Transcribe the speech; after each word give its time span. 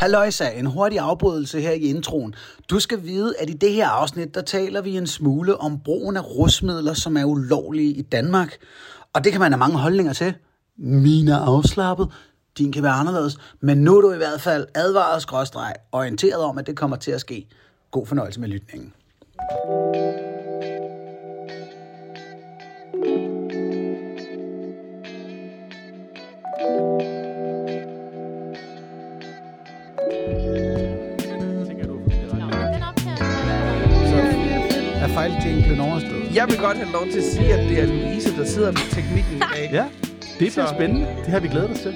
Halløjsa, 0.00 0.50
en 0.50 0.66
hurtig 0.66 0.98
afbrydelse 0.98 1.60
her 1.60 1.70
i 1.70 1.80
introen. 1.80 2.34
Du 2.70 2.78
skal 2.78 3.02
vide, 3.02 3.34
at 3.38 3.50
i 3.50 3.52
det 3.52 3.72
her 3.72 3.88
afsnit, 3.88 4.34
der 4.34 4.42
taler 4.42 4.80
vi 4.80 4.96
en 4.96 5.06
smule 5.06 5.56
om 5.56 5.80
brugen 5.80 6.16
af 6.16 6.36
rusmidler, 6.36 6.94
som 6.94 7.16
er 7.16 7.24
ulovlige 7.24 7.92
i 7.92 8.02
Danmark. 8.02 8.56
Og 9.12 9.24
det 9.24 9.32
kan 9.32 9.40
man 9.40 9.52
have 9.52 9.58
mange 9.58 9.78
holdninger 9.78 10.12
til. 10.12 10.34
Mine 10.76 11.32
er 11.32 11.38
afslappet, 11.38 12.08
din 12.58 12.72
kan 12.72 12.82
være 12.82 12.92
anderledes. 12.92 13.38
Men 13.60 13.78
nu 13.78 13.96
er 13.96 14.00
du 14.00 14.12
i 14.12 14.16
hvert 14.16 14.40
fald 14.40 14.66
advaret 14.74 15.22
skråstreg, 15.22 15.74
orienteret 15.92 16.42
om, 16.42 16.58
at 16.58 16.66
det 16.66 16.76
kommer 16.76 16.96
til 16.96 17.10
at 17.10 17.20
ske. 17.20 17.48
God 17.90 18.06
fornøjelse 18.06 18.40
med 18.40 18.48
lytningen. 18.48 18.92
Jeg 36.34 36.46
vil 36.48 36.58
godt 36.58 36.76
have 36.76 36.92
lov 36.92 37.06
til 37.12 37.18
at 37.18 37.24
sige, 37.24 37.52
at 37.54 37.68
det 37.70 37.78
er 37.80 37.86
Louise, 37.86 38.36
der 38.36 38.44
sidder 38.44 38.72
med 38.72 38.90
teknikken 38.90 39.36
i 39.36 39.40
dag. 39.54 39.70
Ja, 39.72 39.84
det 40.20 40.28
bliver 40.38 40.50
Så- 40.50 40.74
spændende. 40.76 41.06
Det 41.18 41.26
har 41.26 41.40
vi 41.40 41.48
glædet 41.48 41.70
os 41.70 41.80
til. 41.80 41.94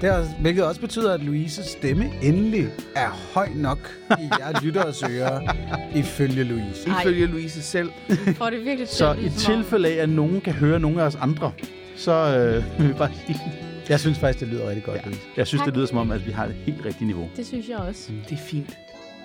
Det 0.00 0.08
er, 0.08 0.18
også- 0.18 0.30
hvilket 0.40 0.64
også 0.64 0.80
betyder, 0.80 1.14
at 1.14 1.20
Louises 1.20 1.66
stemme 1.66 2.10
endelig 2.22 2.68
er 2.96 3.08
høj 3.34 3.48
nok 3.54 3.78
i 4.10 4.28
jeres 4.40 4.62
lytteres 4.62 5.02
ører, 5.02 5.40
ifølge 5.94 6.44
Louise. 6.44 6.88
Ifølge 7.00 7.26
Louise 7.26 7.62
selv. 7.62 7.90
Får 8.36 8.50
det 8.50 8.64
virkelig 8.64 8.88
til 8.88 8.96
Så 8.96 9.12
i 9.12 9.28
tilfælde 9.38 9.88
af, 9.88 10.02
at 10.02 10.08
nogen 10.08 10.40
kan 10.40 10.52
høre 10.52 10.80
nogle 10.80 11.02
af 11.02 11.06
os 11.06 11.14
andre, 11.20 11.52
så 11.96 12.12
øh, 12.12 12.64
vil 12.80 12.88
vi 12.88 12.92
bare 12.94 13.10
sige, 13.26 13.40
Jeg 13.88 14.00
synes 14.00 14.18
faktisk, 14.18 14.40
det 14.40 14.48
lyder 14.48 14.68
rigtig 14.68 14.84
godt, 14.84 14.96
ja. 14.96 15.02
Louise. 15.04 15.20
jeg 15.36 15.46
synes, 15.46 15.60
Tak. 15.60 15.66
det 15.66 15.74
lyder 15.76 15.86
som 15.86 15.98
om, 15.98 16.10
at 16.10 16.26
vi 16.26 16.32
har 16.32 16.44
et 16.46 16.54
helt 16.66 16.84
rigtigt 16.84 17.06
niveau. 17.06 17.28
Det 17.36 17.46
synes 17.46 17.68
jeg 17.68 17.76
også. 17.76 18.10
Det 18.28 18.38
er 18.38 18.42
fint. 18.46 18.78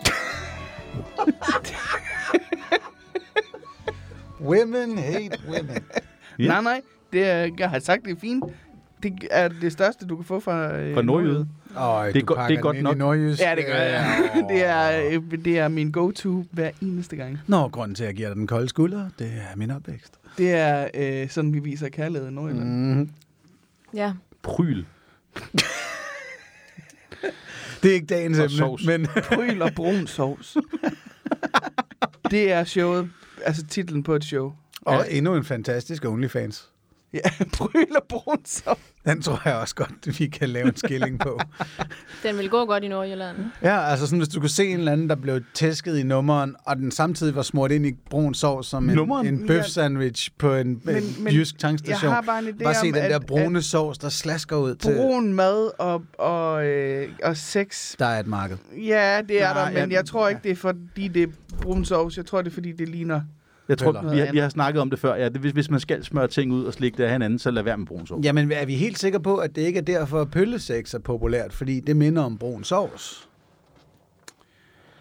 Women 4.42 4.98
hate 4.98 5.38
women. 5.48 5.78
Ja. 6.40 6.48
Nej, 6.48 6.62
nej. 6.62 6.82
Det 7.14 7.24
er, 7.26 7.50
jeg 7.60 7.70
har 7.70 7.80
sagt, 7.80 8.06
det 8.06 8.12
er 8.12 8.20
fint. 8.22 8.44
Det 9.04 9.14
er 9.32 9.48
det 9.48 9.72
største, 9.72 10.06
du 10.06 10.16
kan 10.16 10.26
få 10.26 10.40
fra, 10.40 10.76
øh, 10.78 10.94
Fra 10.96 11.02
nordjyde. 11.02 11.48
Øj, 11.78 12.12
Det 12.12 12.22
er 12.22 12.26
go- 12.26 12.36
det 12.48 12.58
er 12.58 12.62
godt 12.62 12.82
nok. 12.84 12.98
Nordjysk. 12.98 13.42
Ja, 13.42 13.56
det 13.56 13.66
gør 13.66 13.74
jeg. 13.74 14.32
Det 14.50 14.66
er, 14.66 15.10
øh, 15.12 15.46
det 15.46 15.60
er 15.60 15.68
min 15.68 15.92
go-to 15.92 16.46
hver 16.52 16.70
eneste 16.82 17.16
gang. 17.16 17.40
Nå, 17.48 17.68
grunden 17.68 17.96
til, 17.96 18.04
at 18.04 18.08
jeg 18.08 18.16
giver 18.16 18.30
dig 18.30 18.36
den 18.36 18.48
kolde 18.48 18.70
skulder, 18.70 19.10
det 19.20 19.28
er 19.52 19.56
min 19.56 19.72
opvækst. 19.72 20.14
Det 20.38 20.52
er 20.54 20.88
øh, 20.94 21.30
sådan, 21.30 21.54
vi 21.54 21.60
viser 21.60 21.90
kærlighed 21.90 22.30
i 22.30 22.32
Nordjylland. 22.32 22.96
Mm. 22.96 23.10
Ja. 23.94 24.14
Pryl. 24.42 24.84
Det 27.84 27.90
er 27.92 27.94
ikke 27.96 28.06
dagens 28.08 28.40
emne, 28.40 28.78
men 28.86 29.08
Pryl 29.24 29.62
og 29.62 29.72
brun 29.76 30.08
sovs. 30.08 30.58
det 32.32 32.52
er 32.52 32.64
showet, 32.64 33.10
altså 33.46 33.66
titlen 33.68 34.04
på 34.04 34.16
et 34.16 34.24
show. 34.24 34.54
og 34.82 35.06
endnu 35.10 35.36
en 35.36 35.44
fantastisk 35.44 36.06
OnlyFans. 36.06 36.70
Ja, 37.26 37.44
pryl 37.58 37.96
og 37.96 38.04
brun 38.10 38.46
sovs. 38.46 38.80
Den 39.06 39.22
tror 39.22 39.42
jeg 39.46 39.56
også 39.56 39.76
godt, 39.76 40.20
vi 40.20 40.28
kan 40.28 40.50
lave 40.50 40.68
en 40.68 40.76
skilling 40.78 41.20
på. 41.20 41.40
Den 42.24 42.38
vil 42.38 42.50
gå 42.50 42.66
godt 42.66 42.84
i 42.84 42.88
Nordjylland. 42.88 43.38
Ja, 43.64 43.80
altså 43.80 44.06
sådan, 44.06 44.20
hvis 44.20 44.30
du 44.30 44.40
kunne 44.40 44.50
se 44.50 44.66
en 44.66 44.78
eller 44.78 44.92
anden, 44.92 45.10
der 45.10 45.16
blev 45.16 45.42
tæsket 45.54 45.98
i 45.98 46.04
nummeren, 46.04 46.56
og 46.66 46.76
den 46.76 46.92
samtidig 46.92 47.36
var 47.36 47.42
smurt 47.42 47.72
ind 47.72 47.86
i 47.86 47.94
brun 48.10 48.34
sovs 48.34 48.68
som 48.68 48.90
en, 48.90 48.96
Nummeren? 48.96 49.28
en 49.28 49.48
bøf 49.48 49.66
sandwich 49.66 50.32
på 50.38 50.54
en, 50.54 50.82
men, 50.84 50.96
en 50.96 51.16
men 51.20 51.34
jysk 51.34 51.54
Jeg 51.56 51.60
tankstation. 51.60 52.12
har 52.12 52.22
bare 52.22 52.40
en 52.40 52.48
idé 52.48 52.64
Bare 52.64 52.74
se 52.74 52.88
om, 52.88 52.94
den 52.94 53.04
at, 53.04 53.12
der 53.12 53.20
brune 53.20 53.62
sovs, 53.62 53.98
der 53.98 54.10
slasker 54.10 54.56
ud 54.56 54.72
at 54.72 54.80
til... 54.80 54.96
brun 54.96 55.34
mad 55.34 55.72
og, 55.80 56.04
og, 56.18 56.66
øh, 56.66 57.10
og 57.24 57.38
sex. 57.38 57.96
Der 58.00 58.06
er 58.06 58.20
et 58.20 58.28
marked. 58.28 58.58
Ja, 58.78 59.22
det 59.30 59.42
er 59.42 59.54
Nej, 59.54 59.72
der, 59.72 59.80
men 59.80 59.92
ja, 59.92 59.98
jeg 59.98 60.06
tror 60.06 60.30
ikke, 60.30 60.42
det 60.44 60.52
er 60.52 60.56
fordi, 60.56 61.08
det 61.08 61.24
er 61.24 61.28
brun 61.62 61.86
sovs. 61.86 62.18
Jeg 62.18 62.26
tror, 62.26 62.42
det 62.42 62.50
er 62.50 62.54
fordi, 62.54 62.72
det 62.72 62.90
ligner... 62.90 63.22
Jeg 63.70 63.78
tror, 63.78 64.10
vi 64.14 64.20
har, 64.20 64.32
vi 64.32 64.38
har 64.38 64.50
snakket 64.50 64.82
om 64.82 64.90
det 64.90 65.00
før. 65.00 65.16
Ja, 65.16 65.30
det, 65.30 65.42
hvis, 65.42 65.52
hvis 65.52 65.70
man 65.70 65.80
skal 65.80 66.04
smøre 66.06 66.28
ting 66.28 66.52
ud 66.54 66.66
og 66.66 66.74
slikke 66.74 66.98
det 66.98 67.04
af 67.04 67.12
hinanden, 67.12 67.40
så 67.40 67.52
lad 67.52 67.64
være 67.64 67.78
med 67.78 67.86
brun 67.88 68.08
sovs. 68.08 68.26
Jamen, 68.26 68.52
er 68.52 68.66
vi 68.66 68.76
helt 68.76 69.00
sikre 69.00 69.20
på, 69.20 69.38
at 69.38 69.56
det 69.56 69.62
ikke 69.62 69.78
er 69.78 69.84
derfor, 69.84 70.22
at 70.22 70.32
pøllesex 70.32 70.94
er 70.94 71.00
populært? 71.00 71.54
Fordi 71.54 71.80
det 71.80 71.96
minder 71.96 72.24
om 72.24 72.38
brun 72.38 72.64
sovs. 72.64 73.30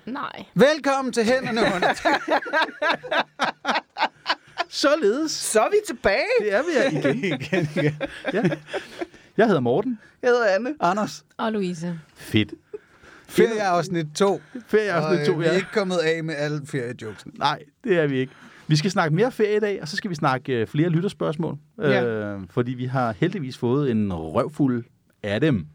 Nej. 0.07 0.45
Velkommen 0.55 1.13
til 1.13 1.25
Hænderne 1.25 1.61
under 1.61 1.93
Således. 4.69 5.31
Så 5.33 5.61
er 5.61 5.69
vi 5.71 5.77
tilbage! 5.87 6.27
Det 6.41 6.55
er 6.55 6.63
vi 6.63 6.69
her 6.75 7.11
igen. 7.11 7.25
igen, 7.41 7.69
igen. 7.77 7.95
Ja. 8.33 8.43
Jeg 9.37 9.47
hedder 9.47 9.61
Morten. 9.61 9.99
Jeg 10.23 10.31
hedder 10.31 10.47
Anne. 10.55 10.75
Anders, 10.81 11.25
Og 11.37 11.53
Louise. 11.53 12.01
Fedt. 12.15 12.55
ferieafsnit 13.29 14.07
2. 14.15 14.41
Ferieafsnit 14.69 15.21
Og, 15.21 15.27
2, 15.27 15.33
øh, 15.33 15.39
Vi 15.41 15.45
ja. 15.45 15.51
er 15.51 15.55
ikke 15.57 15.69
kommet 15.73 15.97
af 15.99 16.25
med 16.25 16.35
alle 16.35 16.61
feriejokesen. 16.67 17.33
Nej, 17.39 17.63
det 17.85 17.99
er 17.99 18.07
vi 18.07 18.19
ikke. 18.19 18.33
Vi 18.69 18.77
skal 18.77 18.91
snakke 18.91 19.15
mere 19.17 19.33
ferie 19.33 19.57
i 19.57 19.61
dag, 19.61 19.79
og 19.83 19.89
så 19.89 19.97
skal 19.97 20.11
vi 20.11 20.15
snakke 20.15 20.53
øh, 20.61 20.67
flere 20.67 20.89
lytterspørgsmål. 20.89 21.59
Ja. 21.79 22.05
Øh, 22.07 22.41
fordi 22.51 22.73
vi 22.75 22.85
har 22.85 23.15
heldigvis 23.21 23.59
fået 23.59 23.91
en 23.91 24.13
røvfuld 24.13 24.85
af 25.23 25.41
dem 25.41 25.67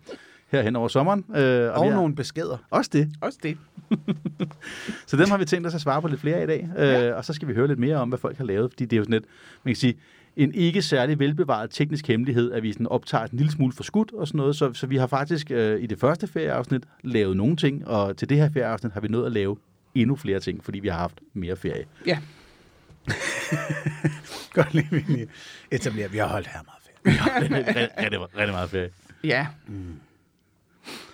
her 0.51 0.61
hen 0.61 0.75
over 0.75 0.87
sommeren. 0.87 1.19
Øh, 1.29 1.35
Og 1.35 1.37
vi 1.83 1.89
har- 1.89 1.95
nogle 1.95 2.15
beskeder. 2.15 2.57
Også 2.69 2.89
det. 2.93 3.09
Også 3.21 3.39
det. 3.43 3.57
Så 5.07 5.17
dem 5.17 5.29
har 5.29 5.37
vi 5.37 5.45
tænkt 5.45 5.67
os 5.67 5.75
at 5.75 5.81
svare 5.81 6.01
på 6.01 6.07
lidt 6.07 6.19
flere 6.21 6.43
i 6.43 6.47
dag. 6.47 6.69
Øh, 6.77 7.15
og 7.17 7.25
så 7.25 7.33
skal 7.33 7.47
vi 7.47 7.53
høre 7.53 7.67
lidt 7.67 7.79
mere 7.79 7.95
om, 7.95 8.09
hvad 8.09 8.19
folk 8.19 8.37
har 8.37 8.45
lavet. 8.45 8.71
Fordi 8.71 8.85
det 8.85 8.93
er 8.93 8.97
jo 8.97 9.03
sådan 9.03 9.13
lidt, 9.13 9.25
man 9.63 9.69
kan 9.73 9.75
sige, 9.79 9.93
en 10.35 10.53
ikke 10.53 10.81
særlig 10.81 11.19
velbevaret 11.19 11.69
teknisk 11.69 12.07
hemmelighed, 12.07 12.51
at 12.51 12.63
vi 12.63 12.73
sådan 12.73 12.87
optager 12.87 13.23
en 13.23 13.29
lille 13.31 13.51
smule 13.51 13.73
for 13.73 13.83
skudt 13.83 14.13
og 14.13 14.27
sådan 14.27 14.37
noget. 14.37 14.55
Så, 14.55 14.73
så 14.73 14.87
vi 14.87 14.97
har 14.97 15.07
faktisk 15.07 15.51
øh, 15.51 15.81
i 15.83 15.85
det 15.85 15.99
første 15.99 16.27
ferieafsnit 16.27 16.83
lavet 17.03 17.37
nogle 17.37 17.55
ting, 17.55 17.87
og 17.87 18.17
til 18.17 18.29
det 18.29 18.37
her 18.37 18.49
ferieafsnit 18.53 18.93
har 18.93 19.01
vi 19.01 19.07
nået 19.07 19.25
at 19.25 19.31
lave 19.31 19.57
endnu 19.95 20.15
flere 20.15 20.39
ting, 20.39 20.63
fordi 20.63 20.79
vi 20.79 20.87
har 20.87 20.97
haft 20.97 21.19
mere 21.33 21.55
ferie. 21.55 21.83
Ja. 22.07 22.17
Godt 24.53 24.73
lige, 24.73 24.87
vi 24.91 24.99
lige 25.07 25.27
etablerer. 25.71 26.07
Vi 26.09 26.17
har 26.17 26.27
holdt 26.27 26.47
her 26.47 26.59
meget 26.63 26.81
ferie. 26.83 27.41
rigtig, 27.75 27.97
rigtig, 27.97 28.21
rigtig 28.37 28.53
meget 28.53 28.69
ferie. 28.69 28.89
Ja. 29.23 29.47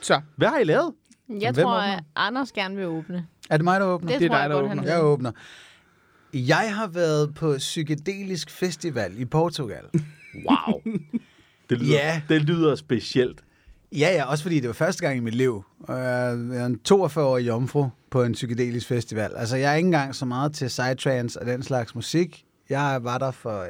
Så, 0.01 0.21
Hvad 0.35 0.47
har 0.47 0.57
I 0.57 0.63
lavet? 0.63 0.93
Jeg 1.29 1.51
Hvem 1.51 1.63
tror, 1.63 1.73
åbner? 1.77 1.97
at 1.97 2.03
Anders 2.15 2.51
gerne 2.51 2.75
vil 2.75 2.85
åbne. 2.85 3.25
Er 3.49 3.57
det 3.57 3.63
mig, 3.63 3.79
der 3.79 3.85
åbner? 3.85 4.11
Det, 4.11 4.19
Det 4.19 4.25
er 4.25 4.29
dig, 4.29 4.41
jeg 4.41 4.49
der 4.49 4.55
åbner. 4.55 4.83
Jeg 4.83 5.03
åbner. 5.03 5.31
Jeg 6.33 6.75
har 6.75 6.87
været 6.87 7.35
på 7.35 7.55
Psykedelisk 7.57 8.49
Festival 8.49 9.13
i 9.17 9.25
Portugal. 9.25 9.83
Wow. 10.49 10.81
Det 11.69 11.79
lyder, 11.79 11.93
Ja. 11.97 12.21
det 12.29 12.41
lyder 12.41 12.75
specielt. 12.75 13.41
Ja, 13.91 14.13
ja, 14.15 14.23
også 14.25 14.43
fordi 14.43 14.59
det 14.59 14.67
var 14.67 14.73
første 14.73 15.05
gang 15.05 15.17
i 15.17 15.19
mit 15.19 15.35
liv. 15.35 15.63
Og 15.79 15.97
jeg 15.99 16.27
er 16.31 16.65
en 16.65 16.79
42-årig 16.89 17.47
jomfru 17.47 17.87
på 18.17 18.23
en 18.23 18.33
psykedelisk 18.33 18.87
festival. 18.87 19.31
Altså, 19.35 19.55
jeg 19.55 19.71
er 19.71 19.75
ikke 19.75 19.87
engang 19.87 20.15
så 20.15 20.25
meget 20.25 20.53
til 20.53 20.67
psytrance 20.67 21.39
og 21.39 21.45
den 21.45 21.63
slags 21.63 21.95
musik. 21.95 22.45
Jeg 22.69 22.99
var 23.01 23.17
der 23.17 23.31
for... 23.31 23.61
Øh... 23.61 23.67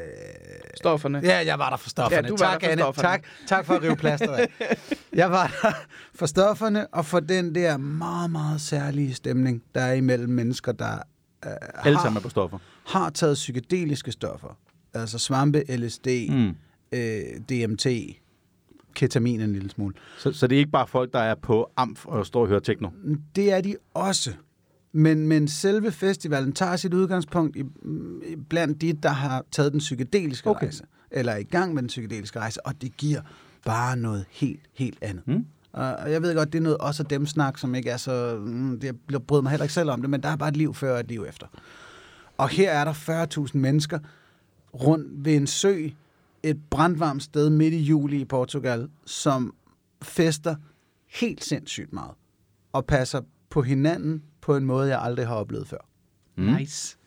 stofferne. 0.78 1.22
Ja, 1.24 1.46
jeg 1.46 1.60
var 1.60 1.70
der 1.70 1.78
for 1.78 1.90
stofferne. 1.90 2.28
Ja, 2.28 2.30
du 2.30 2.38
var 2.38 2.52
tak, 2.52 2.62
der 2.62 2.68
for 2.68 2.72
Anne. 2.72 2.82
stofferne. 2.82 3.08
Tak, 3.08 3.24
tak 3.48 3.66
for 3.66 3.74
at 3.74 3.82
rive 3.84 3.96
plaster 3.96 4.34
af. 4.34 4.48
Jeg 5.14 5.32
var 5.32 5.60
der 5.62 5.72
for 6.16 6.26
stofferne 6.26 6.88
og 6.88 7.06
for 7.06 7.20
den 7.20 7.56
der 7.56 7.78
meget, 7.78 8.32
meget 8.32 8.62
særlige 8.62 9.14
stemning, 9.14 9.64
der 9.76 9.82
er 9.82 9.94
imellem 9.94 10.30
mennesker, 10.30 10.72
der 10.72 10.94
øh, 11.46 11.52
Alle 11.84 11.98
har, 11.98 12.04
sammen 12.04 12.18
er 12.18 12.22
på 12.22 12.30
stoffer. 12.30 12.58
har 12.88 13.10
taget 13.10 13.34
psykedeliske 13.34 14.12
stoffer. 14.12 14.58
Altså 14.94 15.20
svampe, 15.20 15.64
LSD, 15.78 16.08
mm. 16.30 16.36
Mm. 16.36 16.56
øh, 16.92 17.22
DMT, 17.50 17.86
ketamin 18.98 19.42
en 19.42 19.54
lille 19.54 19.70
smule. 19.70 19.94
Så, 20.18 20.32
så 20.32 20.48
det 20.48 20.56
er 20.56 20.60
ikke 20.60 20.72
bare 20.72 20.88
folk, 20.88 21.14
der 21.14 21.20
er 21.20 21.36
på 21.36 21.72
amf 21.78 22.06
og 22.06 22.26
står 22.26 22.42
og 22.42 22.48
hører 22.48 22.60
techno. 22.60 22.90
Det 23.36 23.52
er 23.52 23.62
de 23.62 23.76
også. 23.94 24.34
Men, 24.92 25.28
men 25.28 25.48
selve 25.48 25.92
festivalen 25.92 26.54
tager 26.54 26.76
sit 26.76 26.94
udgangspunkt 26.94 27.56
i, 27.56 27.64
blandt 28.50 28.82
de, 28.82 28.94
der 28.94 29.10
har 29.10 29.46
taget 29.52 29.72
den 29.72 29.80
psykedeliske 29.80 30.50
okay. 30.50 30.66
Rejse, 30.66 30.84
eller 31.12 31.32
er 31.32 31.38
i 31.38 31.44
gang 31.44 31.74
med 31.74 31.82
den 31.82 31.88
psykedeliske 31.88 32.40
rejse, 32.40 32.66
og 32.66 32.82
det 32.82 32.98
giver 32.98 33.22
bare 33.66 33.98
noget 33.98 34.26
helt, 34.32 34.60
helt 34.74 34.98
andet. 35.02 35.28
Mm. 35.28 35.46
Og 35.72 36.12
jeg 36.12 36.22
ved 36.22 36.36
godt, 36.36 36.54
det 36.54 36.60
er 36.60 36.64
noget 36.64 36.78
også 36.78 37.04
dem 37.04 37.26
snak, 37.26 37.58
som 37.58 37.76
ikke 37.76 37.90
er 37.90 37.98
så... 37.98 38.38
Mm, 38.42 38.80
det 38.80 38.96
jeg 39.12 39.24
bryder 39.24 39.42
mig 39.42 39.50
heller 39.50 39.64
ikke 39.64 39.74
selv 39.74 39.90
om 39.90 40.02
det, 40.02 40.10
men 40.10 40.24
der 40.24 40.30
er 40.30 40.36
bare 40.36 40.50
et 40.50 40.58
liv 40.58 40.74
før 40.74 40.94
og 40.94 41.00
et 41.00 41.08
liv 41.08 41.26
efter. 41.30 41.48
Og 42.38 42.50
her 42.50 42.72
er 42.72 42.84
der 42.84 43.26
40.000 43.46 43.58
mennesker 43.58 44.00
rundt 44.74 45.26
ved 45.26 45.36
en 45.36 45.48
sø, 45.48 45.88
et 46.44 46.58
brandvarmt 46.70 47.24
sted 47.24 47.50
midt 47.50 47.74
i 47.74 47.82
juli 47.82 48.22
i 48.22 48.26
Portugal, 48.26 48.90
som 49.06 49.56
fester 50.02 50.56
helt 51.08 51.44
sindssygt 51.44 51.94
meget 51.94 52.12
og 52.74 52.86
passer 52.86 53.22
på 53.50 53.62
hinanden 53.62 54.24
på 54.42 54.56
en 54.56 54.66
måde, 54.66 54.90
jeg 54.90 55.02
aldrig 55.02 55.28
har 55.28 55.36
oplevet 55.36 55.68
før. 55.68 55.78
Mm. 56.36 56.44
Nice. 56.44 56.98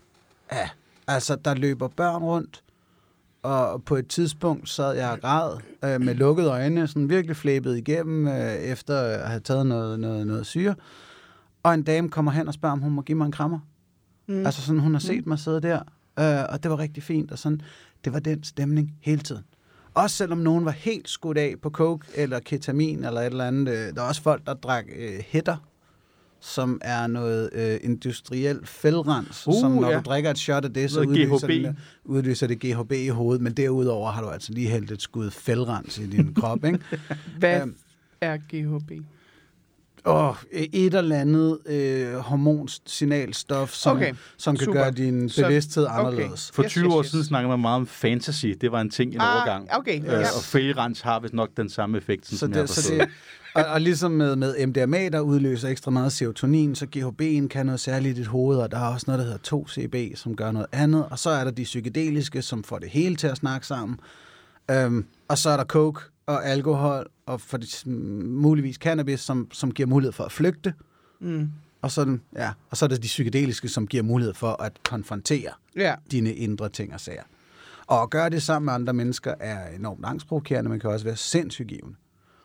Ja, 0.53 0.69
altså 1.07 1.37
der 1.37 1.55
løber 1.55 1.89
børn 1.89 2.23
rundt, 2.23 2.65
og 3.43 3.85
på 3.85 3.97
et 3.97 4.09
tidspunkt 4.09 4.69
sad 4.69 4.93
jeg 4.93 5.11
og 5.11 5.21
græd 5.21 5.59
øh, 5.85 6.01
med 6.01 6.15
lukkede 6.15 6.49
øjne, 6.49 6.87
sådan 6.87 7.09
virkelig 7.09 7.37
flæbet 7.37 7.79
igennem, 7.79 8.29
øh, 8.29 8.55
efter 8.55 9.01
at 9.01 9.29
have 9.29 9.41
taget 9.41 9.67
noget, 9.67 10.01
noget, 10.01 10.27
noget 10.27 10.47
syre. 10.47 10.75
Og 11.63 11.75
en 11.75 11.83
dame 11.83 12.09
kommer 12.09 12.31
hen 12.31 12.49
og 12.49 12.55
spørger, 12.55 12.73
om 12.73 12.81
hun 12.81 12.93
må 12.93 13.03
give 13.03 13.19
mig 13.19 13.27
en 13.27 13.33
krammer. 13.33 13.59
Mm. 14.27 14.47
Altså 14.47 14.63
sådan, 14.63 14.81
hun 14.81 14.93
har 14.93 15.01
set 15.01 15.27
mig 15.27 15.39
sidde 15.39 15.61
der, 15.61 15.79
øh, 16.19 16.45
og 16.49 16.63
det 16.63 16.71
var 16.71 16.79
rigtig 16.79 17.03
fint, 17.03 17.33
og 17.33 17.39
sådan, 17.39 17.61
det 18.05 18.13
var 18.13 18.19
den 18.19 18.45
stemning 18.45 18.93
hele 19.01 19.21
tiden. 19.21 19.43
Også 19.95 20.17
selvom 20.17 20.39
nogen 20.39 20.65
var 20.65 20.71
helt 20.71 21.09
skudt 21.09 21.39
af 21.39 21.55
på 21.63 21.71
coke 21.71 22.07
eller 22.15 22.41
ketamin 22.41 23.05
eller 23.05 23.21
et 23.21 23.27
eller 23.27 23.45
andet. 23.47 23.73
Øh, 23.73 23.95
der 23.95 24.03
er 24.03 24.07
også 24.09 24.23
folk, 24.23 24.47
der 24.47 24.55
drak 24.55 24.85
øh, 24.97 25.11
hætter, 25.29 25.57
som 26.41 26.81
er 26.85 27.07
noget 27.07 27.51
øh, 27.53 27.79
industriel 27.83 28.61
fældrens, 28.67 29.47
Uh, 29.49 29.55
som 29.61 29.73
når 29.73 29.91
ja. 29.91 29.97
du 29.97 30.03
drikker 30.03 30.31
et 30.31 30.39
shot 30.39 30.65
af 30.65 30.73
det, 30.73 30.91
så 30.91 31.01
udløser, 31.01 31.47
GHB. 31.47 31.49
det, 31.65 31.77
udløser 32.05 32.47
det 32.47 32.61
GHB 32.61 32.93
i 32.93 33.09
hovedet, 33.09 33.43
men 33.43 33.53
derudover 33.53 34.11
har 34.11 34.23
du 34.23 34.29
altså 34.29 34.53
lige 34.53 34.69
hældt 34.69 34.91
et 34.91 35.03
skud 35.03 35.31
fældrens 35.31 35.99
i 35.99 36.07
din 36.07 36.35
krop, 36.35 36.65
ikke? 36.65 36.79
Hvad 37.39 37.61
Øhm. 37.63 37.75
er 38.21 38.37
GHB? 38.37 38.93
Og 40.05 40.37
et 40.53 40.95
eller 40.95 41.17
andet 41.17 41.59
øh, 41.67 42.15
hormonsignalstof, 42.15 43.71
som, 43.73 43.97
Okay, 43.97 44.13
som 44.37 44.57
kan 44.57 44.65
super. 44.65 44.81
gøre 44.81 44.91
din 44.91 45.29
Så- 45.29 45.43
bevidsthed 45.43 45.87
okay. 45.87 45.99
anderledes. 45.99 46.51
For 46.55 46.63
Yes, 46.63 46.71
20 46.73 46.85
yes, 46.85 46.95
år 46.95 47.03
yes. 47.03 47.11
siden 47.11 47.25
snakkede 47.25 47.49
man 47.49 47.61
meget 47.61 47.77
om 47.77 47.87
fantasy. 47.87 48.47
Det 48.61 48.73
var 48.73 48.81
en 48.81 48.91
ting 48.91 49.13
i 49.13 49.15
en 49.15 49.21
overgang. 49.21 49.69
okay. 49.73 49.99
Øh, 50.01 50.05
Ja. 50.07 50.19
Og 50.21 50.43
fælgerens 50.43 51.01
har 51.01 51.21
vist 51.21 51.35
nok 51.35 51.49
den 51.57 51.69
samme 51.71 51.99
effekt, 51.99 52.27
Så 52.27 52.39
som 52.39 52.51
jeg 52.51 52.57
har 52.59 52.67
det, 52.67 52.71
så 52.75 52.95
det, 52.95 53.09
og, 53.55 53.65
og 53.65 53.81
ligesom 53.81 54.11
med, 54.13 54.37
med 54.37 54.67
MDMA, 54.67 55.09
der 55.09 55.21
udløser 55.21 55.69
ekstra 55.69 55.91
meget 55.91 56.13
serotonin, 56.13 56.75
så 56.75 56.87
GHB'en 56.97 57.49
kan 57.49 57.67
noget 57.67 57.81
særligt 57.81 58.17
i 58.19 58.21
dit 58.21 58.27
hoved, 58.29 58.59
og 58.59 58.71
der 58.71 58.79
er 58.79 58.93
også 58.95 59.05
noget, 59.09 59.19
der 59.19 59.25
hedder 59.25 59.57
2CB, 60.13 60.17
som 60.17 60.37
gør 60.37 60.51
noget 60.51 60.67
andet. 60.73 61.05
Og 61.11 61.19
så 61.19 61.31
er 61.31 61.45
der 61.45 61.51
de 61.51 61.63
psykedeliske, 61.65 62.43
som 62.43 62.65
får 62.65 62.79
det 62.79 62.89
hele 62.89 63.17
til 63.17 63.27
at 63.27 63.37
snakke 63.37 63.67
sammen. 63.67 63.99
Øhm, 64.71 65.05
og 65.29 65.39
så 65.39 65.51
er 65.51 65.57
der 65.57 65.65
coke 65.65 66.01
og 66.27 66.47
alkohol, 66.47 67.07
og 67.33 67.41
for 67.41 67.57
det, 67.57 67.87
muligvis 67.87 68.77
cannabis, 68.77 69.21
som, 69.21 69.49
som 69.53 69.71
giver 69.75 69.87
mulighed 69.87 70.13
for 70.13 70.25
at 70.25 70.33
flygte. 70.33 70.75
Mm. 71.21 71.51
Og 71.83 71.91
så, 71.91 72.01
er 72.01 72.05
den- 72.05 72.23
ja, 72.37 72.53
og 72.71 72.77
så 72.77 72.85
er 72.85 72.89
der 72.89 72.97
de 72.97 73.01
psykedeliske, 73.07 73.69
som 73.69 73.87
giver 73.87 74.03
mulighed 74.03 74.35
for 74.35 74.63
at 74.63 74.73
konfrontere 74.89 75.51
Ja. 75.77 75.95
dine 76.11 76.35
indre 76.35 76.69
ting 76.69 76.95
og 76.95 77.01
sager. 77.01 77.23
Og 77.87 78.03
at 78.03 78.11
gøre 78.11 78.31
det 78.31 78.43
sammen 78.43 78.65
med 78.65 78.73
andre 78.73 78.93
mennesker 78.93 79.35
er 79.41 79.69
enormt 79.77 80.05
angstprovokerende, 80.05 80.71
men 80.71 80.81
kan 80.81 80.91
også 80.91 81.05
være 81.05 81.17
sindssygt 81.17 81.69
givende. 81.69 81.97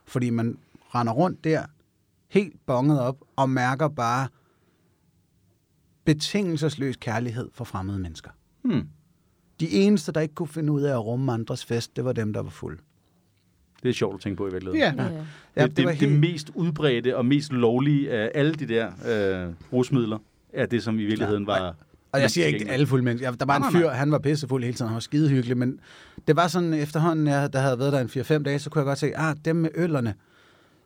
Fordi 0.05 0.29
man 0.29 0.57
render 0.95 1.13
rundt 1.13 1.43
der, 1.43 1.65
helt 2.27 2.65
bonget 2.65 2.99
op, 3.01 3.17
og 3.35 3.49
mærker 3.49 3.87
bare 3.87 4.27
betingelsesløs 6.05 6.95
kærlighed 6.95 7.49
for 7.53 7.63
fremmede 7.65 7.99
mennesker. 7.99 8.29
Hmm. 8.61 8.87
De 9.59 9.69
eneste, 9.71 10.11
der 10.11 10.21
ikke 10.21 10.35
kunne 10.35 10.47
finde 10.47 10.73
ud 10.73 10.81
af 10.81 10.91
at 10.93 11.05
rumme 11.05 11.31
andres 11.33 11.65
fest, 11.65 11.95
det 11.95 12.05
var 12.05 12.13
dem, 12.13 12.33
der 12.33 12.41
var 12.41 12.49
fulde. 12.49 12.81
Det 13.85 13.91
er 13.91 13.93
sjovt 13.93 14.15
at 14.15 14.21
tænke 14.21 14.37
på 14.37 14.47
i 14.47 14.51
virkeligheden. 14.51 14.97
Ja. 14.97 15.03
Ja. 15.03 15.09
Ja, 15.55 15.63
det, 15.63 15.77
det, 15.77 15.87
det, 15.87 15.99
det 15.99 16.09
helt- 16.09 16.19
mest 16.19 16.51
udbredte 16.55 17.17
og 17.17 17.25
mest 17.25 17.53
lovlige 17.53 18.11
af 18.11 18.31
alle 18.35 18.53
de 18.53 18.67
der 18.67 18.87
øh, 18.87 19.53
rusmidler, 19.73 20.17
er 20.53 20.65
det, 20.65 20.83
som 20.83 20.99
i 20.99 21.05
virkeligheden 21.05 21.47
var... 21.47 21.75
Og 22.11 22.21
jeg 22.21 22.31
siger 22.31 22.47
ikke 22.47 22.69
alle 22.69 22.87
fulde 22.87 23.03
mennesker. 23.03 23.31
Der 23.31 23.45
var 23.45 23.57
en 23.57 23.71
fyr, 23.71 23.89
han 23.89 24.11
var 24.11 24.19
pissefuld 24.19 24.63
hele 24.63 24.73
tiden, 24.75 24.87
han 24.89 24.93
var 24.93 24.99
skidehyggelig, 24.99 25.57
men 25.57 25.79
det 26.27 26.35
var 26.35 26.47
sådan 26.47 26.73
efterhånden, 26.73 27.27
jeg, 27.27 27.53
der 27.53 27.59
havde 27.59 27.79
været 27.79 27.93
der 27.93 27.99
en 27.99 28.39
4-5 28.39 28.43
dage, 28.43 28.59
så 28.59 28.69
kunne 28.69 28.79
jeg 28.79 28.85
godt 28.85 28.99
se, 28.99 29.17
ah, 29.17 29.35
dem 29.45 29.55
med 29.55 29.69
øllerne, 29.75 30.13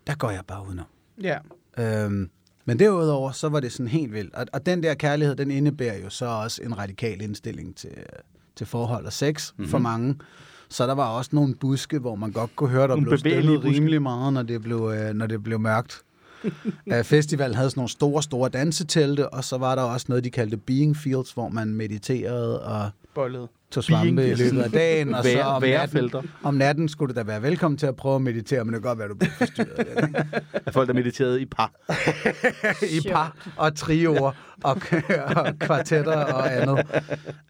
der 0.08 0.16
går 0.16 0.30
jeg 0.30 0.42
bare 0.48 0.68
udenom. 0.68 0.86
Ja. 1.22 1.38
Øhm, 1.78 2.30
men 2.66 2.80
derudover, 2.80 3.32
så 3.32 3.50
var 3.50 3.60
det 3.60 3.72
sådan 3.72 3.88
helt 3.88 4.14
vildt. 4.14 4.34
Og, 4.34 4.46
og 4.54 4.66
den 4.66 4.84
der 4.84 4.94
kærlighed, 4.94 5.36
den 5.36 5.52
indebærer 5.52 5.98
jo 6.04 6.10
så 6.10 6.26
også 6.26 6.62
en 6.64 6.78
radikal 6.78 7.22
indstilling 7.22 7.76
til, 7.76 7.92
til 8.56 8.68
forhold 8.68 9.06
og 9.06 9.14
sex 9.14 9.52
mm-hmm. 9.52 9.70
for 9.70 9.78
mange. 9.78 10.16
Så 10.70 10.88
der 10.88 10.94
var 10.94 11.10
også 11.10 11.30
nogle 11.34 11.56
buske, 11.56 12.00
hvor 12.00 12.16
man 12.16 12.32
godt 12.32 12.56
kunne 12.56 12.70
høre, 12.70 12.82
der 12.82 12.88
Nogle 12.88 13.04
blev 13.06 13.18
bevægelige 13.18 13.44
stille 13.44 13.60
buske. 13.62 13.76
rimelig 13.76 14.02
meget, 14.02 14.34
når 14.34 14.44
det 14.44 14.62
blev, 14.62 14.92
øh, 14.96 15.14
når 15.14 15.28
det 15.28 15.44
blev 15.44 15.60
mørkt. 15.60 16.02
Øh, 16.94 17.04
Festivalen 17.04 17.56
havde 17.56 17.70
sådan 17.70 17.80
nogle 17.80 17.90
store, 17.90 18.24
store 18.24 18.50
dansetelte, 18.50 19.30
og 19.30 19.44
så 19.44 19.58
var 19.58 19.76
der 19.76 19.82
også 19.82 20.06
noget, 20.10 20.24
de 20.24 20.30
kaldte 20.30 20.58
being 20.58 20.98
fields, 20.98 21.32
hvor 21.32 21.50
man 21.50 21.74
mediterede 21.74 22.62
og 22.64 22.90
Bollet. 23.20 23.48
tog 23.72 23.84
svampe 23.84 24.28
i 24.28 24.34
løbet 24.36 24.62
af 24.62 24.72
dagen. 24.72 25.14
Og 25.14 25.24
så 25.24 25.42
om 25.42 25.62
natten, 25.62 26.12
om 26.44 26.54
natten 26.54 26.90
skulle 26.90 27.14
du 27.14 27.20
da 27.20 27.24
være 27.24 27.42
velkommen 27.42 27.78
til 27.78 27.86
at 27.88 27.96
prøve 27.96 28.16
at 28.16 28.22
meditere, 28.22 28.66
men 28.66 28.74
det 28.74 28.82
kan 28.82 28.90
godt 28.90 29.00
være, 29.00 29.08
du 29.08 29.16
bliver 29.16 29.32
forstyrret 29.38 29.68
af 29.70 29.86
det. 29.86 30.08
ikke? 30.08 30.26
Af 30.66 30.74
folk, 30.74 30.88
der 30.88 30.94
mediterede 30.94 31.42
i 31.42 31.46
par. 31.46 31.72
i 32.98 33.10
par 33.12 33.36
og 33.58 33.76
trioer 33.76 34.32
og, 34.64 34.82
og 35.36 35.60
kvartetter 35.60 36.16
og 36.26 36.54
andet. 36.62 36.78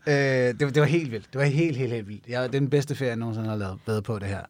Øh, 0.07 0.13
det, 0.13 0.61
var- 0.65 0.71
det 0.71 0.79
var 0.79 0.87
helt 0.87 1.11
vildt. 1.11 1.25
Det 1.33 1.39
var 1.39 1.45
helt, 1.45 1.77
helt, 1.77 1.91
helt 1.93 2.07
vildt. 2.07 2.23
Jeg, 2.29 2.39
det 2.49 2.55
er 2.55 2.59
den 2.59 2.69
bedste 2.69 2.95
ferie, 2.95 3.09
jeg 3.09 3.17
nogensinde 3.17 3.49
har 3.49 3.55
lavet 3.55 3.77
været 3.87 4.03
på 4.03 4.19
det 4.19 4.27
her. 4.27 4.41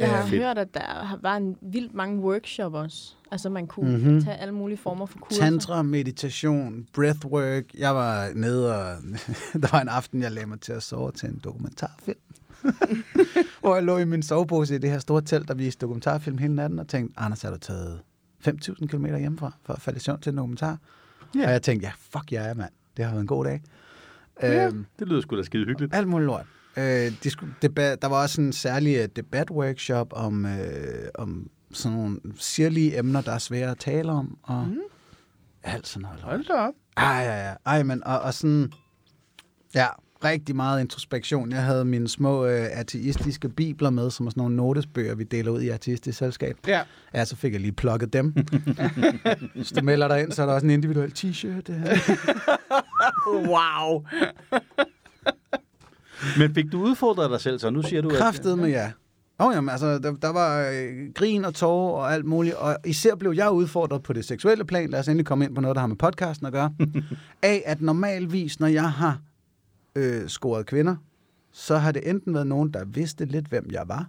Jeg 0.00 0.10
har 0.10 0.16
Ja, 0.16 0.24
fedt. 0.24 0.42
hørt, 0.42 0.58
at 0.58 0.74
der 0.74 1.18
var 1.22 1.36
en 1.36 1.56
vildt 1.62 1.94
mange 1.94 2.20
workshops 2.22 2.74
også. 2.74 3.14
Altså, 3.30 3.48
man 3.50 3.66
kunne 3.66 3.90
Mhm. 3.96 4.00
mm-hmm. 4.06 4.24
tage 4.24 4.36
alle 4.36 4.54
mulige 4.54 4.78
former 4.78 5.06
for 5.06 5.18
kurser. 5.18 5.40
Tantra, 5.42 5.82
meditation, 5.82 6.86
breathwork. 6.92 7.64
Jeg 7.74 7.94
var 7.94 8.28
nede 8.34 8.76
og... 8.76 8.96
der 9.62 9.72
var 9.72 9.80
en 9.80 9.88
aften, 9.88 10.22
jeg 10.22 10.32
lagde 10.32 10.48
mig 10.48 10.60
til 10.60 10.72
at 10.72 10.82
sove 10.82 11.12
til 11.12 11.28
en 11.28 11.40
dokumentarfilm. 11.44 12.18
Hvor 13.60 13.74
jeg 13.74 13.84
lå 13.84 13.98
i 13.98 14.04
min 14.04 14.22
sovepose 14.22 14.74
i 14.74 14.78
det 14.78 14.90
her 14.90 14.98
store 14.98 15.22
telt, 15.22 15.48
der 15.48 15.54
viste 15.54 15.80
dokumentarfilm 15.80 16.38
hele 16.38 16.54
natten, 16.54 16.78
og 16.78 16.88
tænkte, 16.88 17.20
Anders, 17.20 17.42
har 17.42 17.50
du 17.50 17.58
taget 17.58 18.00
5.000 18.48 18.86
km 18.86 19.06
hjemmefra 19.06 19.52
for 19.64 19.72
at 19.72 19.80
falde 19.80 19.96
i 19.96 20.00
søvn 20.00 20.20
til 20.20 20.30
en 20.30 20.36
dokumentar? 20.36 20.78
Ja. 21.34 21.44
Og 21.46 21.52
jeg 21.52 21.62
tænkte, 21.62 21.86
ja, 21.86 21.92
fuck 22.18 22.32
jeg 22.32 22.50
er, 22.50 22.54
mand. 22.54 22.70
Det 22.96 23.04
har 23.04 23.12
været 23.12 23.20
en 23.20 23.26
god 23.26 23.44
dag. 23.44 23.62
Ja. 24.42 24.66
Øhm, 24.66 24.86
Det 24.98 25.08
lyder 25.08 25.20
sgu 25.20 25.36
da 25.36 25.42
skide 25.42 25.64
hyggeligt. 25.66 25.94
Alt 25.94 26.08
muligt 26.08 26.26
lort. 26.26 26.46
Øh, 26.76 27.12
de 27.22 27.30
skulle, 27.30 27.54
debat, 27.62 28.02
der 28.02 28.08
var 28.08 28.22
også 28.22 28.40
en 28.40 28.52
særlig 28.52 28.96
øh, 28.96 29.08
debatworkshop 29.16 30.12
om, 30.12 30.46
øh, 30.46 31.08
om 31.14 31.50
sådan 31.72 31.98
nogle 31.98 32.20
sirlige 32.38 32.98
emner, 32.98 33.20
der 33.20 33.32
er 33.32 33.38
svære 33.38 33.70
at 33.70 33.78
tale 33.78 34.12
om, 34.12 34.38
og 34.42 34.66
mm. 34.68 34.78
alt 35.62 35.86
sådan 35.86 36.02
noget. 36.02 36.20
Hold 36.20 36.44
da 36.44 36.52
op. 36.52 36.74
Ej, 36.96 37.06
ja, 37.06 37.48
ja. 37.48 37.54
Ej, 37.66 37.82
men, 37.82 38.04
og, 38.04 38.20
og 38.20 38.34
sådan, 38.34 38.72
ja, 39.74 39.86
rigtig 40.24 40.56
meget 40.56 40.80
introspektion. 40.80 41.52
Jeg 41.52 41.62
havde 41.62 41.84
mine 41.84 42.08
små 42.08 42.46
øh, 42.46 42.66
ateistiske 42.72 43.48
bibler 43.48 43.90
med, 43.90 44.10
som 44.10 44.26
er 44.26 44.30
sådan 44.30 44.40
nogle 44.40 44.56
notesbøger, 44.56 45.14
vi 45.14 45.24
deler 45.24 45.50
ud 45.50 45.60
i 45.60 45.68
ateistisk 45.68 46.18
selskab. 46.18 46.56
Ja. 46.66 46.82
Ja, 47.14 47.24
så 47.24 47.36
fik 47.36 47.52
jeg 47.52 47.60
lige 47.60 47.72
plukket 47.72 48.12
dem. 48.12 48.34
Hvis 49.54 49.72
du 49.72 49.84
melder 49.84 50.08
dig 50.08 50.22
ind, 50.22 50.32
så 50.32 50.42
er 50.42 50.46
der 50.46 50.54
også 50.54 50.66
en 50.66 50.70
individuel 50.70 51.12
t-shirt. 51.18 51.70
Wow. 53.26 54.04
Men 56.38 56.54
fik 56.54 56.72
du 56.72 56.82
udfordret 56.82 57.30
dig 57.30 57.40
selv, 57.40 57.58
så 57.58 57.70
nu 57.70 57.82
siger 57.82 58.02
du... 58.02 58.08
at- 58.08 58.16
Kræftet 58.16 58.58
med 58.58 58.68
ja. 58.68 58.92
Åh, 59.40 59.46
oh, 59.46 59.54
jamen, 59.54 59.68
altså, 59.68 59.98
der, 59.98 60.12
der 60.14 60.28
var 60.32 60.70
øh, 60.74 61.12
grin 61.14 61.44
og 61.44 61.54
tårer 61.54 61.92
og 62.02 62.14
alt 62.14 62.24
muligt, 62.24 62.54
og 62.54 62.76
især 62.86 63.14
blev 63.14 63.32
jeg 63.32 63.50
udfordret 63.50 64.02
på 64.02 64.12
det 64.12 64.24
seksuelle 64.24 64.64
plan. 64.64 64.90
Lad 64.90 65.00
os 65.00 65.08
endelig 65.08 65.26
komme 65.26 65.44
ind 65.44 65.54
på 65.54 65.60
noget, 65.60 65.74
der 65.74 65.80
har 65.80 65.86
med 65.86 65.96
podcasten 65.96 66.46
at 66.46 66.52
gøre. 66.52 66.74
af 67.42 67.62
at 67.66 67.80
normalvis, 67.80 68.60
når 68.60 68.66
jeg 68.66 68.92
har 68.92 69.18
øh, 69.96 70.26
scoret 70.28 70.66
kvinder, 70.66 70.96
så 71.52 71.76
har 71.76 71.92
det 71.92 72.10
enten 72.10 72.34
været 72.34 72.46
nogen, 72.46 72.70
der 72.72 72.84
vidste 72.84 73.24
lidt, 73.24 73.46
hvem 73.46 73.68
jeg 73.70 73.82
var, 73.86 74.06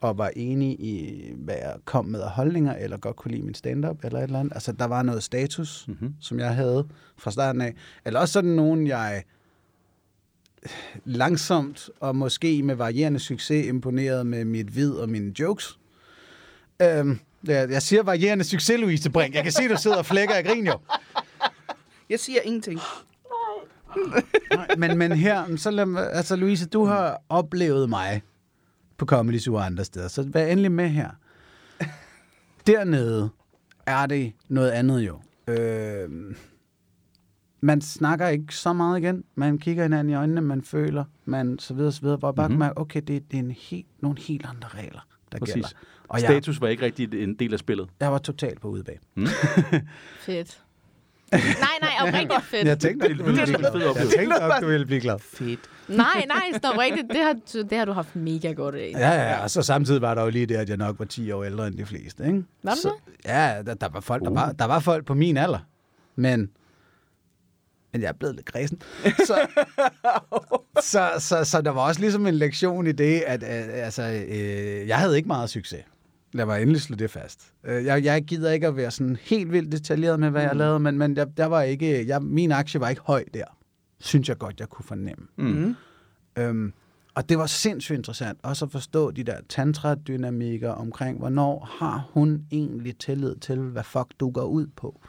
og 0.00 0.18
var 0.18 0.30
enige 0.36 0.74
i, 0.74 1.22
hvad 1.36 1.54
jeg 1.54 1.74
kom 1.84 2.04
med 2.04 2.20
af 2.20 2.30
holdninger, 2.30 2.74
eller 2.76 2.96
godt 2.96 3.16
kunne 3.16 3.30
lide 3.32 3.42
min 3.42 3.54
stand-up, 3.54 4.04
eller 4.04 4.18
et 4.18 4.22
eller 4.22 4.38
andet. 4.40 4.52
Altså, 4.54 4.72
der 4.72 4.84
var 4.84 5.02
noget 5.02 5.22
status, 5.22 5.84
Mhm. 5.88 6.14
som 6.20 6.38
jeg 6.38 6.54
havde 6.54 6.86
fra 7.18 7.30
starten 7.30 7.60
af. 7.60 7.74
Eller 8.04 8.20
også 8.20 8.32
sådan 8.32 8.50
nogen, 8.50 8.86
jeg 8.86 9.22
langsomt 11.04 11.90
og 12.00 12.16
måske 12.16 12.62
med 12.62 12.74
varierende 12.74 13.20
succes 13.20 13.66
imponeret 13.66 14.26
med 14.26 14.44
mit 14.44 14.76
vid 14.76 14.92
og 14.92 15.08
mine 15.08 15.40
jokes. 15.40 15.78
Øhm, 16.82 17.18
jeg, 17.44 17.70
jeg 17.70 17.82
siger 17.82 18.02
varierende 18.02 18.44
succes, 18.44 18.80
Louise 18.80 19.10
Brink. 19.10 19.34
Jeg 19.34 19.42
kan 19.42 19.52
se, 19.52 19.68
du 19.68 19.76
sidder 19.76 19.96
og 19.96 20.06
flækker 20.06 20.34
af 20.34 20.44
grin 20.44 20.66
jo. 20.66 20.78
Jeg 22.10 22.20
siger 22.20 22.40
ingenting. 22.44 22.80
Nej, 24.54 24.68
men, 24.78 24.98
men 24.98 25.12
her, 25.12 25.56
så 25.56 25.70
lad, 25.70 25.96
altså 26.12 26.36
Louise, 26.36 26.66
du 26.66 26.84
har 26.84 27.22
oplevet 27.28 27.88
mig 27.88 28.22
på 28.96 29.06
Comedy 29.06 29.38
Zoo 29.38 29.54
og 29.54 29.66
andre 29.66 29.84
steder, 29.84 30.08
så 30.08 30.22
vær 30.22 30.46
endelig 30.46 30.72
med 30.72 30.88
her. 30.88 31.10
Dernede 32.66 33.30
er 33.86 34.06
det 34.06 34.32
noget 34.48 34.70
andet 34.70 35.00
jo. 35.00 35.20
Øh, 35.48 36.08
man 37.60 37.80
snakker 37.80 38.28
ikke 38.28 38.54
så 38.54 38.72
meget 38.72 38.98
igen. 38.98 39.24
Man 39.34 39.58
kigger 39.58 39.82
hinanden 39.82 40.10
i 40.12 40.14
øjnene, 40.16 40.40
man 40.40 40.62
føler, 40.62 41.04
man 41.24 41.58
så 41.58 41.74
videre, 41.74 41.92
så 41.92 42.00
videre. 42.00 42.16
Hvor 42.16 42.32
bare 42.32 42.48
Mhm. 42.48 42.52
mm-hmm. 42.52 42.58
mærke, 42.58 42.78
okay, 42.78 43.00
det, 43.06 43.30
det 43.30 43.36
er 43.38 43.42
en 43.42 43.50
helt, 43.50 43.86
nogle 44.00 44.18
helt 44.20 44.46
andre 44.46 44.68
regler, 44.68 45.00
der 45.32 45.38
Præcis. 45.38 45.54
gælder. 45.54 45.68
Og 46.08 46.20
jeg, 46.20 46.26
Status 46.28 46.60
var 46.60 46.68
ikke 46.68 46.84
rigtig 46.84 47.22
en 47.22 47.34
del 47.34 47.52
af 47.52 47.58
spillet. 47.58 47.88
jeg 48.00 48.12
var 48.12 48.18
totalt 48.18 48.60
på 48.60 48.68
udebag. 48.68 48.98
Fedt. 50.20 50.62
nej, 51.32 51.40
nej, 51.80 51.90
oprigtigt 52.08 52.42
fedt. 52.42 52.66
Jeg 52.68 52.78
tænkte, 52.78 53.08
Det 53.08 53.16
lyder 53.16 53.46
som 53.46 53.54
en 53.54 53.72
fed 53.72 53.80
jeg 53.82 53.94
tænkte 54.18 54.38
nok, 54.40 54.52
du 54.60 54.66
ville 54.66 54.86
blive 54.86 55.00
glad. 55.00 55.18
Fedt. 55.18 55.60
Nej, 55.88 56.24
nej, 56.28 56.58
stop 56.58 56.78
rigtigt. 56.78 57.06
Det 57.08 57.16
har, 57.20 57.62
det 57.64 57.78
har 57.78 57.84
du 57.84 57.92
haft 57.92 58.16
mega 58.16 58.52
godt 58.52 58.74
af. 58.74 58.92
Ja, 58.94 59.12
ja, 59.12 59.42
og 59.42 59.50
så 59.50 59.62
samtidig 59.62 60.02
var 60.02 60.14
der 60.14 60.22
jo 60.22 60.30
lige 60.30 60.46
det, 60.46 60.54
at 60.56 60.68
jeg 60.68 60.76
nok 60.76 60.98
var 60.98 61.04
10 61.04 61.30
år 61.32 61.44
ældre 61.44 61.66
end 61.66 61.74
de 61.78 61.86
fleste, 61.86 62.26
ikke? 62.26 62.44
Var 62.62 62.70
du 62.74 62.80
så, 62.80 62.92
Ja, 63.24 63.62
der, 63.66 63.74
der, 63.74 63.88
var 63.88 64.00
folk, 64.00 64.22
der, 64.24 64.30
var, 64.30 64.52
der 64.52 64.64
var 64.64 64.80
folk 64.80 65.04
på 65.06 65.14
min 65.14 65.36
alder, 65.36 65.58
men, 66.16 66.50
men 67.92 68.02
jeg 68.02 68.08
er 68.08 68.12
blevet 68.12 68.34
lidt 68.36 68.46
græsen. 68.46 68.82
Så, 69.26 69.46
så, 70.92 71.10
så, 71.18 71.44
så 71.44 71.62
der 71.62 71.70
var 71.70 71.80
også 71.80 72.00
ligesom 72.00 72.26
en 72.26 72.34
lektion 72.34 72.86
i 72.86 72.92
det, 72.92 73.20
at 73.26 73.42
øh, 73.42 73.84
altså, 73.84 74.24
øh, 74.28 74.88
jeg 74.88 74.98
havde 74.98 75.16
ikke 75.16 75.26
meget 75.26 75.50
succes. 75.50 75.80
Lad 76.32 76.46
mig 76.46 76.62
endelig 76.62 76.80
slå 76.82 76.96
det 76.96 77.10
fast. 77.10 77.52
Øh, 77.64 77.84
Jeg, 77.84 78.04
jeg 78.04 78.22
gider 78.24 78.50
ikke 78.52 78.66
at 78.66 78.76
være 78.76 78.90
sådan 78.90 79.16
helt 79.20 79.52
vildt 79.52 79.72
detaljeret 79.72 80.20
med, 80.20 80.30
hvad 80.30 80.42
jeg 80.42 80.56
lavede, 80.56 80.80
men, 80.80 80.98
men 80.98 81.16
der, 81.16 81.24
der 81.24 81.46
var 81.46 81.62
ikke, 81.62 82.06
jeg, 82.08 82.22
min 82.22 82.52
aktie 82.52 82.80
var 82.80 82.88
ikke 82.88 83.02
høj 83.04 83.24
der. 83.34 83.44
synes 84.00 84.28
jeg 84.28 84.38
godt, 84.38 84.60
jeg 84.60 84.68
kunne 84.68 84.84
fornemme. 84.84 85.26
Mm. 85.36 85.74
Øhm, 86.38 86.72
og 87.14 87.28
det 87.28 87.38
var 87.38 87.46
sindssygt 87.46 87.96
interessant 87.96 88.38
også 88.42 88.64
at 88.64 88.70
forstå 88.72 89.10
de 89.10 89.22
der 89.24 89.36
tantra-dynamikker 89.48 90.70
omkring, 90.70 91.18
hvornår 91.18 91.68
har 91.80 92.08
hun 92.12 92.42
egentlig 92.52 92.98
tillid 92.98 93.36
til, 93.36 93.58
hvad 93.58 93.84
fuck 93.84 94.06
du 94.20 94.30
går 94.30 94.44
ud 94.44 94.66
på. 94.76 95.00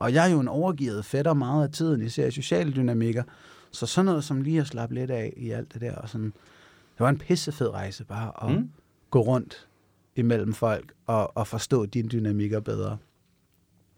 Og 0.00 0.12
jeg 0.14 0.26
er 0.28 0.32
jo 0.32 0.40
en 0.40 0.48
overgivet 0.48 1.04
fætter 1.04 1.34
meget 1.34 1.64
af 1.64 1.72
tiden, 1.72 2.02
især 2.02 2.26
i 2.26 2.30
sociale 2.30 2.72
dynamikker, 2.72 3.22
så 3.70 3.86
sådan 3.86 4.06
noget 4.06 4.24
som 4.24 4.42
lige 4.42 4.60
at 4.60 4.66
slappe 4.66 4.94
lidt 4.94 5.10
af 5.10 5.32
i 5.36 5.50
alt 5.50 5.72
det 5.72 5.80
der, 5.80 5.94
og 5.94 6.08
sådan, 6.08 6.26
det 6.26 7.00
var 7.00 7.08
en 7.08 7.18
pissefed 7.18 7.68
rejse 7.68 8.04
bare 8.04 8.32
at 8.44 8.50
Mm. 8.50 8.56
mm. 8.60 8.70
gå 9.10 9.20
rundt 9.20 9.66
imellem 10.16 10.54
folk 10.54 10.92
og, 11.06 11.36
og 11.36 11.46
forstå 11.46 11.86
dine 11.86 12.08
dynamikker 12.08 12.60
bedre. 12.60 12.98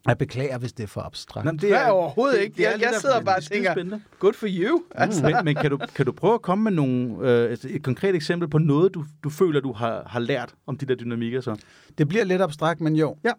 Jeg 0.07 0.19
beklager, 0.19 0.59
hvis 0.59 0.73
det 0.73 0.83
er 0.83 0.87
for 0.87 1.01
abstrakt. 1.01 1.45
Nå, 1.45 1.53
men 1.53 1.59
Det 1.61 1.73
er 1.73 1.89
overhovedet 1.89 2.41
ikke. 2.41 2.57
det 2.57 2.67
er 2.67 2.71
Jeg- 2.71 2.81
jeg 2.81 2.91
sidder 3.01 3.21
bare 3.21 3.37
og 3.37 3.41
det 3.43 3.47
er 3.51 3.55
tænker- 3.55 3.71
skidespændende. 3.73 4.03
Good 4.19 4.33
for 4.33 4.47
you. 4.51 4.83
Altså. 4.95 5.23
Men, 5.23 5.35
men 5.45 5.55
kan, 5.57 5.71
du, 5.71 5.79
kan 5.95 6.07
du 6.07 6.13
prøve 6.13 6.35
at 6.35 6.43
komme 6.43 6.65
med 6.65 6.73
nogle, 6.73 7.17
øh, 7.31 7.53
et 7.71 7.83
konkret 7.83 8.15
eksempel 8.15 8.49
på 8.49 8.59
noget, 8.59 8.95
du, 8.95 9.05
du 9.25 9.31
føler, 9.31 9.61
du 9.61 9.73
har, 9.73 10.03
har 10.07 10.21
lært 10.21 10.55
om 10.67 10.77
de 10.79 10.87
der 10.87 10.95
dynamikker 10.95 11.41
så? 11.41 11.57
Det 11.99 12.09
bliver 12.09 12.25
lidt 12.25 12.43
abstrakt, 12.43 12.81
men 12.81 12.97
jo. 12.97 13.17
Ja. 13.25 13.33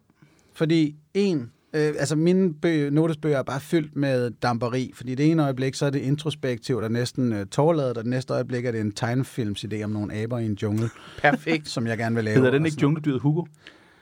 Fordi 0.53 0.96
en, 1.13 1.51
øh, 1.74 1.94
altså 2.00 2.15
mine 2.15 2.53
bøger, 2.53 2.89
notesbøger 2.89 3.38
er 3.38 3.44
bare 3.44 3.60
fyldt 3.60 3.96
med 3.96 4.32
damperi, 4.32 4.92
fordi 4.96 5.15
det 5.15 5.32
ene 5.32 5.44
øjeblik, 5.44 5.75
så 5.75 5.86
er 5.86 5.89
det 5.89 6.00
introspektivt 6.00 6.84
og 6.84 6.92
næsten 6.92 7.34
øh, 7.34 7.46
tårladet, 7.46 7.98
og 7.98 8.03
det 8.03 8.10
næste 8.10 8.34
øjeblik 8.34 8.65
er 8.65 8.72
det 8.72 8.82
en 8.82 8.94
tegnefilmsidé 9.00 9.84
om 9.84 9.89
nogle 9.89 10.13
aber 10.13 10.39
i 10.39 10.46
en 10.46 10.58
jungle, 10.62 10.89
Perfekt. 11.22 11.70
som 11.70 11.88
jeg 11.88 11.98
gerne 11.98 12.15
vil 12.15 12.24
lave. 12.24 12.36
Hedder 12.36 12.51
den 12.51 12.65
ikke 12.65 12.77
jungledyret 12.82 13.22
Hugo? 13.22 13.46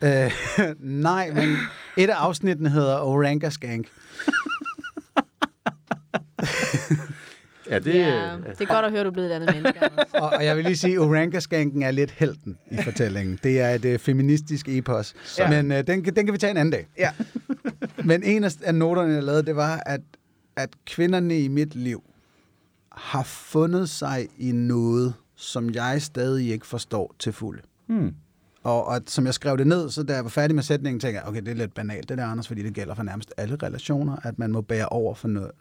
Øh, 0.01 0.31
nej, 0.79 1.31
men 1.33 1.49
et 1.97 2.09
af 2.09 2.15
afsnittene 2.15 2.69
hedder 2.69 2.99
Orangaskank. 2.99 3.87
Ja, 7.71 7.75
det, 7.75 7.85
Det, 7.85 7.93
ja, 7.95 8.37
det 8.59 8.61
er 8.61 8.65
godt 8.73 8.85
at 8.85 8.91
høre, 8.91 9.03
du 9.03 9.07
er 9.09 9.13
blevet 9.13 9.29
et 9.31 9.35
andet 9.35 9.55
menneske. 9.55 9.79
Og, 10.21 10.29
og 10.29 10.45
jeg 10.45 10.55
vil 10.57 10.63
lige 10.65 10.77
sige, 10.77 10.93
at 10.93 10.99
Orangaskanken 10.99 11.83
er 11.83 11.91
lidt 11.91 12.11
helten 12.11 12.57
i 12.71 12.77
fortællingen. 12.83 13.39
Det 13.43 13.61
er 13.61 13.69
et 13.69 13.85
øh, 13.85 13.99
feministisk 13.99 14.69
epos, 14.69 15.13
Ja. 15.39 15.49
men 15.49 15.71
øh, 15.71 15.87
den, 15.87 16.03
kan- 16.03 16.15
den 16.15 16.25
kan 16.25 16.33
vi 16.33 16.37
tage 16.37 16.51
en 16.51 16.57
anden 16.57 16.71
dag. 16.71 16.87
Ja. 16.97 17.11
Men 18.05 18.23
en 18.23 18.43
af, 18.43 18.51
af 18.63 18.75
noterne, 18.75 19.13
jeg 19.13 19.23
lavede, 19.23 19.43
det 19.45 19.55
var, 19.55 19.83
at, 19.85 20.01
at 20.55 20.69
kvinderne 20.85 21.39
i 21.39 21.47
mit 21.47 21.75
liv 21.75 22.03
har 22.91 23.23
fundet 23.23 23.89
sig 23.89 24.27
i 24.37 24.51
noget, 24.51 25.13
som 25.35 25.69
jeg 25.73 26.01
stadig 26.01 26.51
ikke 26.51 26.67
forstår 26.67 27.15
til 27.19 27.33
fulde. 27.33 27.61
hmm. 27.87 28.13
Og, 28.63 28.87
og 28.87 29.01
som 29.07 29.25
jeg 29.25 29.33
skrev 29.33 29.57
det 29.57 29.67
ned, 29.67 29.89
så 29.89 30.03
da 30.03 30.13
jeg 30.13 30.23
var 30.23 30.29
færdig 30.29 30.55
med 30.55 30.63
sætningen, 30.63 30.99
tænkte 30.99 31.19
jeg, 31.19 31.27
okay, 31.27 31.39
det 31.41 31.47
er 31.47 31.55
lidt 31.55 31.73
banalt, 31.73 32.09
det 32.09 32.17
der, 32.17 32.25
Anders, 32.25 32.47
fordi 32.47 32.63
det 32.63 32.73
gælder 32.73 32.95
for 32.95 33.03
nærmest 33.03 33.33
alle 33.37 33.57
relationer, 33.63 34.15
at 34.23 34.39
man 34.39 34.51
må 34.51 34.61
bære 34.61 34.85
over 34.89 35.15
for 35.15 35.27
noget, 35.27 35.51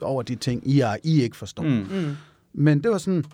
over 0.00 0.22
de 0.22 0.34
ting, 0.34 0.68
I, 0.68 0.80
er, 0.80 0.96
I 1.04 1.22
ikke 1.22 1.36
forstår. 1.36 1.62
Mm. 1.62 1.86
Mm. 1.90 2.16
Men 2.52 2.82
det 2.82 2.90
var 2.90 2.98
sådan, 2.98 3.24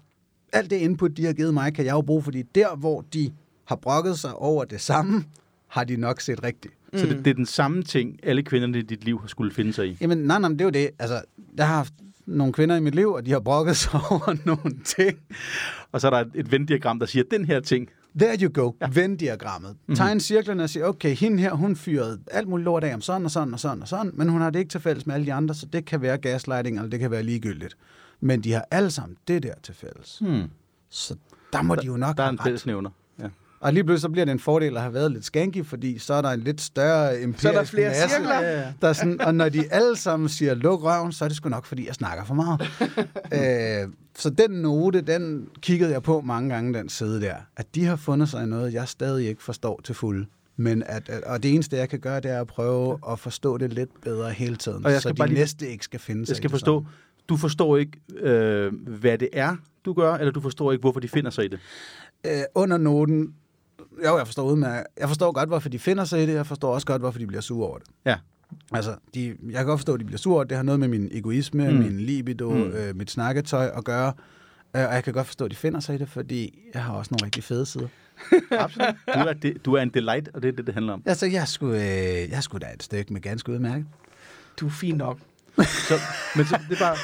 alt 0.52 0.70
det 0.70 0.76
input, 0.76 1.16
de 1.16 1.24
har 1.24 1.32
givet 1.32 1.54
mig, 1.54 1.74
kan 1.74 1.84
jeg 1.84 1.92
jo 1.92 2.00
bruge, 2.00 2.22
fordi 2.22 2.42
der, 2.42 2.76
hvor 2.76 3.00
de 3.00 3.32
har 3.64 3.76
brokket 3.76 4.18
sig 4.18 4.34
over 4.34 4.64
det 4.64 4.80
samme, 4.80 5.24
har 5.68 5.84
de 5.84 5.96
nok 5.96 6.20
set 6.20 6.42
rigtigt. 6.42 6.74
Så 6.94 7.06
det, 7.06 7.24
det 7.24 7.30
er 7.30 7.34
den 7.34 7.46
samme 7.46 7.82
ting, 7.82 8.20
alle 8.22 8.42
kvinderne 8.42 8.78
i 8.78 8.82
dit 8.82 9.04
liv 9.04 9.20
har 9.20 9.28
skulle 9.28 9.52
finde 9.52 9.72
sig 9.72 9.88
i. 9.88 9.96
Jamen, 10.00 10.18
nej, 10.18 10.38
nej, 10.38 10.48
men 10.48 10.58
det 10.58 10.60
er 10.60 10.64
jo 10.64 10.70
det. 10.70 10.90
Altså, 10.98 11.22
jeg 11.56 11.68
har 11.68 11.76
haft 11.76 11.94
nogle 12.26 12.52
kvinder 12.52 12.76
i 12.76 12.80
mit 12.80 12.94
liv, 12.94 13.12
og 13.12 13.26
de 13.26 13.30
har 13.30 13.40
brokket 13.40 13.76
sig 13.76 14.00
over 14.10 14.36
nogle 14.44 14.78
ting. 14.84 15.18
Og 15.92 16.00
så 16.00 16.06
er 16.06 16.10
der 16.10 16.18
et, 16.18 16.30
et 16.34 16.52
venddiagram, 16.52 16.98
der 16.98 17.06
siger, 17.06 17.24
den 17.30 17.44
her 17.44 17.60
ting. 17.60 17.88
There 18.18 18.36
you 18.42 18.50
go. 18.50 18.72
Ja. 18.80 18.88
Venn-diagrammet. 18.92 19.70
Mm-hmm. 19.70 19.94
Tegn 19.96 20.20
cirklerne 20.20 20.62
og 20.62 20.70
sige, 20.70 20.86
okay, 20.86 21.14
hende 21.14 21.38
her, 21.38 21.52
hun 21.52 21.76
fyrede 21.76 22.20
alt 22.30 22.48
muligt 22.48 22.64
lort 22.64 22.84
af 22.84 22.94
om 22.94 23.00
sådan 23.00 23.24
og 23.24 23.30
sådan 23.30 23.54
og 23.54 23.60
sådan 23.60 23.82
og 23.82 23.88
sådan, 23.88 24.10
men 24.14 24.28
hun 24.28 24.40
har 24.40 24.50
det 24.50 24.58
ikke 24.58 24.70
til 24.70 24.80
fælles 24.80 25.06
med 25.06 25.14
alle 25.14 25.26
de 25.26 25.32
andre, 25.32 25.54
så 25.54 25.66
det 25.66 25.84
kan 25.84 26.02
være 26.02 26.18
gaslighting, 26.18 26.76
eller 26.76 26.90
det 26.90 27.00
kan 27.00 27.10
være 27.10 27.22
ligegyldigt. 27.22 27.76
Men 28.20 28.40
de 28.44 28.52
har 28.52 28.64
alle 28.70 28.90
sammen 28.90 29.16
det 29.28 29.42
der 29.42 29.54
til 29.62 29.74
fælles. 29.74 30.18
Hmm. 30.20 30.50
Så 30.90 31.16
der 31.52 31.62
må 31.62 31.74
de 31.74 31.86
jo 31.86 31.96
nok 31.96 32.16
Der 32.16 32.22
er 32.24 32.28
en 32.28 32.38
fællesnævner. 32.44 32.90
Og 33.60 33.72
lige 33.72 33.84
pludselig 33.84 34.00
så 34.02 34.08
bliver 34.08 34.24
det 34.24 34.32
en 34.32 34.38
fordel 34.38 34.76
at 34.76 34.82
have 34.82 34.94
været 34.94 35.12
lidt 35.12 35.24
skanky, 35.24 35.66
fordi 35.66 35.98
så 35.98 36.14
er 36.14 36.22
der 36.22 36.30
en 36.30 36.40
lidt 36.40 36.60
større 36.60 37.20
empirisk 37.22 37.42
Så 37.42 37.48
er 37.48 37.52
der 37.52 37.64
flere 37.64 37.88
masse, 37.88 38.08
cirkler. 38.16 38.72
Der 38.82 38.88
er 38.88 38.92
sådan, 38.92 39.20
og 39.20 39.34
når 39.34 39.48
de 39.48 39.72
alle 39.72 39.96
sammen 39.96 40.28
siger, 40.28 40.54
luk 40.54 40.82
røven, 40.82 41.12
så 41.12 41.24
er 41.24 41.28
det 41.28 41.36
sgu 41.36 41.48
nok, 41.48 41.64
fordi 41.66 41.86
jeg 41.86 41.94
snakker 41.94 42.24
for 42.24 42.34
meget. 42.34 42.60
øh, 43.86 43.92
så 44.16 44.30
den 44.30 44.50
note, 44.50 45.00
den 45.00 45.48
kiggede 45.60 45.92
jeg 45.92 46.02
på 46.02 46.20
mange 46.20 46.54
gange, 46.54 46.74
den 46.74 46.88
side 46.88 47.20
der. 47.20 47.34
At 47.56 47.66
de 47.74 47.84
har 47.84 47.96
fundet 47.96 48.28
sig 48.28 48.46
noget, 48.46 48.72
jeg 48.74 48.88
stadig 48.88 49.28
ikke 49.28 49.42
forstår 49.42 49.80
til 49.84 49.94
fulde. 49.94 50.26
Men 50.56 50.82
at, 50.86 51.08
at, 51.08 51.24
og 51.24 51.42
det 51.42 51.54
eneste, 51.54 51.76
jeg 51.76 51.88
kan 51.88 51.98
gøre, 52.00 52.20
det 52.20 52.30
er 52.30 52.40
at 52.40 52.46
prøve 52.46 52.98
at 53.10 53.18
forstå 53.18 53.58
det 53.58 53.72
lidt 53.72 53.90
bedre 54.02 54.30
hele 54.32 54.56
tiden. 54.56 54.84
Og 54.86 54.90
jeg 54.92 55.00
så 55.00 55.08
skal 55.08 55.14
de 55.14 55.18
bare 55.18 55.28
lige- 55.28 55.38
næste 55.40 55.68
ikke 55.68 55.84
skal 55.84 56.00
finde 56.00 56.26
sig 56.26 56.30
Jeg 56.30 56.36
skal 56.36 56.50
forstå, 56.50 56.84
du 57.28 57.36
forstår 57.36 57.76
ikke, 57.76 57.92
øh, 58.20 58.72
hvad 58.86 59.18
det 59.18 59.28
er, 59.32 59.56
du 59.84 59.92
gør, 59.92 60.14
eller 60.14 60.32
du 60.32 60.40
forstår 60.40 60.72
ikke, 60.72 60.80
hvorfor 60.80 61.00
de 61.00 61.08
finder 61.08 61.30
sig 61.30 61.44
i 61.44 61.48
det. 61.48 61.58
Øh, 62.26 62.42
under 62.54 62.76
noten, 62.76 63.34
jo, 64.04 64.16
jeg 64.18 64.26
forstår 64.26 64.42
udmærket. 64.50 64.86
Jeg 64.98 65.08
forstår 65.08 65.32
godt, 65.32 65.48
hvorfor 65.48 65.68
de 65.68 65.78
finder 65.78 66.04
sig 66.04 66.22
i 66.22 66.26
det. 66.26 66.34
Jeg 66.34 66.46
forstår 66.46 66.74
også 66.74 66.86
godt, 66.86 67.02
hvorfor 67.02 67.18
de 67.18 67.26
bliver 67.26 67.40
sure 67.40 67.68
over 67.68 67.78
det. 67.78 67.86
Ja. 68.04 68.16
Altså, 68.72 68.96
de, 69.14 69.26
jeg 69.26 69.56
kan 69.56 69.66
godt 69.66 69.80
forstå, 69.80 69.94
at 69.94 70.00
de 70.00 70.04
bliver 70.04 70.18
sure. 70.18 70.34
over 70.34 70.44
det. 70.44 70.50
Det 70.50 70.56
har 70.56 70.62
noget 70.64 70.80
med 70.80 70.88
min 70.88 71.08
egoisme, 71.12 71.70
Mm. 71.70 71.76
min 71.78 72.00
libido, 72.00 72.50
Mm. 72.50 72.62
øh, 72.62 72.96
mit 72.96 73.10
snakketøj 73.10 73.70
at 73.76 73.84
gøre. 73.84 74.12
Øh, 74.76 74.82
og 74.88 74.94
jeg 74.94 75.04
kan 75.04 75.12
godt 75.12 75.26
forstå, 75.26 75.44
at 75.44 75.50
de 75.50 75.56
finder 75.56 75.80
sig 75.80 75.94
i 75.94 75.98
det, 75.98 76.08
fordi 76.08 76.58
jeg 76.74 76.82
har 76.84 76.94
også 76.94 77.08
nogle 77.14 77.24
rigtig 77.24 77.44
fede 77.44 77.66
sider. 77.66 77.88
Absolut. 78.50 78.94
Du 79.14 79.18
er, 79.20 79.32
det, 79.32 79.64
du 79.64 79.72
er 79.74 79.82
en 79.82 79.88
delight, 79.88 80.28
og 80.34 80.42
det 80.42 80.48
er 80.48 80.52
det, 80.52 80.66
det 80.66 80.74
handler 80.74 80.92
om. 80.92 81.02
Altså, 81.06 81.26
jeg 81.26 81.48
skulle, 81.48 81.76
øh, 81.82 82.30
jeg 82.30 82.42
skulle 82.42 82.66
da 82.66 82.72
et 82.74 82.82
stykke 82.82 83.12
med 83.12 83.20
ganske 83.20 83.52
udmærket. 83.52 83.86
Du 84.60 84.66
er 84.66 84.70
fin 84.70 84.94
nok. 84.94 85.18
Så, 85.64 85.94
men 86.36 86.46
så, 86.46 86.58
det 86.70 86.80
er 86.80 86.84
bare, 86.84 86.96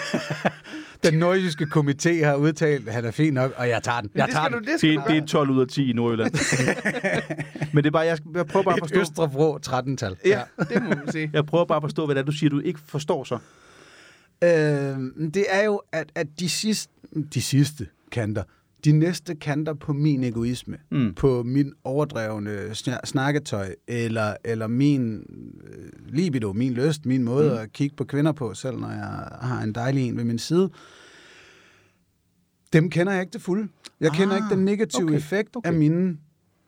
Den 1.10 1.18
nordjyske 1.18 1.64
komité 1.64 2.24
har 2.24 2.34
udtalt, 2.34 2.88
at 2.88 2.94
han 2.94 3.04
er 3.04 3.10
fin 3.10 3.34
nok, 3.34 3.52
og 3.56 3.68
jeg 3.68 3.82
tager 3.82 4.00
den. 4.00 4.10
Jeg 4.14 4.26
det 4.26 4.34
tager 4.34 4.44
skal 4.46 4.52
du, 4.52 4.58
den. 4.58 4.66
det 4.66 4.78
skal 4.78 4.90
det, 4.90 4.98
du 4.98 5.04
det 5.08 5.16
er 5.16 5.20
gøre. 5.20 5.26
12 5.26 5.50
ud 5.50 5.60
af 5.60 5.68
10 5.68 5.90
i 5.90 5.92
Nordjylland. 5.92 6.32
men 7.74 7.84
det 7.84 7.90
er 7.90 7.92
bare, 7.92 8.06
jeg, 8.06 8.18
jeg 8.34 8.46
prøver 8.46 8.64
bare 8.64 8.74
at 8.74 8.78
Et 8.78 8.82
forstå, 8.82 9.00
Østrebrå 9.00 9.58
13-tal. 9.66 10.16
Ja, 10.24 10.42
det 10.68 10.82
må 10.82 10.88
man 10.88 11.12
sige. 11.12 11.30
jeg 11.32 11.46
prøver 11.46 11.64
bare 11.64 11.76
at 11.76 11.82
forstå, 11.82 12.06
hvad 12.06 12.14
det 12.14 12.20
er, 12.20 12.24
du 12.24 12.32
siger, 12.32 12.50
du 12.50 12.60
ikke 12.60 12.80
forstår 12.86 13.24
så. 13.24 13.38
Øh, 14.44 14.50
det 15.34 15.46
er 15.48 15.64
jo, 15.64 15.82
at, 15.92 16.12
at 16.14 16.26
de, 16.40 16.48
sidste, 16.48 16.92
de 17.34 17.42
sidste 17.42 17.86
kanter, 18.12 18.42
de 18.84 18.92
næste 18.92 19.34
kanter 19.34 19.74
på 19.74 19.92
min 19.92 20.24
egoisme, 20.24 20.76
Mm. 20.90 21.14
på 21.14 21.42
min 21.42 21.72
overdrevne 21.84 22.66
sna- 22.70 23.04
snakketøj, 23.04 23.74
eller, 23.88 24.36
eller 24.44 24.66
min 24.66 25.16
øh, 25.64 25.88
libido, 26.08 26.52
min 26.52 26.72
lyst, 26.72 27.06
min 27.06 27.22
måde 27.22 27.50
mm. 27.50 27.56
at 27.58 27.72
kigge 27.72 27.96
på 27.96 28.04
kvinder 28.04 28.32
på, 28.32 28.54
selv 28.54 28.76
når 28.78 28.88
jeg 28.88 29.28
har 29.40 29.62
en 29.62 29.72
dejlig 29.74 30.02
en 30.08 30.16
ved 30.16 30.24
min 30.24 30.38
side, 30.38 30.70
dem 32.72 32.90
kender 32.90 33.12
jeg 33.12 33.20
ikke 33.22 33.30
til 33.32 33.40
fulde. 33.40 33.68
Jeg 34.00 34.10
ah, 34.10 34.16
kender 34.16 34.34
Ah, 34.34 34.38
ikke 34.38 34.54
den 34.56 34.64
negative 34.64 35.04
okay, 35.04 35.16
effekt 35.16 35.56
okay. 35.56 35.68
af 35.68 35.74
mine 35.74 36.16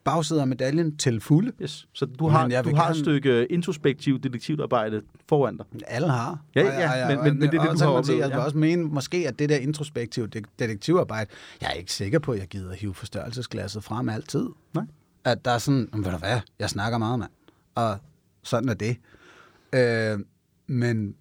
bagside 0.04 0.40
af 0.40 0.46
medaljen 0.46 0.96
til 0.96 1.20
fulde. 1.20 1.52
Yes. 1.62 1.88
Så 1.92 2.06
du 2.06 2.25
Men 2.25 2.32
har, 2.32 2.49
jeg 2.49 2.64
du 2.64 2.75
har 2.75 2.82
et 2.82 2.87
gerne- 2.88 3.04
stykke 3.04 3.46
introspektiv 3.52 4.18
detektivarbejde 4.20 5.02
foran 5.28 5.56
dig. 5.56 5.66
Alle 5.87 6.08
har. 6.11 6.38
Ja, 6.54 6.62
ja, 6.64 7.02
og- 7.02 7.08
men- 7.08 7.25
men- 7.25 7.38
men 7.38 7.50
det 7.50 7.58
er 7.58 7.62
det, 7.70 7.80
du 7.80 7.84
har 7.84 7.90
oplevet, 7.92 8.20
Jeg 8.20 8.28
vil 8.28 8.37
ja. 8.37 8.44
også 8.44 8.56
mene, 8.58 8.84
måske 8.84 9.28
at 9.28 9.38
det 9.38 9.49
der 9.49 9.56
introspektive 9.56 10.26
de- 10.26 10.42
detektivarbejde, 10.58 11.30
jeg 11.61 11.66
er 11.68 11.73
ikke 11.73 11.92
sikker 11.92 12.18
på, 12.18 12.32
at 12.32 12.38
jeg 12.38 12.49
gider 12.49 12.75
hive 12.75 12.94
forstørrelsesglasset 12.94 13.84
frem 13.84 14.08
altid. 14.08 14.46
Nej. 14.75 14.84
At 15.25 15.44
der 15.44 15.50
er 15.50 15.58
sådan, 15.58 15.88
"Men 15.92 16.04
ved 16.04 16.11
du 16.12 16.18
hvad, 16.18 16.40
jeg 16.58 16.70
snakker 16.70 16.99
meget, 16.99 17.18
mand. 17.18 17.30
Og 17.75 17.99
sådan 18.42 18.68
er 18.68 18.75
det. 18.75 18.96
Øh, 19.73 20.18
men 20.66 21.14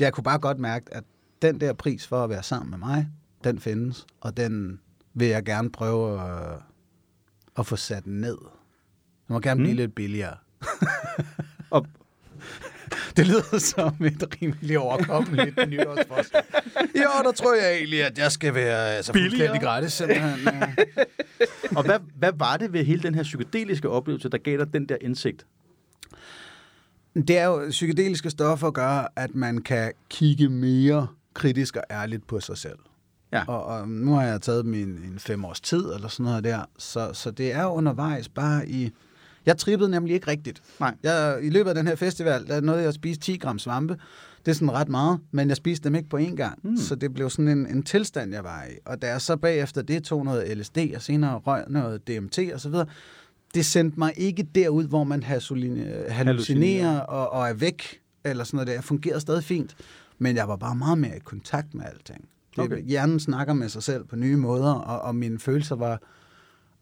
jeg 0.00 0.12
kunne 0.12 0.24
bare 0.24 0.38
godt 0.38 0.58
mærke, 0.58 0.94
at 0.94 1.04
den 1.42 1.60
der 1.60 1.72
pris 1.72 2.06
for 2.06 2.24
at 2.24 2.30
være 2.30 2.42
sammen 2.42 2.70
med 2.70 2.78
mig, 2.78 3.08
den 3.44 3.58
findes, 3.58 4.06
og 4.20 4.36
den 4.36 4.80
vil 5.14 5.28
jeg 5.28 5.44
gerne 5.44 5.70
prøve 5.70 6.20
at, 6.22 6.58
at 7.58 7.66
få 7.66 7.76
sat 7.76 8.06
ned. 8.06 8.38
Den 9.28 9.34
må 9.34 9.40
gerne 9.40 9.58
Mm. 9.58 9.64
blive 9.64 9.76
lidt 9.76 9.94
billigere. 9.94 10.36
Og, 11.70 11.86
Det 13.16 13.26
lyder 13.26 13.58
som 13.58 14.04
et 14.04 14.24
rimelig 14.42 14.78
overkommeligt 14.78 15.56
nytårsforsæt. 15.68 16.44
Jo, 16.96 17.22
der 17.24 17.32
tror 17.32 17.54
jeg 17.54 17.74
egentlig, 17.76 18.04
at 18.04 18.18
jeg 18.18 18.32
skal 18.32 18.54
være 18.54 18.90
altså, 18.96 19.12
fuldstændig 19.12 19.60
gratis. 19.60 19.92
Simpelthen. 19.92 20.34
Og 21.76 21.84
hvad, 21.84 21.98
hvad 22.16 22.32
var 22.36 22.56
det 22.56 22.72
ved 22.72 22.84
hele 22.84 23.02
den 23.02 23.14
her 23.14 23.22
psykedeliske 23.22 23.88
oplevelse, 23.88 24.28
der 24.28 24.38
gav 24.38 24.58
dig 24.58 24.72
den 24.72 24.88
der 24.88 24.96
indsigt? 25.00 25.46
Det 27.14 27.38
er 27.38 27.44
jo 27.44 27.66
psykedeliske 27.70 28.30
stoffer 28.30 28.70
gør, 28.70 29.12
at 29.16 29.34
man 29.34 29.58
kan 29.58 29.92
kigge 30.10 30.48
mere 30.48 31.06
kritisk 31.34 31.76
og 31.76 31.82
ærligt 31.90 32.26
på 32.26 32.40
sig 32.40 32.58
selv. 32.58 32.78
Ja. 33.32 33.44
Og, 33.48 33.64
og 33.64 33.88
nu 33.88 34.12
har 34.12 34.22
jeg 34.22 34.40
taget 34.40 34.64
dem 34.64 34.74
i 34.74 34.82
en, 34.82 34.88
en 35.12 35.18
fem 35.18 35.44
års 35.44 35.60
tid, 35.60 35.84
eller 35.94 36.08
sådan 36.08 36.24
noget 36.24 36.44
der. 36.44 36.60
Så, 36.78 37.10
så 37.12 37.30
det 37.30 37.52
er 37.54 37.66
undervejs 37.66 38.28
bare 38.28 38.68
i... 38.68 38.90
Jeg 39.46 39.56
trippede 39.58 39.90
nemlig 39.90 40.14
ikke 40.14 40.26
rigtigt. 40.30 40.62
Nej. 40.80 40.94
Jeg, 41.02 41.38
I 41.42 41.50
løbet 41.50 41.68
af 41.68 41.74
den 41.74 41.86
her 41.86 41.96
festival, 41.96 42.46
der 42.46 42.60
nåede 42.60 42.80
jeg 42.80 42.88
at 42.88 42.94
spise 42.94 43.20
10 43.20 43.36
gram 43.36 43.58
svampe. 43.58 43.96
Det 44.46 44.50
er 44.50 44.54
sådan 44.54 44.72
ret 44.72 44.88
meget, 44.88 45.20
men 45.30 45.48
jeg 45.48 45.56
spiste 45.56 45.84
dem 45.84 45.94
ikke 45.94 46.08
på 46.08 46.16
én 46.18 46.34
gang. 46.36 46.58
Mm. 46.62 46.76
Så 46.76 46.94
det 46.94 47.14
blev 47.14 47.30
sådan 47.30 47.48
en, 47.48 47.66
en 47.66 47.82
tilstand, 47.82 48.32
jeg 48.32 48.44
var 48.44 48.64
i. 48.64 48.72
Og 48.86 49.02
da 49.02 49.06
jeg 49.08 49.20
så 49.20 49.36
bagefter 49.36 49.82
det 49.82 50.04
tog 50.04 50.24
noget 50.24 50.58
LSD, 50.58 50.78
og 50.96 51.02
senere 51.02 51.34
røg 51.38 51.64
noget 51.68 52.08
DMT 52.08 52.38
og 52.54 52.60
så 52.60 52.68
videre, 52.68 52.86
det 53.54 53.66
sendte 53.66 53.98
mig 53.98 54.12
ikke 54.16 54.42
derud, 54.54 54.84
hvor 54.88 55.04
man 55.04 55.22
hallucine- 55.22 56.10
hallucinerer 56.10 57.00
og, 57.00 57.32
og 57.32 57.48
er 57.48 57.54
væk, 57.54 58.00
eller 58.24 58.44
sådan 58.44 58.56
noget 58.56 58.66
der. 58.66 58.72
Jeg 58.72 58.84
fungerede 58.84 59.20
stadig 59.20 59.44
fint. 59.44 59.76
Men 60.18 60.36
jeg 60.36 60.48
var 60.48 60.56
bare 60.56 60.74
meget 60.74 60.98
mere 60.98 61.16
i 61.16 61.20
kontakt 61.24 61.74
med 61.74 61.84
alting. 61.84 62.28
Det, 62.56 62.64
Okay. 62.64 62.82
Hjernen 62.84 63.20
snakker 63.20 63.54
med 63.54 63.68
sig 63.68 63.82
selv 63.82 64.04
på 64.04 64.16
nye 64.16 64.36
måder, 64.36 64.72
og, 64.72 65.00
og 65.00 65.14
mine 65.14 65.38
følelser 65.38 65.76
var 65.76 66.00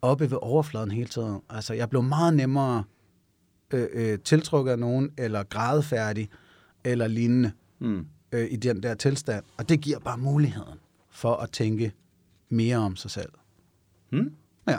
oppe 0.03 0.31
ved 0.31 0.39
overfladen 0.43 0.91
hele 0.91 1.09
tiden. 1.09 1.41
Altså, 1.51 1.75
jeg 1.75 1.91
blev 1.91 2.03
meget 2.03 2.35
nemmere 2.35 2.85
øh, 3.75 3.87
øh, 3.93 4.19
tiltrukket 4.19 4.73
af 4.73 4.79
nogen, 4.79 5.11
eller 5.19 5.43
grædefærdig, 5.43 6.29
eller 6.85 7.07
lignende 7.07 7.53
Mm. 7.79 8.07
øh, 8.33 8.49
i 8.51 8.57
den 8.57 8.83
der 8.83 8.95
tilstand. 8.95 9.45
Og 9.57 9.69
det 9.69 9.81
giver 9.81 9.99
bare 9.99 10.19
muligheden 10.19 10.79
for 11.11 11.35
at 11.35 11.51
tænke 11.51 11.93
mere 12.49 12.77
om 12.77 12.97
sig 12.97 13.11
selv. 13.11 13.29
Mm. 14.13 14.33
Ja. 14.69 14.79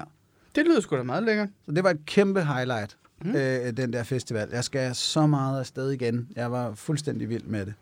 Det 0.56 0.65
lyder 0.65 0.82
sgu 0.82 0.98
da 0.98 1.03
meget 1.03 1.24
lækkert. 1.24 1.50
Så 1.65 1.72
det 1.72 1.84
var 1.84 1.89
et 1.89 2.06
kæmpe 2.06 2.44
highlight, 2.46 2.98
mm. 3.25 3.29
øh, 3.36 3.77
den 3.77 3.94
der 3.94 4.03
festival. 4.03 4.50
Jeg 4.51 4.63
skal 4.63 4.96
så 4.96 5.27
meget 5.27 5.60
afsted 5.60 5.91
igen. 5.91 6.27
Jeg 6.36 6.51
var 6.51 6.74
fuldstændig 6.74 7.29
vild 7.29 7.44
med 7.44 7.65
det. 7.65 7.74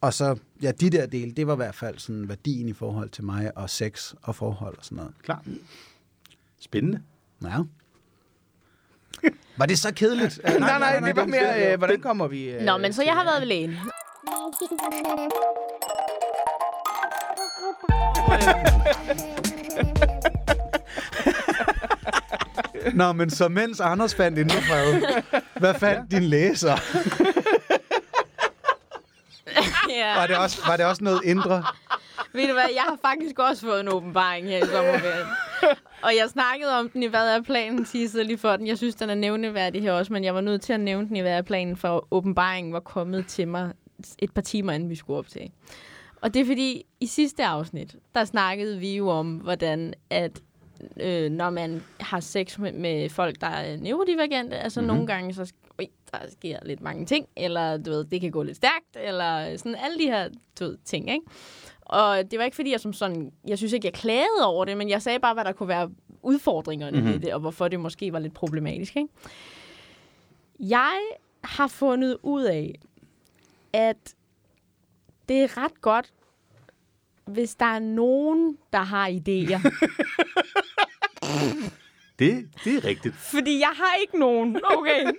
Og 0.00 0.14
så, 0.14 0.36
ja, 0.62 0.72
de 0.72 0.90
der 0.90 1.06
dele, 1.06 1.32
det 1.32 1.46
var 1.46 1.52
i 1.52 1.56
hvert 1.56 1.74
fald 1.74 1.98
sådan 1.98 2.28
værdien 2.28 2.68
i 2.68 2.72
forhold 2.72 3.08
til 3.10 3.24
mig, 3.24 3.56
og 3.56 3.70
sex 3.70 4.14
og 4.22 4.36
forhold 4.36 4.78
og 4.78 4.84
sådan 4.84 4.96
noget. 4.96 5.12
Klar. 5.22 5.42
Spændende. 6.60 7.02
Ja. 7.44 7.56
Var 9.56 9.66
det 9.66 9.78
så 9.78 9.94
kedeligt? 9.94 10.40
Øh, 10.44 10.60
Nej, 10.60 10.78
nej, 10.78 11.00
det 11.00 11.16
var 11.16 11.26
mere, 11.26 11.72
øh, 11.72 11.78
hvordan 11.78 12.00
kommer 12.00 12.26
vi... 12.28 12.50
Øh, 12.50 12.62
Nå, 12.62 12.76
men 12.78 12.92
så 12.92 13.02
jeg 13.02 13.14
har 13.14 13.24
været 13.24 13.40
ved 13.40 13.48
lægen. 13.48 13.76
Nå, 22.94 23.12
men 23.12 23.30
så 23.30 23.48
mens 23.48 23.80
Anders 23.80 24.14
fandt 24.14 24.38
indre 24.38 24.56
fred, 24.62 25.02
hvad 25.58 25.74
fandt 25.74 26.10
din 26.10 26.22
læser? 26.22 26.76
ja. 29.96 30.18
Var 30.18 30.26
det, 30.26 30.36
også, 30.36 30.66
var 30.66 30.76
det 30.76 30.86
også 30.86 31.04
noget 31.04 31.20
indre? 31.24 31.64
Ved 32.32 32.46
du 32.46 32.52
hvad, 32.52 32.64
jeg 32.74 32.82
har 32.82 32.98
faktisk 33.02 33.38
også 33.38 33.66
fået 33.66 33.80
en 33.80 33.88
åbenbaring 33.88 34.46
her 34.46 34.58
i 34.58 34.66
sommerferien. 34.66 35.26
Og 36.02 36.16
jeg 36.16 36.28
snakkede 36.28 36.78
om 36.78 36.88
den 36.88 37.02
i 37.02 37.06
Hvad 37.06 37.28
er 37.28 37.42
planen, 37.42 37.84
teasede 37.84 38.24
lige 38.24 38.38
for 38.38 38.56
den. 38.56 38.66
Jeg 38.66 38.78
synes, 38.78 38.94
den 38.94 39.10
er 39.10 39.14
nævneværdig 39.14 39.82
her 39.82 39.92
også, 39.92 40.12
men 40.12 40.24
jeg 40.24 40.34
var 40.34 40.40
nødt 40.40 40.62
til 40.62 40.72
at 40.72 40.80
nævne 40.80 41.08
den 41.08 41.16
i 41.16 41.20
Hvad 41.20 41.32
er 41.32 41.42
planen, 41.42 41.76
for 41.76 42.08
åbenbaringen 42.10 42.72
var 42.72 42.80
kommet 42.80 43.26
til 43.26 43.48
mig 43.48 43.72
et 44.18 44.32
par 44.32 44.42
timer, 44.42 44.72
inden 44.72 44.90
vi 44.90 44.94
skulle 44.94 45.18
op 45.18 45.28
til. 45.28 45.50
Og 46.22 46.34
det 46.34 46.42
er 46.42 46.46
fordi, 46.46 46.82
i 47.00 47.06
sidste 47.06 47.44
afsnit, 47.44 47.96
der 48.14 48.24
snakkede 48.24 48.78
vi 48.78 48.96
jo 48.96 49.08
om, 49.08 49.34
hvordan 49.34 49.94
at 50.10 50.40
øh, 51.00 51.30
når 51.30 51.50
man 51.50 51.82
har 52.00 52.20
sex 52.20 52.58
med, 52.58 52.72
med 52.72 53.08
folk, 53.08 53.40
der 53.40 53.46
er 53.46 53.76
neurodivergente, 53.76 54.56
altså 54.56 54.80
mm-hmm. 54.80 54.94
nogle 54.94 55.06
gange, 55.06 55.34
så 55.34 55.52
ui, 55.78 55.88
der 56.12 56.18
sker 56.32 56.58
lidt 56.62 56.80
mange 56.80 57.06
ting, 57.06 57.26
eller 57.36 57.76
du 57.76 57.90
ved, 57.90 58.04
det 58.04 58.20
kan 58.20 58.30
gå 58.30 58.42
lidt 58.42 58.56
stærkt, 58.56 58.96
eller 58.96 59.56
sådan 59.56 59.74
alle 59.84 59.98
de 59.98 60.06
her 60.06 60.28
du 60.58 60.64
ved, 60.64 60.78
ting, 60.84 61.10
ikke? 61.10 61.26
Og 61.80 62.30
det 62.30 62.38
var 62.38 62.44
ikke 62.44 62.54
fordi, 62.54 62.70
jeg 62.70 62.80
som 62.80 62.92
sådan, 62.92 63.32
jeg 63.46 63.58
synes 63.58 63.72
ikke, 63.72 63.86
jeg 63.86 63.94
klagede 63.94 64.46
over 64.46 64.64
det, 64.64 64.76
men 64.76 64.88
jeg 64.88 65.02
sagde 65.02 65.18
bare, 65.18 65.34
hvad 65.34 65.44
der 65.44 65.52
kunne 65.52 65.68
være 65.68 65.90
udfordringerne 66.22 66.96
mm-hmm. 66.96 67.12
ved 67.12 67.20
det, 67.20 67.34
og 67.34 67.40
hvorfor 67.40 67.68
det 67.68 67.80
måske 67.80 68.12
var 68.12 68.18
lidt 68.18 68.34
problematisk, 68.34 68.96
ikke? 68.96 69.08
Jeg 70.60 70.98
har 71.44 71.66
fundet 71.66 72.16
ud 72.22 72.42
af, 72.42 72.74
at 73.72 74.14
det 75.28 75.42
er 75.42 75.56
ret 75.56 75.80
godt, 75.80 76.12
hvis 77.32 77.54
der 77.54 77.66
er 77.66 77.78
nogen, 77.78 78.56
der 78.72 78.78
har 78.82 79.08
idéer. 79.08 79.60
Det, 82.18 82.48
det 82.64 82.74
er 82.76 82.84
rigtigt. 82.84 83.14
Fordi 83.16 83.58
jeg 83.58 83.70
har 83.74 83.94
ikke 84.00 84.18
nogen. 84.18 84.60
Okay. 84.64 85.04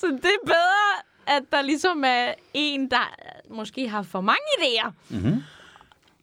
Så 0.00 0.06
det 0.06 0.24
er 0.24 0.46
bedre, 0.46 1.36
at 1.36 1.42
der 1.52 1.62
ligesom 1.62 2.04
er 2.06 2.32
en, 2.54 2.90
der 2.90 3.14
måske 3.50 3.88
har 3.88 4.02
for 4.02 4.20
mange 4.20 4.40
idéer. 4.58 4.90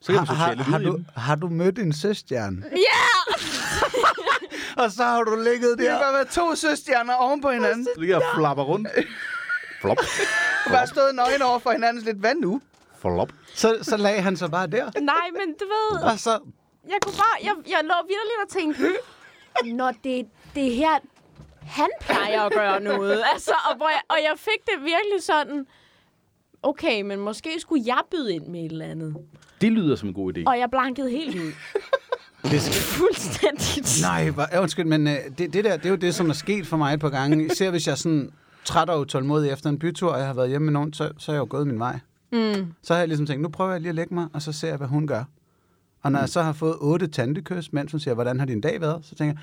Så 0.02 0.12
kan 0.14 0.16
Har, 0.18 0.26
har, 0.26 0.52
sociale 0.52 0.64
har, 0.64 0.78
du, 0.80 1.00
har 1.16 1.36
du 1.36 1.48
mødt 1.48 1.80
en 1.80 1.94
søstjerne? 1.94 2.64
Ja! 2.72 2.78
Yeah! 2.78 3.36
Og 4.86 4.92
så 4.92 5.04
har 5.04 5.24
du 5.24 5.36
ligget 5.44 5.78
Det 5.78 5.86
der. 5.88 6.04
kan 6.04 6.14
være 6.14 6.26
to 6.26 6.56
søstjerner 6.56 7.14
oven 7.14 7.42
på 7.42 7.52
hinanden. 7.52 7.88
Du 7.96 8.00
ligger 8.02 8.16
og 8.16 8.24
flapper 8.36 8.64
rundt. 8.64 8.88
Flop. 9.82 9.98
Bare 10.68 10.88
stået 10.88 11.16
nøgen 11.16 11.42
over 11.42 11.60
for 11.60 11.72
hinanden 11.72 12.04
lidt. 12.04 12.18
Hvad 12.18 12.36
nu? 12.36 12.62
Flop. 13.02 13.32
Så, 13.56 13.78
så 13.82 13.98
lagde 13.98 14.22
han 14.22 14.38
sig 14.38 14.52
bare 14.52 14.68
der. 14.68 14.92
Nej, 15.02 15.28
men 15.34 15.56
du 15.60 15.66
ved, 15.66 16.02
Og 16.04 16.20
så, 16.20 16.40
jeg 16.90 16.98
kunne 17.02 17.16
bare, 17.16 17.38
jeg, 17.44 17.54
jeg 17.70 17.80
lå 17.84 17.96
virkelig 18.08 18.38
og 18.44 18.50
tænkte, 18.50 18.96
når 19.76 19.94
det, 20.04 20.26
det 20.56 20.72
her, 20.76 21.00
han 21.62 21.88
plejer 22.02 22.42
at 22.42 22.54
gøre 22.54 22.80
noget. 22.80 23.24
Altså, 23.34 23.52
og, 23.70 23.78
hvor 23.78 23.90
jeg, 23.90 24.02
og 24.10 24.16
jeg 24.24 24.34
fik 24.38 24.66
det 24.66 24.74
virkelig 24.80 25.24
sådan, 25.24 25.66
okay, 26.64 27.02
men 27.02 27.20
måske 27.20 27.50
skulle 27.60 27.84
jeg 27.86 28.00
byde 28.12 28.34
ind 28.34 28.48
med 28.48 28.66
et 28.66 28.72
eller 28.72 28.86
andet. 28.86 29.16
Det 29.62 29.72
lyder 29.72 29.96
som 29.96 30.08
en 30.10 30.14
god 30.16 30.38
idé. 30.38 30.44
Og 30.48 30.60
jeg 30.60 30.70
blankede 30.72 31.10
helt 31.10 31.36
ud. 31.36 31.52
det 32.44 32.62
skal, 32.66 32.74
Fuldstændig. 32.82 33.84
nej, 34.02 34.30
hvor, 34.30 34.46
undskyld, 34.62 34.86
men 34.86 35.08
øh, 35.08 35.14
det, 35.38 35.54
det 35.54 35.64
der, 35.64 35.78
det 35.78 35.86
er 35.86 35.90
jo 35.90 35.96
det, 35.96 36.16
som 36.16 36.30
er 36.30 36.34
sket 36.34 36.68
for 36.68 36.78
mig 36.78 36.94
et 36.94 37.00
par 37.00 37.10
gange. 37.10 37.46
Især 37.46 37.70
hvis 37.70 37.88
jeg 37.88 37.92
er 37.92 37.98
sådan 37.98 38.32
træt 38.66 38.90
og 38.90 39.00
utålmodig 39.00 39.52
efter 39.52 39.70
en 39.70 39.80
bytur, 39.80 40.12
og 40.12 40.18
jeg 40.20 40.28
har 40.28 40.34
været 40.34 40.50
hjemme 40.50 40.66
med 40.66 40.74
nogen, 40.74 40.94
så, 40.94 41.12
så 41.18 41.32
er 41.32 41.36
jeg 41.36 41.40
jo 41.40 41.48
gået 41.50 41.68
min 41.68 41.80
vej. 41.80 42.00
Mm. 42.32 42.74
Så 42.82 42.94
har 42.94 43.00
jeg 43.00 43.08
ligesom 43.08 43.26
tænkt, 43.26 43.42
nu 43.42 43.50
prøver 43.50 43.72
jeg 43.72 43.82
lige 43.82 43.90
at 43.90 43.96
lægge 43.96 44.14
mig, 44.14 44.28
og 44.34 44.42
så 44.42 44.52
ser 44.52 44.68
jeg, 44.68 44.78
hvad 44.78 44.88
hun 44.88 45.08
gør. 45.08 45.24
Og 46.02 46.12
når 46.12 46.20
jeg 46.20 46.30
så 46.30 46.42
har 46.42 46.54
fået 46.54 46.76
otte 46.82 47.08
tantekys, 47.08 47.74
mens 47.74 47.92
hun 47.92 48.00
siger, 48.00 48.14
hvordan 48.14 48.40
har 48.40 48.46
din 48.46 48.62
dag 48.62 48.82
været, 48.82 49.06
så 49.06 49.16
tænker 49.16 49.34
jeg, 49.34 49.42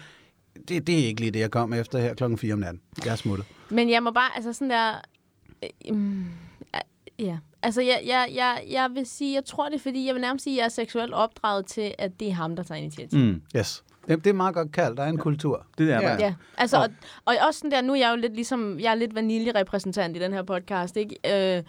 det, 0.68 0.86
det 0.86 1.00
er 1.00 1.06
ikke 1.06 1.20
lige 1.20 1.30
det, 1.30 1.40
jeg 1.40 1.50
kom 1.50 1.72
efter 1.72 1.98
her 1.98 2.14
klokken 2.14 2.38
4 2.38 2.52
om 2.52 2.58
natten. 2.58 2.80
Jeg 3.04 3.12
er 3.12 3.16
smuttet. 3.16 3.46
Men 3.70 3.90
jeg 3.90 4.02
må 4.02 4.10
bare, 4.10 4.30
altså 4.36 4.52
sådan 4.52 4.70
der... 4.70 4.92
Øh, 5.62 5.96
mm, 5.96 6.24
ja, 7.18 7.38
altså 7.62 7.80
jeg, 7.80 8.02
jeg, 8.06 8.28
jeg, 8.34 8.62
jeg 8.70 8.90
vil 8.94 9.06
sige, 9.06 9.34
jeg 9.34 9.44
tror 9.44 9.68
det 9.68 9.74
er 9.74 9.78
fordi, 9.80 10.06
jeg 10.06 10.14
vil 10.14 10.20
nærmest 10.20 10.42
sige, 10.42 10.54
at 10.54 10.58
jeg 10.58 10.64
er 10.64 10.68
seksuelt 10.68 11.12
opdraget 11.12 11.66
til, 11.66 11.94
at 11.98 12.20
det 12.20 12.28
er 12.28 12.32
ham, 12.34 12.56
der 12.56 12.62
tager 12.62 12.78
initiativ. 12.78 13.18
Mm. 13.18 13.42
Yes. 13.56 13.84
Det, 14.08 14.24
det 14.24 14.30
er 14.30 14.34
meget 14.34 14.54
godt 14.54 14.72
kaldt. 14.72 14.96
Der 14.96 15.02
er 15.02 15.08
en 15.08 15.18
kultur. 15.18 15.66
Det 15.78 15.92
er 15.92 16.00
Ja. 16.00 16.12
ja. 16.12 16.16
Ja, 16.18 16.34
altså, 16.56 16.76
og, 16.76 16.88
og 17.24 17.34
også 17.48 17.58
sådan 17.58 17.70
der, 17.70 17.80
nu 17.82 17.92
er 17.92 17.96
jeg 17.96 18.10
jo 18.10 18.16
lidt 18.16 18.34
ligesom, 18.34 18.80
jeg 18.80 18.90
er 18.90 18.94
lidt 18.94 19.14
vaniljerepræsentant 19.14 20.16
i 20.16 20.20
den 20.20 20.32
her 20.32 20.42
podcast, 20.42 20.96
ikke? 20.96 21.56
Øh, 21.56 21.62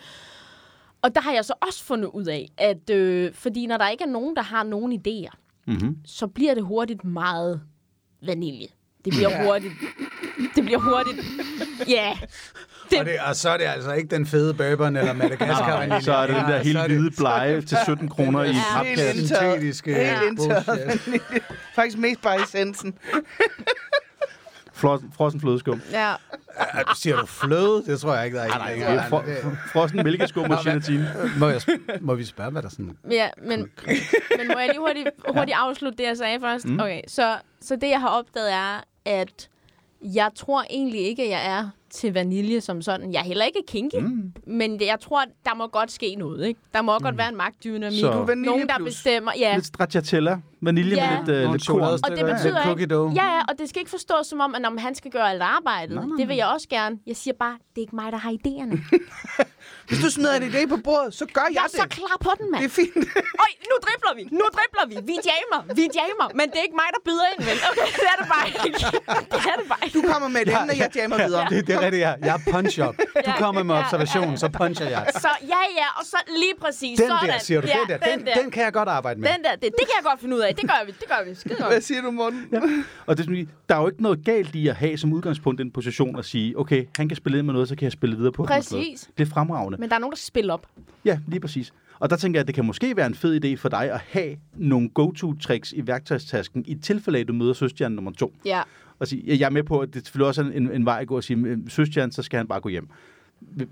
og 1.01 1.15
der 1.15 1.21
har 1.21 1.31
jeg 1.31 1.45
så 1.45 1.53
også 1.67 1.83
fundet 1.83 2.09
ud 2.13 2.25
af, 2.25 2.49
at 2.57 2.89
øh, 2.89 3.33
fordi 3.33 3.65
når 3.67 3.77
der 3.77 3.89
ikke 3.89 4.03
er 4.03 4.07
nogen, 4.07 4.35
der 4.35 4.41
har 4.41 4.63
nogen 4.63 5.01
idéer, 5.07 5.35
Mm-hmm. 5.67 5.97
så 6.05 6.27
bliver 6.27 6.53
det 6.53 6.63
hurtigt 6.63 7.03
meget 7.05 7.61
vanilje. 8.25 8.67
Det 9.05 9.13
bliver 9.13 9.43
hurtigt, 9.45 9.73
det 10.55 10.63
bliver 10.63 10.79
hurtigt, 10.79 11.17
ja. 11.87 12.17
Og, 12.99 13.05
det, 13.05 13.13
og 13.27 13.35
så 13.35 13.49
er 13.49 13.57
det 13.57 13.63
altså 13.65 13.91
ikke 13.93 14.15
den 14.15 14.25
fede 14.25 14.53
bourbon 14.53 14.95
eller 14.95 15.13
Madagaskar 15.13 15.77
vanilje. 15.79 16.01
Så 16.01 16.13
er 16.13 16.27
det 16.27 16.35
den 16.35 16.43
der 16.45 16.55
Ja, 16.55 16.61
helt 16.63 16.77
det- 16.77 16.85
hvide 16.91 17.11
blege 17.17 17.61
til 17.61 17.77
17 17.85 18.09
kroner 18.09 18.43
i 18.43 18.49
en 18.49 18.55
papkasse. 18.73 19.03
Helt 19.05 19.19
indtørret. 19.19 20.99
Helt. 21.05 21.23
Faktisk 21.75 21.97
mest 21.97 22.21
bare 22.21 22.41
essensen. 22.43 22.93
Fro- 24.79 25.13
Frossen 25.13 25.41
flødeskum. 25.41 25.81
ja. 25.91 26.09
Ja, 26.09 26.15
Siger 26.95 27.19
du 27.19 27.25
fløde? 27.25 27.83
Det 27.85 27.99
tror 27.99 28.15
jeg 28.15 28.25
ikke, 28.25 28.37
der 28.37 28.43
er 28.43 28.47
Nej, 28.47 28.73
det 28.73 28.83
er 28.83 29.09
fro- 29.09 29.55
frossen 29.73 30.03
mælkeskum 30.03 30.51
og 30.51 30.57
gelatine. 30.63 31.11
Må, 31.39 31.47
jeg, 31.47 31.61
må 32.01 32.15
vi 32.15 32.25
spørge, 32.25 32.51
hvad 32.51 32.61
der 32.61 32.69
sådan... 32.69 32.97
Ja, 33.11 33.29
men, 33.37 33.59
men 34.37 34.47
må 34.47 34.59
jeg 34.59 34.67
lige 34.67 34.79
hurtigt, 34.79 35.09
hurtigt 35.35 35.57
afslutte 35.57 35.97
det, 35.97 36.03
jeg 36.03 36.17
sagde 36.17 36.39
først? 36.39 36.65
Mm. 36.65 36.79
Okay, 36.79 37.01
så, 37.07 37.35
så 37.61 37.75
det, 37.75 37.89
jeg 37.89 38.01
har 38.01 38.09
opdaget, 38.09 38.53
er, 38.53 38.83
at 39.05 39.49
jeg 40.01 40.29
tror 40.35 40.63
egentlig 40.69 41.01
ikke, 41.01 41.23
at 41.23 41.29
jeg 41.29 41.45
er 41.57 41.69
til 41.91 42.13
vanilje 42.13 42.61
som 42.61 42.81
sådan. 42.81 43.13
Jeg 43.13 43.19
er 43.19 43.23
heller 43.23 43.45
ikke 43.45 43.63
kinky, 43.67 43.95
mm. 43.99 44.33
men 44.47 44.81
jeg 44.81 44.97
tror, 45.01 45.23
der 45.45 45.55
må 45.55 45.67
godt 45.67 45.91
ske 45.91 46.15
noget, 46.15 46.47
ikke? 46.47 46.59
Der 46.73 46.81
må 46.81 46.99
godt 46.99 47.17
være 47.17 47.29
en 47.29 47.37
magtdynamik. 47.37 47.99
Så- 47.99 48.11
Du 48.27 48.33
Nogen, 48.35 48.67
der 48.67 48.77
bestemmer. 48.83 49.31
Ja. 49.39 49.55
Lidt 49.55 49.65
stracciatella. 49.65 50.37
Vanilje 50.61 50.95
Ja. 50.95 51.09
med 51.09 51.17
lidt, 51.17 51.27
Nogle 51.43 51.51
lidt 51.57 51.67
korn. 51.67 51.81
Og 51.81 52.17
det 52.17 52.25
betyder 52.25 52.63
cookie 52.63 52.83
ikke, 52.83 52.95
dough. 52.95 53.15
ja, 53.15 53.25
ja, 53.25 53.39
og 53.49 53.53
det 53.59 53.69
skal 53.69 53.79
ikke 53.79 53.89
forstås 53.91 54.27
som 54.27 54.39
om, 54.39 54.55
at 54.55 54.65
om 54.65 54.77
han 54.77 54.95
skal 54.95 55.11
gøre 55.11 55.29
alt 55.29 55.41
arbejdet. 55.41 55.95
Nej, 55.95 56.05
nej, 56.05 56.15
Det 56.17 56.27
vil 56.27 56.35
jeg 56.35 56.47
også 56.47 56.67
gerne. 56.69 56.99
Jeg 57.07 57.15
siger 57.15 57.33
bare, 57.39 57.51
det 57.69 57.77
er 57.77 57.81
ikke 57.81 57.95
mig, 57.95 58.11
der 58.11 58.17
har 58.17 58.31
idéerne. 58.31 58.77
Hvis 59.89 59.99
du 60.05 60.09
smider 60.15 60.33
en 60.41 60.43
idé 60.51 60.61
på 60.73 60.77
bordet, 60.87 61.11
så 61.19 61.25
gør 61.37 61.41
Jeg 61.47 61.53
jeg 61.57 61.63
er 61.67 61.81
så 61.83 61.85
klar 61.97 62.15
på 62.25 62.31
den, 62.39 62.45
mand. 62.51 62.61
Det 62.63 62.69
er 62.71 62.75
fint. 62.81 62.95
Øj, 63.43 63.51
nu 63.71 63.75
dribler 63.85 64.13
vi. 64.19 64.23
Nu 64.41 64.45
dribler 64.57 64.85
vi. 64.91 64.95
Vi 65.11 65.15
jammer. 65.31 65.59
Vi 65.79 65.85
jammer. 65.99 66.27
Men 66.39 66.45
det 66.51 66.57
er 66.61 66.65
ikke 66.67 66.79
mig, 66.83 66.89
der 66.95 67.01
byder 67.09 67.25
ind, 67.33 67.41
vel? 67.49 67.57
Okay, 67.71 67.87
det 68.01 68.07
er 68.13 68.17
det 68.21 68.27
bare 68.35 68.45
ikke. 68.49 68.79
Det 69.33 69.39
er 69.53 69.57
det 69.61 69.67
bare 69.73 69.81
ikke. 69.85 69.95
Du 69.99 70.01
kommer 70.11 70.27
med 70.35 70.41
et 70.45 70.49
emne, 70.57 70.73
jeg 70.83 70.89
jammer 70.95 71.17
videre. 71.27 71.45
Det, 71.53 71.67
det 71.67 71.73
er 71.75 71.81
rigtigt, 71.85 72.01
ja. 72.07 72.13
Jeg 72.27 72.33
er 72.39 72.41
punch-up. 72.53 72.95
Du 72.97 73.03
Ja, 73.31 73.37
kommer 73.43 73.63
med 73.63 73.75
ja, 73.75 73.81
observation, 73.83 74.37
så 74.43 74.47
puncher 74.59 74.87
jeg. 74.95 75.03
Så 75.25 75.31
ja, 75.53 75.61
ja, 75.81 75.87
og 75.99 76.03
så 76.11 76.17
lige 76.41 76.55
præcis 76.63 76.95
Den 76.99 77.07
sådan. 77.07 77.29
der, 77.29 77.39
siger 77.39 77.61
du. 77.61 77.67
Ja, 77.67 77.73
Den 77.79 77.87
der, 77.89 77.97
den, 78.17 78.25
der. 78.25 78.33
den 78.41 78.51
kan 78.51 78.63
jeg 78.63 78.73
godt 78.73 78.89
arbejde 78.89 79.19
med. 79.21 79.29
Den 79.33 79.43
der, 79.43 79.51
det, 79.51 79.61
det 79.61 79.85
kan 79.89 79.95
jeg 79.99 80.03
godt 80.09 80.19
finde 80.19 80.35
ud 80.35 80.41
af. 80.41 80.55
Det 80.55 80.63
gør 80.69 80.85
vi, 80.85 80.91
det 80.91 81.07
gør 81.07 81.21
vi. 81.29 81.35
Skide 81.35 81.63
Hvad 81.67 81.81
siger 81.81 82.01
du, 82.01 82.11
Morten? 82.11 82.47
Ja. 82.51 82.59
Og 83.05 83.17
det, 83.17 83.29
er 83.29 83.45
der 83.69 83.75
er 83.75 83.81
jo 83.81 83.87
ikke 83.87 84.03
noget 84.03 84.25
galt 84.25 84.55
i 84.55 84.67
at 84.67 84.75
have 84.75 84.97
som 84.97 85.13
udgangspunkt 85.13 85.59
den 85.59 85.71
position 85.71 86.19
at 86.19 86.25
sige, 86.25 86.59
okay, 86.59 86.85
han 86.97 87.09
kan 87.09 87.15
spille 87.15 87.37
ind 87.37 87.45
med 87.45 87.53
noget, 87.53 87.69
så 87.69 87.75
kan 87.75 87.83
jeg 87.83 87.91
spille 87.91 88.15
videre 88.17 88.31
på 88.31 88.41
og. 88.43 88.47
Præcis. 88.47 89.09
Det 89.17 89.27
er 89.27 89.31
fremragende. 89.33 89.77
Men 89.79 89.89
der 89.89 89.95
er 89.95 89.99
nogen, 89.99 90.11
der 90.11 90.17
spiller 90.17 90.53
op. 90.53 90.67
Ja, 91.05 91.19
lige 91.27 91.39
præcis. 91.39 91.73
Og 91.99 92.09
der 92.09 92.15
tænker 92.15 92.37
jeg, 92.39 92.41
at 92.41 92.47
det 92.47 92.55
kan 92.55 92.65
måske 92.65 92.97
være 92.97 93.07
en 93.07 93.15
fed 93.15 93.45
idé 93.45 93.55
for 93.55 93.69
dig 93.69 93.91
at 93.91 93.99
have 93.99 94.37
nogle 94.53 94.89
go-to-tricks 94.89 95.73
i 95.73 95.87
værktøjstasken, 95.87 96.63
i 96.67 96.75
tilfælde 96.75 97.17
af, 97.17 97.21
at 97.21 97.27
du 97.27 97.33
møder 97.33 97.53
søstjernen 97.53 97.95
nummer 97.95 98.11
to. 98.11 98.33
Ja. 98.45 98.61
Og 98.99 99.07
sige, 99.07 99.39
jeg 99.39 99.45
er 99.45 99.49
med 99.49 99.63
på, 99.63 99.79
at 99.79 99.93
det 99.93 100.05
selvfølgelig 100.05 100.27
også 100.27 100.41
er 100.41 100.45
en, 100.45 100.71
en 100.71 100.85
vej 100.85 100.97
at 101.01 101.07
gå 101.07 101.15
og 101.15 101.23
sige, 101.23 101.39
"Øh, 101.47 101.57
søstjernen, 101.67 102.11
så 102.11 102.21
skal 102.23 102.37
han 102.37 102.47
bare 102.47 102.61
gå 102.61 102.69
hjem. 102.69 102.89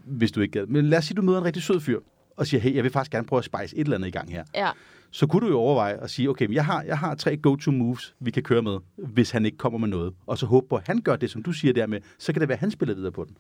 hvis 0.06 0.32
du 0.32 0.42
ikke 0.42 0.60
gad. 0.60 0.66
Men 0.68 0.86
lad 0.86 0.98
os 0.98 1.06
sige, 1.06 1.16
du 1.16 1.22
møder 1.22 1.38
en 1.40 1.46
rigtig 1.46 1.64
sød 1.64 1.80
fyr, 1.80 2.00
og 2.38 2.48
siger, 2.48 2.62
hey, 2.62 2.76
jeg 2.76 2.84
vil 2.84 2.92
faktisk 2.92 3.12
gerne 3.12 3.28
prøve 3.28 3.38
at 3.38 3.46
spice 3.46 3.78
et 3.78 3.84
eller 3.84 3.96
andet 3.96 4.08
i 4.08 4.12
gang 4.12 4.32
her. 4.32 4.44
Ja. 4.56 4.70
Så 5.12 5.28
kunne 5.28 5.42
du 5.48 5.52
jo 5.52 5.58
overveje 5.60 5.94
at 5.94 6.10
sige, 6.10 6.30
okay, 6.30 6.54
jeg 6.54 6.66
har, 6.66 6.82
jeg 6.84 6.98
har 6.98 7.16
tre 7.16 7.38
go-to 7.38 7.72
moves, 7.72 8.16
vi 8.20 8.32
kan 8.32 8.44
køre 8.44 8.62
med, 8.62 8.78
hvis 8.96 9.32
han 9.32 9.46
ikke 9.46 9.58
kommer 9.58 9.80
med 9.80 9.88
noget. 9.88 10.14
Og 10.28 10.38
så 10.38 10.46
håbe 10.46 10.68
på, 10.70 10.76
at 10.76 10.88
han 10.88 11.02
gør 11.02 11.16
det, 11.16 11.30
som 11.30 11.44
du 11.44 11.52
siger 11.52 11.74
der 11.74 11.88
med, 11.88 12.00
så 12.18 12.34
kan 12.34 12.40
det 12.40 12.50
være, 12.50 12.56
at 12.56 12.60
han 12.60 12.72
spiller 12.72 12.96
videre 12.96 13.12
på 13.12 13.24
den. 13.24 13.38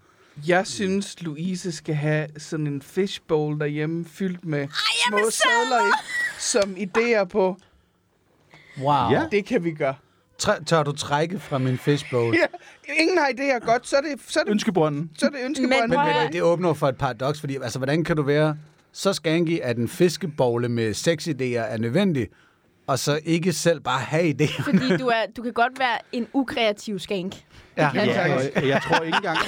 Jeg 0.47 0.67
synes, 0.67 1.21
Louise 1.21 1.71
skal 1.71 1.95
have 1.95 2.27
sådan 2.37 2.67
en 2.67 2.81
fishbowl 2.81 3.59
derhjemme, 3.59 4.05
fyldt 4.05 4.45
med 4.45 4.67
små 5.07 5.17
sadler 5.29 5.87
i, 5.87 5.91
som 6.39 6.75
idéer 6.77 7.23
på, 7.23 7.57
Wow. 8.81 9.11
Ja. 9.11 9.23
det 9.31 9.45
kan 9.45 9.63
vi 9.63 9.71
gøre. 9.71 9.95
Tr- 10.43 10.63
tør 10.63 10.83
du 10.83 10.91
trække 10.91 11.39
fra 11.39 11.57
min 11.57 11.77
fishbowl? 11.77 12.35
Ja, 12.35 12.45
ingen 13.01 13.17
har 13.17 13.27
idéer 13.27 13.65
godt, 13.65 13.87
så 13.87 13.95
er 13.97 14.01
det, 14.01 14.11
så 14.27 14.39
er 14.39 14.43
det, 14.43 14.51
Ønskebrønden. 14.51 15.11
så 15.17 15.25
er 15.25 15.29
det 15.29 15.39
Men 15.39 15.45
ønskebånd. 15.45 15.89
Men, 15.89 15.99
at- 15.99 16.23
men 16.23 16.33
det 16.33 16.41
åbner 16.41 16.73
for 16.73 16.87
et 16.87 16.97
paradoks, 16.97 17.39
fordi 17.39 17.55
altså, 17.63 17.79
hvordan 17.79 18.03
kan 18.03 18.15
du 18.15 18.21
være 18.23 18.57
så 18.91 19.13
skanky, 19.13 19.59
at 19.59 19.77
en 19.77 19.87
fiskebogle 19.87 20.69
med 20.69 20.93
seks 20.93 21.27
idéer 21.27 21.43
er 21.59 21.77
nødvendig, 21.77 22.27
og 22.87 22.99
så 22.99 23.19
ikke 23.25 23.53
selv 23.53 23.79
bare 23.79 23.99
have 23.99 24.29
idéer? 24.41 24.63
Fordi 24.63 24.97
du, 24.97 25.07
er, 25.07 25.25
du 25.37 25.41
kan 25.41 25.53
godt 25.53 25.79
være 25.79 25.97
en 26.11 26.27
ukreativ 26.33 26.99
skank. 26.99 27.35
Ja, 27.77 27.89
kan 27.93 28.05
Ja, 28.07 28.21
jeg 28.23 28.51
jeg 28.67 28.81
tror 28.81 29.03
ikke 29.03 29.15
engang... 29.15 29.37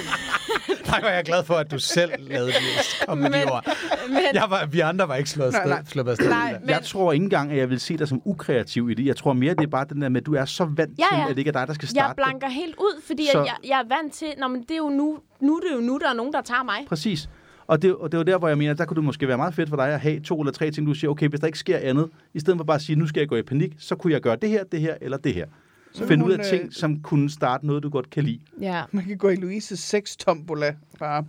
Nej, 0.90 1.00
er 1.04 1.10
jeg 1.16 1.24
glad 1.26 1.44
for, 1.44 1.54
at 1.56 1.72
du 1.72 1.80
selv 1.80 2.12
lavede 2.20 2.48
det. 2.48 3.06
Kom 3.08 3.18
med 3.18 3.26
de 3.30 3.38
Men- 3.40 3.50
ord. 3.50 3.66
Men, 4.10 4.18
Jeg 4.34 4.46
var, 4.50 4.66
vi 4.66 4.80
andre 4.80 5.08
var 5.08 5.16
ikke 5.16 5.30
slået 5.30 5.52
Nej, 5.52 5.60
afsted, 5.62 6.04
nej. 6.04 6.12
afsted. 6.12 6.30
Nej, 6.30 6.52
det. 6.52 6.62
men- 6.62 6.70
Jeg 6.70 6.82
tror 6.84 7.12
ikke 7.14 7.24
engang, 7.24 7.52
at 7.52 7.58
jeg 7.58 7.70
vil 7.70 7.80
se 7.80 7.98
dig 7.98 8.08
som 8.08 8.22
ukreativ 8.26 8.90
i 8.90 8.94
det. 8.94 9.06
Jeg 9.06 9.16
tror 9.16 9.34
mere, 9.34 9.54
det 9.54 9.64
er 9.64 9.68
bare 9.68 9.86
den 9.90 10.02
der 10.02 10.10
med, 10.10 10.22
at 10.22 10.26
du 10.26 10.34
er 10.36 10.46
så 10.46 10.66
vant 10.66 11.00
Ja, 11.00 11.04
til, 11.12 11.18
ja. 11.18 11.24
at 11.24 11.30
det 11.30 11.38
ikke 11.38 11.50
er 11.50 11.52
dig, 11.52 11.68
der 11.68 11.74
skal 11.74 11.86
jeg 11.86 11.90
starte 11.90 12.08
det. 12.10 12.16
blanker 12.16 12.50
helt 12.50 12.76
ud, 12.76 13.02
fordi 13.08 13.26
Så- 13.26 13.32
så... 13.32 13.40
jeg, 13.44 13.56
jeg 13.64 13.80
er 13.80 13.96
vant 13.96 14.14
til, 14.14 14.28
Nå, 14.38 14.48
men 14.48 14.62
det 14.62 14.72
er 14.72 14.78
jo 14.78 14.90
nu, 14.90 15.18
nu 15.42 15.56
er 15.56 15.60
det 15.60 15.76
jo 15.76 15.82
nu, 15.82 15.98
der 15.98 16.10
er 16.10 16.14
nogen, 16.14 16.34
der 16.34 16.42
tager 16.42 16.64
mig. 16.64 16.86
Præcis. 16.88 17.30
Og 17.70 17.82
det, 17.82 17.96
og 17.96 18.12
det 18.12 18.18
var 18.18 18.24
der, 18.24 18.38
hvor 18.38 18.48
jeg 18.48 18.58
mener, 18.58 18.74
der 18.74 18.86
kunne 18.86 18.96
det 18.96 19.04
måske 19.04 19.28
være 19.28 19.38
meget 19.38 19.54
fedt 19.54 19.70
for 19.70 19.76
dig 19.76 19.88
at 19.94 20.00
have 20.00 20.20
to 20.20 20.40
eller 20.42 20.52
tre 20.52 20.72
ting, 20.72 20.88
du 20.88 20.94
siger, 20.94 21.12
okay, 21.12 21.28
hvis 21.30 21.40
der 21.40 21.48
ikke 21.48 21.60
sker 21.60 21.78
andet, 21.78 22.10
i 22.34 22.40
stedet 22.40 22.58
for 22.58 22.64
bare 22.64 22.76
at 22.76 22.82
sige, 22.82 22.96
nu 22.96 23.08
skal 23.08 23.22
jeg 23.22 23.30
gå 23.30 23.36
i 23.36 23.42
panik, 23.42 23.72
så 23.80 23.96
kunne 23.96 24.14
jeg 24.14 24.22
gøre 24.22 24.36
det 24.36 24.50
her, 24.50 24.64
det 24.64 24.82
her 24.82 24.96
eller 25.02 25.18
det 25.18 25.34
her. 25.34 25.46
Så 25.94 26.08
finde 26.08 26.26
ud 26.26 26.32
af 26.32 26.46
ting, 26.46 26.64
øh, 26.64 26.72
som 26.72 27.00
kunne 27.02 27.30
starte 27.30 27.68
noget, 27.68 27.84
du 27.84 27.90
godt 27.90 28.10
kan 28.10 28.24
lide. 28.24 28.40
Ja. 28.62 28.84
Man 28.92 29.06
kan 29.06 29.18
gå 29.18 29.30
i 29.30 29.36
Louises 29.36 29.80
sextombola. 29.80 30.76
Bare, 31.00 31.26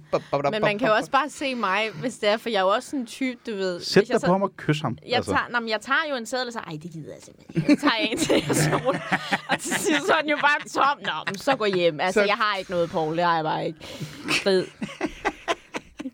Men 0.50 0.60
man 0.62 0.78
kan 0.78 0.88
jo 0.88 0.94
også 0.94 1.10
bare 1.10 1.28
se 1.30 1.54
mig, 1.54 1.80
hvis 2.00 2.18
det 2.18 2.28
er, 2.28 2.36
for 2.36 2.48
jeg 2.48 2.56
er 2.58 2.62
jo 2.62 2.68
også 2.68 2.88
sådan 2.90 3.00
en 3.00 3.06
type, 3.06 3.38
du 3.46 3.56
ved. 3.56 3.80
Sæt 3.80 4.02
jeg 4.02 4.12
dig 4.14 4.20
så- 4.20 4.26
på 4.26 4.32
ham 4.32 4.42
og 4.42 4.56
kys 4.56 4.80
ham. 4.80 4.98
Jeg 5.08 5.24
tager, 5.24 5.60
nå, 5.60 5.66
jeg 5.68 5.78
tager 5.80 5.98
jo 6.10 6.16
en 6.16 6.26
sædel 6.26 6.46
og 6.46 6.52
så, 6.52 6.58
ej, 6.58 6.78
det 6.82 6.90
gider 6.92 7.08
jeg 7.12 7.22
simpelthen 7.22 7.56
ikke. 7.56 7.70
Jeg 7.70 7.78
tager 7.78 7.94
en 8.10 8.18
til, 8.18 8.50
og 8.50 8.56
så, 8.56 8.70
og 9.50 9.58
til 9.58 9.72
sidst 9.74 10.06
så 10.06 10.12
er 10.12 10.20
den 10.20 10.30
jo 10.30 10.36
bare 10.36 10.68
tom. 10.74 10.98
Nå, 11.02 11.12
men 11.26 11.38
så 11.38 11.56
gå 11.56 11.64
hjem. 11.64 12.00
Altså, 12.00 12.20
Så- 12.20 12.26
jeg 12.26 12.34
har 12.34 12.56
ikke 12.56 12.70
noget, 12.70 12.90
Paul. 12.90 13.16
Det 13.16 13.24
har 13.24 13.34
jeg 13.34 13.44
bare 13.44 13.66
ikke. 13.66 13.78
Frid. 14.42 14.64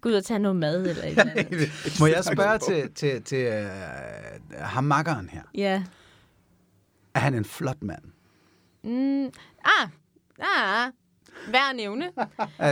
Gå 0.00 0.08
ud 0.08 0.14
og 0.14 0.24
tage 0.24 0.38
noget 0.38 0.56
mad 0.56 0.86
eller 0.86 1.02
andet. 1.02 1.70
Må 2.00 2.06
jeg 2.06 2.24
spørge 2.24 2.58
til, 2.58 2.94
til, 2.94 3.22
til 3.22 3.46
uh, 3.48 4.60
ham 4.60 4.84
makkeren 4.84 5.28
her? 5.28 5.42
Ja. 5.54 5.82
Er 7.14 7.18
han 7.20 7.34
en 7.34 7.44
flot 7.44 7.82
mand? 7.82 8.02
Mm, 8.84 9.24
ah, 9.64 9.88
ah, 10.40 10.92
værd 11.48 11.70
at 11.70 11.76
nævne. 11.76 12.10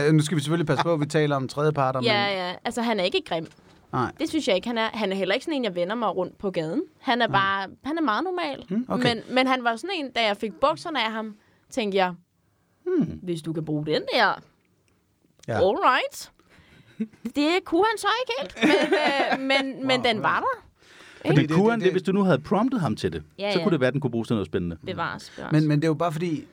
Uh, 0.07 0.13
nu 0.13 0.21
skal 0.23 0.35
vi 0.37 0.41
selvfølgelig 0.41 0.67
passe 0.67 0.83
på, 0.83 0.93
at 0.93 0.99
vi 0.99 1.05
taler 1.05 1.35
om 1.35 1.47
tredjeparter, 1.47 1.99
men... 1.99 2.05
Ja, 2.07 2.47
ja. 2.47 2.55
Altså, 2.65 2.81
han 2.81 2.99
er 2.99 3.03
ikke 3.03 3.21
grim. 3.27 3.47
Nej. 3.93 4.11
Det 4.19 4.29
synes 4.29 4.47
jeg 4.47 4.55
ikke, 4.55 4.67
han 4.67 4.77
er. 4.77 4.89
Han 4.93 5.11
er 5.11 5.15
heller 5.15 5.33
ikke 5.33 5.45
sådan 5.45 5.57
en, 5.57 5.63
jeg 5.63 5.75
vender 5.75 5.95
mig 5.95 6.15
rundt 6.15 6.37
på 6.37 6.51
gaden. 6.51 6.81
Han 6.99 7.21
er 7.21 7.27
bare, 7.27 7.69
han 7.83 7.97
er 7.97 8.01
meget 8.01 8.23
normal. 8.23 8.65
Mm, 8.69 8.85
okay. 8.87 9.03
Men, 9.15 9.23
men 9.35 9.47
han 9.47 9.63
var 9.63 9.75
sådan 9.75 9.89
en, 9.95 10.11
da 10.11 10.25
jeg 10.25 10.37
fik 10.37 10.51
bukserne 10.61 11.05
af 11.05 11.11
ham, 11.11 11.35
tænkte 11.69 11.97
jeg, 11.97 12.13
hmm, 12.85 13.19
hvis 13.23 13.41
du 13.41 13.53
kan 13.53 13.65
bruge 13.65 13.85
den 13.85 14.01
der, 14.13 14.41
Ja. 15.47 15.53
ja. 15.53 15.67
all 15.69 15.77
right. 15.77 16.31
Det 17.35 17.49
kunne 17.65 17.85
han 17.91 17.97
så 17.97 18.07
ikke 18.21 18.33
helt, 18.41 18.79
men, 19.41 19.59
øh, 19.63 19.63
men, 19.65 19.75
men 19.87 19.97
Wow, 19.99 20.03
den 20.03 20.15
ja. 20.15 20.21
var 20.21 20.39
der. 20.39 20.61
Fordi 21.25 21.41
det- 21.41 21.49
det, 21.49 21.55
kunne 21.55 21.63
det- 21.65 21.71
han 21.71 21.79
det, 21.79 21.85
det- 21.85 21.93
hvis 21.93 22.03
du 22.03 22.11
nu 22.11 22.23
havde 22.23 22.39
promptet 22.39 22.81
ham 22.81 22.95
til 22.95 23.13
det, 23.13 23.23
Ja, 23.39 23.51
så 23.53 23.59
ja. 23.59 23.63
kunne 23.63 23.71
det 23.71 23.79
være, 23.79 23.87
at 23.87 23.93
den 23.93 24.01
kunne 24.01 24.11
bruges 24.11 24.27
til 24.27 24.33
noget 24.33 24.47
spændende. 24.47 24.77
Bevares, 24.85 25.31
bevares. 25.35 25.51
Men, 25.51 25.67
men 25.67 25.77
det 25.79 25.83
er 25.83 25.87
jo 25.89 25.93
bare 25.93 26.11
fordi, 26.11 26.45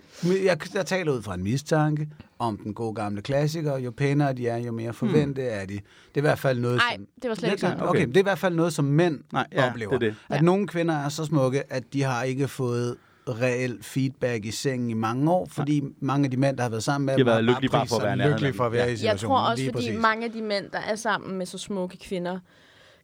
jeg, 0.44 0.59
jeg 0.74 0.87
taler 0.87 1.12
ud 1.12 1.22
fra 1.22 1.35
en 1.35 1.42
mistanke 1.42 2.09
om 2.38 2.57
den 2.59 2.74
gode 2.74 2.94
gamle 2.94 3.22
klassiker. 3.22 3.76
Jo 3.78 3.90
pænere 3.90 4.33
de 4.33 4.48
er, 4.48 4.57
jo 4.57 4.72
mere 4.72 4.92
forventede 4.92 5.46
er 5.46 5.66
de. 5.66 5.72
Det 5.74 5.81
er 6.14 6.18
i 6.18 6.20
hvert 6.20 6.38
fald 6.38 6.59
noget, 6.59 6.76
Nej, 6.76 6.96
som... 6.96 7.07
det 7.22 7.28
var 7.28 7.35
slet 7.35 7.48
ikke 7.50 7.61
sådan. 7.61 7.76
Okay. 7.76 7.88
Okay. 7.88 7.98
okay, 8.00 8.09
det 8.09 8.16
er 8.16 8.20
i 8.20 8.22
hvert 8.22 8.38
fald 8.38 8.55
noget, 8.55 8.72
som 8.72 8.85
mænd 8.85 9.20
Nej, 9.33 9.46
ja, 9.52 9.70
oplever. 9.70 9.98
det 9.98 10.07
er 10.07 10.11
det. 10.11 10.16
At 10.28 10.37
Ja. 10.37 10.42
nogle 10.42 10.66
kvinder 10.66 10.94
er 10.94 11.09
så 11.09 11.24
smukke, 11.24 11.72
at 11.72 11.92
de 11.92 12.02
har 12.02 12.22
ikke 12.22 12.48
fået 12.48 12.96
reel 13.28 13.78
feedback 13.82 14.44
i 14.44 14.50
sengen 14.50 14.90
i 14.90 14.94
mange 14.94 15.30
år, 15.30 15.46
fordi 15.50 15.82
mange 16.00 16.24
af 16.24 16.30
de 16.30 16.37
mænd, 16.37 16.56
der 16.56 16.62
har 16.62 16.70
været 16.70 16.82
sammen 16.82 17.06
med 17.06 17.14
De 17.16 17.24
har 17.24 17.30
været 17.30 17.44
lykkelige 17.44 17.70
bare 17.70 17.87
for 17.87 17.96
at 17.96 18.18
være 18.18 18.30
lykkelige 18.30 18.54
for 18.54 18.64
at 18.64 18.72
være 18.72 18.82
dem. 18.82 18.88
i 18.88 18.90
jeg 18.90 18.98
situationen. 18.98 19.30
tror 19.30 19.50
også, 19.50 19.64
fordi 19.64 19.72
præcis. 19.72 20.00
mange 20.00 20.24
af 20.24 20.32
de 20.32 20.42
mænd, 20.42 20.70
der 20.72 20.78
er 20.78 20.94
sammen 20.94 21.38
med 21.38 21.46
så 21.46 21.58
smukke 21.58 21.96
kvinder, 21.98 22.38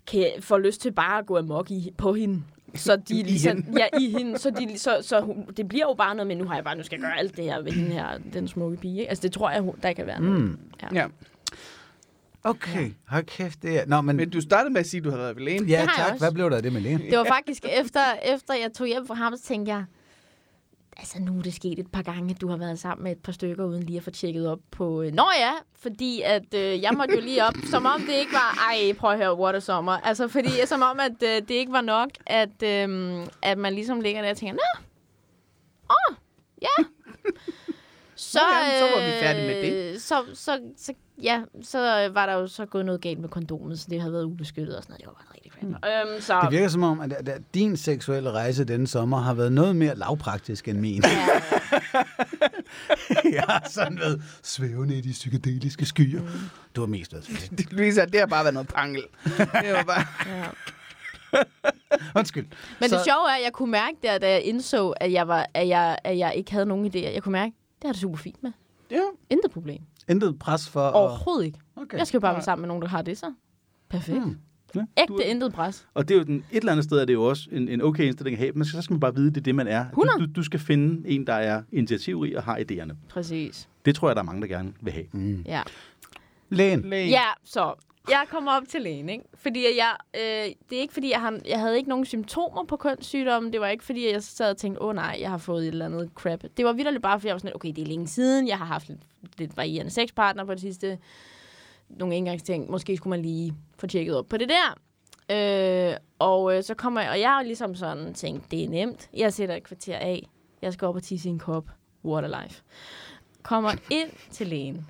kan, 0.07 0.27
får 0.41 0.59
lyst 0.59 0.81
til 0.81 0.93
bare 0.93 1.19
at 1.19 1.27
gå 1.27 1.39
amok 1.39 1.71
i, 1.71 1.93
på 1.99 2.15
hende. 2.15 2.43
Så 2.75 2.97
de 2.97 3.23
ligesom, 3.23 3.57
hende. 3.63 3.81
ja, 3.81 3.99
i 4.01 4.11
hende, 4.11 4.39
så, 4.39 4.51
de, 4.51 4.79
så, 4.79 4.99
så 5.03 5.21
hun, 5.21 5.47
det 5.57 5.69
bliver 5.69 5.85
jo 5.89 5.95
bare 5.95 6.15
noget 6.15 6.27
med, 6.27 6.37
nu 6.37 6.45
har 6.45 6.55
jeg 6.55 6.65
bare, 6.65 6.77
nu 6.77 6.83
skal 6.83 6.97
jeg 6.97 7.03
gøre 7.03 7.19
alt 7.19 7.37
det 7.37 7.45
her 7.45 7.63
ved 7.63 7.73
hende 7.73 7.91
her, 7.91 8.07
den 8.33 8.49
smukke 8.49 8.77
pige. 8.77 8.99
ikke? 8.99 9.09
Altså, 9.09 9.23
det 9.23 9.33
tror 9.33 9.51
jeg, 9.51 9.65
der 9.83 9.93
kan 9.93 10.07
være 10.07 10.21
noget. 10.21 10.41
Mm. 10.41 10.59
Ja. 10.93 11.07
Okay, 12.45 12.91
hold 13.09 13.25
kæft, 13.25 13.63
det 13.63 13.81
er... 13.81 13.87
Nå, 13.87 14.01
men... 14.01 14.17
Men 14.17 14.31
du 14.31 14.41
startede 14.41 14.73
med 14.73 14.81
at 14.81 14.87
sige, 14.87 14.99
at 14.99 15.05
du 15.05 15.11
havde 15.11 15.23
været 15.23 15.37
ved 15.37 15.43
lægen. 15.45 15.67
ja, 15.69 15.81
jeg 15.81 15.89
tak. 15.97 16.13
også. 16.13 16.25
Hvad 16.25 16.33
blev 16.33 16.51
der 16.51 16.57
af 16.57 16.63
det 16.63 16.73
med 16.73 16.81
Lene? 16.81 17.11
Det 17.11 17.19
var 17.19 17.25
faktisk 17.25 17.65
efter, 17.73 18.01
efter 18.25 18.55
jeg 18.55 18.73
tog 18.73 18.87
hjem 18.87 19.07
fra 19.07 19.15
ham, 19.15 19.37
så 19.37 19.43
tænkte 19.43 19.73
jeg, 19.73 19.85
altså 20.99 21.21
nu 21.21 21.39
er 21.39 21.43
det 21.43 21.55
sket 21.55 21.79
et 21.79 21.93
par 21.93 22.03
gange, 22.03 22.31
at 22.35 22.41
du 22.41 22.49
har 22.49 22.57
været 22.57 22.79
sammen 22.79 23.05
med 23.05 23.13
et 23.13 23.23
par 23.23 23.33
stykker, 23.33 23.65
uden 23.65 23.83
lige 23.83 23.97
at 23.97 24.03
få 24.03 24.11
tjekket 24.11 24.49
op 24.49 24.59
på... 24.71 25.03
Øh, 25.03 25.13
Nå 25.13 25.27
ja, 25.41 25.53
fordi 25.79 26.23
at 26.25 26.55
øh, 26.55 26.83
jeg 26.83 26.93
måtte 26.97 27.15
jo 27.15 27.21
lige 27.21 27.45
op, 27.45 27.55
som 27.73 27.87
om 27.87 28.01
det 28.01 28.15
ikke 28.15 28.33
var, 28.33 28.69
ej, 28.71 28.93
prøv 28.93 29.11
at 29.11 29.19
høre, 29.19 29.39
what 29.39 29.55
a 29.55 29.61
sommer. 29.61 29.93
Altså 29.93 30.29
fordi, 30.29 30.51
som 30.67 30.83
om, 30.83 31.01
at 31.01 31.23
øh, 31.23 31.43
det 31.49 31.51
ikke 31.51 31.73
var 31.73 31.81
nok, 31.81 32.11
at, 32.27 32.63
øh, 32.63 33.27
at 33.43 33.59
man 33.59 33.75
ligesom 33.75 34.01
ligger 34.01 34.23
der 34.23 34.31
og 34.31 34.37
tænker, 34.37 34.55
nå, 34.55 34.85
åh, 35.91 36.17
ja. 36.63 36.85
Så, 38.19 38.41
ja, 38.53 38.79
så 38.79 38.85
var 38.97 39.05
vi 39.07 39.11
færdige 39.21 39.47
med 39.47 39.63
det. 39.63 39.93
øh, 39.95 39.99
Så, 40.01 40.23
så, 40.35 40.61
så, 40.77 40.93
ja, 41.23 41.41
så 41.63 41.79
var 42.15 42.27
der 42.27 42.33
jo 42.33 42.47
så 42.47 42.67
gået 42.67 42.87
noget 42.87 43.01
galt 43.01 43.19
med 43.21 43.29
kondomet, 43.29 43.81
så 43.81 43.87
det 43.91 44.01
havde 44.01 44.13
været 44.13 44.25
ubeskyttet 44.25 44.77
og 44.77 44.83
sådan 44.83 44.93
noget. 44.93 45.01
Det 45.01 45.07
var 45.07 45.13
bare 45.13 45.35
rigtig 45.35 45.53
crap. 45.53 46.09
Øhm, 46.13 46.21
så, 46.21 46.41
Det 46.43 46.51
virker 46.51 46.69
som 46.69 46.83
om, 46.83 47.01
at, 47.01 47.13
at, 47.13 47.41
din 47.55 47.77
seksuelle 47.77 48.31
rejse 48.31 48.65
denne 48.65 48.87
sommer 48.87 49.19
har 49.21 49.35
været 49.35 49.53
noget 49.53 49.77
mere 49.77 49.95
lavpraktisk 49.95 50.69
end 50.69 50.79
min. 50.79 51.03
ja, 51.05 51.41
jeg 53.37 53.45
har 53.49 53.67
sådan 53.71 53.99
været 53.99 54.23
svævende 54.43 54.95
i 54.95 55.01
de 55.01 55.11
psykedeliske 55.13 55.87
skyer. 55.87 56.23
Du 56.77 56.81
har 56.81 56.87
mest 56.89 57.13
været 57.13 57.51
Louise, 57.73 58.07
det 58.07 58.21
har 58.21 58.27
bare 58.27 58.45
været 58.45 58.55
noget 58.55 58.69
pangel. 58.69 59.03
Det 59.39 59.73
var 59.73 59.85
bare... 59.85 60.05
ja. 60.37 60.45
Undskyld. 62.17 62.47
Men 62.81 62.89
Så- 62.89 62.97
det 62.97 63.05
sjove 63.05 63.31
er, 63.31 63.35
at 63.39 63.45
jeg 63.45 63.53
kunne 63.53 63.71
mærke 63.71 63.97
der, 64.03 64.19
da 64.19 64.31
jeg 64.31 64.43
indså, 64.43 64.89
at 64.91 65.13
jeg, 65.13 65.29
var, 65.29 65.47
at 65.55 65.69
jeg, 65.69 65.99
at 66.05 66.19
jeg 66.19 66.33
ikke 66.37 66.53
havde 66.53 66.67
nogen 66.67 66.87
idéer. 66.87 66.99
Jeg 67.13 67.23
kunne 67.23 67.33
mærke, 67.33 67.53
det 67.83 67.89
har 67.89 67.93
det 67.93 68.01
super 68.01 68.17
fint 68.19 68.43
med. 68.43 68.53
Ja. 68.91 69.01
Intet 69.31 69.51
problem. 69.51 69.83
Intet 70.09 70.39
pres 70.39 70.69
for... 70.69 70.81
at- 70.81 70.95
Overhovedet 70.95 71.45
ikke. 71.47 71.59
Okay. 71.77 71.99
Jeg 71.99 72.07
skal 72.07 72.19
jo 72.19 72.21
bare 72.21 72.35
være 72.35 72.43
sammen 72.45 72.61
med 72.63 72.69
nogen, 72.69 72.83
der 72.83 72.89
har 72.89 73.03
det 73.03 73.19
så. 73.19 73.33
Perfekt. 73.89 74.23
Hmm. 74.23 74.39
Ja, 74.75 74.85
Ægte 74.99 75.13
du, 75.15 75.19
intet 75.19 75.53
pres. 75.53 75.87
og 75.95 76.09
det 76.09 76.15
er 76.15 76.19
jo 76.19 76.25
den, 76.25 76.37
et 76.37 76.57
eller 76.57 76.73
andet 76.73 76.85
sted, 76.85 76.99
er 76.99 77.05
det 77.05 77.13
jo 77.13 77.25
også 77.25 77.49
en, 77.53 77.69
en 77.69 77.83
okay 77.83 78.05
indstilling 78.05 78.35
at 78.35 78.39
have, 78.39 78.53
men 78.53 78.65
så 78.65 78.83
skal 78.83 78.95
man 78.95 79.01
bare 79.01 79.15
vide, 79.15 79.29
at 79.29 79.35
det 79.35 79.41
er 79.41 79.45
det, 79.45 79.55
man 79.55 79.67
er. 79.69 79.87
100. 79.89 80.19
Du, 80.19 80.25
du, 80.27 80.31
du 80.37 80.43
skal 80.43 80.61
finde 80.61 81.09
en, 81.09 81.27
der 81.27 81.33
er 81.33 81.63
initiativrig 81.73 82.37
og 82.37 82.43
har 82.43 82.57
idéerne. 82.59 82.93
Præcis. 83.09 83.69
Det 83.85 83.95
tror 83.95 84.09
jeg, 84.09 84.17
der 84.17 84.23
er 84.23 84.27
mange, 84.27 84.41
der 84.43 84.47
gerne 84.49 84.73
vil 84.81 84.93
have. 84.93 85.07
Mm. 85.13 85.43
Ja. 85.47 85.63
Lægen. 86.49 86.81
Lægen. 86.91 87.11
Ja, 87.11 87.25
så 87.45 87.75
jeg 88.11 88.25
kommer 88.31 88.53
op 88.53 88.63
til 88.69 88.83
lægen, 88.83 89.09
ikke? 89.09 89.25
Fordi 89.35 89.65
jeg, 89.77 89.97
øh, 90.15 90.55
det 90.71 90.77
er 90.77 90.81
ikke 90.81 90.95
fordi, 90.95 91.11
jeg, 91.11 91.21
har, 91.21 91.39
jeg 91.47 91.61
havde 91.61 91.77
ikke 91.77 91.89
nogen 91.89 92.05
symptomer 92.05 92.65
på 92.65 92.77
kønssygdommen. 92.77 93.53
Det 93.53 93.61
var 93.61 93.69
ikke 93.69 93.85
fordi, 93.85 94.13
jeg 94.13 94.23
sad 94.23 94.51
og 94.51 94.57
tænkte, 94.57 94.83
åh 94.83 94.89
oh, 94.89 94.95
nej, 94.95 95.17
jeg 95.21 95.31
har 95.31 95.39
fået 95.39 95.63
et 95.63 95.69
eller 95.69 95.85
andet 95.85 96.11
crap. 96.15 96.43
Det 96.57 96.65
var 96.65 96.73
vildt 96.73 97.03
bare, 97.03 97.21
fordi 97.21 97.27
jeg 97.27 97.35
var 97.35 97.39
sådan 97.39 97.55
okay, 97.55 97.69
det 97.69 97.83
er 97.83 97.87
længe 97.87 98.09
siden. 98.09 98.49
Jeg 98.49 98.59
har 98.59 98.65
haft 98.65 98.89
lidt, 98.89 99.01
lidt 99.39 99.57
varierende 99.57 99.91
sexpartner 99.91 100.45
på 100.45 100.53
det 100.53 100.61
sidste. 100.61 100.99
Nogle 101.89 102.15
engangsting. 102.15 102.71
Måske 102.71 102.97
skulle 102.97 103.11
man 103.11 103.23
lige 103.23 103.55
få 103.79 103.87
tjekket 103.87 104.17
op 104.17 104.27
på 104.27 104.37
det 104.37 104.49
der. 104.49 104.79
Øh, 105.31 105.97
og 106.19 106.57
øh, 106.57 106.63
så 106.63 106.75
kommer 106.75 107.01
jeg, 107.01 107.11
og 107.11 107.21
jeg 107.21 107.29
har 107.29 107.43
ligesom 107.43 107.75
sådan 107.75 108.15
tænkt, 108.15 108.51
det 108.51 108.65
er 108.65 108.69
nemt. 108.69 109.09
Jeg 109.15 109.33
sætter 109.33 109.55
et 109.55 109.63
kvarter 109.63 109.97
af. 109.97 110.29
Jeg 110.63 110.73
skal 110.73 110.89
op 110.89 110.97
og 110.97 111.03
tisse 111.03 111.29
i 111.29 111.33
en 111.33 111.39
kop. 111.39 111.65
Waterlife. 112.05 112.63
Kommer 113.43 113.73
ind 113.91 114.11
til 114.31 114.47
lægen. 114.47 114.87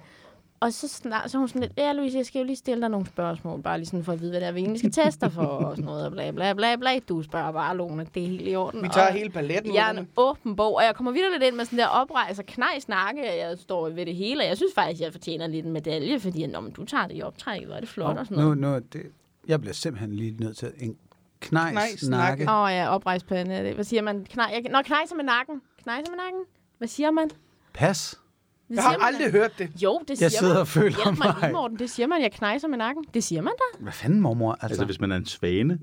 Og 0.60 0.72
så, 0.72 0.88
snak, 0.88 1.28
så 1.28 1.38
hun 1.38 1.48
sådan 1.48 1.60
lidt, 1.62 1.72
ja 1.76 1.92
Louise, 1.92 2.18
jeg 2.18 2.26
skal 2.26 2.38
jo 2.38 2.44
lige 2.44 2.56
stille 2.56 2.80
dig 2.80 2.88
nogle 2.90 3.06
spørgsmål, 3.06 3.62
bare 3.62 3.78
lige 3.78 3.86
sådan 3.86 4.04
for 4.04 4.12
at 4.12 4.20
vide, 4.20 4.30
hvad 4.30 4.40
det 4.40 4.48
er, 4.48 4.52
vi 4.52 4.60
egentlig 4.60 4.78
skal 4.78 4.92
teste 4.92 5.20
dig 5.20 5.32
for, 5.32 5.42
og 5.42 5.76
sådan 5.76 5.84
noget, 5.84 6.06
og 6.06 6.12
bla 6.12 6.30
bla 6.30 6.52
bla 6.52 6.76
bla. 6.76 6.98
Du 6.98 7.22
spørger 7.22 7.52
bare, 7.52 7.76
Lone, 7.76 8.06
det 8.14 8.22
er 8.22 8.26
helt 8.26 8.48
i 8.48 8.56
orden. 8.56 8.82
Vi 8.82 8.88
tager 8.88 9.06
og 9.06 9.12
hele 9.12 9.30
paletten. 9.30 9.74
Jeg 9.74 9.94
er 9.94 9.98
en 10.00 10.08
åben 10.16 10.56
bog, 10.56 10.74
og 10.74 10.84
jeg 10.84 10.94
kommer 10.94 11.12
videre 11.12 11.32
lidt 11.32 11.42
ind 11.42 11.54
med 11.54 11.64
sådan 11.64 11.78
der 11.78 11.86
oprejser, 11.86 12.42
knæ 12.42 12.64
snakke, 12.80 13.20
og 13.20 13.38
jeg 13.38 13.58
står 13.58 13.88
ved 13.88 14.06
det 14.06 14.16
hele, 14.16 14.42
og 14.42 14.46
jeg 14.48 14.56
synes 14.56 14.74
faktisk, 14.74 15.02
jeg 15.02 15.12
fortjener 15.12 15.46
lidt 15.46 15.66
en 15.66 15.72
medalje, 15.72 16.20
fordi 16.20 16.46
Nå, 16.46 16.60
men 16.60 16.72
du 16.72 16.84
tager 16.84 17.06
det 17.06 17.16
i 17.16 17.22
optræk, 17.22 17.66
hvor 17.66 17.74
er 17.74 17.80
det 17.80 17.88
flot 17.88 18.16
og 18.16 18.26
sådan 18.26 18.44
noget. 18.44 18.58
nu, 18.58 18.78
det, 18.92 19.02
jeg 19.48 19.60
bliver 19.60 19.74
simpelthen 19.74 20.12
lige 20.12 20.36
nødt 20.40 20.56
til 20.56 20.72
en 20.78 20.96
knejs, 21.40 21.72
Knejs 21.72 22.00
snakke. 22.00 22.50
Åh 22.50 22.62
oh, 22.62 22.70
ja, 22.70 22.88
oprejspande. 22.94 23.72
Hvad 23.74 23.84
siger 23.84 24.02
man? 24.02 24.24
Knæ, 24.24 24.42
jeg, 24.42 24.62
nå, 24.70 24.82
knejser 24.82 25.16
med 25.16 25.24
nakken. 25.24 25.60
Knejser 25.82 26.10
med 26.10 26.18
nakken? 26.18 26.40
Hvad 26.78 26.88
siger 26.88 27.10
man? 27.10 27.30
Pas. 27.74 28.20
Det 28.68 28.74
Jeg 28.76 28.83
har 28.83 28.90
man 28.92 29.00
aldrig 29.07 29.26
da. 29.26 29.31
hørt 29.31 29.59
det. 29.59 29.70
Jo, 29.83 29.98
det 30.09 30.09
Jeg 30.11 30.16
siger 30.18 30.28
sidder 30.40 30.52
man. 30.54 30.61
og 30.61 30.68
føler 30.68 31.04
Hjælp 31.04 31.18
mig 31.18 31.26
lige, 31.26 31.40
mig. 31.40 31.52
Morten. 31.52 31.78
Det 31.78 31.90
siger 31.90 32.07
man, 32.07 32.22
jeg 32.22 32.33
knejser 32.33 32.68
med 32.68 32.78
nakken. 32.78 33.04
Det 33.14 33.24
siger 33.24 33.42
man 33.42 33.52
da. 33.59 33.83
Hvad 33.83 33.92
fanden, 33.92 34.20
mormor? 34.20 34.52
Altså, 34.52 34.66
Altså, 34.66 34.85
hvis 34.85 35.00
man 35.00 35.12
er 35.12 35.16
en 35.16 35.26
svane. 35.26 35.78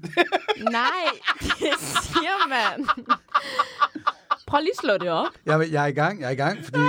Nej, 0.71 0.85
det 1.59 1.73
siger 1.79 2.49
man. 2.49 2.87
Prøv 4.47 4.59
lige 4.59 4.71
at 4.71 4.77
slå 4.77 4.93
det 4.97 5.09
op. 5.09 5.27
jeg, 5.45 5.67
jeg 5.71 5.83
er 5.83 5.87
i 5.87 5.91
gang, 5.91 6.19
jeg 6.19 6.27
er 6.27 6.31
i 6.31 6.35
gang, 6.35 6.63
fordi... 6.65 6.79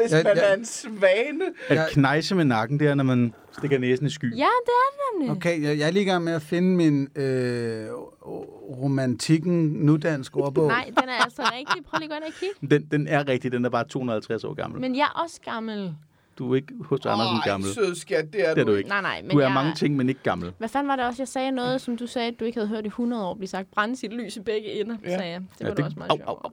Hvis 0.00 0.12
Ja, 0.12 0.22
man 0.22 0.36
ja. 0.36 0.42
er 0.42 0.54
en 0.54 0.64
svane. 0.64 1.44
At 1.68 1.76
Jeg- 1.76 1.88
knejse 1.92 2.34
med 2.34 2.44
nakken, 2.44 2.80
det 2.80 2.88
er, 2.88 2.94
når 2.94 3.04
man 3.04 3.34
stikker 3.58 3.78
næsen 3.78 4.06
i 4.06 4.10
sky. 4.10 4.24
Ja, 4.36 4.36
det 4.36 4.42
er 4.68 4.90
det 4.92 5.18
nemlig. 5.18 5.36
Okay, 5.36 5.62
jeg, 5.62 5.78
jeg 5.78 5.86
er 5.86 5.90
lige 5.90 6.02
i 6.02 6.06
gang 6.06 6.24
med 6.24 6.32
at 6.32 6.42
finde 6.42 6.68
min 6.76 7.08
øh, 7.16 7.86
romantikken 8.82 9.66
nudansk 9.72 10.36
ordbog. 10.36 10.68
Nej, 10.68 10.84
den 11.00 11.08
er 11.08 11.24
altså 11.24 11.42
rigtig. 11.42 11.84
Prøv 11.84 11.98
lige 11.98 12.12
at 12.12 12.16
ind 12.16 12.24
og 12.24 12.32
kigge. 12.40 12.78
Den, 12.78 12.88
den 12.90 13.06
er 13.08 13.28
rigtig, 13.28 13.52
den 13.52 13.64
er 13.64 13.68
bare 13.70 13.84
250 13.84 14.44
år 14.44 14.54
gammel. 14.54 14.80
Men 14.80 14.96
jeg 14.96 15.02
er 15.02 15.20
også 15.22 15.40
gammel. 15.44 15.94
Du 16.38 16.52
er 16.52 16.56
ikke 16.56 16.74
hos 16.84 17.06
Andersen 17.06 17.36
Ej, 17.36 17.42
gammel. 17.44 17.70
sødskat, 17.74 18.32
det 18.32 18.48
er, 18.48 18.54
Det 18.54 18.60
er 18.60 18.64
du 18.64 18.74
ikke. 18.74 18.88
Nej, 18.88 19.00
nej, 19.02 19.22
men 19.22 19.30
Du 19.30 19.36
er 19.38 19.42
jeg... 19.42 19.52
mange 19.52 19.74
ting, 19.74 19.96
men 19.96 20.08
ikke 20.08 20.22
gammel. 20.22 20.52
Hvad 20.58 20.68
fanden 20.68 20.88
var 20.88 20.96
det 20.96 21.04
også, 21.04 21.22
jeg 21.22 21.28
sagde 21.28 21.50
noget, 21.50 21.80
som 21.80 21.96
du 21.96 22.06
sagde, 22.06 22.28
at 22.28 22.40
du 22.40 22.44
ikke 22.44 22.58
havde 22.58 22.68
hørt 22.68 22.84
i 22.84 22.86
100 22.86 23.24
år 23.26 23.34
blive 23.34 23.48
sagt, 23.48 23.70
brænde 23.70 23.96
sit 23.96 24.12
lys 24.12 24.36
i 24.36 24.40
begge 24.40 24.80
ender, 24.80 24.96
Ja. 25.04 25.16
sagde 25.16 25.30
jeg. 25.32 25.40
Det 25.40 25.60
var 25.60 25.68
ja, 25.68 25.74
det- 25.74 25.84
også 25.84 25.98
meget 25.98 26.10
au, 26.10 26.16
sjovt. 26.16 26.28
au, 26.28 26.34
au. 26.44 26.50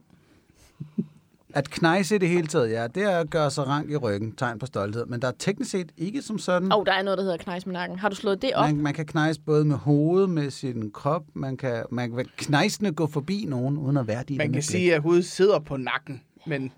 At 1.54 1.70
knejse 1.70 2.14
i 2.14 2.18
det 2.18 2.28
hele 2.28 2.46
taget, 2.46 2.70
ja, 2.70 2.86
det 2.86 3.02
er 3.02 3.18
at 3.18 3.30
gøre 3.30 3.50
sig 3.50 3.66
rank 3.66 3.90
i 3.90 3.96
ryggen, 3.96 4.32
tegn 4.32 4.58
på 4.58 4.66
stolthed. 4.66 5.06
Men 5.06 5.22
der 5.22 5.28
er 5.28 5.32
teknisk 5.38 5.70
set 5.70 5.92
ikke 5.96 6.22
som 6.22 6.38
sådan. 6.38 6.72
Åh, 6.72 6.78
oh, 6.78 6.86
der 6.86 6.92
er 6.92 7.02
noget, 7.02 7.18
der 7.18 7.24
hedder 7.24 7.36
knejs 7.36 7.66
med 7.66 7.72
nakken. 7.72 7.98
Har 7.98 8.08
du 8.08 8.14
slået 8.16 8.42
det 8.42 8.54
op? 8.54 8.66
Man, 8.66 8.76
man 8.76 8.94
kan 8.94 9.06
knejse 9.06 9.40
både 9.40 9.64
med 9.64 9.76
hovedet, 9.76 10.30
med 10.30 10.50
sin 10.50 10.90
krop. 10.90 11.22
Man 11.34 11.56
kan, 11.56 11.82
man 11.90 12.16
kan 12.16 12.26
knejsende 12.36 12.92
gå 12.92 13.06
forbi 13.06 13.44
nogen, 13.48 13.78
uden 13.78 13.96
at 13.96 14.06
være 14.06 14.24
i 14.28 14.36
Man 14.36 14.52
kan 14.52 14.62
sige, 14.62 14.94
at 14.94 15.02
hovedet 15.02 15.24
sidder 15.24 15.58
på 15.58 15.76
nakken, 15.76 16.22
men 16.46 16.72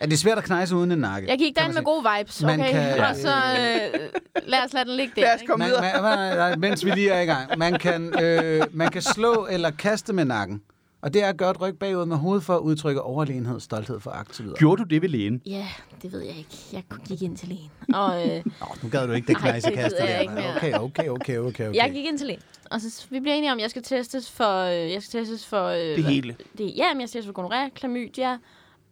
at 0.00 0.08
det 0.10 0.14
er 0.16 0.18
svært 0.18 0.38
at 0.38 0.44
knejse 0.44 0.76
uden 0.76 0.92
en 0.92 0.98
nakke. 0.98 1.28
Jeg 1.30 1.38
gik 1.38 1.54
kan 1.54 1.62
derind 1.62 1.74
man 1.74 1.80
med 1.80 1.84
gode 1.84 2.04
vibes, 2.18 2.42
Man 2.42 2.60
okay? 2.60 2.70
kan- 2.72 3.04
Og 3.04 3.16
så 3.16 3.28
øh, 3.28 4.00
lad 4.46 4.58
os 4.66 4.72
lade 4.72 4.84
den 4.84 4.96
ligge 4.96 5.12
der. 5.16 5.22
lad 5.22 5.34
os 5.34 5.40
komme 5.46 5.62
Man, 5.64 5.68
videre. 5.68 6.02
man, 6.02 6.36
man, 6.50 6.60
mens 6.60 6.84
vi 6.84 6.90
lige 6.90 7.10
er 7.10 7.20
i 7.20 7.24
gang. 7.26 7.58
Man 7.58 7.78
kan, 7.78 8.22
øh, 8.22 8.62
man 8.72 8.90
kan 8.90 9.02
slå 9.02 9.46
eller 9.50 9.70
kaste 9.70 10.12
med 10.12 10.24
nakken. 10.24 10.62
Og 11.04 11.14
det 11.14 11.22
er 11.22 11.28
at 11.28 11.36
gøre 11.36 11.50
et 11.50 11.60
ryg 11.60 11.78
bagud 11.78 12.06
med 12.06 12.16
hovedet 12.16 12.44
for 12.44 12.54
at 12.54 12.60
udtrykke 12.60 13.02
overlegenhed, 13.02 13.60
stolthed, 13.60 14.00
foragt 14.00 14.30
osv. 14.30 14.46
Gjorde 14.58 14.82
du 14.82 14.88
det 14.88 15.02
ved 15.02 15.08
lægen? 15.08 15.42
Ja, 15.46 15.68
det 16.02 16.12
ved 16.12 16.20
jeg 16.20 16.36
ikke. 16.38 16.56
Jeg 16.72 16.82
gik 17.08 17.22
ind 17.22 17.36
til 17.36 17.48
lægen. 17.48 17.70
Og 17.94 18.28
øh, 18.28 18.42
Nå, 18.44 18.66
nu 18.82 18.88
gad 18.88 19.06
du 19.06 19.12
ikke 19.12 19.26
det 19.26 19.36
det 19.42 19.44
kaste 19.72 20.02
jeg 20.02 20.26
der. 20.28 20.56
Okay, 20.56 20.72
okay, 20.74 21.08
okay, 21.08 21.08
okay, 21.08 21.38
okay. 21.38 21.74
jeg 21.74 21.90
gik 21.92 22.04
ind 22.04 22.18
til 22.18 22.26
lægen. 22.26 22.42
Og 22.70 22.80
så 22.80 23.06
vi 23.10 23.20
bliver 23.20 23.34
enige 23.34 23.52
om, 23.52 23.58
at 23.58 23.62
jeg 23.62 23.70
skal 23.70 23.82
testes 23.82 24.30
for... 24.30 24.60
Øh, 24.60 24.92
jeg 24.92 25.02
skal 25.02 25.20
testes 25.20 25.46
for... 25.46 25.66
Øh, 25.66 25.78
Det 25.78 26.04
hele. 26.04 26.36
Det, 26.58 26.76
ja, 26.76 26.94
men 26.94 27.00
jeg 27.00 27.08
skal 27.08 27.18
testes 27.18 27.26
for 27.28 27.32
gonorrhea, 27.32 27.68
klamydia 27.68 28.38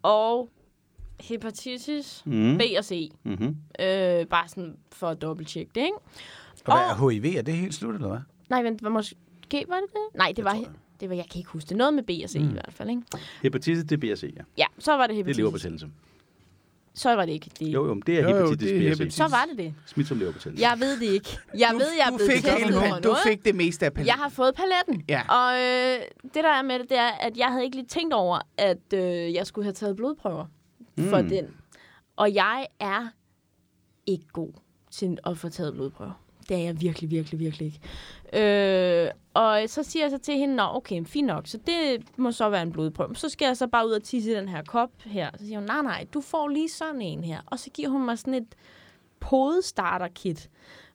og 0.03 0.49
hepatitis 1.21 2.23
Mm. 2.27 2.59
B 2.59 2.63
og 2.79 2.85
C. 2.85 3.11
Mm-hmm. 3.25 3.57
Øh, 3.81 4.27
bare 4.27 4.49
sådan 4.49 4.77
for 4.93 5.09
at 5.09 5.23
dobbelttjekke 5.23 5.71
det, 5.75 5.81
ikke? 5.81 5.97
Og 6.65 6.79
hvad 6.79 7.07
er 7.07 7.11
HIV? 7.11 7.37
Er 7.39 7.43
det 7.43 7.55
helt 7.55 7.75
slut, 7.75 7.95
eller 7.95 8.09
hvad? 8.09 8.19
Nej, 8.51 8.63
vent, 8.63 8.81
hvad 8.81 8.91
måske 8.91 9.17
var 9.69 9.75
det 9.77 9.91
det? 9.93 10.19
Nej, 10.19 10.33
det 10.37 10.45
var, 10.45 10.65
det 11.03 11.11
var, 11.11 11.17
jeg 11.17 11.25
kan 11.33 11.39
ikke 11.39 11.51
huske 11.51 11.69
det. 11.69 11.77
Noget 11.77 11.95
med 11.95 12.03
B 12.03 12.11
og 12.25 12.31
C 12.31 12.35
mm. 12.37 12.49
i 12.49 12.53
hvert 12.53 12.71
fald, 12.73 12.91
ikke? 12.91 13.03
Hepatitis, 13.43 13.85
det 13.85 13.93
er 13.93 14.15
BRC, 14.15 14.23
ja. 14.37 14.43
Ja, 14.59 14.65
så 14.79 14.93
var 14.93 15.07
det 15.07 15.09
Det 15.09 15.15
er 15.15 15.17
hepatitis. 15.17 15.39
leverbetændelse. 15.39 15.89
Så 16.95 17.15
var 17.17 17.27
det 17.27 17.33
ikke 17.33 17.51
det. 17.59 17.69
Jo, 17.69 17.87
jo, 17.87 17.95
men 17.95 18.03
det 18.07 18.19
er 18.19 18.23
Jo, 18.23 18.29
jo, 18.29 18.37
hepatitis 18.37 18.59
det 18.71 18.77
er 18.77 18.79
BRC. 18.81 18.89
hepatitis. 18.99 19.15
Så 19.15 19.29
var 19.29 19.45
det 19.51 19.59
det. 19.59 19.75
Smitsom 19.87 20.19
leverbetændelse. 20.19 20.63
Jeg 20.69 20.81
ved 20.81 21.01
det 21.01 21.07
ikke. 21.07 21.39
Jeg 21.59 21.69
Du, 21.73 21.79
ved, 21.79 21.87
jeg 21.99 22.07
er 22.07 22.11
du 22.11 22.17
blevet 22.17 22.33
fik, 22.33 22.43
testet 22.43 22.63
hele, 22.65 22.73
for 22.73 22.81
du 22.97 23.09
noget. 23.09 23.19
fik 23.27 23.45
det 23.45 23.55
meste 23.55 23.87
af 23.87 23.93
paletten. 23.93 24.07
Jeg 24.07 24.15
har 24.23 24.29
fået 24.29 24.55
paletten. 24.55 25.05
Ja. 25.09 25.23
Og 25.29 25.55
øh, 25.55 25.99
det, 26.35 26.45
der 26.45 26.51
er 26.53 26.63
med 26.63 26.79
det, 26.79 26.89
det 26.91 26.99
er, 26.99 27.09
at 27.11 27.37
jeg 27.37 27.47
havde 27.47 27.65
ikke 27.65 27.77
lige 27.77 27.87
tænkt 27.87 28.15
over, 28.15 28.39
at 28.59 28.93
øh, 28.95 29.35
jeg 29.35 29.47
skulle 29.47 29.65
have 29.65 29.73
taget 29.73 29.97
blodprøver 29.97 30.47
mm. 30.97 31.09
for 31.09 31.17
den. 31.19 31.45
Og 32.17 32.35
jeg 32.35 32.67
er 32.81 33.07
ikke 34.07 34.27
god 34.33 34.53
til 34.91 35.19
at 35.27 35.39
få 35.39 35.49
taget 35.49 35.75
blodprøver. 35.75 36.22
Det 36.53 36.61
er 36.61 36.65
jeg 36.65 36.81
virkelig, 36.81 37.11
virkelig, 37.11 37.41
virkelig 37.41 37.67
ikke. 37.67 37.81
Øh, 39.05 39.11
og 39.35 39.63
så 39.67 39.83
siger 39.83 40.05
jeg 40.05 40.11
så 40.11 40.19
til 40.19 40.35
hende, 40.35 40.57
Nå, 40.57 40.63
okay, 40.63 41.05
fint 41.05 41.27
nok, 41.27 41.47
så 41.47 41.59
det 41.67 42.03
må 42.17 42.33
så 42.33 42.49
være 42.49 42.63
en 42.63 42.73
blodprøve. 42.73 43.17
Så 43.17 43.29
skal 43.29 43.47
jeg 43.47 43.57
så 43.57 43.67
bare 43.67 43.87
ud 43.87 43.93
og 43.93 44.03
tisse 44.03 44.31
i 44.31 44.35
den 44.35 44.49
her 44.49 44.63
kop 44.63 44.91
her. 45.05 45.31
Så 45.39 45.45
siger 45.45 45.59
hun, 45.59 45.67
nej, 45.67 45.83
nej, 45.83 46.07
du 46.15 46.21
får 46.21 46.49
lige 46.49 46.69
sådan 46.69 47.03
en 47.03 47.25
her. 47.25 47.41
Og 47.47 47.59
så 47.59 47.71
giver 47.71 47.89
hun 47.89 48.05
mig 48.05 48.19
sådan 48.19 48.35
et 48.35 48.55
podestarter-kit, 49.21 50.51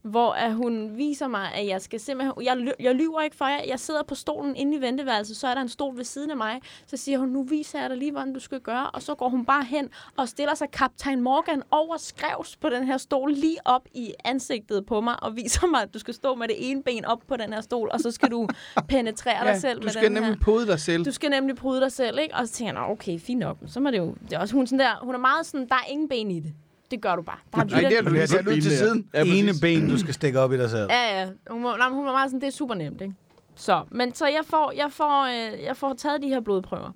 hvor 0.08 0.32
at 0.32 0.54
hun 0.54 0.98
viser 0.98 1.28
mig, 1.28 1.54
at 1.54 1.68
jeg 1.68 1.82
skal 1.82 2.00
simpelthen... 2.00 2.44
Jeg, 2.44 2.74
jeg 2.80 2.96
lyver 2.96 3.22
ikke 3.22 3.36
for 3.36 3.46
jer. 3.46 3.60
Jeg 3.68 3.80
sidder 3.80 4.04
på 4.04 4.16
stolen 4.16 4.56
inde 4.56 4.78
i 4.78 4.82
venteværelset, 4.82 5.38
så 5.38 5.48
er 5.48 5.54
der 5.54 5.62
en 5.62 5.70
stol 5.70 5.98
ved 5.98 6.04
siden 6.04 6.32
af 6.32 6.38
mig. 6.38 6.62
Så 6.88 6.98
siger 6.98 7.18
hun, 7.20 7.30
nu 7.30 7.44
viser 7.44 7.80
jeg 7.82 7.90
dig 7.90 7.98
lige, 7.98 8.12
hvordan 8.12 8.34
du 8.34 8.40
skal 8.40 8.60
gøre. 8.60 8.90
Og 8.90 9.02
så 9.02 9.16
går 9.16 9.30
hun 9.30 9.46
bare 9.46 9.64
hen 9.64 9.90
og 10.18 10.30
stiller 10.30 10.56
sig 10.56 10.72
Kaptajn 10.72 11.22
Morgan 11.22 11.64
over 11.72 11.98
skrevs 11.98 12.56
på 12.58 12.70
den 12.70 12.84
her 12.84 12.98
stol, 12.98 13.32
lige 13.34 13.58
op 13.66 13.88
i 13.94 14.14
ansigtet 14.26 14.86
på 14.86 15.02
mig, 15.02 15.24
og 15.24 15.36
viser 15.36 15.68
mig, 15.68 15.82
at 15.82 15.94
du 15.94 16.00
skal 16.00 16.14
stå 16.14 16.36
med 16.36 16.48
det 16.48 16.56
ene 16.72 16.84
ben 16.84 17.06
op 17.06 17.20
på 17.28 17.38
den 17.38 17.54
her 17.54 17.62
stol, 17.62 17.90
og 17.94 18.00
så 18.00 18.12
skal 18.12 18.32
du 18.32 18.48
penetrere 18.90 19.48
dig 19.48 19.62
selv 19.62 19.80
du 19.80 19.84
med 19.84 19.92
skal 19.92 20.04
den 20.04 20.12
nemlig 20.12 20.34
her. 20.34 20.40
pode 20.42 20.68
dig 20.68 20.80
selv. 20.80 21.06
Du 21.06 21.12
skal 21.12 21.30
nemlig 21.30 21.56
pryde 21.56 21.82
dig 21.82 21.92
selv, 21.92 22.20
ikke? 22.20 22.36
Og 22.36 22.48
så 22.48 22.54
tænker 22.54 22.74
jeg, 22.74 22.82
"Nå, 22.88 22.92
okay, 22.94 23.20
fint 23.20 23.40
nok. 23.40 23.58
Så 23.68 23.80
må 23.80 23.92
det 23.92 23.98
jo... 23.98 24.16
Det 24.30 24.34
er 24.34 24.40
også, 24.40 24.56
hun, 24.56 24.68
sådan 24.68 24.80
der, 24.80 25.00
hun 25.02 25.16
er 25.16 25.20
meget 25.20 25.46
sådan, 25.46 25.68
der 25.70 25.76
er 25.76 25.92
ingen 25.92 26.10
ben 26.10 26.32
i 26.32 26.40
det. 26.40 26.54
Det 26.92 27.02
gør 27.02 27.16
du 27.16 27.22
bare. 27.22 27.38
Der 27.54 27.60
er 27.60 27.66
Nej, 27.66 27.90
det 27.90 27.98
er 27.98 28.02
du 28.02 28.10
lige 28.10 28.28
sat 28.28 28.48
ud 28.48 28.62
til 28.62 28.78
siden. 28.78 29.10
Ja, 29.14 29.24
Ene 29.24 29.52
ben, 29.62 29.90
du 29.90 29.98
skal 29.98 30.14
stikke 30.14 30.40
op 30.40 30.54
i 30.54 30.58
dig 30.58 30.70
selv. 30.70 30.88
Ja, 30.90 31.20
ja. 31.22 31.30
Hun, 31.50 31.62
må, 31.62 31.76
nej, 31.78 31.90
hun 31.90 32.06
var 32.06 32.12
meget 32.12 32.30
sådan, 32.30 32.42
det 32.42 32.48
er 32.48 32.52
super 32.52 32.76
nemt, 32.76 33.02
ikke? 33.02 33.14
Så, 33.56 33.84
men 33.92 34.14
så 34.14 34.28
jeg 34.28 34.42
får, 34.46 34.72
jeg 34.76 34.92
får, 34.92 35.26
øh, 35.26 35.64
jeg 35.64 35.78
får 35.78 35.94
taget 35.94 36.22
de 36.22 36.28
her 36.28 36.40
blodprøver. 36.40 36.92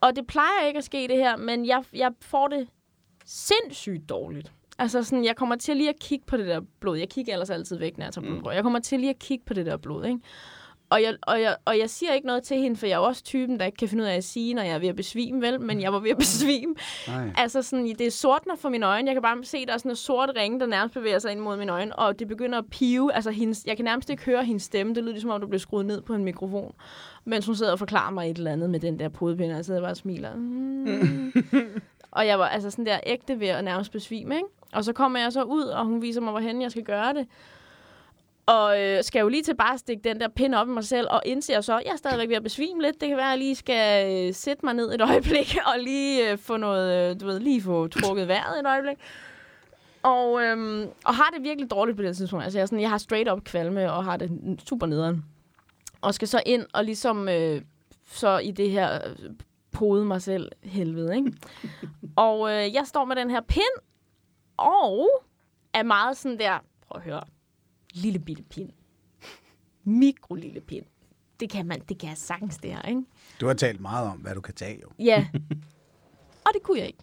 Og 0.00 0.16
det 0.16 0.26
plejer 0.26 0.66
ikke 0.66 0.78
at 0.78 0.84
ske 0.84 1.08
det 1.08 1.16
her, 1.16 1.36
men 1.36 1.66
jeg, 1.66 1.84
jeg 1.92 2.10
får 2.20 2.48
det 2.48 2.68
sindssygt 3.26 4.08
dårligt. 4.08 4.52
Altså 4.78 5.02
sådan, 5.02 5.24
jeg 5.24 5.36
kommer 5.36 5.56
til 5.56 5.76
lige 5.76 5.88
at 5.88 5.98
kigge 6.00 6.24
på 6.26 6.36
det 6.36 6.46
der 6.46 6.60
blod. 6.80 6.98
Jeg 6.98 7.08
kigger 7.08 7.32
ellers 7.32 7.50
altid 7.50 7.78
væk, 7.78 7.98
når 7.98 8.04
jeg 8.04 8.12
tager 8.12 8.26
blodprøver. 8.26 8.54
Jeg 8.54 8.62
kommer 8.62 8.78
til 8.78 9.00
lige 9.00 9.10
at 9.10 9.18
kigge 9.18 9.44
på 9.46 9.54
det 9.54 9.66
der 9.66 9.76
blod, 9.76 10.04
ikke? 10.04 10.18
Og 10.90 11.02
jeg, 11.02 11.16
og, 11.22 11.40
jeg, 11.40 11.56
og 11.64 11.78
jeg 11.78 11.90
siger 11.90 12.12
ikke 12.12 12.26
noget 12.26 12.42
til 12.42 12.56
hende, 12.56 12.76
for 12.76 12.86
jeg 12.86 12.94
er 12.94 12.98
også 12.98 13.24
typen, 13.24 13.58
der 13.58 13.66
ikke 13.66 13.76
kan 13.76 13.88
finde 13.88 14.04
ud 14.04 14.08
af 14.08 14.16
at 14.16 14.24
sige, 14.24 14.54
når 14.54 14.62
jeg 14.62 14.74
er 14.74 14.78
ved 14.78 14.88
at 14.88 14.96
besvime, 14.96 15.42
vel? 15.42 15.60
Men 15.60 15.80
jeg 15.80 15.92
var 15.92 15.98
ved 15.98 16.10
at 16.10 16.16
besvime. 16.18 16.74
Nej. 17.08 17.30
Altså 17.36 17.62
sådan, 17.62 17.86
det 17.86 18.00
er 18.00 18.10
sortner 18.10 18.56
for 18.56 18.68
mine 18.68 18.86
øjne. 18.86 19.06
Jeg 19.06 19.14
kan 19.14 19.22
bare 19.22 19.44
se, 19.44 19.66
der 19.66 19.72
er 19.72 19.78
sådan 19.78 19.90
en 19.90 19.96
sort 19.96 20.30
ringe, 20.36 20.60
der 20.60 20.66
nærmest 20.66 20.94
bevæger 20.94 21.18
sig 21.18 21.32
ind 21.32 21.40
mod 21.40 21.56
mine 21.56 21.72
øjne, 21.72 21.96
og 21.96 22.18
det 22.18 22.28
begynder 22.28 22.58
at 22.58 22.64
pive. 22.70 23.14
Altså, 23.14 23.30
hendes, 23.30 23.64
jeg 23.66 23.76
kan 23.76 23.84
nærmest 23.84 24.10
ikke 24.10 24.24
høre 24.24 24.44
hendes 24.44 24.62
stemme. 24.62 24.94
Det 24.94 25.02
lyder 25.02 25.12
ligesom 25.12 25.30
om, 25.30 25.40
du 25.40 25.46
bliver 25.46 25.60
skruet 25.60 25.86
ned 25.86 26.00
på 26.00 26.14
en 26.14 26.24
mikrofon. 26.24 26.74
Mens 27.24 27.46
hun 27.46 27.56
sidder 27.56 27.72
og 27.72 27.78
forklarer 27.78 28.10
mig 28.10 28.30
et 28.30 28.38
eller 28.38 28.52
andet 28.52 28.70
med 28.70 28.80
den 28.80 28.98
der 28.98 29.08
podepinde, 29.08 29.52
og 29.52 29.56
jeg 29.56 29.64
sidder 29.64 29.80
bare 29.80 29.90
og 29.90 29.96
smiler. 29.96 30.34
Mm. 30.34 31.32
og 32.10 32.26
jeg 32.26 32.38
var 32.38 32.48
altså 32.48 32.70
sådan 32.70 32.86
der 32.86 33.00
ægte 33.06 33.40
ved 33.40 33.48
at 33.48 33.64
nærmest 33.64 33.92
besvime, 33.92 34.34
ikke? 34.34 34.48
Og 34.72 34.84
så 34.84 34.92
kommer 34.92 35.18
jeg 35.18 35.32
så 35.32 35.42
ud, 35.42 35.62
og 35.62 35.84
hun 35.84 36.02
viser 36.02 36.20
mig, 36.20 36.30
hvorhen 36.30 36.62
jeg 36.62 36.70
skal 36.70 36.82
gøre 36.82 37.14
det. 37.14 37.26
Og 38.46 38.82
øh, 38.82 39.04
skal 39.04 39.20
jo 39.20 39.28
lige 39.28 39.42
til 39.42 39.56
bare 39.56 39.74
at 39.74 39.80
stikke 39.80 40.08
den 40.08 40.20
der 40.20 40.28
pind 40.28 40.54
op 40.54 40.68
i 40.68 40.70
mig 40.70 40.84
selv, 40.84 41.06
og 41.10 41.22
indser 41.24 41.60
så, 41.60 41.78
at 41.78 41.84
jeg 41.84 41.92
er 41.92 41.96
stadigvæk 41.96 42.28
ved 42.28 42.36
at 42.36 42.42
besvime 42.42 42.82
lidt. 42.82 43.00
Det 43.00 43.08
kan 43.08 43.16
være, 43.16 43.26
at 43.26 43.30
jeg 43.30 43.38
lige 43.38 43.54
skal 43.54 44.12
øh, 44.28 44.34
sætte 44.34 44.66
mig 44.66 44.74
ned 44.74 44.94
et 44.94 45.00
øjeblik, 45.00 45.56
og 45.74 45.78
lige 45.80 46.30
øh, 46.30 46.38
få 46.38 46.56
noget, 46.56 47.10
øh, 47.10 47.20
du 47.20 47.26
ved, 47.26 47.40
lige 47.40 47.62
få 47.62 47.88
trukket 47.88 48.28
vejret 48.28 48.60
et 48.60 48.66
øjeblik. 48.66 48.96
Og, 50.02 50.42
øhm, 50.42 50.88
og 51.04 51.14
har 51.14 51.30
det 51.36 51.42
virkelig 51.42 51.70
dårligt 51.70 51.96
på 51.96 52.02
det 52.02 52.16
tidspunkt. 52.16 52.44
Altså, 52.44 52.58
jeg, 52.58 52.62
er 52.62 52.66
sådan, 52.66 52.80
jeg 52.80 52.90
har 52.90 52.98
straight 52.98 53.32
up 53.32 53.44
kvalme, 53.44 53.92
og 53.92 54.04
har 54.04 54.16
det 54.16 54.30
super 54.68 54.86
nederen. 54.86 55.24
Og 56.00 56.14
skal 56.14 56.28
så 56.28 56.42
ind 56.46 56.66
og 56.72 56.84
ligesom, 56.84 57.28
øh, 57.28 57.62
så 58.12 58.38
i 58.38 58.50
det 58.50 58.70
her 58.70 58.94
øh, 58.94 59.30
pode 59.72 60.04
mig 60.04 60.22
selv 60.22 60.52
helvede, 60.62 61.16
ikke? 61.16 61.32
og 62.16 62.50
øh, 62.50 62.74
jeg 62.74 62.82
står 62.86 63.04
med 63.04 63.16
den 63.16 63.30
her 63.30 63.40
pind, 63.40 63.82
og 64.56 65.08
er 65.72 65.82
meget 65.82 66.16
sådan 66.16 66.38
der, 66.38 66.58
prøv 66.88 67.00
at 67.00 67.02
høre, 67.02 67.22
lille 67.94 68.18
bitte 68.18 68.42
pind. 68.42 68.70
Mikro 69.84 70.34
lille 70.34 70.60
pind. 70.60 70.84
Det 71.40 71.50
kan 71.50 71.66
man, 71.66 71.80
det 71.88 71.98
kan 71.98 72.08
jeg 72.08 72.18
sagtens 72.18 72.56
det 72.56 72.70
her, 72.70 72.82
ikke? 72.82 73.02
Du 73.40 73.46
har 73.46 73.54
talt 73.54 73.80
meget 73.80 74.08
om, 74.08 74.18
hvad 74.18 74.34
du 74.34 74.40
kan 74.40 74.54
tage, 74.54 74.80
jo. 74.82 74.88
Ja. 74.98 75.26
og 76.46 76.50
det 76.54 76.62
kunne 76.62 76.78
jeg 76.78 76.86
ikke. 76.86 76.98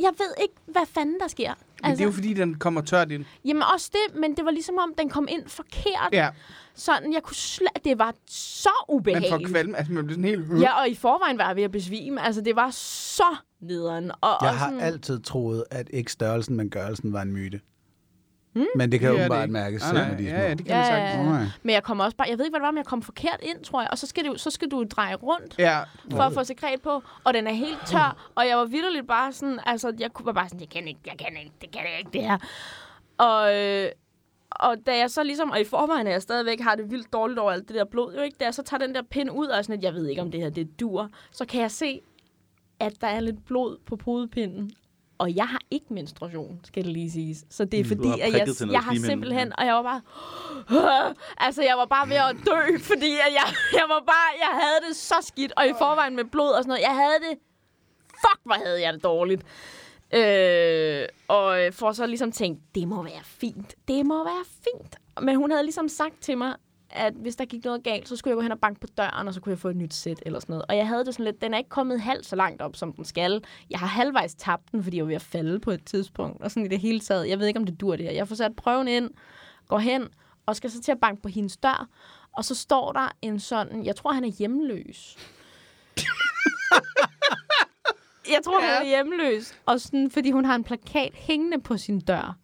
Jeg 0.00 0.12
ved 0.18 0.34
ikke, 0.42 0.54
hvad 0.66 0.86
fanden 0.86 1.20
der 1.20 1.28
sker. 1.28 1.54
Men 1.82 1.92
det 1.92 2.00
er 2.00 2.04
jo 2.04 2.10
fordi, 2.12 2.34
den 2.34 2.54
kommer 2.54 2.80
tørt 2.80 3.10
ind. 3.10 3.24
Jamen 3.44 3.62
også 3.74 3.90
det, 3.92 4.20
men 4.20 4.36
det 4.36 4.44
var 4.44 4.50
ligesom 4.50 4.78
om, 4.78 4.94
den 4.98 5.08
kom 5.08 5.28
ind 5.30 5.48
forkert. 5.48 6.08
Ja, 6.12 6.28
Sådan, 6.74 7.12
jeg 7.12 7.22
kunne 7.22 7.36
slet... 7.36 7.68
Det 7.84 7.98
var 7.98 8.14
så 8.26 8.68
man 8.68 8.72
får 8.88 8.94
ubehageligt. 8.94 9.50
kvalme. 9.50 9.76
Altså, 9.76 9.92
man 9.92 10.06
bliver 10.06 10.16
sådan 10.16 10.30
helt... 10.48 10.62
Ja, 10.62 10.80
og 10.80 10.88
i 10.88 10.94
forvejen 10.94 11.38
var 11.38 11.46
jeg 11.46 11.56
ved 11.56 11.62
at 11.62 11.70
besvime. 11.70 12.22
Altså, 12.22 12.40
det 12.40 12.56
var 12.56 12.70
så 12.70 13.36
nederen. 13.60 14.10
Og, 14.10 14.18
Jeg 14.42 14.50
og 14.50 14.56
har 14.58 14.68
sådan, 14.68 14.80
altid 14.80 15.20
troet, 15.20 15.64
at 15.70 15.90
ikke 15.92 16.12
størrelsen, 16.12 16.56
men 16.56 16.70
gørelsen 16.70 17.12
var 17.12 17.22
en 17.22 17.32
myte. 17.32 17.60
Mm? 18.58 18.66
Men 18.74 18.92
det 18.92 19.00
kan 19.00 19.08
Det 19.08 19.14
jo 19.14 19.18
det 19.18 19.24
åbenbart 19.24 19.44
ikke. 19.44 19.52
mærkes 19.52 19.82
Nej, 19.82 19.90
selv 19.94 20.08
med 20.10 20.18
de 20.18 20.28
små. 20.30 20.38
Ja, 20.38 20.42
ja, 20.48 20.50
det 20.54 20.58
kan 20.58 20.66
Ja, 20.66 20.74
man 20.76 20.84
ja, 20.84 20.88
sagtens. 21.08 21.26
ja. 21.26 21.32
Nej. 21.32 21.44
Men 21.62 21.74
jeg 21.74 21.82
kom 21.82 22.00
også 22.00 22.16
bare... 22.16 22.28
Jeg 22.28 22.38
ved 22.38 22.44
ikke, 22.44 22.52
hvad 22.52 22.60
det 22.60 22.64
var, 22.66 22.70
men 22.70 22.78
jeg 22.78 22.86
kom 22.86 23.02
forkert 23.02 23.40
ind, 23.42 23.64
tror 23.64 23.80
jeg. 23.80 23.90
Og 23.90 23.98
så 23.98 24.06
skal, 24.06 24.24
du, 24.26 24.34
så 24.36 24.50
skal 24.50 24.68
du 24.70 24.84
dreje 24.90 25.14
rundt. 25.14 25.54
Ja, 25.58 25.80
for 26.10 26.22
at 26.22 26.32
få 26.32 26.44
sekret 26.44 26.82
på, 26.82 27.02
og 27.24 27.34
den 27.34 27.46
er 27.46 27.52
helt 27.52 27.78
tør, 27.86 28.30
og 28.34 28.46
jeg 28.46 28.56
var 28.58 28.64
vidderligt 28.64 29.06
bare 29.08 29.32
sådan, 29.32 29.60
altså, 29.66 29.92
jeg 29.98 30.12
kunne- 30.12 30.26
var 30.26 30.32
bare 30.32 30.48
sådan, 30.48 30.60
jeg 30.60 30.68
kan 30.68 30.88
ikke, 30.88 31.00
jeg 31.06 31.14
kan 31.18 31.36
ikke, 31.36 31.52
det 31.60 31.70
kan 31.70 31.80
jeg 31.90 31.98
ikke, 31.98 32.10
det 32.12 32.22
her. 32.22 32.38
Og, 33.18 33.56
øh, 33.56 33.88
og 34.50 34.76
da 34.86 34.96
jeg 34.98 35.10
så 35.10 35.22
ligesom, 35.22 35.50
og 35.50 35.60
i 35.60 35.64
forvejen 35.64 36.06
er 36.06 36.10
jeg 36.10 36.22
stadigvæk 36.22 36.60
har 36.60 36.74
det 36.74 36.90
vildt 36.90 37.12
dårligt 37.12 37.38
over 37.38 37.52
alt 37.52 37.68
det 37.68 37.76
der 37.76 37.84
blod, 37.84 38.14
jo 38.14 38.20
ikke, 38.20 38.36
da 38.40 38.44
jeg 38.44 38.54
så 38.54 38.62
tager 38.62 38.86
den 38.86 38.94
der 38.94 39.02
pind 39.10 39.30
ud, 39.30 39.46
og 39.46 39.64
sådan, 39.64 39.78
at 39.78 39.84
jeg 39.84 39.94
ved 39.94 40.06
ikke, 40.06 40.22
om 40.22 40.30
det 40.30 40.40
her 40.40 40.50
det 40.50 40.80
dur, 40.80 41.08
så 41.32 41.44
kan 41.46 41.60
jeg 41.60 41.70
se, 41.70 42.00
at 42.80 42.92
der 43.00 43.06
er 43.06 43.20
lidt 43.20 43.44
blod 43.46 43.76
på 43.86 43.96
pudepinden. 43.96 44.70
Og 45.18 45.36
jeg 45.36 45.48
har 45.48 45.60
ikke 45.70 45.86
menstruation, 45.94 46.60
skal 46.64 46.84
det 46.84 46.92
lige 46.92 47.10
siges. 47.10 47.44
Så 47.50 47.64
det 47.64 47.80
er 47.80 47.84
Mm, 47.84 47.88
fordi, 47.88 48.20
at 48.20 48.32
jeg, 48.32 48.48
jeg 48.72 48.80
har 48.80 48.94
simpelthen... 49.06 49.52
Og 49.58 49.66
jeg 49.66 49.74
var 49.74 49.82
bare... 49.82 50.02
altså, 51.46 51.62
jeg 51.62 51.74
var 51.76 51.84
bare 51.84 52.08
ved 52.08 52.16
at 52.16 52.36
dø, 52.46 52.78
fordi 52.78 53.12
at 53.12 53.32
jeg, 53.34 53.46
jeg 53.72 53.84
var 53.88 54.02
bare... 54.06 54.28
Jeg 54.40 54.60
havde 54.60 54.88
det 54.88 54.96
så 54.96 55.14
skidt, 55.22 55.52
og 55.56 55.66
i 55.66 55.72
forvejen 55.78 56.16
med 56.16 56.24
blod 56.24 56.48
og 56.50 56.62
sådan 56.62 56.68
noget. 56.68 56.82
Jeg 56.82 56.94
havde 56.94 57.30
det... 57.30 57.38
Fuck, 58.08 58.40
hvor 58.44 58.54
havde 58.64 58.82
jeg 58.82 58.92
det 58.94 59.04
dårligt. 59.04 59.42
Øh, 60.14 61.06
og 61.28 61.58
for 61.72 61.92
så 61.92 62.06
ligesom 62.06 62.32
tænkt, 62.32 62.60
det 62.74 62.88
må 62.88 63.02
være 63.02 63.22
fint. 63.24 63.74
Det 63.88 64.06
må 64.06 64.24
være 64.24 64.44
fint. 64.64 64.96
Men 65.20 65.36
hun 65.36 65.50
havde 65.50 65.62
ligesom 65.64 65.88
sagt 65.88 66.20
til 66.20 66.38
mig, 66.38 66.54
at 66.90 67.12
hvis 67.12 67.36
der 67.36 67.44
gik 67.44 67.64
noget 67.64 67.82
galt, 67.82 68.08
så 68.08 68.16
skulle 68.16 68.32
jeg 68.32 68.36
gå 68.36 68.42
hen 68.42 68.52
og 68.52 68.60
banke 68.60 68.80
på 68.80 68.86
døren, 68.96 69.28
og 69.28 69.34
så 69.34 69.40
kunne 69.40 69.50
jeg 69.50 69.58
få 69.58 69.68
et 69.68 69.76
nyt 69.76 69.94
sæt 69.94 70.22
eller 70.26 70.40
sådan 70.40 70.52
noget. 70.52 70.64
Og 70.68 70.76
jeg 70.76 70.88
havde 70.88 71.04
det 71.04 71.14
sådan 71.14 71.24
lidt, 71.24 71.42
den 71.42 71.54
er 71.54 71.58
ikke 71.58 71.70
kommet 71.70 72.00
halvt 72.00 72.26
så 72.26 72.36
langt 72.36 72.62
op, 72.62 72.76
som 72.76 72.92
den 72.92 73.04
skal. 73.04 73.44
Jeg 73.70 73.78
har 73.78 73.86
halvvejs 73.86 74.34
tabt 74.34 74.72
den, 74.72 74.82
fordi 74.82 74.96
jeg 74.96 75.04
var 75.04 75.08
ved 75.08 75.16
at 75.16 75.22
falde 75.22 75.60
på 75.60 75.70
et 75.70 75.84
tidspunkt. 75.84 76.42
Og 76.42 76.50
sådan 76.50 76.64
i 76.64 76.68
det 76.68 76.80
hele 76.80 77.00
taget. 77.00 77.28
Jeg 77.28 77.38
ved 77.38 77.46
ikke, 77.46 77.60
om 77.60 77.66
det 77.66 77.80
dur 77.80 77.96
det 77.96 78.04
her. 78.04 78.12
Jeg 78.12 78.28
får 78.28 78.34
sat 78.34 78.56
prøven 78.56 78.88
ind, 78.88 79.10
går 79.68 79.78
hen, 79.78 80.08
og 80.46 80.56
skal 80.56 80.70
så 80.70 80.80
til 80.80 80.92
at 80.92 81.00
banke 81.00 81.22
på 81.22 81.28
hendes 81.28 81.56
dør. 81.56 81.88
Og 82.32 82.44
så 82.44 82.54
står 82.54 82.92
der 82.92 83.08
en 83.22 83.40
sådan, 83.40 83.84
jeg 83.84 83.96
tror, 83.96 84.12
han 84.12 84.24
er 84.24 84.32
hjemløs. 84.38 85.16
jeg 88.34 88.40
tror, 88.44 88.64
ja. 88.64 88.66
han 88.66 88.82
er 88.82 88.88
hjemløs. 88.88 89.54
Og 89.66 89.80
sådan, 89.80 90.10
fordi 90.10 90.30
hun 90.30 90.44
har 90.44 90.54
en 90.54 90.64
plakat 90.64 91.14
hængende 91.14 91.60
på 91.60 91.76
sin 91.76 92.00
dør 92.00 92.38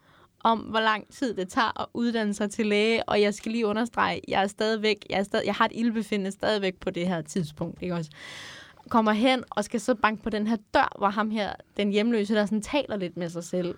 om, 0.44 0.59
hvor 0.59 0.80
lang 0.80 1.12
tid 1.12 1.35
det 1.35 1.48
tager 1.48 1.80
at 1.80 1.87
uddanne 1.94 2.35
sig 2.35 2.50
til 2.50 2.66
læge, 2.66 3.09
og 3.09 3.20
jeg 3.20 3.35
skal 3.35 3.52
lige 3.52 3.66
understrege, 3.66 4.20
jeg 4.28 4.42
er 4.42 4.46
stadigvæk, 4.46 5.07
jeg, 5.11 5.18
er 5.18 5.22
stadig, 5.22 5.46
jeg 5.46 5.54
har 5.54 5.64
et 5.64 5.72
ildbefindende 5.74 6.30
stadigvæk 6.30 6.74
på 6.80 6.90
det 6.90 7.09
her 7.09 7.22
tidspunkt, 7.22 7.83
ikke 7.83 7.94
også? 7.94 8.11
Kommer 8.88 9.12
hen 9.12 9.44
og 9.50 9.64
skal 9.64 9.80
så 9.80 9.94
banke 9.94 10.22
på 10.22 10.30
den 10.30 10.46
her 10.46 10.57
dør, 10.74 10.92
hvor 10.98 11.09
ham 11.09 11.30
her, 11.30 11.52
den 11.76 11.90
hjemløse, 11.90 12.35
der 12.35 12.46
sådan 12.46 12.62
taler 12.62 12.96
lidt 12.96 13.16
med 13.16 13.28
sig 13.28 13.44
selv, 13.44 13.74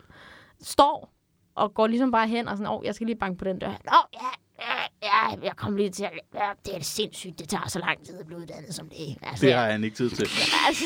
står 0.62 1.12
og 1.54 1.74
går 1.74 1.86
ligesom 1.86 2.10
bare 2.10 2.28
hen 2.28 2.48
og 2.48 2.56
sådan, 2.56 2.72
åh, 2.72 2.84
jeg 2.84 2.94
skal 2.94 3.06
lige 3.06 3.18
banke 3.18 3.38
på 3.38 3.44
den 3.44 3.58
dør. 3.58 3.68
Åh, 3.68 3.74
ja, 4.14 4.30
ja, 4.60 4.82
ja, 5.02 5.40
jeg 5.42 5.56
kommer 5.56 5.78
lige 5.78 5.90
til 5.90 6.04
at... 6.04 6.10
Ja, 6.34 6.50
det 6.64 6.76
er 6.76 6.80
sindssygt, 6.82 7.38
det 7.38 7.48
tager 7.48 7.68
så 7.68 7.78
lang 7.78 8.06
tid 8.06 8.18
at 8.18 8.26
blive 8.26 8.40
uddannet 8.40 8.74
som 8.74 8.88
det. 8.88 9.16
Altså, 9.22 9.46
Det 9.46 9.54
har 9.54 9.70
han 9.70 9.84
ikke 9.84 9.96
tid 9.96 10.10
til. 10.10 10.28
altså, 10.68 10.84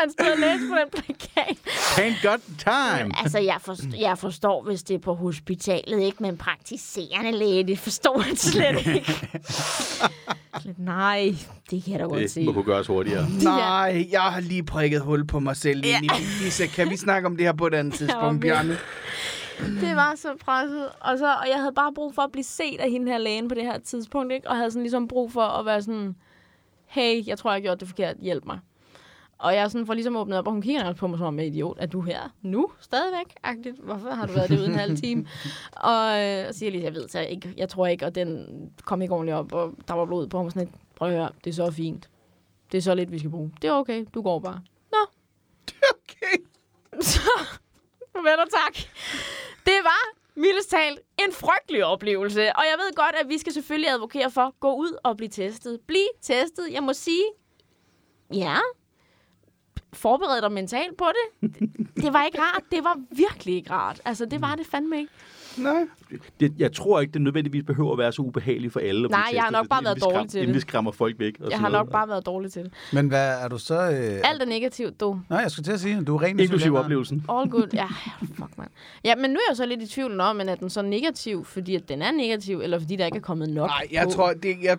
han 0.00 0.10
stod 0.12 0.26
og 0.32 0.38
læste 0.38 0.66
på 0.68 0.74
den 0.74 1.02
plakat. 1.02 1.56
Thank 1.66 2.14
God 2.22 2.38
time! 2.58 3.12
Altså, 3.22 3.38
jeg, 3.38 3.56
forstår, 3.60 3.98
jeg 4.00 4.18
forstår, 4.18 4.62
hvis 4.62 4.82
det 4.82 4.94
er 4.94 4.98
på 4.98 5.14
hospitalet, 5.14 6.00
ikke? 6.02 6.22
Men 6.22 6.36
praktiserende 6.36 7.32
læge, 7.32 7.64
det 7.66 7.78
forstår 7.78 8.24
jeg 8.28 8.38
slet 8.38 8.86
ikke. 8.96 9.40
Nej, 10.78 11.34
det 11.70 11.84
kan 11.84 11.92
jeg 11.92 12.00
da 12.00 12.04
godt 12.04 12.20
Det 12.20 12.30
se. 12.30 12.44
må 12.44 12.52
kunne 12.52 12.64
gøres 12.64 12.86
hurtigere. 12.86 13.26
Nej, 13.42 14.06
jeg 14.10 14.20
har 14.22 14.40
lige 14.40 14.62
prikket 14.62 15.00
hul 15.00 15.26
på 15.26 15.38
mig 15.40 15.56
selv. 15.56 15.86
Ja. 15.86 16.00
Lisa, 16.42 16.66
kan 16.66 16.90
vi 16.90 16.96
snakke 16.96 17.26
om 17.26 17.36
det 17.36 17.46
her 17.46 17.52
på 17.52 17.66
et 17.66 17.74
andet 17.74 17.94
tidspunkt, 17.98 18.44
Ja, 18.44 18.48
Bjarne? 18.48 18.78
Det 19.80 19.96
var 19.96 20.14
så 20.16 20.28
presset. 20.44 20.88
Og, 21.00 21.18
så, 21.18 21.26
og 21.26 21.48
jeg 21.50 21.58
havde 21.58 21.72
bare 21.72 21.92
brug 21.94 22.14
for 22.14 22.22
at 22.22 22.32
blive 22.32 22.44
set 22.44 22.80
af 22.80 22.90
hende 22.90 23.12
her 23.12 23.18
lægen 23.18 23.48
på 23.48 23.54
det 23.54 23.62
her 23.64 23.78
tidspunkt, 23.78 24.32
ikke? 24.32 24.48
Og 24.50 24.56
havde 24.56 24.70
sådan 24.70 24.82
ligesom 24.82 25.08
brug 25.08 25.32
for 25.32 25.42
at 25.42 25.66
være 25.66 25.82
sådan, 25.82 26.14
hey, 26.86 27.26
jeg 27.26 27.38
tror, 27.38 27.50
jeg 27.50 27.54
har 27.56 27.60
gjort 27.60 27.80
det 27.80 27.88
forkert, 27.88 28.16
hjælp 28.20 28.44
mig. 28.46 28.58
Og 29.38 29.54
jeg 29.54 29.70
sådan 29.70 29.86
får 29.86 29.94
ligesom 29.94 30.16
åbnet 30.16 30.38
op, 30.38 30.46
og 30.46 30.52
hun 30.52 30.62
kigger 30.62 30.82
nærmest 30.82 31.00
på 31.00 31.06
mig 31.06 31.18
som 31.18 31.26
om, 31.26 31.38
jeg 31.38 31.44
er 31.46 31.50
idiot. 31.50 31.76
Er 31.80 31.86
du 31.86 32.00
her 32.00 32.20
nu? 32.42 32.70
Stadigvæk? 32.80 33.34
Agtigt. 33.42 33.78
Hvorfor 33.78 34.10
har 34.10 34.26
du 34.26 34.32
været 34.32 34.48
det 34.50 34.58
uden 34.58 34.70
en 34.70 34.78
halv 34.78 34.96
time? 34.96 35.26
og 35.92 36.04
øh, 36.06 36.54
siger 36.54 36.66
jeg 36.66 36.72
lige, 36.72 36.84
jeg 36.84 36.94
ved 36.94 37.08
så 37.08 37.20
ikke, 37.20 37.54
jeg 37.56 37.68
tror 37.68 37.86
ikke, 37.86 38.06
og 38.06 38.14
den 38.14 38.46
kom 38.84 39.02
ikke 39.02 39.14
ordentligt 39.14 39.36
op, 39.36 39.52
og 39.52 39.74
der 39.88 39.94
var 39.94 40.04
blod 40.04 40.26
på 40.26 40.42
mig 40.42 40.52
sådan 40.52 40.66
lidt. 40.66 40.76
Prøv 40.96 41.08
at 41.08 41.14
høre, 41.14 41.30
det 41.44 41.50
er 41.50 41.54
så 41.54 41.70
fint. 41.70 42.10
Det 42.72 42.78
er 42.78 42.82
så 42.82 42.94
lidt, 42.94 43.12
vi 43.12 43.18
skal 43.18 43.30
bruge. 43.30 43.52
Det 43.62 43.68
er 43.68 43.72
okay, 43.72 44.06
du 44.14 44.22
går 44.22 44.38
bare. 44.38 44.60
Nå, 44.92 44.98
Okay. 45.92 46.44
så, 47.10 47.30
farvel 48.12 48.38
og 48.38 48.50
tak. 48.50 48.74
Det 49.66 49.78
var 49.82 50.02
mildest 50.34 50.70
talt 50.70 51.00
en 51.26 51.32
frygtelig 51.32 51.84
oplevelse. 51.84 52.40
Og 52.40 52.62
jeg 52.70 52.76
ved 52.78 52.94
godt, 52.96 53.14
at 53.20 53.28
vi 53.28 53.38
skal 53.38 53.52
selvfølgelig 53.52 53.90
advokere 53.90 54.30
for, 54.30 54.54
gå 54.60 54.74
ud 54.74 54.98
og 55.04 55.16
blive 55.16 55.28
testet. 55.28 55.80
Bliv 55.86 56.06
testet. 56.22 56.72
Jeg 56.72 56.82
må 56.82 56.92
sige, 56.92 57.24
ja, 58.34 58.56
forbered 59.92 60.42
dig 60.42 60.52
mentalt 60.52 60.96
på 60.96 61.04
det. 61.04 61.50
Det, 61.60 61.70
det 61.96 62.12
var 62.12 62.24
ikke 62.24 62.38
rart. 62.40 62.62
Det 62.70 62.84
var 62.84 62.96
virkelig 63.10 63.54
ikke 63.54 63.70
rart. 63.70 64.00
Altså, 64.04 64.24
det 64.24 64.40
var 64.40 64.54
det 64.54 64.66
fandme 64.66 64.98
ikke. 64.98 65.12
Nej. 65.58 65.86
Det, 66.40 66.52
jeg 66.58 66.72
tror 66.72 67.00
ikke, 67.00 67.12
det 67.12 67.22
nødvendigvis 67.22 67.64
behøver 67.64 67.92
at 67.92 67.98
være 67.98 68.12
så 68.12 68.22
ubehageligt 68.22 68.72
for 68.72 68.80
alle. 68.80 69.08
Nej, 69.08 69.24
jeg 69.32 69.42
har 69.42 69.50
nok 69.50 69.68
bare 69.68 69.84
været 69.84 70.00
dårlig 70.02 70.30
til 70.30 70.38
Inden 70.40 70.54
vi 70.54 70.58
det. 70.58 70.62
skræmmer 70.68 70.90
folk 70.92 71.18
væk. 71.18 71.34
Og 71.40 71.50
Jeg 71.50 71.58
har 71.60 71.68
noget. 71.68 71.86
nok 71.86 71.92
bare 71.92 72.08
været 72.08 72.26
dårlig 72.26 72.52
til 72.52 72.64
det. 72.64 72.72
Men 72.92 73.08
hvad 73.08 73.28
er 73.42 73.48
du 73.48 73.58
så... 73.58 73.74
Øh... 73.74 74.20
Alt 74.30 74.42
er 74.42 74.46
negativt, 74.46 75.00
du. 75.00 75.20
Nej, 75.30 75.38
jeg 75.38 75.50
skulle 75.50 75.64
til 75.64 75.72
at 75.72 75.80
sige, 75.80 76.04
du 76.04 76.16
er 76.16 76.22
ren 76.22 76.40
Inklusiv 76.40 76.74
oplevelsen. 76.74 77.24
All 77.30 77.50
good. 77.50 77.68
Ja, 77.72 77.86
fuck, 78.20 78.58
man. 78.58 78.68
Ja, 79.04 79.14
men 79.16 79.30
nu 79.30 79.36
er 79.36 79.40
jeg 79.48 79.50
jo 79.50 79.54
så 79.56 79.66
lidt 79.66 79.82
i 79.82 79.86
tvivl 79.86 80.20
om, 80.20 80.36
men 80.36 80.48
er 80.48 80.54
den 80.54 80.70
så 80.70 80.82
negativ, 80.82 81.44
fordi 81.44 81.74
at 81.74 81.88
den 81.88 82.02
er 82.02 82.10
negativ, 82.12 82.60
eller 82.60 82.78
fordi 82.78 82.96
der 82.96 83.06
ikke 83.06 83.16
er 83.18 83.22
kommet 83.22 83.48
nok 83.48 83.68
Nej, 83.68 83.86
jeg 83.92 84.04
på? 84.04 84.10
tror, 84.10 84.32
det, 84.32 84.56
jeg, 84.62 84.78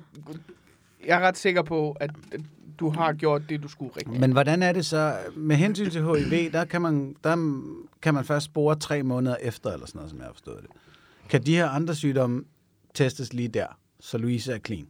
jeg 1.07 1.21
er 1.21 1.27
ret 1.27 1.37
sikker 1.37 1.61
på, 1.61 1.97
at 1.99 2.09
du 2.79 2.89
har 2.89 3.13
gjort 3.13 3.41
det, 3.49 3.63
du 3.63 3.67
skulle 3.67 3.91
rigtigt. 3.97 4.19
Men 4.19 4.31
hvordan 4.31 4.63
er 4.63 4.71
det 4.71 4.85
så, 4.85 5.15
med 5.35 5.55
hensyn 5.55 5.89
til 5.89 6.01
HIV, 6.03 6.51
der 6.51 6.65
kan 6.65 6.81
man, 6.81 7.15
der 7.23 7.61
kan 8.01 8.13
man 8.13 8.25
først 8.25 8.45
spore 8.45 8.75
tre 8.75 9.03
måneder 9.03 9.35
efter, 9.41 9.71
eller 9.73 9.85
sådan 9.87 9.97
noget, 9.99 10.09
som 10.09 10.19
jeg 10.19 10.25
har 10.25 10.33
forstået 10.33 10.57
det. 10.61 10.69
Kan 11.29 11.41
de 11.45 11.55
her 11.55 11.69
andre 11.69 11.95
sygdomme 11.95 12.43
testes 12.93 13.33
lige 13.33 13.47
der, 13.47 13.65
så 13.99 14.17
Louise 14.17 14.53
er 14.53 14.59
clean? 14.65 14.87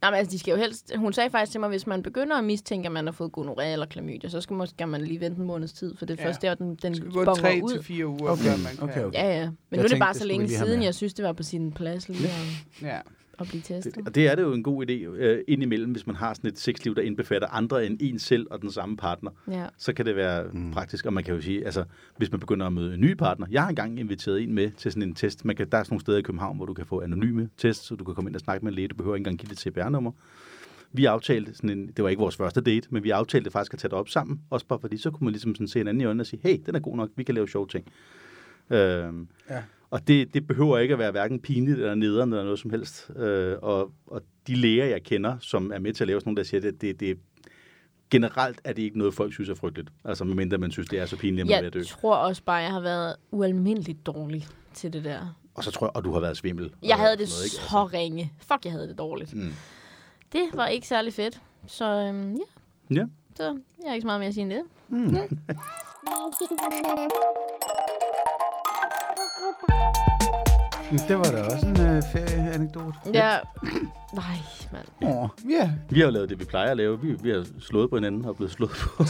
Nej, 0.00 0.10
men 0.10 0.18
altså, 0.18 0.30
de 0.32 0.38
skal 0.38 0.52
jo 0.52 0.58
helst... 0.58 0.92
Hun 0.96 1.12
sagde 1.12 1.30
faktisk 1.30 1.52
til 1.52 1.60
mig, 1.60 1.68
hvis 1.68 1.86
man 1.86 2.02
begynder 2.02 2.36
at 2.38 2.44
mistænke, 2.44 2.86
at 2.86 2.92
man 2.92 3.04
har 3.06 3.12
fået 3.12 3.32
gonorrhea 3.32 3.72
eller 3.72 3.86
klamydia, 3.86 4.30
så 4.30 4.40
skal, 4.40 4.54
måske, 4.56 4.70
skal 4.74 4.88
man 4.88 5.00
lige 5.04 5.20
vente 5.20 5.40
en 5.40 5.46
måneds 5.46 5.72
tid, 5.72 5.96
for 5.96 6.06
det 6.06 6.18
er 6.18 6.22
Ja. 6.22 6.28
først 6.28 6.42
der, 6.42 6.54
den, 6.54 6.74
den 6.74 6.94
skal 6.94 7.10
bonger 7.10 7.34
tre 7.34 7.60
ud. 7.62 7.70
til 7.72 7.82
fire 7.84 8.06
uger, 8.06 8.30
Okay, 8.30 8.42
før 8.42 8.56
man 8.56 8.76
kan. 8.76 8.82
okay, 8.90 9.04
okay. 9.04 9.18
Ja, 9.18 9.28
ja. 9.38 9.44
Men 9.44 9.54
Jeg 9.70 9.78
nu 9.78 9.82
er 9.84 9.88
det 9.88 9.98
bare 9.98 10.14
så 10.14 10.24
længe 10.26 10.48
siden, 10.48 10.82
jeg 10.82 10.94
synes, 10.94 11.14
det 11.14 11.24
var 11.24 11.32
på 11.32 11.42
sin 11.42 11.72
plads 11.72 12.08
lige 12.08 12.28
at, 12.28 12.82
Ja. 12.82 12.98
At 13.38 13.48
blive 13.48 13.62
testet. 13.62 13.96
Og 14.06 14.14
det 14.14 14.26
er 14.28 14.34
det 14.34 14.42
jo 14.42 14.52
en 14.52 14.62
god 14.62 14.86
idé 14.86 14.92
øh, 14.92 15.44
indimellem, 15.48 15.92
hvis 15.92 16.06
man 16.06 16.16
har 16.16 16.34
sådan 16.34 16.50
et 16.50 16.58
sexliv, 16.58 16.94
der 16.94 17.02
indbefatter 17.02 17.48
andre 17.48 17.86
end 17.86 17.98
en 18.00 18.18
selv 18.18 18.46
og 18.50 18.62
den 18.62 18.70
samme 18.70 18.96
partner. 18.96 19.30
Ja. 19.50 19.66
Så 19.78 19.92
kan 19.92 20.06
det 20.06 20.16
være 20.16 20.44
mm. 20.52 20.70
praktisk, 20.70 21.06
og 21.06 21.12
man 21.12 21.24
kan 21.24 21.34
jo 21.34 21.40
sige, 21.40 21.64
altså, 21.64 21.84
hvis 22.16 22.30
man 22.30 22.40
begynder 22.40 22.66
at 22.66 22.72
møde 22.72 22.94
en 22.94 23.00
ny 23.00 23.14
partner. 23.14 23.46
Jeg 23.50 23.62
har 23.62 23.68
engang 23.68 24.00
inviteret 24.00 24.42
en 24.42 24.54
med 24.54 24.70
til 24.70 24.92
sådan 24.92 25.02
en 25.08 25.14
test. 25.14 25.44
Man 25.44 25.56
kan, 25.56 25.68
der 25.72 25.78
er 25.78 25.82
sådan 25.82 25.92
nogle 25.94 26.00
steder 26.00 26.18
i 26.18 26.22
København, 26.22 26.56
hvor 26.56 26.66
du 26.66 26.74
kan 26.74 26.86
få 26.86 27.00
anonyme 27.00 27.48
tests, 27.56 27.86
så 27.86 27.94
du 27.94 28.04
kan 28.04 28.14
komme 28.14 28.30
ind 28.30 28.34
og 28.36 28.40
snakke 28.40 28.64
med 28.64 28.72
en 28.72 28.76
læge. 28.76 28.88
Du 28.88 28.96
behøver 28.96 29.16
ikke 29.16 29.20
engang 29.28 29.38
give 29.38 29.50
det 29.50 29.58
CPR-nummer. 29.58 30.12
Vi 30.92 31.04
aftalte 31.04 31.54
sådan 31.54 31.70
en, 31.70 31.86
det 31.86 32.02
var 32.02 32.08
ikke 32.08 32.20
vores 32.20 32.36
første 32.36 32.60
date, 32.60 32.88
men 32.90 33.04
vi 33.04 33.10
aftalte 33.10 33.50
faktisk 33.50 33.74
at 33.74 33.78
tage 33.78 33.90
det 33.90 33.98
op 33.98 34.08
sammen. 34.08 34.40
Også 34.50 34.66
bare 34.66 34.78
fordi, 34.78 34.96
så 34.96 35.10
kunne 35.10 35.24
man 35.24 35.32
ligesom 35.32 35.54
sådan 35.54 35.68
se 35.68 35.80
en 35.80 35.88
anden 35.88 36.00
i 36.00 36.04
øjnene 36.04 36.22
og 36.22 36.26
sige, 36.26 36.40
hey, 36.42 36.58
den 36.66 36.74
er 36.74 36.80
god 36.80 36.96
nok, 36.96 37.10
vi 37.16 37.22
kan 37.22 37.34
lave 37.34 37.48
sjove 37.48 37.66
ting. 37.66 37.84
Øhm, 38.70 39.28
Ja. 39.50 39.62
Og 39.92 40.08
det, 40.08 40.34
det 40.34 40.46
behøver 40.46 40.78
ikke 40.78 40.92
at 40.92 40.98
være 40.98 41.10
hverken 41.10 41.40
pinligt 41.40 41.78
eller 41.78 41.94
nederen 41.94 42.32
eller 42.32 42.44
noget 42.44 42.58
som 42.58 42.70
helst. 42.70 43.10
Øh, 43.16 43.56
og, 43.62 43.90
og 44.06 44.22
de 44.46 44.54
læger, 44.54 44.84
jeg 44.84 45.02
kender, 45.02 45.36
som 45.40 45.72
er 45.74 45.78
med 45.78 45.92
til 45.92 46.04
at 46.04 46.08
lave 46.08 46.20
sådan 46.20 46.28
nogle, 46.28 46.36
der 46.36 46.42
siger, 46.42 46.60
det, 46.60 46.80
det, 46.80 47.00
det 47.00 47.18
generelt 48.10 48.60
er 48.64 48.72
det 48.72 48.82
ikke 48.82 48.98
noget, 48.98 49.14
folk 49.14 49.32
synes 49.32 49.48
er 49.48 49.54
frygteligt. 49.54 49.90
Altså 50.04 50.24
medmindre 50.24 50.58
man 50.58 50.70
synes, 50.70 50.88
det 50.88 50.98
er 50.98 51.06
så 51.06 51.16
pinligt, 51.16 51.40
at 51.40 51.46
man 51.46 51.52
er 51.52 51.56
ved 51.56 51.62
Jeg 51.62 51.66
at 51.66 51.74
dø. 51.74 51.82
tror 51.82 52.14
også 52.16 52.42
bare, 52.44 52.56
jeg 52.56 52.70
har 52.70 52.80
været 52.80 53.16
ualmindeligt 53.30 54.06
dårlig 54.06 54.46
til 54.74 54.92
det 54.92 55.04
der. 55.04 55.38
Og 55.54 55.64
så 55.64 55.70
tror 55.70 55.86
jeg, 55.86 55.96
og 55.96 56.04
du 56.04 56.12
har 56.12 56.20
været 56.20 56.36
svimmel. 56.36 56.72
Jeg 56.82 56.96
havde 56.96 57.10
det 57.12 57.18
noget, 57.18 57.44
ikke? 57.44 57.56
så 57.56 57.84
ringe. 57.84 58.32
Fuck, 58.38 58.64
jeg 58.64 58.72
havde 58.72 58.88
det 58.88 58.98
dårligt. 58.98 59.34
Mm. 59.34 59.52
Det 60.32 60.40
var 60.54 60.66
ikke 60.66 60.86
særlig 60.88 61.12
fedt. 61.12 61.40
Så 61.66 61.84
øhm, 61.84 62.32
ja, 62.34 62.40
Ja. 62.96 63.04
så 63.36 63.44
jeg 63.82 63.88
har 63.88 63.94
ikke 63.94 64.02
så 64.02 64.06
meget 64.06 64.20
mere 64.20 64.28
at 64.28 64.34
sige 64.34 64.42
end 64.42 64.50
det. 64.50 64.62
Men 64.88 65.14
Det 71.08 71.16
var 71.18 71.24
da 71.24 71.42
også 71.42 71.66
en 71.66 71.80
øh, 71.80 72.02
ferieanekdote. 72.12 72.98
Ja. 73.14 73.36
Nej, 74.14 74.36
mand. 74.72 74.86
Åh, 75.14 75.28
Ja, 75.50 75.70
Vi 75.90 75.98
har 76.00 76.06
jo 76.06 76.12
lavet 76.12 76.28
det, 76.30 76.38
vi 76.40 76.44
plejer 76.44 76.70
at 76.70 76.76
lave. 76.76 77.00
Vi, 77.00 77.12
vi 77.22 77.30
har 77.30 77.46
slået 77.60 77.90
på 77.90 77.96
hinanden 77.96 78.24
og 78.24 78.36
blevet 78.36 78.52
slået 78.52 78.70
på. 78.70 79.04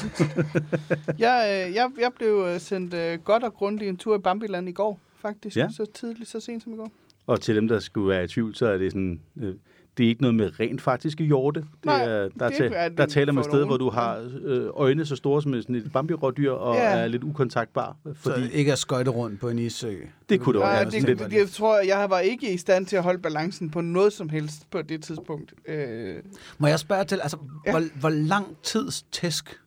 jeg, 1.18 1.64
øh, 1.68 1.74
jeg, 1.74 1.90
jeg 2.00 2.11
blev 2.16 2.46
øh, 2.48 2.61
sendt 2.61 2.94
øh, 2.94 3.18
godt 3.18 3.44
og 3.44 3.55
grundigt 3.55 3.88
en 3.88 3.96
tur 3.96 4.16
i 4.16 4.18
Bambiland 4.18 4.68
i 4.68 4.72
går, 4.72 5.00
faktisk. 5.20 5.57
Ja. 5.57 5.68
Så 5.76 5.86
tidligt, 5.95 6.28
så 6.30 6.40
sent 6.40 6.62
som 6.62 6.72
i 6.72 6.76
går. 6.76 6.90
og 7.26 7.40
til 7.40 7.57
dem, 7.57 7.68
der 7.68 7.78
skulle 7.78 8.09
være 8.09 8.24
i 8.24 8.28
tvivl, 8.28 8.55
så 8.55 8.66
er 8.66 8.78
det 8.78 8.93
sådan... 8.93 9.20
Øh, 9.40 9.55
det 9.99 10.05
er 10.05 10.09
ikke 10.09 10.22
noget 10.22 10.34
med 10.34 10.61
rent 10.61 10.82
faktiske 10.82 11.24
hjorte. 11.24 11.61
Det 11.61 11.68
Nej, 11.84 12.03
er, 12.05 12.07
der, 12.38 12.49
det 12.49 12.61
er 12.61 12.70
er 12.70 12.88
det 12.88 12.99
der 12.99 13.07
taler 13.07 13.32
man 13.32 13.45
sted, 13.45 13.64
hvor 13.66 13.76
du 13.76 13.90
har 13.90 14.30
øh, 14.45 14.66
øjne 14.74 15.07
så 15.07 15.16
store 15.16 15.43
som 15.43 15.55
sådan 15.62 15.76
et 15.76 15.93
bambirådyr, 15.93 16.51
og 16.51 16.74
Ja. 16.74 16.82
er 16.99 17.09
lidt 17.09 17.24
ukontaktbar. 17.24 17.97
så 18.05 18.12
Fordi 18.14 18.51
ikke 18.51 18.72
at 18.72 18.78
skøjte 18.78 19.11
rundt 19.11 19.40
på 19.40 19.49
en 19.49 19.59
issø. 19.59 19.95
det 20.28 20.40
kunne 20.40 20.59
det 20.59 20.62
også 20.66 20.84
det, 20.84 20.93
sådan 20.93 21.07
det, 21.09 21.18
lidt- 21.18 21.30
det, 21.30 21.36
jeg 21.38 21.49
tror, 21.49 21.78
jeg 21.80 22.07
var 22.11 22.18
ikke 22.18 22.53
i 22.55 22.57
stand 22.57 22.86
til 22.86 22.97
at 22.97 23.03
holde 23.03 23.18
balancen 23.22 23.70
på 23.70 23.80
noget 23.80 24.12
som 24.12 24.28
helst 24.28 24.70
på 24.70 24.82
det 24.82 25.03
tidspunkt. 25.03 25.55
Øh, 25.68 26.14
Må 26.59 26.66
jeg 26.66 26.78
spørge 26.78 27.05
til, 27.05 27.20
altså, 27.22 27.36
ja. 27.66 27.70
hvor, 27.70 27.82
hvor 28.01 28.09
lang 28.09 28.47
tids 28.62 29.03
tæsk 29.03 29.59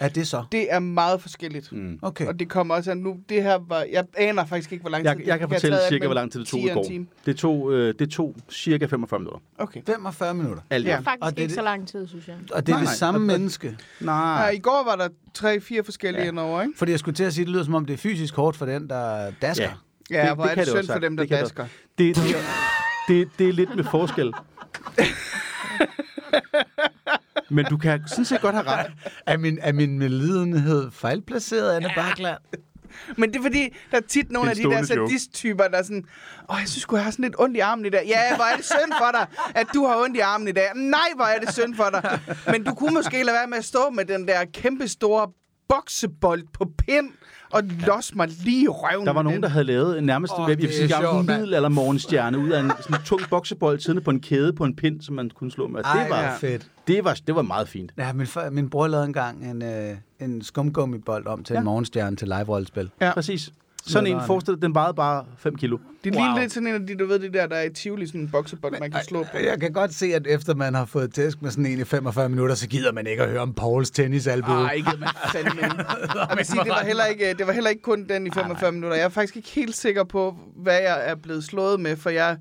Er 0.00 0.08
det 0.08 0.28
så? 0.28 0.44
Det 0.52 0.72
er 0.72 0.78
meget 0.78 1.20
forskelligt. 1.20 1.72
Mm. 1.72 1.98
Okay. 2.02 2.26
Og 2.26 2.38
det 2.38 2.48
kommer 2.48 2.74
også 2.74 2.90
an 2.90 2.96
nu. 2.96 3.16
Det 3.28 3.42
her 3.42 3.58
var... 3.68 3.84
Jeg 3.92 4.04
aner 4.16 4.44
faktisk 4.46 4.72
ikke, 4.72 4.82
hvor 4.82 4.90
lang 4.90 5.02
tid 5.04 5.08
Jeg, 5.10 5.16
det 5.18 5.26
jeg 5.26 5.38
kan 5.38 5.48
fortælle 5.48 5.78
cirka, 5.88 6.02
men 6.02 6.06
hvor 6.08 6.14
lang 6.14 6.32
tid 6.32 6.40
det 6.40 6.48
tog 6.48 6.60
10 6.60 6.66
i 6.66 6.68
og 6.68 6.74
går. 6.74 6.84
time. 6.84 7.06
Det 7.26 7.36
tog, 7.36 7.72
øh, 7.72 7.94
det 7.98 8.10
tog 8.10 8.36
cirka 8.50 8.86
45 8.86 9.20
minutter. 9.20 9.40
Okay. 9.58 9.80
45 9.86 10.34
minutter. 10.34 10.62
Alt 10.70 10.84
Ja. 10.86 10.90
Det 10.90 10.94
er 10.94 10.98
Og 10.98 11.04
faktisk 11.04 11.20
det 11.30 11.38
er 11.38 11.42
ikke 11.42 11.48
det- 11.48 11.54
så 11.54 11.62
lang 11.62 11.88
tid, 11.88 12.08
synes 12.08 12.28
jeg. 12.28 12.36
Og 12.52 12.66
det 12.66 12.72
er 12.72 12.76
Nej, 12.76 12.80
det 12.80 12.86
nej. 12.88 12.94
samme 12.94 13.18
Og- 13.18 13.22
og- 13.22 13.26
menneske. 13.26 13.76
Nej. 14.00 14.42
Ja, 14.44 14.48
I 14.48 14.58
går 14.58 14.82
var 14.86 14.96
der 14.96 15.08
tre-fire 15.34 15.84
forskellige 15.84 16.22
Ja. 16.22 16.28
indover, 16.30 16.62
ikke? 16.62 16.74
Fordi 16.78 16.90
jeg 16.92 16.98
skulle 16.98 17.14
til 17.14 17.24
at 17.24 17.34
sige, 17.34 17.44
det 17.44 17.52
lyder 17.52 17.64
som 17.64 17.74
om, 17.74 17.84
det 17.86 17.94
er 17.94 17.98
fysisk 17.98 18.34
hårdt 18.34 18.56
for 18.56 18.66
den, 18.66 18.88
der 18.88 19.30
dasker. 19.42 19.64
Ja. 19.64 19.70
Ja, 20.10 20.20
Det- 20.20 20.28
det, 20.28 20.36
hvor 20.36 20.44
det 20.44 20.50
er 20.50 20.54
kan 20.54 20.64
det 20.66 20.74
det 20.74 20.84
synd 20.84 20.92
for 20.94 21.00
dem, 21.00 21.16
der 21.16 21.24
det 21.24 21.30
det 21.30 21.40
dasker. 21.40 21.66
Det, 21.98 22.16
det, 22.16 22.24
det, 23.08 23.28
det 23.38 23.48
er 23.48 23.52
lidt 23.52 23.76
med 23.76 23.84
forskel. 23.84 24.32
Men 27.50 27.64
du 27.64 27.76
kan 27.76 28.00
sådan 28.06 28.24
set 28.24 28.40
godt 28.40 28.54
have 28.54 28.66
ret. 28.66 28.86
Er 29.26 29.36
min, 29.36 29.58
er 29.62 29.72
min 29.72 29.98
medlidenhed 29.98 30.90
fejlplaceret, 30.90 31.76
Anne 31.76 31.90
Bakland? 31.94 32.38
Men 33.16 33.30
det 33.32 33.38
er 33.38 33.42
fordi, 33.42 33.74
der 33.90 33.96
er 33.96 34.00
tit 34.00 34.30
nogle 34.30 34.50
af 34.50 34.56
de 34.56 34.62
der 34.62 34.82
sadist-typer, 34.82 35.68
der 35.68 35.78
er 35.78 35.82
sådan, 35.82 36.04
åh, 36.50 36.56
jeg 36.60 36.68
synes 36.68 36.82
sgu, 36.82 36.96
jeg 36.96 37.04
har 37.04 37.10
sådan 37.10 37.22
lidt 37.22 37.34
ondt 37.38 37.56
i 37.56 37.60
armen 37.60 37.86
i 37.86 37.90
dag. 37.90 38.04
Ja, 38.06 38.36
hvor 38.36 38.44
er 38.44 38.56
det 38.56 38.64
synd 38.64 38.92
for 38.98 39.10
dig, 39.12 39.26
at 39.54 39.66
du 39.74 39.86
har 39.86 39.96
ondt 39.96 40.16
i 40.16 40.20
armen 40.20 40.48
i 40.48 40.52
dag. 40.52 40.70
Nej, 40.74 41.08
hvor 41.16 41.24
er 41.24 41.38
det 41.40 41.52
synd 41.54 41.74
for 41.74 41.90
dig. 41.92 42.20
Men 42.52 42.64
du 42.64 42.74
kunne 42.74 42.94
måske 42.94 43.22
lade 43.22 43.34
være 43.34 43.46
med 43.46 43.58
at 43.58 43.64
stå 43.64 43.90
med 43.90 44.04
den 44.04 44.28
der 44.28 44.44
kæmpe 44.54 44.88
store 44.88 45.28
boksebold 45.68 46.42
på 46.52 46.66
pind 46.78 47.10
og 47.56 47.62
los 47.86 48.14
mig 48.14 48.28
lige 48.44 48.64
i 48.64 48.68
røven. 48.68 49.06
Der 49.06 49.12
var 49.12 49.22
nogen, 49.22 49.42
der 49.42 49.48
havde 49.48 49.64
lavet 49.64 49.98
en 49.98 50.04
nærmest 50.04 50.32
oh, 50.36 50.50
jeg 50.50 50.58
vil 50.58 50.72
sige, 50.72 50.88
gammel 50.88 51.10
sjovt, 51.10 51.26
mand. 51.26 51.40
middel 51.40 51.54
eller 51.54 51.68
morgenstjerne 51.68 52.38
ud 52.38 52.50
af 52.50 52.60
en 52.60 52.72
sådan 52.80 53.04
tung 53.04 53.20
boksebold 53.30 53.80
siddende 53.80 54.02
på 54.04 54.10
en 54.10 54.20
kæde 54.20 54.52
på 54.52 54.64
en 54.64 54.76
pind, 54.76 55.00
som 55.00 55.14
man 55.14 55.30
kunne 55.30 55.50
slå 55.50 55.68
med. 55.68 55.80
Ej, 55.84 56.02
det, 56.02 56.10
var, 56.10 56.20
hvor 56.28 56.38
fedt. 56.38 56.70
det, 56.88 57.04
var, 57.04 57.18
det 57.26 57.34
var 57.34 57.42
meget 57.42 57.68
fint. 57.68 57.92
Ja, 57.98 58.12
min, 58.12 58.26
min 58.50 58.70
bror 58.70 58.86
lavede 58.86 59.06
engang 59.06 59.50
en, 59.50 59.62
øh, 59.62 59.96
en 60.20 60.42
skumgummibold 60.42 61.26
om 61.26 61.44
til 61.44 61.54
ja. 61.54 61.56
Ja. 61.56 61.60
en 61.60 61.64
morgenstjerne 61.64 62.16
til 62.16 62.28
live-rollespil. 62.28 62.90
Ja. 63.00 63.12
Præcis. 63.12 63.52
Sådan 63.86 64.06
en, 64.06 64.20
forestil 64.26 64.54
dig, 64.54 64.62
den 64.62 64.74
vejede 64.74 64.94
bare 64.94 65.24
5 65.38 65.56
kilo. 65.56 65.78
Det 66.04 66.16
er 66.16 66.26
lige 66.28 66.40
lidt 66.40 66.52
sådan 66.52 66.66
en 66.66 66.74
af 66.74 66.86
de, 66.86 66.96
du 66.96 67.06
ved, 67.06 67.18
det 67.18 67.34
der, 67.34 67.46
der 67.46 67.56
er 67.56 67.62
i 67.62 67.70
Tivoli, 67.70 68.06
sådan 68.06 68.20
en 68.20 68.28
boksebold, 68.28 68.80
man 68.80 68.90
kan 68.90 69.04
slå 69.04 69.22
på. 69.22 69.38
Jeg 69.38 69.60
kan 69.60 69.72
godt 69.72 69.94
se, 69.94 70.06
at 70.14 70.26
efter 70.26 70.54
man 70.54 70.74
har 70.74 70.84
fået 70.84 71.14
tæsk 71.14 71.42
med 71.42 71.50
sådan 71.50 71.66
en 71.66 71.80
i 71.80 71.84
45 71.84 72.28
minutter, 72.28 72.54
så 72.54 72.68
gider 72.68 72.92
man 72.92 73.06
ikke 73.06 73.22
at 73.22 73.28
høre 73.28 73.40
om 73.40 73.54
Pauls 73.54 73.90
tennisalbue. 73.90 74.54
Ej, 74.54 74.72
ikke 74.72 74.90
man 74.98 75.08
fandme. 75.32 75.60
Jeg 76.30 76.36
vil 76.36 76.46
sige, 76.46 76.60
det 76.64 76.70
var, 76.70 76.84
heller 76.84 77.04
ikke, 77.04 77.34
det 77.38 77.46
var 77.46 77.52
heller 77.52 77.70
ikke 77.70 77.82
kun 77.82 78.08
den 78.08 78.26
i 78.26 78.30
45 78.30 78.72
minutter. 78.72 78.96
Jeg 78.96 79.04
er 79.04 79.08
faktisk 79.08 79.36
ikke 79.36 79.48
helt 79.48 79.76
sikker 79.76 80.04
på, 80.04 80.36
hvad 80.56 80.78
jeg 80.78 81.10
er 81.10 81.14
blevet 81.14 81.44
slået 81.44 81.80
med, 81.80 81.96
for 81.96 82.10
jeg 82.10 82.36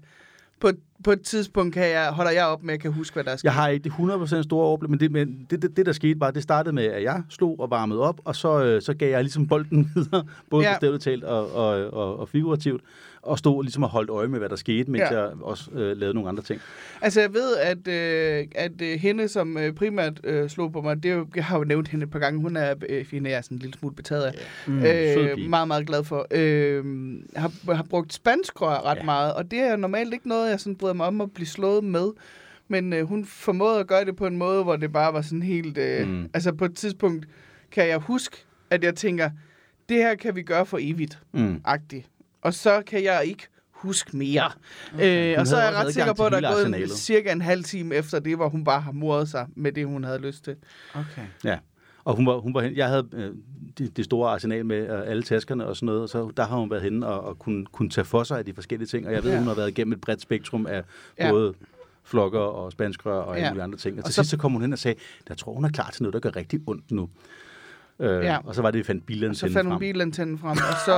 på, 0.60 0.70
på 1.06 1.12
et 1.12 1.22
tidspunkt 1.22 1.74
kan 1.74 1.90
jeg, 1.90 2.10
holder 2.12 2.32
jeg 2.32 2.46
op 2.46 2.64
med, 2.64 2.70
at 2.70 2.74
jeg 2.74 2.82
kan 2.82 2.92
huske, 2.94 3.14
hvad 3.14 3.24
der 3.24 3.32
er 3.32 3.36
sket. 3.36 3.44
Jeg 3.44 3.54
har 3.54 3.68
ikke 3.68 3.84
det 3.84 3.92
100% 4.40 4.42
store 4.44 4.66
overblik, 4.66 4.90
men 4.90 5.00
det, 5.00 5.12
men 5.12 5.46
det, 5.50 5.62
det, 5.62 5.78
det, 5.78 5.86
der 5.86 5.92
skete 5.92 6.16
bare, 6.16 6.32
det 6.32 6.44
startede 6.44 6.76
med, 6.76 6.84
at 6.86 7.04
jeg 7.04 7.24
slog 7.30 7.60
og 7.60 7.70
varmede 7.70 8.02
op, 8.02 8.22
og 8.26 8.36
så, 8.36 8.64
øh, 8.64 8.82
så 8.82 8.94
gav 8.94 9.10
jeg 9.10 9.24
ligesom 9.24 9.48
bolden 9.48 9.92
videre, 9.96 10.24
både 10.50 10.66
Ja. 10.66 10.72
bogstaveligt 10.74 11.04
talt 11.04 11.24
og, 11.24 11.52
og, 11.56 11.94
og, 11.94 12.20
og 12.20 12.30
figurativt, 12.30 12.82
og 13.26 13.38
stod 13.40 13.64
ligesom 13.64 13.84
og 13.84 13.90
holdt 13.90 14.10
øje 14.10 14.28
med, 14.28 14.40
hvad 14.40 14.50
der 14.50 14.56
skete, 14.56 14.92
mens 14.92 15.02
Ja. 15.12 15.14
ja. 15.14 15.22
jeg 15.22 15.32
også 15.42 15.72
øh, 15.72 15.98
lavede 15.98 16.14
nogle 16.14 16.30
andre 16.30 16.44
ting. 16.44 16.62
Altså, 17.02 17.22
jeg 17.22 17.34
ved, 17.34 17.58
at, 17.58 17.88
øh, 17.88 18.48
at 18.56 18.82
øh, 18.82 19.00
hende, 19.00 19.28
som 19.28 19.58
øh, 19.58 19.74
primært 19.74 20.20
øh, 20.24 20.50
slog 20.50 20.72
på 20.72 20.82
mig, 20.82 21.04
det 21.04 21.12
er 21.12 21.16
jo, 21.16 21.28
jeg 21.36 21.46
har 21.46 21.58
jo 21.58 21.64
nævnt 21.64 21.88
hende 21.88 22.04
et 22.04 22.12
par 22.12 22.20
gange, 22.20 22.42
hun 22.42 22.56
er, 22.58 22.74
øh, 22.90 23.06
hende 23.12 23.30
er 23.30 23.42
sådan 23.42 23.56
en 23.56 23.60
lille 23.60 23.78
smule 23.80 23.96
betaget 23.96 24.24
af. 24.24 24.34
Mm, 24.68 24.82
sød 24.82 25.30
øh, 25.38 25.50
meget, 25.50 25.68
meget 25.68 25.88
glad 25.88 26.04
for. 26.04 26.28
Øh, 26.32 26.84
har, 27.36 27.74
har 27.74 27.84
brugt 27.84 28.14
spanskrør 28.14 28.70
ret 28.86 28.96
ja. 28.96 29.00
Ja. 29.00 29.04
meget, 29.04 29.34
og 29.34 29.52
det 29.52 29.60
er 29.60 29.76
normalt 29.76 30.14
ikke 30.14 30.28
noget, 30.28 30.50
jeg 30.50 30.60
sådan 30.60 30.76
bryder 30.76 30.94
mig 30.94 31.08
om 31.08 31.22
at 31.22 31.32
blive 31.32 31.48
slået 31.48 31.84
med. 31.84 32.08
Men 32.68 32.94
øh, 32.94 33.04
hun 33.04 33.26
formåede 33.26 33.80
at 33.80 33.88
gøre 33.88 34.06
det 34.06 34.16
på 34.16 34.28
en 34.28 34.38
måde, 34.38 34.64
hvor 34.64 34.76
det 34.76 34.92
bare 34.94 35.14
var 35.14 35.22
sådan 35.22 35.44
helt... 35.44 35.78
Øh, 35.78 36.08
mm. 36.08 36.14
Mm. 36.14 36.30
Altså 36.34 36.54
på 36.54 36.66
et 36.66 36.76
tidspunkt 36.76 37.26
kan 37.72 37.88
jeg 37.88 37.98
huske, 37.98 38.38
at 38.70 38.84
jeg 38.84 38.96
tænker, 38.96 39.30
det 39.90 39.98
her 39.98 40.16
kan 40.16 40.36
vi 40.36 40.42
gøre 40.42 40.66
for 40.66 40.78
evigt, 40.82 41.20
Mm. 41.34 41.62
agtigt. 41.66 42.06
Og 42.46 42.54
så 42.54 42.82
kan 42.88 43.04
jeg 43.04 43.26
ikke 43.26 43.48
huske 43.72 44.18
mere. 44.18 44.52
Okay. 44.94 45.34
Øh, 45.34 45.40
og 45.40 45.48
så 45.48 45.56
er 45.58 45.64
jeg 45.64 45.74
ret 45.74 45.94
sikker 45.94 46.14
på, 46.14 46.26
at 46.26 46.32
der 46.32 46.38
er 46.50 46.54
gået 46.54 46.82
en, 46.84 46.88
cirka 46.90 47.32
en 47.32 47.42
halv 47.42 47.64
time 47.64 47.96
efter 47.96 48.20
det, 48.20 48.36
hvor 48.36 48.50
hun 48.50 48.64
bare 48.64 48.82
har 48.82 48.92
moret 48.92 49.30
sig 49.30 49.48
med 49.56 49.72
det, 49.72 49.86
hun 49.86 50.04
havde 50.04 50.20
lyst 50.20 50.44
til. 50.44 50.56
Okay. 50.94 51.22
Ja, 51.44 51.58
og 52.04 52.16
hun 52.16 52.26
var, 52.26 52.38
hun 52.38 52.54
var 52.54 52.62
hen, 52.62 52.76
jeg 52.76 52.88
havde 52.88 53.08
øh, 53.14 53.32
det, 53.78 53.98
det 53.98 54.06
store 54.06 54.32
arsenal 54.32 54.66
med 54.66 54.90
øh, 54.90 55.02
alle 55.10 55.24
taskerne 55.24 55.66
og 55.66 55.76
sådan 55.76 55.86
noget, 55.86 56.02
og 56.02 56.10
så 56.10 56.32
der 56.38 56.46
har 56.46 56.58
hun 56.58 56.72
været 56.72 56.84
henne 56.84 57.08
og, 57.08 57.22
og 57.24 57.40
kunne, 57.40 57.66
kunne 57.66 57.90
tage 57.90 58.06
for 58.06 58.24
sig 58.24 58.38
af 58.38 58.46
de 58.46 58.54
forskellige 58.54 58.88
ting, 58.88 59.08
og 59.08 59.14
jeg 59.14 59.24
ved, 59.24 59.32
Ja. 59.32 59.38
hun 59.38 59.48
har 59.48 59.56
været 59.56 59.70
igennem 59.70 59.94
et 59.94 60.02
bredt 60.02 60.22
spektrum 60.22 60.68
af 60.68 60.84
Ja. 61.20 61.30
både 61.32 61.54
flokker 62.04 62.40
og 62.40 62.72
spanskrør 62.72 63.20
og 63.20 63.36
alle 63.36 63.46
Ja. 63.46 63.52
mulige 63.52 63.64
andre 63.64 63.78
ting. 63.78 63.96
Og 63.98 64.00
Og 64.00 64.06
til 64.06 64.14
så- 64.14 64.22
sidst 64.24 64.30
så 64.32 64.38
kom 64.38 64.52
hun 64.52 64.62
hen 64.62 64.74
og 64.74 64.80
sagde, 64.80 65.00
jeg 65.30 65.38
tror, 65.38 65.54
hun 65.54 65.66
er 65.66 65.70
klar 65.70 65.90
til 65.90 66.04
noget, 66.04 66.14
der 66.14 66.20
gør 66.20 66.36
rigtig 66.36 66.60
ondt 66.68 66.92
nu. 66.92 67.10
Øh, 68.00 68.10
Ja. 68.10 68.32
ja. 68.34 68.38
Og 68.44 68.56
så 68.56 68.62
var 68.62 68.72
det, 68.72 68.78
vi 68.78 68.84
fandt 68.84 69.02
Så 69.04 69.06
bilantennen 69.08 69.54
fandt 69.54 69.68
hun 69.68 69.72
frem. 69.74 69.80
bilantennen 69.80 70.40
frem, 70.40 70.52
og 70.58 70.76
så, 70.86 70.98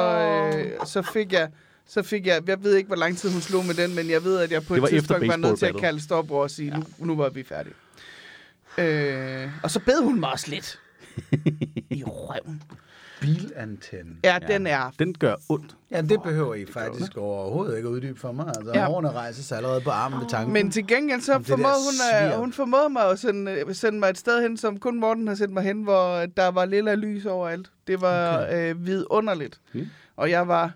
øh, 0.57 0.85
så 0.87 1.01
fik 1.13 1.33
jeg... 1.33 1.49
Så 1.89 2.03
fik 2.03 2.25
jeg, 2.27 2.41
jeg 2.47 2.63
ved 2.63 2.75
ikke, 2.75 2.87
hvor 2.87 2.95
lang 2.95 3.17
tid 3.17 3.31
hun 3.31 3.41
slog 3.41 3.65
med 3.65 3.73
den, 3.75 3.95
men 3.95 4.09
jeg 4.09 4.23
ved, 4.23 4.39
at 4.39 4.51
jeg 4.51 4.63
på 4.63 4.75
et 4.75 4.83
tidspunkt 4.89 5.27
var 5.27 5.35
nødt 5.35 5.59
til 5.59 5.65
at 5.65 5.77
kalde 5.77 6.01
stop 6.03 6.31
og 6.31 6.51
sige, 6.51 6.69
nu, 6.71 7.05
nu 7.05 7.15
var 7.15 7.29
vi 7.29 7.43
færdige. 7.43 7.73
Øh, 8.77 9.49
og 9.63 9.71
så 9.71 9.79
bed 9.79 10.03
hun 10.03 10.19
mig 10.19 10.31
også 10.31 10.49
lidt 10.49 10.79
i 11.99 12.03
røven. 12.03 12.63
Bilantenne. 13.21 14.15
Ja, 14.23 14.37
ja, 14.41 14.53
den 14.53 14.67
er... 14.67 14.91
Den 14.99 15.13
gør 15.13 15.35
ondt. 15.49 15.75
Ja, 15.91 16.01
det 16.01 16.21
behøver 16.23 16.55
I 16.55 16.65
faktisk 16.73 17.17
overhovedet 17.17 17.77
ikke 17.77 17.87
at 17.87 17.91
uddybe 17.91 18.19
for 18.19 18.31
mig. 18.31 18.47
Altså, 18.47 18.71
Ja. 18.73 18.85
hårene 18.85 19.11
rejser 19.11 19.43
sig 19.43 19.57
allerede 19.57 19.81
på 19.81 19.89
armen 19.89 20.19
med 20.19 20.27
tanken. 20.29 20.53
Men 20.53 20.71
til 20.71 20.87
gengæld 20.87 21.21
så 21.21 21.39
formåede 21.43 21.75
hun, 22.31 22.33
uh, 22.33 22.39
hun 22.39 22.53
formåede 22.53 22.89
mig 22.89 23.09
at 23.09 23.19
sende, 23.19 23.51
øh, 23.51 23.75
sende 23.75 23.99
mig 23.99 24.09
et 24.09 24.17
sted 24.17 24.41
hen, 24.41 24.57
som 24.57 24.79
kun 24.79 24.99
Morten 24.99 25.27
har 25.27 25.35
sendt 25.35 25.53
mig 25.53 25.63
hen, 25.63 25.81
hvor 25.83 26.25
der 26.37 26.47
var 26.47 26.65
lilla 26.65 26.95
lys 26.95 27.25
overalt. 27.25 27.71
Det 27.87 28.01
var 28.01 28.37
okay. 28.45 28.69
øh, 28.69 28.85
vidunderligt. 28.85 29.59
Mm. 29.73 29.87
Og 30.15 30.29
jeg 30.29 30.47
var 30.47 30.71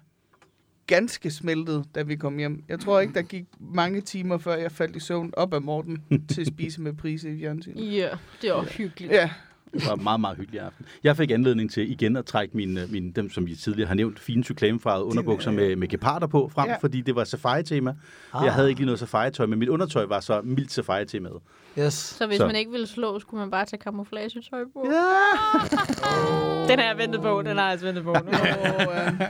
ganske 0.87 1.31
smeltet, 1.31 1.85
da 1.95 2.01
vi 2.01 2.15
kom 2.15 2.37
hjem. 2.37 2.63
Jeg 2.69 2.79
tror 2.79 2.99
ikke, 2.99 3.13
der 3.13 3.21
gik 3.21 3.45
mange 3.59 4.01
timer, 4.01 4.37
før 4.37 4.55
jeg 4.55 4.71
faldt 4.71 4.95
i 4.95 4.99
søvn 4.99 5.33
op 5.37 5.53
af 5.53 5.61
Morten 5.61 6.03
til 6.29 6.41
at 6.41 6.47
spise 6.47 6.81
med 6.81 6.93
prise 6.93 7.35
i 7.35 7.39
fjernsynet. 7.39 7.93
Ja, 7.95 8.09
det 8.41 8.51
var 8.51 8.63
hyggeligt. 8.63 9.13
Ja, 9.13 9.29
Det 9.73 9.87
var 9.87 9.93
en 9.95 10.03
meget, 10.03 10.19
meget 10.19 10.37
hyggelig 10.37 10.61
aften. 10.61 10.85
Jeg 11.03 11.17
fik 11.17 11.31
anledning 11.31 11.71
til 11.71 11.91
igen 11.91 12.15
at 12.15 12.25
trække 12.25 12.57
mine, 12.57 12.87
mine 12.89 13.11
dem, 13.11 13.29
som 13.29 13.47
vi 13.47 13.55
tidligere 13.55 13.87
har 13.87 13.95
nævnt, 13.95 14.19
fine 14.19 14.43
cyklamefarvede 14.43 15.05
underbukser 15.05 15.51
med, 15.51 15.75
med 15.75 15.87
geparder 15.87 16.27
på 16.27 16.49
frem, 16.53 16.65
Ja. 16.67 16.71
ja. 16.71 16.77
fordi 16.81 17.01
det 17.01 17.15
var 17.15 17.23
safari-tema. 17.23 17.95
Ah. 18.33 18.45
Jeg 18.45 18.53
havde 18.53 18.69
ikke 18.69 18.79
lige 18.81 18.85
noget 18.85 18.99
safari-tøj, 18.99 19.45
men 19.45 19.59
mit 19.59 19.69
undertøj 19.69 20.05
var 20.05 20.19
så 20.19 20.41
mildt 20.43 20.71
safari-temaet. 20.71 21.37
Yes. 21.79 21.93
Så 21.93 22.27
hvis 22.27 22.37
Så. 22.37 22.45
man 22.47 22.55
ikke 22.55 22.71
ville 22.71 22.87
slå, 22.87 23.19
skulle 23.19 23.39
man 23.39 23.51
bare 23.51 23.65
tage 23.65 23.81
camouflage-tøj 23.81 24.63
på. 24.73 24.85
Ja. 24.85 25.67
Den 26.69 26.79
har 26.79 26.85
jeg 26.85 26.97
ventet 26.97 27.21
på, 27.21 27.41
den 27.45 27.57
har 27.57 27.63
jeg 27.63 27.71
altså 27.71 27.85
ventet 27.85 28.03
på. 28.03 28.09
Og, 28.19 28.19
øh, 28.21 29.21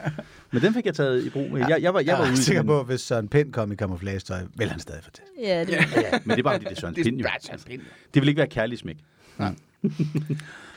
Men 0.51 0.61
den 0.61 0.73
fik 0.73 0.85
jeg 0.85 0.95
taget 0.95 1.23
i 1.25 1.29
brug. 1.29 1.57
Jeg, 1.57 1.77
jeg, 1.81 1.93
var, 1.93 1.99
jeg 1.99 2.13
var 2.17 2.23
er 2.23 2.27
ude 2.27 2.33
i 2.33 2.37
sikker 2.37 2.63
på, 2.63 2.79
at 2.79 2.85
hvis 2.85 3.01
Søren 3.01 3.27
Pind 3.27 3.53
kom 3.53 3.71
i 3.71 3.75
camouflage-tøj, 3.75 4.39
vil 4.55 4.69
han 4.69 4.79
stadig 4.79 5.03
fortælle. 5.03 5.29
ja, 5.41 5.59
det 5.59 5.69
Ja. 5.71 5.83
Ja, 5.95 6.19
men 6.23 6.29
det 6.29 6.39
er 6.39 6.43
bare, 6.43 6.53
fordi 6.53 6.65
det 6.65 6.71
er 6.71 6.79
Søren 6.81 6.95
det 6.95 7.03
Pind 7.03 7.17
jo. 7.19 7.25
er 7.25 7.29
Søren 7.41 7.59
Pind. 7.67 7.81
Det 8.13 8.21
vil 8.21 8.29
ikke 8.29 8.39
være 8.39 8.47
kærlig 8.47 8.77
smæk. 8.77 8.97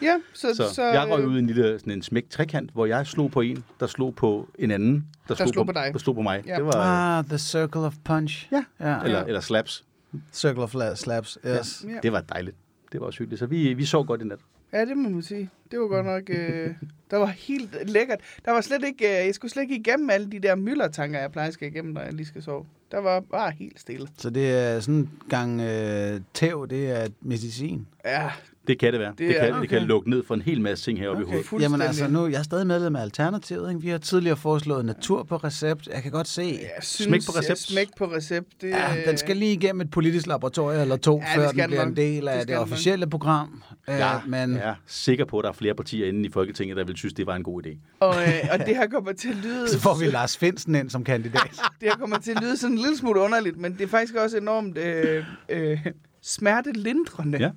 Ja, 0.03 0.15
så, 0.33 0.55
Så, 0.55 0.75
så, 0.75 0.83
jeg 0.83 1.09
røg 1.11 1.21
øh, 1.23 1.29
ud 1.29 1.37
i 1.37 1.39
en 1.39 1.47
lille 1.47 1.79
sådan 1.79 1.93
en 1.93 2.03
smæk 2.03 2.31
trekant, 2.31 2.71
hvor 2.71 2.87
jeg 2.87 3.07
slog 3.07 3.31
på 3.31 3.41
en, 3.41 3.65
der 3.81 3.87
slog 3.87 4.15
på 4.15 4.49
en 4.59 4.71
anden, 4.71 5.07
der, 5.29 5.35
slog 5.35 5.67
på 5.67 5.73
dig. 5.73 5.91
Der 5.93 5.99
slog 5.99 6.15
på 6.15 6.23
mig. 6.23 6.43
Ja. 6.47 6.57
Det 6.57 6.65
var, 6.65 7.19
Ah, 7.19 7.25
the 7.25 7.39
circle 7.39 7.81
of 7.81 7.95
punch. 8.05 8.49
Ja. 8.53 8.65
ja. 8.81 9.03
eller, 9.05 9.25
eller 9.25 9.41
slaps. 9.41 9.85
Circle 10.33 10.63
of 10.63 10.75
la- 10.75 10.95
slaps, 10.95 11.39
yes. 11.47 11.85
Ja. 11.89 11.99
Det 12.03 12.13
var 12.13 12.21
dejligt. 12.21 12.57
Det 12.93 13.01
var 13.01 13.07
også 13.07 13.19
hyggeligt. 13.19 13.39
Så 13.39 13.47
vi, 13.47 13.75
vi 13.75 13.85
sov 13.85 14.07
godt 14.07 14.21
i 14.23 14.25
nat. 14.25 14.39
Ja, 14.73 14.85
det 14.85 14.97
må 14.97 15.09
man 15.09 15.23
sige. 15.23 15.51
Det 15.71 15.79
var 15.81 15.87
godt 15.87 16.07
nok... 16.07 16.23
Øh, 16.29 16.71
der 17.11 17.17
var 17.17 17.27
helt 17.27 17.91
lækkert. 17.91 18.19
Der 18.45 18.51
var 18.53 18.61
slet 18.61 18.85
ikke... 18.85 19.05
Øh, 19.21 19.27
jeg 19.27 19.35
skulle 19.35 19.53
slet 19.53 19.63
ikke 19.63 19.77
igennem 19.77 20.11
alle 20.11 20.31
de 20.33 20.39
der 20.39 20.55
myldertanker, 20.55 21.21
jeg 21.21 21.33
plejer 21.33 21.49
at 21.49 21.55
skal 21.55 21.69
igennem, 21.69 21.95
når 21.95 22.01
jeg 22.01 22.13
lige 22.13 22.27
skal 22.27 22.43
sove. 22.43 22.65
Der 22.91 22.99
var 22.99 23.21
bare 23.21 23.51
helt 23.51 23.81
stille. 23.81 24.09
Så 24.19 24.31
det 24.31 24.51
er 24.51 24.81
sådan 24.81 24.95
en 24.95 25.11
gang 25.29 25.61
øh, 25.61 26.21
tæv, 26.35 26.67
det 26.71 26.91
er 26.91 27.09
medicin. 27.21 27.87
Ja, 28.05 28.31
Det 28.67 28.79
kan 28.79 28.93
det 28.93 29.01
være. 29.01 29.11
Det, 29.11 29.19
Det 29.19 29.29
det, 29.29 29.37
kan, 29.37 29.61
det 29.63 29.69
kan 29.69 29.79
okay. 29.79 29.89
lukke 29.89 30.11
ned 30.11 30.23
for 30.27 30.35
en 30.35 30.43
hel 30.43 30.61
masse 30.61 30.85
ting 30.85 30.99
heroppe 30.99 31.23
okay. 31.25 31.39
i 31.39 31.43
hovedet. 31.51 31.65
Jamen 31.65 31.83
altså, 31.83 32.09
nu 32.09 32.27
jeg 32.27 32.39
er 32.39 32.43
stadig 32.43 32.67
medlem 32.67 32.97
af 32.97 33.03
Alternativet. 33.03 33.71
Ikke? 33.71 33.81
Vi 33.83 33.89
har 33.89 33.99
tidligere 33.99 34.37
foreslået 34.37 34.85
natur 34.85 35.23
på 35.23 35.37
recept. 35.37 35.89
Jeg 35.95 36.03
kan 36.03 36.13
godt 36.13 36.29
se, 36.29 36.43
jeg 36.43 36.71
synes, 36.83 37.09
Smæk 37.09 37.21
på 37.27 37.39
recept. 37.39 37.59
Smæk 37.59 37.89
på 37.99 38.05
recept. 38.05 38.47
Det, 38.61 38.69
ja, 38.71 38.97
den 39.07 39.17
skal 39.17 39.37
lige 39.37 39.53
igennem 39.53 39.81
et 39.81 39.91
politisk 39.91 40.27
laboratorium 40.27 40.81
eller 40.83 40.97
to, 40.97 41.19
Ja, 41.19 41.25
ja, 41.25 41.31
det 41.31 41.37
før 41.37 41.47
den 41.63 41.71
bliver 41.71 41.81
den 41.81 41.91
en 41.91 41.97
del 41.97 42.23
Det 42.23 42.29
af 42.29 42.47
det, 42.47 42.55
nok. 42.55 42.63
officielle 42.63 43.07
program. 43.07 43.63
Jeg 43.89 44.21
Øh, 44.25 44.31
men 44.31 44.57
er 44.57 44.75
sikker 44.87 45.25
på, 45.25 45.39
at 45.39 45.43
der 45.43 45.49
er 45.49 45.55
flere 45.55 45.75
partier 45.75 46.09
inde 46.09 46.29
i 46.29 46.31
Folketinget, 46.33 46.77
der 46.77 46.85
vil 46.85 46.97
synes, 46.97 47.15
det 47.15 47.27
var 47.27 47.37
en 47.37 47.43
god 47.43 47.63
idé. 47.67 47.79
Og, 48.01 48.15
øh, 48.23 48.35
og 48.53 48.59
det 48.59 48.77
her 48.77 48.87
kommer 48.87 49.13
til 49.13 49.29
at 49.29 49.37
lyde... 49.37 49.69
så 49.73 49.81
får 49.81 49.99
vi 49.99 50.05
Lars 50.07 50.37
Finsen 50.37 50.75
ind 50.75 50.91
som 50.91 51.05
kandidat. 51.05 51.51
Det 51.81 51.89
her 51.89 51.97
kommer 51.97 52.19
til 52.19 52.31
at 52.31 52.43
lyde 52.43 52.57
sådan 52.57 52.77
en 52.77 52.79
lille 52.79 52.97
smule 52.97 53.21
underligt, 53.21 53.57
men 53.57 53.73
det 53.73 53.81
er 53.81 53.89
faktisk 53.89 54.15
også 54.15 54.37
enormt 54.37 54.79
øh, 54.79 55.25
øh, 55.49 55.79
smertelindrende. 56.23 57.39
Ja. 57.39 57.51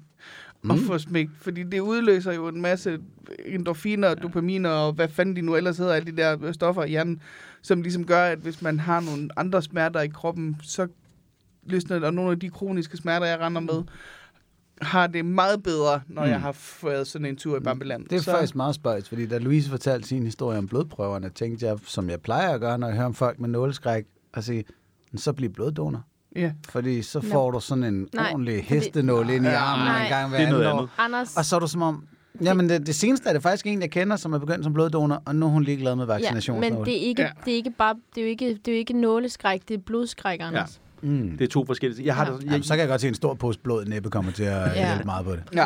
Mm. 0.61 0.71
At 0.71 0.79
få 0.79 0.97
smæk, 0.97 1.27
fordi 1.41 1.63
det 1.63 1.79
udløser 1.79 2.31
jo 2.31 2.47
en 2.47 2.61
masse 2.61 2.99
endorfiner, 3.45 4.07
og 4.09 4.21
dopaminer 4.23 4.69
og 4.69 4.93
hvad 4.93 5.07
fanden 5.07 5.35
de 5.35 5.41
nu 5.41 5.55
ellers 5.55 5.77
hedder, 5.77 5.93
alle 5.93 6.11
de 6.11 6.17
der 6.17 6.51
stoffer 6.51 6.83
i 6.83 6.89
hjernen, 6.89 7.21
som 7.61 7.81
ligesom 7.81 8.05
gør, 8.05 8.23
at 8.23 8.39
hvis 8.39 8.61
man 8.61 8.79
har 8.79 8.99
nogle 8.99 9.29
andre 9.37 9.61
smerter 9.61 10.01
i 10.01 10.07
kroppen, 10.07 10.57
så 10.63 10.87
løsner 11.65 11.95
det, 11.99 12.05
og 12.07 12.13
nogle 12.13 12.31
af 12.31 12.39
de 12.39 12.49
kroniske 12.49 12.97
smerter, 12.97 13.25
jeg 13.25 13.39
render 13.39 13.61
med, 13.61 13.83
har 14.81 15.07
det 15.07 15.25
meget 15.25 15.63
bedre, 15.63 16.01
når 16.07 16.23
Mm. 16.23 16.29
jeg 16.29 16.41
har 16.41 16.51
fået 16.51 17.07
sådan 17.07 17.25
en 17.27 17.35
tur 17.35 17.57
i 17.57 17.59
Bambeland. 17.59 18.05
Det 18.05 18.15
er 18.15 18.19
så... 18.21 18.31
faktisk 18.31 18.55
meget 18.55 18.75
spøjs, 18.75 19.09
fordi 19.09 19.25
da 19.27 19.37
Louise 19.37 19.69
fortalte 19.69 20.07
sin 20.07 20.23
historie 20.23 20.57
om 20.57 20.67
blodprøverne, 20.67 21.29
tænkte 21.29 21.65
jeg, 21.65 21.77
som 21.83 22.09
jeg 22.09 22.21
plejer 22.21 22.49
at 22.53 22.59
gøre, 22.61 22.77
når 22.77 22.87
jeg 22.87 22.95
hører 22.95 23.05
om 23.05 23.13
folk 23.13 23.39
med 23.39 23.49
nåleskræk, 23.49 24.05
at 24.33 24.43
sige, 24.43 24.63
"Men 25.11 25.17
så 25.19 25.33
bliv 25.33 25.49
bloddonor. 25.53 26.03
Ja. 26.38 26.51
Fordi 26.69 27.01
så 27.01 27.21
får 27.21 27.51
du 27.51 27.59
sådan 27.59 27.83
en 27.83 28.07
Nej, 28.13 28.31
ordentlig 28.31 28.63
hestenål 28.63 29.29
ind 29.29 29.45
i 29.45 29.49
armen 29.49 29.85
Nej. 29.85 30.03
en 30.03 30.09
gang 30.09 30.29
hver 30.29 30.38
Det 30.38 30.47
er 30.47 30.51
noget 30.51 30.65
andet. 30.65 30.89
Anders, 30.97 31.38
Og 31.38 31.45
så 31.45 31.55
er 31.55 31.59
du 31.59 31.67
som 31.67 31.81
om, 31.81 32.03
jamen 32.43 32.69
det, 32.69 32.88
det 32.88 32.95
seneste 32.95 33.29
er 33.29 33.33
det 33.33 33.41
faktisk 33.41 33.65
en, 33.67 33.81
jeg 33.81 33.91
kender, 33.91 34.15
som 34.15 34.33
er 34.33 34.38
begyndt 34.38 34.63
som 34.63 34.73
bloddonor, 34.73 35.21
og 35.25 35.35
nu 35.35 35.45
er 35.45 35.49
hun 35.49 35.63
ligeglad 35.63 35.95
med 35.95 36.05
ja, 36.07 36.13
vaccinationsnål. 36.13 36.73
men 36.73 36.85
det 36.85 36.97
er 37.03 37.07
ikke, 37.07 37.21
Ja. 37.21 37.29
det 37.45 37.51
er 37.51 37.55
ikke 37.55 37.71
bare, 37.77 37.95
det 38.15 38.21
er 38.21 38.25
jo 38.25 38.29
ikke, 38.29 38.49
det 38.49 38.67
er 38.67 38.71
jo 38.71 38.77
ikke 38.77 38.93
nåleskræk, 38.93 39.61
det 39.67 39.73
er 39.73 39.81
blodskræk, 39.85 40.39
Anders. 40.41 40.81
Mm. 41.01 41.38
Det 41.38 41.41
er 41.41 41.47
to 41.49 41.65
forskellige 41.65 41.97
ting. 41.97 42.05
Jeg 42.05 42.15
har, 42.15 42.25
Ja. 42.25 42.31
det, 42.38 42.43
Jamen, 42.45 42.63
så 42.63 42.73
kan 42.73 42.79
jeg 42.79 42.88
godt 42.89 43.01
se, 43.01 43.07
at 43.07 43.11
en 43.11 43.15
stor 43.15 43.33
pose 43.33 43.59
blod 43.59 43.85
næppe 43.85 44.09
kommer 44.09 44.31
til 44.31 44.43
at 44.43 44.75
Ja. 44.75 44.88
hjælpe 44.88 45.05
meget 45.05 45.25
på 45.25 45.31
det. 45.31 45.43
Ja. 45.55 45.65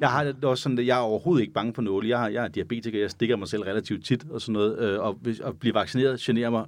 Jeg 0.00 0.08
har 0.10 0.24
det 0.24 0.44
også 0.44 0.62
sådan, 0.62 0.78
at 0.78 0.86
jeg 0.86 0.96
er 0.98 1.00
overhovedet 1.02 1.40
ikke 1.42 1.52
bange 1.54 1.74
for 1.74 1.82
nåle. 1.82 2.08
Jeg, 2.08 2.18
har, 2.18 2.28
jeg 2.28 2.44
er 2.44 2.48
diabetiker, 2.48 3.00
jeg 3.00 3.10
stikker 3.10 3.36
mig 3.36 3.48
selv 3.48 3.62
relativt 3.62 4.04
tit 4.04 4.24
og 4.30 4.40
sådan 4.40 4.52
noget, 4.52 4.78
øh, 4.78 5.00
og 5.00 5.16
hvis, 5.22 5.40
at 5.40 5.58
blive 5.60 5.74
vaccineret 5.74 6.20
generer 6.20 6.50
mig 6.50 6.64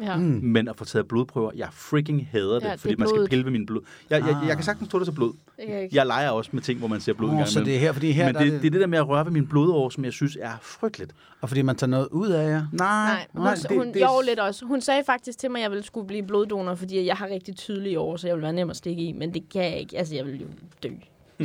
0%. 0.00 0.02
Ja. 0.02 0.16
Mm. 0.16 0.22
Men 0.42 0.68
at 0.68 0.76
få 0.76 0.84
taget 0.84 1.08
blodprøver, 1.08 1.50
jeg 1.56 1.68
freaking 1.72 2.28
hader 2.32 2.54
det, 2.54 2.64
Ja, 2.66 2.72
det 2.72 2.80
fordi 2.80 2.94
er 2.94 2.98
man 2.98 3.08
skal 3.08 3.16
blodet. 3.16 3.30
pille 3.30 3.44
ved 3.44 3.52
min 3.52 3.66
blod. 3.66 3.80
Jeg, 4.10 4.20
jeg, 4.20 4.28
jeg, 4.28 4.50
Ah. 4.50 4.56
kan 4.56 4.64
sagtens 4.64 4.88
tåle 4.90 5.00
det 5.00 5.06
så 5.06 5.12
blod. 5.12 5.32
Det 5.56 5.64
jeg. 5.68 5.88
Jeg 5.92 6.06
leger 6.06 6.30
også 6.30 6.50
med 6.52 6.62
ting, 6.62 6.78
hvor 6.78 6.88
man 6.88 7.00
ser 7.00 7.12
blod 7.12 7.28
oh, 7.28 7.32
engang 7.32 7.48
så 7.48 7.60
det 7.64 7.74
er 7.74 7.78
her, 7.78 7.92
fordi 7.92 8.12
her 8.12 8.26
Men 8.26 8.34
der 8.34 8.40
det, 8.40 8.48
er 8.54 8.58
det 8.58 8.66
er 8.66 8.70
det 8.70 8.80
der 8.80 8.86
med 8.86 8.98
at 8.98 9.08
røre 9.08 9.24
ved 9.24 9.32
min 9.32 9.46
blodår, 9.46 9.88
som 9.88 10.04
jeg 10.04 10.12
synes 10.12 10.36
er 10.40 10.50
frygteligt. 10.62 11.12
Og 11.40 11.48
fordi 11.48 11.62
man 11.62 11.76
tager 11.76 11.90
noget 11.90 12.08
ud 12.12 12.28
af 12.28 12.48
jer. 12.50 12.62
Nej, 12.72 13.26
hun, 13.32 13.42
nej, 13.42 13.54
det, 13.54 13.68
det- 13.68 13.76
hun, 13.76 13.86
det- 13.86 13.94
det, 13.94 14.00
jo 14.00 14.22
lidt 14.26 14.38
også. 14.40 14.64
Hun 14.64 14.80
sagde 14.80 15.02
faktisk 15.06 15.38
til 15.38 15.50
mig, 15.50 15.58
at 15.58 15.62
jeg 15.62 15.70
ville 15.70 15.84
skulle 15.84 16.06
blive 16.06 16.22
bloddonor, 16.26 16.74
fordi 16.74 17.06
jeg 17.06 17.16
har 17.16 17.28
rigtig 17.32 17.56
tydelige 17.56 17.98
år, 18.00 18.16
så 18.16 18.26
jeg 18.26 18.36
vil 18.36 18.42
være 18.42 18.52
nem 18.52 18.70
at 18.70 18.76
stikke 18.76 19.02
i. 19.02 19.12
Men 19.12 19.34
det 19.34 19.42
kan 19.52 19.62
jeg 19.64 19.78
ikke. 19.80 19.98
Altså, 19.98 20.14
jeg 20.14 20.26
vil 20.26 20.40
jo 20.40 20.46
dø. 20.82 20.88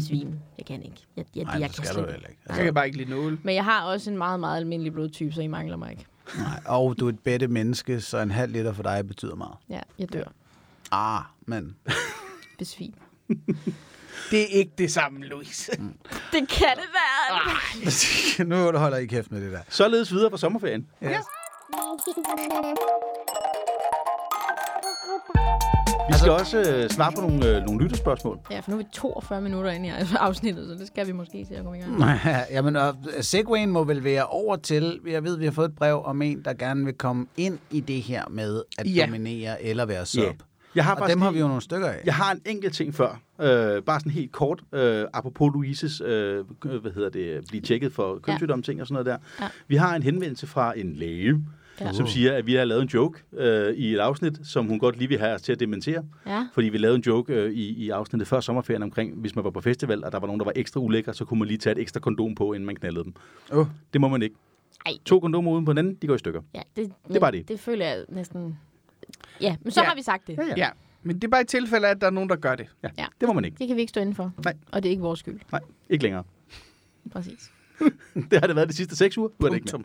Svime. 0.08 0.40
Jeg 0.58 0.66
kan 0.66 0.84
ikke. 0.84 1.06
Jeg, 1.18 1.26
jeg, 1.36 1.44
Nej, 1.44 1.54
jeg 1.54 1.70
det 1.70 1.76
kan 1.76 1.86
skal 1.86 1.96
du 1.96 2.02
ikke. 2.02 2.12
heller 2.12 2.28
ikke. 2.28 2.42
Jeg 2.50 2.64
kan 2.66 2.74
bare 2.74 2.86
ikke 2.86 2.98
lide 2.98 3.10
nåle. 3.10 3.40
Men 3.44 3.56
jeg 3.56 3.64
har 3.64 3.84
også 3.84 4.10
en 4.12 4.18
meget, 4.18 4.40
meget 4.40 4.58
almindelig 4.58 4.94
blodtype, 4.94 5.32
så 5.34 5.42
I 5.42 5.48
mangler 5.48 5.78
mig 5.78 5.92
ikke. 5.92 6.06
Nej, 6.38 6.62
og 6.66 7.00
du 7.00 7.06
er 7.06 7.10
et 7.10 7.20
bedte 7.20 7.48
menneske, 7.48 8.02
så 8.02 8.18
en 8.20 8.32
halv 8.32 8.52
liter 8.52 8.74
for 8.74 8.84
dig 8.84 9.08
betyder 9.08 9.36
meget. 9.36 9.56
Ja, 9.70 9.80
jeg 10.00 10.14
dør. 10.14 10.24
Ah, 10.92 11.22
men 11.46 11.76
Besvim. 12.60 12.94
Det 14.32 14.42
er 14.42 14.46
ikke 14.48 14.72
det 14.78 14.92
samme, 14.92 15.26
Louise. 15.26 15.72
Det 16.32 16.48
kan 16.50 16.76
det 16.76 16.90
være. 16.94 18.46
nu 18.74 18.78
holder 18.78 18.98
I 18.98 19.06
kæft 19.06 19.32
med 19.32 19.42
det 19.42 19.52
der. 19.52 19.60
Således 19.70 20.14
videre 20.14 20.30
fra 20.30 20.38
sommerferien. 20.38 20.88
Ja. 21.02 21.20
Vi 26.10 26.14
skal 26.18 26.32
også 26.32 26.58
øh, 26.60 26.90
svare 26.90 27.12
på 27.16 27.22
nogle, 27.22 27.58
øh, 27.58 27.64
nogle 27.66 27.84
lytterspørgsmål. 27.84 28.40
Ja, 28.52 28.60
for 28.60 28.72
nu 28.72 28.78
er 28.78 28.82
vi 28.84 28.88
42 28.94 29.42
minutter 29.42 29.72
inde 29.72 29.88
i 29.88 29.92
afsnittet, 30.20 30.68
så 30.68 30.74
det 30.74 30.88
skal 30.88 31.08
vi 31.08 31.12
måske 31.12 31.46
til 31.46 31.54
at 31.54 31.64
komme 31.64 31.80
i 31.80 31.82
gang. 31.82 32.20
Jamen, 32.52 32.76
og 32.76 32.96
Segwayen 33.22 33.72
må 33.72 33.84
vel 33.84 34.04
være 34.04 34.26
over 34.26 34.56
til, 34.56 35.00
jeg 35.08 35.24
ved, 35.24 35.38
vi 35.38 35.46
har 35.46 35.52
fået 35.52 35.70
et 35.70 35.76
brev 35.76 36.02
om 36.06 36.22
en, 36.22 36.42
der 36.46 36.54
gerne 36.54 36.86
vil 36.86 36.94
komme 36.94 37.26
ind 37.38 37.58
i 37.72 37.80
det 37.80 38.02
her 38.02 38.24
med 38.30 38.62
at 38.78 38.96
Ja. 38.96 39.06
dominere 39.06 39.64
eller 39.64 39.86
være 39.86 40.06
sub. 40.06 40.22
Ja. 40.24 40.32
Jeg 40.76 40.86
har 40.86 40.92
Og 40.92 40.98
faktisk 40.98 41.14
dem 41.16 41.22
har 41.22 41.32
vi 41.32 41.40
jo 41.40 41.48
nogle 41.48 41.62
stykker 41.62 41.88
af. 41.88 42.02
Jeg 42.06 42.16
har 42.16 42.32
en 42.32 42.42
enkelt 42.46 42.74
ting 42.74 42.96
før, 42.96 43.20
øh, 43.42 43.82
bare 43.84 44.00
sådan 44.00 44.12
helt 44.12 44.32
kort, 44.32 44.62
øh, 44.74 45.06
apropos 45.14 45.52
Louises, 45.54 46.02
øh, 46.02 46.46
hvad 46.82 46.92
hedder 46.96 47.10
det, 47.10 47.42
blive 47.48 47.62
tjekket 47.62 47.94
for 47.94 48.20
kønssygdomme 48.24 48.64
ting 48.64 48.82
og 48.82 48.88
sådan 48.88 48.94
noget 48.94 49.06
der. 49.06 49.18
Ja. 49.46 49.50
Vi 49.68 49.76
har 49.76 49.96
en 49.96 50.04
henvendelse 50.04 50.48
fra 50.48 50.74
en 50.80 50.94
læge, 50.96 51.44
Ja. 51.82 51.94
som 51.94 52.08
siger, 52.08 52.34
at 52.34 52.46
vi 52.46 52.54
har 52.54 52.66
lavet 52.66 52.82
en 52.82 52.88
joke 52.88 53.20
øh, 53.34 53.74
i 53.74 53.94
et 53.94 54.00
afsnit, 54.00 54.40
som 54.44 54.66
hun 54.66 54.80
godt 54.80 54.98
lige 54.98 55.08
vil 55.08 55.20
have 55.20 55.34
os 55.34 55.42
til 55.42 55.52
at 55.52 55.60
dementere. 55.60 56.04
Ja. 56.26 56.48
Fordi 56.54 56.70
vi 56.70 56.78
lavede 56.78 56.96
en 56.96 57.02
joke 57.08 57.34
øh, 57.34 57.52
i, 57.52 57.70
i 57.86 57.90
afsnittet 57.90 58.28
før 58.28 58.40
sommerferien 58.40 58.84
omkring, 58.84 59.16
hvis 59.16 59.36
man 59.36 59.44
var 59.44 59.50
på 59.52 59.62
festival, 59.62 60.04
og 60.06 60.12
der 60.12 60.20
var 60.20 60.28
nogen, 60.28 60.40
der 60.40 60.46
var 60.46 60.54
ekstra 60.56 60.80
ulækre, 60.80 61.14
så 61.14 61.26
kunne 61.26 61.40
man 61.40 61.48
lige 61.48 61.58
tage 61.58 61.72
et 61.76 61.82
ekstra 61.82 62.00
kondom 62.00 62.36
på, 62.36 62.54
inden 62.54 62.66
man 62.66 62.76
knaldede 62.76 63.04
dem. 63.04 63.14
Oh. 63.52 63.66
Det 63.94 64.02
må 64.02 64.08
man 64.08 64.22
ikke. 64.22 64.36
Ej. 64.86 64.92
To 65.06 65.20
kondomer 65.20 65.52
uden 65.52 65.66
på 65.66 65.72
hinanden, 65.72 65.96
de 66.02 66.08
går 66.08 66.16
i 66.16 66.18
stykker. 66.18 66.42
Ja, 66.56 66.62
det, 66.76 66.92
er 67.16 67.20
bare 67.20 67.32
det. 67.32 67.48
Det 67.48 67.60
føler 67.60 67.86
jeg 67.86 68.06
næsten... 68.10 68.58
Ja, 69.42 69.56
men 69.62 69.72
så 69.72 69.82
Ja. 69.82 69.88
har 69.88 69.96
vi 69.96 70.02
sagt 70.02 70.28
det. 70.28 70.38
Ja, 70.38 70.44
ja. 70.48 70.54
Ja, 70.58 70.70
men 71.04 71.16
det 71.16 71.24
er 71.24 71.28
bare 71.30 71.42
i 71.42 71.46
tilfælde 71.46 71.88
af, 71.88 71.92
at 71.92 72.02
der 72.02 72.08
er 72.08 72.12
nogen, 72.12 72.30
der 72.30 72.36
gør 72.36 72.56
det. 72.56 72.68
ja. 72.84 72.90
Ja. 72.98 73.06
Det 73.22 73.28
må 73.28 73.34
man 73.34 73.46
ikke. 73.46 73.58
Det 73.60 73.68
kan 73.68 73.76
vi 73.76 73.82
ikke 73.82 73.90
stå 73.90 74.02
inden 74.02 74.16
for. 74.16 74.32
Nej. 74.44 74.54
Og 74.72 74.84
det 74.84 74.90
er 74.90 74.92
ikke 74.92 75.04
vores 75.04 75.20
skyld. 75.20 75.40
Nej, 75.52 75.62
ikke 75.90 76.04
længere. 76.04 76.24
Præcis. 77.12 77.52
Det 78.32 78.40
har 78.40 78.48
det 78.48 78.56
været 78.56 78.70
de 78.70 78.74
sidste 78.74 78.96
seks 78.96 79.18
uger. 79.18 79.30
Nu 79.40 79.46
er 79.46 79.50
det 79.50 79.58
ikke 79.58 79.78
mere. 79.78 79.84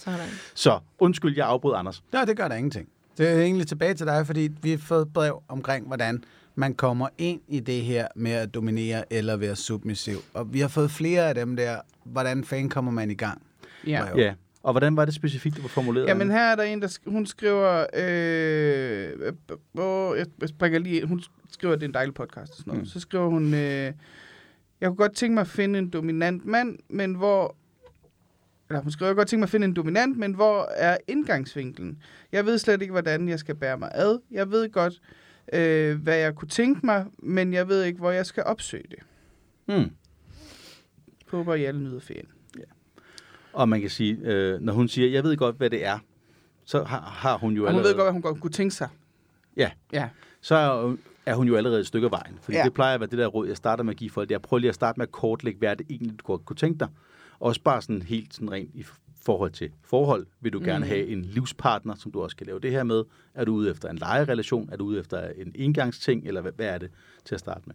Sådan. 0.00 0.28
Så 0.54 0.78
undskyld, 0.98 1.36
jeg 1.36 1.46
afbrød 1.46 1.74
Anders. 1.76 2.02
Ja, 2.14 2.24
det 2.24 2.36
gør 2.36 2.48
der 2.48 2.54
ingenting. 2.54 2.88
Det 3.18 3.28
er 3.28 3.40
egentlig 3.40 3.66
tilbage 3.66 3.94
til 3.94 4.06
dig, 4.06 4.26
fordi 4.26 4.48
vi 4.62 4.70
har 4.70 4.78
fået 4.78 5.02
et 5.02 5.12
brev 5.12 5.42
omkring, 5.48 5.86
hvordan 5.86 6.24
man 6.54 6.74
kommer 6.74 7.08
ind 7.18 7.40
i 7.48 7.60
det 7.60 7.82
her 7.82 8.06
med 8.16 8.32
at 8.32 8.54
dominere 8.54 9.12
eller 9.12 9.36
være 9.36 9.56
submissiv. 9.56 10.16
Og 10.34 10.52
vi 10.54 10.60
har 10.60 10.68
fået 10.68 10.90
flere 10.90 11.28
af 11.28 11.34
dem 11.34 11.56
der. 11.56 11.80
Hvordan 12.04 12.44
fanden 12.44 12.68
kommer 12.68 12.92
man 12.92 13.10
i 13.10 13.14
gang? 13.14 13.42
Ja. 13.86 14.18
Ja. 14.18 14.34
Og 14.62 14.72
hvordan 14.72 14.96
var 14.96 15.04
det 15.04 15.14
specifikt, 15.14 15.54
det 15.54 15.62
var 15.62 15.68
formuleret? 15.68 16.06
Jamen 16.06 16.30
her 16.30 16.40
er 16.52 16.56
der 16.56 16.62
en, 16.62 16.82
der 16.82 16.88
sk- 16.88 17.10
hun 17.10 17.26
skriver, 17.26 17.86
øh, 17.94 19.10
øh, 19.20 19.32
øh, 19.78 20.18
jeg, 20.18 20.26
jeg 20.40 20.48
springer 20.48 20.78
lige, 20.78 21.06
hun 21.06 21.22
skriver, 21.50 21.74
at 21.74 21.80
det 21.80 21.86
er 21.86 21.88
en 21.88 21.94
dejlig 21.94 22.14
podcast 22.14 22.50
og 22.52 22.56
sådan 22.56 22.70
noget. 22.70 22.82
Mm. 22.82 22.86
Så 22.86 23.00
skriver 23.00 23.26
hun, 23.28 23.54
øh, 23.54 23.60
jeg 24.80 24.88
kunne 24.88 24.96
godt 24.96 25.14
tænke 25.16 25.34
mig 25.34 25.40
at 25.40 25.48
finde 25.48 25.78
en 25.78 25.90
dominant 25.90 26.46
mand, 26.46 26.78
men 26.88 27.14
hvor, 27.14 27.56
eller 28.70 28.82
hun 28.82 28.92
skriver, 28.92 29.08
jeg 29.10 29.16
godt 29.16 29.28
tænke 29.28 29.40
mig 29.40 29.44
at 29.46 29.50
finde 29.50 29.64
en 29.64 29.74
dominant, 29.76 30.18
men 30.18 30.34
hvor 30.34 30.64
er 30.76 30.96
indgangsvinklen? 31.08 32.02
Jeg 32.32 32.46
ved 32.46 32.58
slet 32.58 32.82
ikke, 32.82 32.92
hvordan 32.92 33.28
jeg 33.28 33.38
skal 33.38 33.54
bære 33.54 33.78
mig 33.78 33.90
ad. 33.94 34.18
Jeg 34.30 34.50
ved 34.50 34.72
godt, 34.72 35.00
øh, 35.52 36.02
hvad 36.02 36.16
jeg 36.16 36.34
kunne 36.34 36.48
tænke 36.48 36.86
mig, 36.86 37.06
men 37.18 37.52
jeg 37.52 37.68
ved 37.68 37.82
ikke, 37.84 37.98
hvor 37.98 38.10
jeg 38.10 38.26
skal 38.26 38.42
opsøge 38.46 38.84
det. 38.90 38.98
Hmm. 39.66 39.90
Håber, 41.28 41.54
I 41.54 41.64
alle 41.64 41.80
nyder 41.80 42.00
ferien. 42.00 42.26
Og 43.52 43.68
man 43.68 43.80
kan 43.80 43.90
sige, 43.90 44.18
øh, 44.22 44.60
når 44.60 44.72
hun 44.72 44.88
siger, 44.88 45.10
jeg 45.10 45.24
ved 45.24 45.36
godt, 45.36 45.56
hvad 45.56 45.70
det 45.70 45.84
er, 45.86 45.98
så 46.64 46.82
har, 46.84 47.00
har 47.00 47.38
hun 47.38 47.54
jo 47.54 47.62
Og 47.64 47.70
hun 47.70 47.76
allerede... 47.78 47.88
ved 47.94 47.98
godt, 47.98 48.04
hvad 48.06 48.12
hun 48.12 48.22
godt 48.22 48.40
kunne 48.40 48.50
tænke 48.50 48.74
sig. 48.74 48.88
Ja. 49.56 49.70
Ja. 49.92 50.08
Så 50.40 50.54
er, 50.54 50.96
er 51.26 51.34
hun 51.34 51.48
jo 51.48 51.56
allerede 51.56 51.80
et 51.80 51.86
stykke 51.86 52.04
af 52.04 52.10
vejen. 52.10 52.38
Fordi 52.42 52.56
Ja. 52.56 52.60
ja. 52.60 52.64
det 52.64 52.74
plejer 52.74 52.94
at 52.94 53.00
være 53.00 53.10
det 53.10 53.18
der 53.18 53.26
råd, 53.26 53.46
jeg 53.48 53.56
starter 53.56 53.84
med 53.84 53.92
at 53.94 53.96
give 53.98 54.10
folk. 54.10 54.28
Det 54.28 54.34
er, 54.34 54.38
prøv 54.38 54.58
lige 54.58 54.68
at 54.68 54.74
starte 54.74 55.00
med 55.00 55.06
at 55.06 55.12
kortlægge, 55.12 55.58
hvad 55.58 55.76
det 55.76 55.86
egentlig, 55.90 56.18
du 56.18 56.24
godt 56.24 56.44
kunne 56.44 56.56
tænke 56.56 56.78
dig. 56.78 56.88
Også 57.40 57.62
bare 57.62 57.82
sådan 57.82 58.02
helt 58.02 58.34
sådan 58.34 58.50
rent 58.52 58.74
i 58.74 58.84
forhold 59.22 59.50
til 59.50 59.70
forhold. 59.82 60.26
Vil 60.40 60.52
du 60.52 60.58
gerne 60.64 60.78
Mhm. 60.78 60.88
have 60.88 61.06
en 61.06 61.22
livspartner, 61.22 61.94
som 61.94 62.12
du 62.12 62.22
også 62.22 62.36
kan 62.36 62.46
lave 62.46 62.60
det 62.60 62.70
her 62.70 62.82
med? 62.84 63.04
Er 63.34 63.44
du 63.44 63.54
ude 63.54 63.70
efter 63.70 63.88
en 63.88 63.96
lejerelation? 63.98 64.68
Er 64.72 64.76
du 64.76 64.84
ude 64.84 65.00
efter 65.00 65.28
en 65.28 65.52
engangsting? 65.54 66.26
Eller 66.26 66.40
hvad, 66.40 66.52
hvad 66.52 66.66
er 66.66 66.78
det 66.78 66.90
til 67.24 67.34
at 67.34 67.38
starte 67.40 67.62
med? 67.66 67.74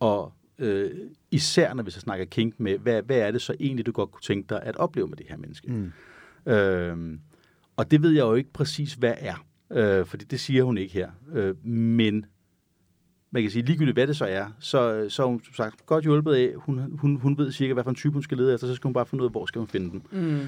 Og 0.00 0.32
øh, 0.58 0.90
især 1.30 1.74
når 1.74 1.82
vi 1.82 1.90
så 1.90 2.00
snakker 2.00 2.24
kink 2.24 2.60
med, 2.60 2.78
hvad, 2.78 3.02
hvad 3.02 3.18
er 3.18 3.30
det 3.30 3.42
så 3.42 3.54
egentlig, 3.60 3.86
du 3.86 3.92
godt 3.92 4.10
kunne 4.10 4.22
tænke 4.22 4.46
dig 4.48 4.62
at 4.62 4.76
opleve 4.76 5.08
med 5.08 5.16
det 5.16 5.26
her 5.28 5.36
menneske? 5.36 5.72
Mm. 5.72 5.92
Øhm, 6.52 7.20
og 7.76 7.90
det 7.90 8.02
ved 8.02 8.10
jeg 8.10 8.22
jo 8.22 8.34
ikke 8.34 8.52
præcis, 8.52 8.94
hvad 8.94 9.14
er. 9.18 9.46
Øh, 9.70 10.06
fordi 10.06 10.24
det 10.24 10.40
siger 10.40 10.64
hun 10.64 10.78
ikke 10.78 10.94
her. 10.94 11.10
Øh, 11.32 11.66
men 11.66 12.26
man 13.30 13.42
kan 13.42 13.50
sige, 13.50 13.64
ligegyldigt 13.64 13.96
hvad 13.96 14.06
det 14.06 14.16
så 14.16 14.24
er, 14.24 14.46
så, 14.58 15.06
så 15.08 15.22
er 15.22 15.26
hun 15.26 15.42
som 15.44 15.54
sagt 15.54 15.86
godt 15.86 16.04
hjulpet 16.04 16.34
af. 16.34 16.52
Hun, 16.56 16.98
hun, 16.98 17.16
hun 17.16 17.38
ved 17.38 17.52
cirka, 17.52 17.72
hvad 17.72 17.84
for 17.84 17.90
en 17.90 17.96
type 17.96 18.12
hun 18.12 18.22
skal 18.22 18.38
lede 18.38 18.54
efter, 18.54 18.66
så 18.66 18.74
skal 18.74 18.88
hun 18.88 18.92
bare 18.92 19.06
finde 19.06 19.22
ud 19.22 19.26
af, 19.26 19.32
hvor 19.32 19.46
skal 19.46 19.58
hun 19.58 19.68
finde 19.68 19.90
den. 19.90 20.02
Mm. 20.10 20.40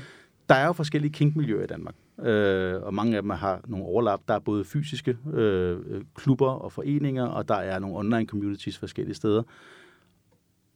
Der 0.49 0.55
er 0.55 0.67
jo 0.67 0.73
forskellige 0.73 1.13
kinkmiljøer 1.13 1.65
i 1.65 1.67
Danmark, 1.67 1.95
øh, 2.23 2.83
og 2.83 2.95
mange 2.95 3.17
af 3.17 3.23
dem 3.23 3.31
har 3.31 3.61
nogle 3.67 3.87
overlap. 3.87 4.21
Der 4.29 4.35
er 4.35 4.39
både 4.39 4.65
fysiske 4.65 5.17
øh, 5.33 5.79
klubber 6.15 6.51
og 6.51 6.73
foreninger, 6.73 7.25
og 7.25 7.49
der 7.49 7.55
er 7.55 7.79
nogle 7.79 7.97
online 7.97 8.27
communities 8.27 8.79
forskellige 8.79 9.15
steder. 9.15 9.43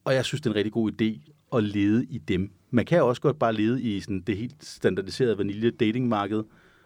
Og 0.04 0.14
jeg 0.14 0.24
synes, 0.24 0.40
det 0.40 0.46
er 0.46 0.52
en 0.52 0.56
rigtig 0.56 0.72
god 0.72 0.92
idé 0.92 1.32
at 1.56 1.62
lede 1.62 2.04
i 2.04 2.18
dem. 2.18 2.50
Man 2.70 2.84
kan 2.84 3.02
også 3.02 3.22
godt 3.22 3.38
bare 3.38 3.52
lede 3.52 3.82
i 3.82 4.00
sådan 4.00 4.20
det 4.20 4.36
helt 4.36 4.64
standardiserede 4.64 5.38
vanilje 5.38 5.70
datingmarked. 5.70 6.42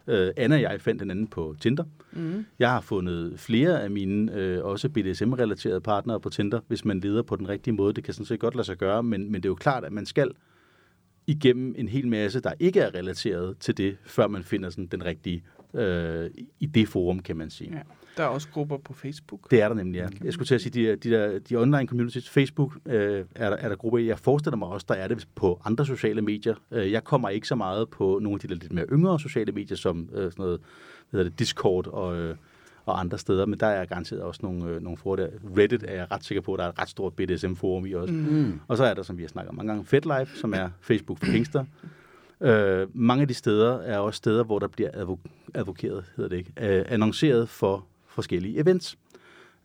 Øh, 0.06 0.30
Anna 0.36 0.56
og 0.56 0.62
jeg 0.62 0.80
fandt 0.80 1.02
hinanden 1.02 1.26
på 1.26 1.56
Tinder. 1.60 1.84
Mm. 2.12 2.46
Jeg 2.58 2.70
har 2.70 2.80
fundet 2.80 3.40
flere 3.40 3.82
af 3.82 3.90
mine, 3.90 4.34
øh, 4.34 4.64
også 4.64 4.88
BDSM-relaterede 4.88 5.80
partnere 5.80 6.20
på 6.20 6.28
Tinder, 6.28 6.60
hvis 6.68 6.84
man 6.84 7.00
leder 7.00 7.22
på 7.22 7.36
den 7.36 7.48
rigtige 7.48 7.74
måde. 7.74 7.94
Det 7.94 8.04
kan 8.04 8.14
sådan 8.14 8.26
set 8.26 8.40
godt 8.40 8.54
lade 8.54 8.66
sig 8.66 8.76
gøre, 8.76 9.02
men, 9.02 9.32
men 9.32 9.34
det 9.34 9.44
er 9.44 9.50
jo 9.50 9.54
klart, 9.54 9.84
at 9.84 9.92
man 9.92 10.06
skal 10.06 10.30
igennem 11.26 11.74
en 11.78 11.88
hel 11.88 12.08
masse, 12.08 12.40
der 12.40 12.52
ikke 12.60 12.80
er 12.80 12.94
relateret 12.94 13.58
til 13.58 13.76
det, 13.76 13.96
før 14.04 14.28
man 14.28 14.42
finder 14.42 14.70
sådan 14.70 14.86
den 14.86 15.04
rigtige 15.04 15.42
øh, 15.74 16.30
i 16.60 16.66
det 16.66 16.88
forum, 16.88 17.20
kan 17.20 17.36
man 17.36 17.50
sige. 17.50 17.70
Ja. 17.72 17.80
Der 18.20 18.26
er 18.26 18.30
også 18.30 18.48
grupper 18.52 18.76
på 18.76 18.92
Facebook. 18.92 19.50
Det 19.50 19.62
er 19.62 19.68
der 19.68 19.74
nemlig, 19.74 19.98
ja. 19.98 20.08
Jeg 20.24 20.32
skulle 20.32 20.46
til 20.46 20.54
at 20.54 20.60
sige, 20.60 20.90
de, 20.90 20.96
de, 20.96 21.10
der, 21.10 21.38
de 21.38 21.56
online 21.56 21.86
communities, 21.86 22.30
Facebook, 22.30 22.72
øh, 22.86 23.24
er, 23.34 23.50
der, 23.50 23.56
er 23.56 23.68
der 23.68 23.76
grupper. 23.76 23.98
Jeg 23.98 24.18
forestiller 24.18 24.56
mig 24.56 24.68
også, 24.68 24.86
der 24.88 24.94
er 24.94 25.08
det 25.08 25.28
på 25.34 25.60
andre 25.64 25.86
sociale 25.86 26.22
medier. 26.22 26.54
Øh, 26.70 26.92
jeg 26.92 27.04
kommer 27.04 27.28
ikke 27.28 27.48
så 27.48 27.54
meget 27.54 27.88
på 27.88 28.18
nogle 28.22 28.34
af 28.36 28.40
de 28.40 28.48
der 28.48 28.54
lidt 28.54 28.72
mere 28.72 28.84
yngre 28.92 29.20
sociale 29.20 29.52
medier, 29.52 29.76
som 29.76 30.08
øh, 30.12 30.16
sådan 30.16 30.32
noget, 30.38 30.60
hvad 31.10 31.18
hedder 31.18 31.30
det, 31.30 31.38
Discord 31.38 31.86
og, 31.86 32.16
øh, 32.16 32.36
og 32.86 33.00
andre 33.00 33.18
steder, 33.18 33.46
men 33.46 33.60
der 33.60 33.66
er 33.66 33.84
garanteret 33.84 34.22
også 34.22 34.40
nogle, 34.42 34.64
øh, 34.70 34.82
nogle 34.82 34.98
der. 35.04 35.28
Reddit 35.58 35.84
er 35.88 35.94
jeg 35.94 36.06
ret 36.10 36.24
sikker 36.24 36.42
på, 36.42 36.56
der 36.56 36.64
er 36.64 36.68
et 36.68 36.78
ret 36.78 36.88
stort 36.88 37.12
BDSM-forum 37.12 37.86
i 37.86 37.92
også. 37.92 38.14
Mm. 38.14 38.60
Og 38.68 38.76
så 38.76 38.84
er 38.84 38.94
der, 38.94 39.02
som 39.02 39.16
vi 39.18 39.22
har 39.22 39.28
snakket 39.28 39.48
om 39.48 39.56
mange 39.56 39.72
gange, 39.72 39.84
FedLife, 39.84 40.38
som 40.38 40.54
er 40.54 40.68
Facebook 40.80 41.18
for 41.18 41.26
Kingster. 41.26 41.64
Øh, 42.40 42.86
mange 42.94 43.22
af 43.22 43.28
de 43.28 43.34
steder 43.34 43.78
er 43.78 43.98
også 43.98 44.16
steder, 44.16 44.44
hvor 44.44 44.58
der 44.58 44.68
bliver 44.68 44.90
advo- 44.90 45.50
advokeret, 45.54 46.04
hedder 46.16 46.28
det 46.28 46.36
ikke, 46.36 46.52
øh, 46.60 46.84
annonceret 46.88 47.48
for 47.48 47.86
forskellige 48.10 48.60
events. 48.60 48.98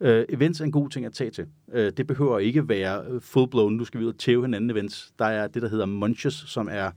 Øh, 0.02 0.26
events 0.30 0.60
er 0.60 0.66
en 0.66 0.72
god 0.72 0.90
ting 0.90 1.06
at 1.06 1.14
tage 1.14 1.32
til. 1.32 1.48
Øh, 1.74 1.92
det 1.98 2.08
behøver 2.08 2.40
ikke 2.40 2.70
være 2.70 3.04
øh, 3.10 3.22
full-blown, 3.22 3.70
nu 3.70 3.86
skal 3.86 4.00
vi 4.00 4.06
ud 4.06 4.10
og 4.10 4.18
tæve 4.18 4.42
hinanden 4.42 4.70
events. 4.70 5.14
Der 5.20 5.26
er 5.26 5.48
det, 5.48 5.62
der 5.62 5.70
hedder 5.70 5.86
munches, 5.86 6.34
som 6.34 6.70
er 6.72 6.92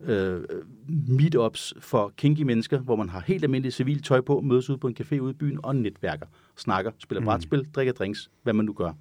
øh, 0.00 0.40
meetups 1.08 1.74
for 1.80 2.12
kinky 2.16 2.42
mennesker, 2.42 2.78
hvor 2.78 2.96
man 2.96 3.08
har 3.08 3.20
helt 3.20 3.44
almindeligt 3.44 3.74
civilt 3.74 4.04
tøj 4.04 4.20
på, 4.20 4.40
mødes 4.40 4.70
ud 4.70 4.76
på 4.76 4.88
en 4.88 4.96
café 5.00 5.18
ude 5.18 5.30
i 5.30 5.34
byen 5.34 5.58
og 5.62 5.76
netværker, 5.76 6.26
snakker, 6.56 6.90
spiller 6.98 7.24
brætspil, 7.24 7.66
drikker 7.74 7.92
drinks, 7.92 8.30
hvad 8.42 8.52
man 8.52 8.64
nu 8.64 8.72
gør. 8.72 8.92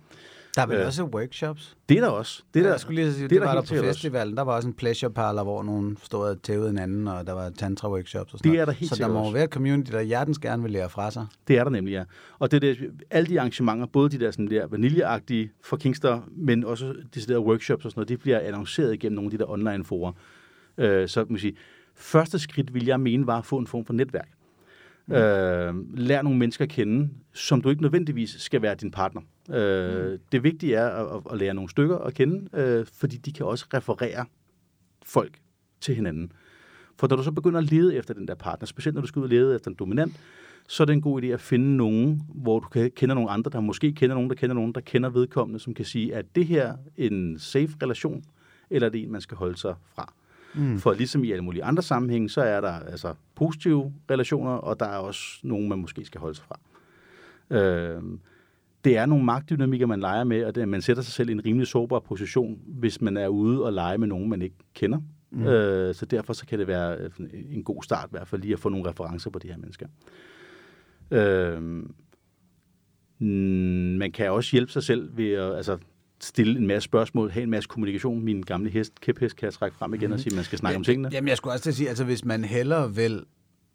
Der 0.56 0.62
er 0.62 0.66
vel 0.66 0.78
Øh, 0.80 0.86
også 0.86 1.04
workshops. 1.04 1.78
Det 1.90 1.98
er 1.98 2.02
der 2.02 2.08
også. 2.10 2.44
Det 2.54 2.60
er 2.60 2.64
der, 2.64 2.70
jeg 2.72 2.80
skulle 2.80 3.02
lige 3.02 3.14
sige, 3.14 3.24
det, 3.24 3.30
det 3.30 3.36
det 3.42 3.48
var 3.48 3.54
der 3.54 3.62
på 3.62 3.68
sikkert 3.68 3.86
også. 3.88 3.98
festivalen. 3.98 4.38
Der 4.38 4.44
var 4.44 4.56
også 4.56 4.68
en 4.68 4.74
pleasure 4.74 5.12
parlor, 5.12 5.44
hvor 5.44 5.64
nogen 5.64 5.98
stod 6.04 6.30
og 6.30 6.42
tævede 6.42 6.68
hinanden, 6.68 7.08
og 7.08 7.28
der 7.28 7.34
var 7.34 7.50
tantra-workshops 7.50 8.34
og 8.34 8.40
sådan 8.40 8.52
Det 8.52 8.60
er 8.60 8.66
der 8.66 8.72
helt 8.72 8.90
Så 8.96 9.04
der 9.04 9.08
må 9.08 9.20
også. 9.20 9.34
være 9.34 9.48
community, 9.48 9.92
der 9.92 10.02
hjertens 10.02 10.40
gerne 10.40 10.64
vil 10.64 10.72
lære 10.72 10.90
fra 10.90 11.12
sig. 11.12 11.26
Det 11.48 11.58
er 11.58 11.64
der 11.64 11.72
nemlig, 11.72 11.92
ja. 11.92 12.04
Og 12.40 12.52
det 12.52 12.64
er 12.64 12.74
det, 12.74 12.92
alle 13.12 13.28
de 13.28 13.40
arrangementer, 13.40 13.86
både 13.86 14.10
de 14.10 14.20
der, 14.26 14.32
sådan 14.32 14.50
der 14.50 14.68
vaniljeagtige 14.68 15.52
for 15.64 15.78
Kingster, 15.78 16.22
men 16.32 16.64
også 16.64 16.94
de 17.16 17.20
der 17.22 17.40
workshops 17.40 17.86
og 17.86 17.92
sådan 17.92 18.00
noget, 18.00 18.10
de 18.10 18.18
bliver 18.18 18.40
annonceret 18.40 18.94
igennem 18.94 19.16
nogle 19.16 19.28
af 19.28 19.32
de 19.32 19.38
der 19.38 19.50
online 19.50 19.84
forer. 19.86 20.12
Øh, 20.78 21.08
så 21.08 21.20
man 21.20 21.28
kan 21.28 21.38
sige, 21.38 21.56
første 21.96 22.40
skridt, 22.40 22.74
vil 22.74 22.86
jeg 22.86 23.00
mene, 23.00 23.28
var 23.28 23.38
at 23.38 23.46
få 23.46 23.58
en 23.58 23.68
form 23.68 23.86
for 23.86 23.94
netværk. 23.94 24.30
Mm. 25.08 25.14
Øh, 25.16 25.74
lær 25.98 26.22
nogle 26.22 26.40
mennesker 26.40 26.66
at 26.66 26.70
kende, 26.70 27.10
som 27.34 27.62
du 27.62 27.70
ikke 27.70 27.82
nødvendigvis 27.82 28.30
skal 28.40 28.62
være 28.62 28.76
din 28.76 28.92
partner. 28.92 29.22
Øh, 29.50 30.12
mm. 30.12 30.20
Det 30.32 30.44
vigtige 30.44 30.76
er 30.76 30.90
at, 30.90 31.22
at 31.32 31.38
lære 31.38 31.54
nogle 31.54 31.70
stykker 31.70 31.98
at 31.98 32.14
kende, 32.14 32.50
øh, 32.54 32.86
fordi 32.94 33.18
de 33.18 33.34
kan 33.34 33.46
også 33.46 33.66
referere 33.74 34.26
folk 35.06 35.40
til 35.82 35.96
hinanden. 35.96 36.32
For 37.00 37.08
når 37.08 37.16
du 37.16 37.24
så 37.24 37.32
begynder 37.32 37.60
at 37.60 37.72
lede 37.72 37.96
efter 37.96 38.14
den 38.14 38.28
der 38.28 38.36
partner, 38.36 38.66
specielt 38.66 38.96
når 38.96 39.02
du 39.02 39.08
skal 39.08 39.20
ud 39.20 39.24
og 39.24 39.30
lede 39.30 39.56
efter 39.56 39.72
en 39.72 39.76
dominant, 39.80 40.14
så 40.68 40.84
er 40.84 40.86
det 40.86 40.94
en 40.94 41.02
god 41.02 41.24
idé 41.24 41.26
at 41.26 41.42
finde 41.42 41.78
nogen, 41.78 42.22
hvor 42.36 42.60
du 42.60 42.68
kan- 42.68 42.92
kender 42.92 43.16
nogle 43.16 43.30
andre, 43.30 43.52
der 43.52 43.60
måske 43.60 43.92
kender 43.94 44.16
nogen, 44.16 44.30
der 44.30 44.36
kender 44.36 44.54
nogen, 44.54 44.74
der 44.74 44.82
kender 44.82 45.10
vedkommende, 45.10 45.60
som 45.60 45.74
kan 45.74 45.86
sige, 45.86 46.16
at 46.16 46.26
det 46.36 46.46
her 46.48 46.76
en 46.98 47.40
safe 47.40 47.70
relation, 47.84 48.24
eller 48.70 48.88
er 48.88 48.92
det 48.92 49.04
en, 49.04 49.12
man 49.12 49.22
skal 49.22 49.38
holde 49.38 49.58
sig 49.58 49.76
fra. 49.96 50.14
Mm. 50.56 50.80
For 50.80 50.94
ligesom 50.94 51.24
i 51.24 51.32
alle 51.32 51.44
mulige 51.44 51.64
andre 51.64 51.84
sammenhænge, 51.84 52.30
så 52.30 52.42
er 52.42 52.62
der 52.62 52.72
altså 52.72 53.14
positive 53.36 53.94
relationer, 54.12 54.52
og 54.52 54.80
der 54.80 54.86
er 54.86 54.98
også 54.98 55.40
nogen, 55.44 55.70
man 55.70 55.80
måske 55.80 56.06
skal 56.06 56.22
holde 56.22 56.36
sig 56.36 56.46
fra. 56.46 56.60
Øh, 57.58 58.02
det 58.86 58.98
er 58.98 59.06
nogle 59.06 59.26
magtdynamikker, 59.26 59.86
man 59.86 60.00
leger 60.00 60.24
med, 60.24 60.46
og 60.46 60.56
det, 60.56 60.70
man 60.70 60.82
sætter 60.82 61.04
sig 61.04 61.14
selv 61.14 61.30
i 61.30 61.32
en 61.32 61.46
rimelig 61.46 61.68
sårbar 61.68 62.00
position, 62.00 62.60
hvis 62.68 63.02
man 63.02 63.18
er 63.18 63.28
ude 63.28 63.64
og 63.64 63.74
lege 63.74 63.98
med 63.98 64.08
nogen, 64.08 64.30
man 64.30 64.42
ikke 64.42 64.56
kender. 64.74 65.00
Mm. 65.32 65.48
Øh, 65.48 65.96
så 65.96 66.06
derfor 66.06 66.34
så 66.34 66.46
kan 66.46 66.60
det 66.60 66.68
være 66.68 66.98
øh, 66.98 67.10
en 67.52 67.64
god 67.64 67.84
start 67.84 68.06
i 68.06 68.12
hvert 68.12 68.28
fald 68.28 68.42
lige 68.42 68.54
at 68.54 68.60
få 68.60 68.70
nogle 68.70 68.90
referencer 68.90 69.30
på 69.30 69.40
de 69.40 69.48
her 69.48 69.58
mennesker. 69.58 69.88
Øh, 71.12 71.62
mm, 73.20 73.28
man 73.98 74.12
kan 74.12 74.32
også 74.32 74.52
hjælpe 74.52 74.72
sig 74.72 74.84
selv 74.84 75.18
ved 75.18 75.32
at 75.32 75.56
altså, 75.56 75.78
stille 76.22 76.60
en 76.60 76.68
masse 76.68 76.86
spørgsmål, 76.86 77.30
have 77.30 77.44
en 77.44 77.50
masse 77.50 77.68
kommunikation. 77.68 78.24
Min 78.24 78.42
gamle 78.42 78.70
hest, 78.70 79.02
kæphest, 79.02 79.36
kan 79.36 79.46
jeg 79.46 79.54
trække 79.54 79.78
frem 79.78 79.94
igen 79.94 80.12
og 80.12 80.20
sige, 80.20 80.32
at 80.32 80.36
man 80.36 80.44
skal 80.44 80.58
snakke 80.58 80.78
om 80.78 80.84
tingene. 80.84 81.10
Jamen, 81.12 81.28
jeg 81.28 81.38
skulle 81.38 81.54
også 81.54 81.64
til 81.64 81.70
at 81.70 81.76
sige, 81.76 81.90
altså 81.90 82.04
hvis 82.04 82.26
man 82.26 82.44
hellere 82.44 82.96
vil 82.96 83.24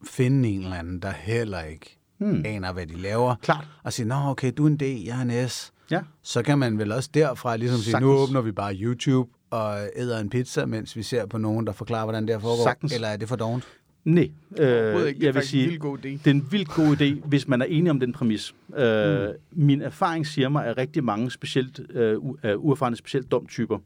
finde 0.04 0.48
en 0.48 0.62
eller 0.62 0.76
anden, 0.76 1.02
der 1.02 1.10
heller 1.10 1.62
ikke 1.62 1.99
hmm. 2.20 2.42
aner, 2.44 2.72
hvad 2.72 2.86
de 2.86 2.96
laver, 2.96 3.34
Klart. 3.42 3.68
og 3.82 3.92
sige, 3.92 4.06
nå, 4.06 4.14
okay, 4.14 4.52
du 4.56 4.64
er 4.64 4.66
en 4.68 4.76
D, 4.76 4.82
jeg 4.82 5.18
er 5.18 5.22
en 5.42 5.48
S, 5.48 5.72
Ja. 5.90 6.00
så 6.22 6.42
kan 6.42 6.58
man 6.58 6.78
vel 6.78 6.92
også 6.92 7.10
derfra 7.14 7.56
ligesom 7.56 7.78
sige, 7.78 8.00
nu 8.00 8.10
åbner 8.12 8.40
vi 8.40 8.52
bare 8.52 8.74
YouTube 8.74 9.30
og 9.50 9.78
æder 9.96 10.18
en 10.20 10.30
pizza, 10.30 10.66
mens 10.66 10.96
vi 10.96 11.02
ser 11.02 11.26
på 11.26 11.38
nogen, 11.38 11.66
der 11.66 11.72
forklarer, 11.72 12.04
hvordan 12.04 12.22
det 12.26 12.34
her 12.34 12.40
foregår. 12.40 12.62
Sagtens. 12.64 12.92
Eller 12.94 13.08
er 13.08 13.16
det 13.16 13.28
for 13.28 13.36
dovent? 13.36 13.64
Nej, 14.04 14.30
øh, 14.58 15.06
ikke. 15.06 15.20
Det 15.20 15.22
er 15.22 15.26
jeg 15.26 15.34
vil 15.34 15.40
en 15.40 15.42
sige, 15.46 15.66
vildt 15.66 15.80
god 15.80 15.98
idé. 15.98 16.02
det 16.08 16.26
er 16.26 16.30
en 16.30 16.46
vildt 16.50 16.68
god 16.68 17.00
idé, 17.00 17.26
hvis 17.28 17.48
man 17.48 17.62
er 17.62 17.66
enig 17.66 17.90
om 17.90 18.00
den 18.00 18.12
præmis. 18.12 18.54
Øh, 18.76 19.20
mm. 19.28 19.34
Min 19.52 19.82
erfaring 19.82 20.26
siger 20.26 20.48
mig, 20.48 20.66
at 20.66 20.76
rigtig 20.78 21.04
mange, 21.04 21.30
specielt 21.30 21.80
øh, 21.90 22.18
øh, 22.44 22.64
uerfarne, 22.64 22.96
specielt 22.96 23.30
domtyper, 23.30 23.78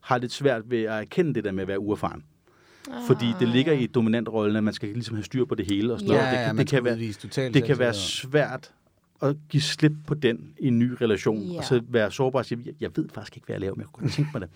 har 0.00 0.18
lidt 0.18 0.32
svært 0.32 0.62
ved 0.70 0.82
at 0.82 0.92
erkende 1.00 1.34
det 1.34 1.44
der 1.44 1.52
med 1.52 1.62
at 1.62 1.68
være 1.68 1.78
uerfaren. 1.80 2.22
Fordi 3.06 3.26
det 3.40 3.48
ligger 3.48 3.72
i 3.72 3.86
dominantrollen, 3.86 4.56
at 4.56 4.64
man 4.64 4.74
skal 4.74 4.88
ligesom 4.88 5.14
have 5.14 5.24
styr 5.24 5.44
på 5.44 5.54
det 5.54 5.66
hele. 5.66 5.92
Og 5.92 6.00
sådan 6.00 6.14
Ja, 6.14 6.20
noget. 6.20 6.38
det, 6.38 6.38
ja, 6.46 6.52
det, 6.62 6.68
kan 6.68 6.84
være, 6.84 7.50
det 7.52 7.64
kan 7.64 7.78
være 7.78 7.94
svært 7.94 8.70
at 9.22 9.36
give 9.48 9.60
slip 9.62 9.92
på 10.06 10.14
den 10.14 10.52
i 10.58 10.66
en 10.66 10.78
ny 10.78 10.90
relation, 11.00 11.42
Ja. 11.42 11.58
og 11.58 11.64
så 11.64 11.80
være 11.88 12.10
sårbar 12.10 12.38
og 12.38 12.44
sige, 12.46 12.60
jeg, 12.66 12.74
jeg 12.80 12.90
ved 12.96 13.08
faktisk 13.14 13.36
ikke, 13.36 13.46
hvad 13.46 13.54
jeg 13.54 13.60
laver, 13.60 13.74
men 13.74 13.80
jeg 13.80 13.88
kunne 13.92 14.10
tænke 14.10 14.30
mig 14.34 14.40
det. 14.40 14.50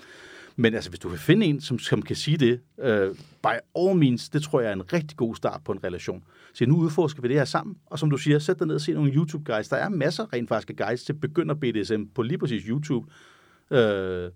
Men 0.56 0.74
altså, 0.74 0.90
hvis 0.90 1.00
du 1.00 1.08
kan 1.08 1.18
finde 1.18 1.46
en, 1.46 1.60
som, 1.60 1.78
som 1.78 2.02
kan 2.02 2.16
sige 2.16 2.36
det, 2.36 2.60
øh, 2.80 3.14
by 3.42 3.46
all 3.78 3.98
means, 3.98 4.28
det 4.28 4.42
tror 4.42 4.60
jeg 4.60 4.68
er 4.68 4.72
en 4.72 4.92
rigtig 4.92 5.16
god 5.16 5.34
start 5.36 5.60
på 5.64 5.72
en 5.72 5.84
relation. 5.84 6.24
Så 6.54 6.66
nu 6.66 6.76
udforsker 6.76 7.22
vi 7.22 7.28
det 7.28 7.36
her 7.36 7.44
sammen, 7.44 7.76
og 7.86 7.98
som 7.98 8.10
du 8.10 8.16
siger, 8.16 8.38
sæt 8.38 8.58
dig 8.58 8.66
ned 8.66 8.74
og 8.74 8.80
se 8.80 8.92
nogle 8.92 9.12
YouTube-guides. 9.12 9.68
Der 9.68 9.76
er 9.76 9.88
masser 9.88 10.32
rent 10.32 10.48
faktisk 10.48 10.70
af 10.70 10.76
guides 10.86 11.04
til 11.04 11.12
begynder 11.12 11.54
BDSM 11.54 12.02
på 12.14 12.22
lige 12.22 12.38
præcis 12.38 12.62
YouTube. 12.64 13.06
Øh, 13.70 14.30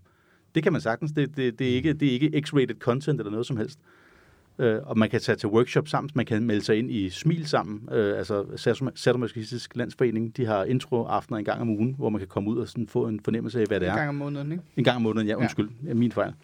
det 0.55 0.63
kan 0.63 0.73
man 0.73 0.81
sagtens. 0.81 1.13
Det, 1.13 1.37
det, 1.37 1.59
det, 1.59 1.71
er 1.71 1.75
ikke, 1.75 1.93
det 1.93 2.09
er 2.09 2.13
ikke 2.13 2.43
x-rated 2.47 2.79
content 2.79 3.21
eller 3.21 3.31
noget 3.31 3.47
som 3.47 3.57
helst. 3.57 3.79
Øh, 4.59 4.79
og 4.83 4.99
man 4.99 5.11
kan 5.11 5.21
tage 5.21 5.37
til 5.37 5.49
workshop 5.49 5.89
sammen, 5.89 6.11
man 6.15 6.27
kan 6.27 6.43
melde 6.43 6.63
sig 6.65 6.79
ind 6.79 6.91
i 6.91 7.11
Smil 7.11 7.47
sammen, 7.47 7.89
øh, 7.93 8.19
altså 8.19 8.43
Sadom- 8.43 8.93
Sadomasochistisk 8.95 9.77
Landsforening, 9.77 10.37
de 10.37 10.47
har 10.47 10.65
introaftener 10.65 11.39
en 11.39 11.45
gang 11.45 11.61
om 11.61 11.69
ugen, 11.69 11.95
hvor 11.99 12.09
man 12.11 12.19
kan 12.19 12.29
komme 12.29 12.51
ud 12.51 12.59
og 12.59 12.69
sådan 12.69 12.89
få 12.89 13.09
en 13.09 13.21
fornemmelse 13.21 13.61
af, 13.61 13.67
hvad 13.67 13.81
det 13.81 13.87
En 13.87 13.93
er. 13.93 13.97
gang 13.97 14.09
om 14.09 14.15
måneden, 14.15 14.53
ikke? 14.53 14.65
En 14.77 14.85
gang 14.85 14.97
om 14.97 15.03
måneden, 15.03 15.29
ja, 15.29 15.35
undskyld, 15.35 15.71
ja. 15.87 15.95
min 15.95 16.13
fejl. 16.13 16.35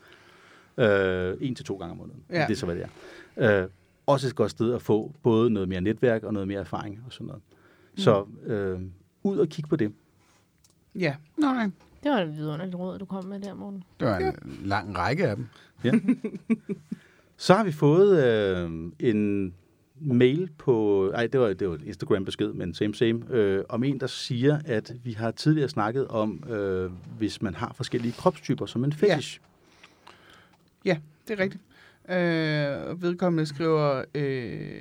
Øh, 0.79 1.37
en 1.41 1.55
til 1.55 1.65
to 1.65 1.77
gange 1.77 1.91
om 1.91 1.97
måneden, 1.97 2.23
ja. 2.31 2.41
Ja. 2.41 2.47
det 2.47 2.53
er 2.53 2.57
så, 2.57 2.67
hvad 2.67 2.77
det 2.77 2.85
er. 3.37 3.63
Øh, 3.63 3.69
også 4.07 4.27
et 4.29 4.35
godt 4.35 4.51
sted 4.51 4.75
at 4.75 4.83
få 4.83 5.15
både 5.23 5.51
noget 5.51 5.69
mere 5.69 5.81
netværk 5.81 6.23
og 6.23 6.33
noget 6.33 6.49
mere 6.49 6.61
erfaring 6.61 7.03
og 7.07 7.13
sådan 7.13 7.27
noget. 7.27 7.43
Så 7.97 8.25
øh, 8.47 8.81
ud 9.23 9.39
og 9.39 9.49
kig 9.49 9.65
på 9.69 9.77
det. 9.77 9.93
Ja. 10.95 11.15
Nej, 11.37 11.71
Det 12.03 12.11
var 12.11 12.19
et 12.19 12.37
vidunderligt 12.37 12.77
råd, 12.77 12.99
du 12.99 13.05
kom 13.05 13.25
med 13.25 13.41
der, 13.41 13.55
Morten. 13.55 13.85
det 14.01 14.09
var 14.09 14.19
en 14.19 14.61
lang 14.65 14.99
række 14.99 15.27
af 15.29 15.37
dem. 15.37 15.47
Ja. 15.85 15.93
Så 17.37 17.55
har 17.55 17.65
vi 17.65 17.73
fået 17.73 18.25
øh, 18.25 18.71
en 18.99 19.55
mail 20.01 20.51
på, 20.59 21.09
ej, 21.15 21.27
det 21.27 21.41
var, 21.41 21.53
det 21.53 21.69
var 21.69 21.75
et 21.75 21.83
Instagram-besked, 21.83 22.53
men 22.53 22.75
same 22.75 22.95
same, 22.95 23.23
øh, 23.31 23.65
om 23.69 23.85
en, 23.85 24.01
der 24.01 24.07
siger, 24.07 24.61
at 24.65 24.93
vi 25.05 25.13
har 25.13 25.31
tidligere 25.31 25.69
snakket 25.69 26.09
om, 26.09 26.45
øh, 26.51 26.91
hvis 27.19 27.43
man 27.43 27.55
har 27.55 27.73
forskellige 27.77 28.13
kropstyper 28.13 28.67
som 28.67 28.85
en 28.85 28.93
fetish. 28.93 29.41
Ja, 30.85 30.99
det 31.29 31.39
er 31.41 31.43
rigtigt. 31.43 31.63
Øh, 32.11 33.03
vedkommende 33.03 33.47
skriver, 33.47 34.05
øh, 34.15 34.81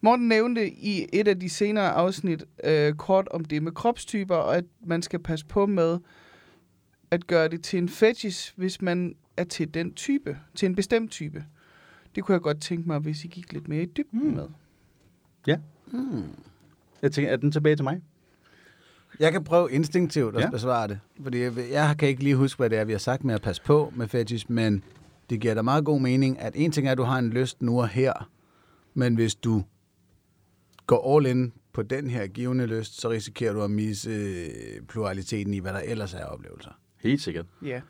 Morten 0.00 0.28
nævnte 0.28 0.70
i 0.70 1.06
et 1.12 1.28
af 1.28 1.40
de 1.40 1.48
senere 1.48 1.90
afsnit 1.90 2.44
øh, 2.64 2.92
kort 2.94 3.28
om 3.28 3.44
det 3.44 3.62
med 3.62 3.72
kropstyper, 3.72 4.34
og 4.34 4.56
at 4.56 4.64
man 4.86 5.02
skal 5.02 5.18
passe 5.18 5.46
på 5.46 5.66
med 5.66 5.98
at 7.10 7.26
gøre 7.26 7.48
det 7.48 7.62
til 7.62 7.78
en 7.78 7.88
fetish, 7.88 8.52
hvis 8.56 8.82
man 8.82 9.14
er 9.36 9.44
til 9.44 9.74
den 9.74 9.94
type, 9.94 10.38
til 10.54 10.66
en 10.66 10.74
bestemt 10.74 11.10
type. 11.10 11.44
Det 12.14 12.24
kunne 12.24 12.32
jeg 12.32 12.40
godt 12.42 12.60
tænke 12.60 12.88
mig, 12.88 12.98
hvis 12.98 13.24
I 13.24 13.26
gik 13.28 13.52
lidt 13.52 13.68
mere 13.68 13.82
i 13.82 13.86
dybden 13.86 14.20
Hmm. 14.20 14.32
med. 14.34 14.48
Jeg 17.02 17.12
tænker, 17.12 17.32
er 17.32 17.36
den 17.36 17.52
tilbage 17.52 17.76
til 17.76 17.84
mig? 17.84 18.00
Jeg 19.20 19.32
kan 19.32 19.44
prøve 19.44 19.72
instinktivt 19.72 20.34
at 20.34 20.40
Ja. 20.40 20.46
ja. 20.46 20.50
besvare 20.50 20.88
det. 20.88 20.98
Fordi 21.22 21.40
jeg, 21.40 21.52
jeg 21.72 21.94
kan 21.98 22.08
ikke 22.08 22.22
lige 22.22 22.36
huske, 22.36 22.58
hvad 22.58 22.70
det 22.70 22.78
er, 22.78 22.84
vi 22.84 22.92
har 22.92 22.98
sagt 22.98 23.24
med 23.24 23.34
at 23.34 23.42
passe 23.42 23.62
på 23.62 23.92
med 23.96 24.08
fetish, 24.08 24.50
men 24.50 24.84
det 25.30 25.40
giver 25.40 25.54
da 25.54 25.62
meget 25.62 25.84
god 25.84 26.00
mening, 26.00 26.40
at 26.40 26.52
en 26.56 26.72
ting 26.72 26.86
er, 26.86 26.92
at 26.92 26.98
du 26.98 27.02
har 27.02 27.18
en 27.18 27.30
lyst 27.30 27.62
nu 27.62 27.80
og 27.80 27.88
her, 27.88 28.30
men 28.94 29.14
hvis 29.14 29.34
du 29.34 29.62
går 30.86 31.16
all 31.16 31.26
in 31.26 31.52
på 31.72 31.82
den 31.82 32.10
her 32.10 32.26
givende 32.26 32.66
lyst, 32.66 33.00
så 33.00 33.10
risikerer 33.10 33.52
du 33.52 33.62
at 33.62 33.70
misse 33.70 34.10
øh, 34.10 34.82
pluraliteten 34.88 35.54
i, 35.54 35.58
hvad 35.58 35.72
der 35.72 35.78
ellers 35.78 36.14
er 36.14 36.24
oplevelser. 36.24 36.70
Helt 37.00 37.22
sikkert. 37.22 37.46
Ja. 37.64 37.80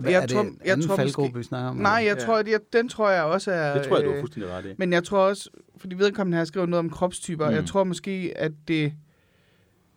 Hvad, 0.00 0.12
Jeg 0.12 0.22
er 0.22 0.26
tror- 0.26 0.42
det 0.42 0.48
en 0.50 0.58
jeg 0.64 0.72
anden 0.72 0.86
tror 0.86 0.96
faldgruppe, 0.96 1.28
måske- 1.28 1.38
vi 1.38 1.42
snakker 1.44 1.70
om? 1.70 1.76
Nej, 1.76 1.90
jeg 1.92 2.16
Ja. 2.18 2.24
tror, 2.24 2.36
jeg, 2.36 2.60
den 2.72 2.88
tror 2.88 3.10
jeg 3.10 3.22
også 3.22 3.50
er... 3.52 3.78
Det 3.78 3.86
tror 3.88 3.96
jeg, 3.96 4.04
du 4.04 4.10
har 4.10 4.16
øh, 4.16 4.22
fuldstændig 4.22 4.52
ret 4.52 4.64
i. 4.66 4.74
Men 4.78 4.92
jeg 4.92 5.04
tror 5.04 5.18
også, 5.18 5.50
fordi 5.76 5.94
vedkommende 5.94 6.38
har 6.38 6.44
skrevet 6.44 6.68
noget 6.68 6.78
om 6.78 6.90
kropstyper, 6.90 7.48
mm. 7.50 7.54
jeg 7.56 7.66
tror 7.66 7.84
måske, 7.84 8.32
at 8.36 8.52
det... 8.68 8.92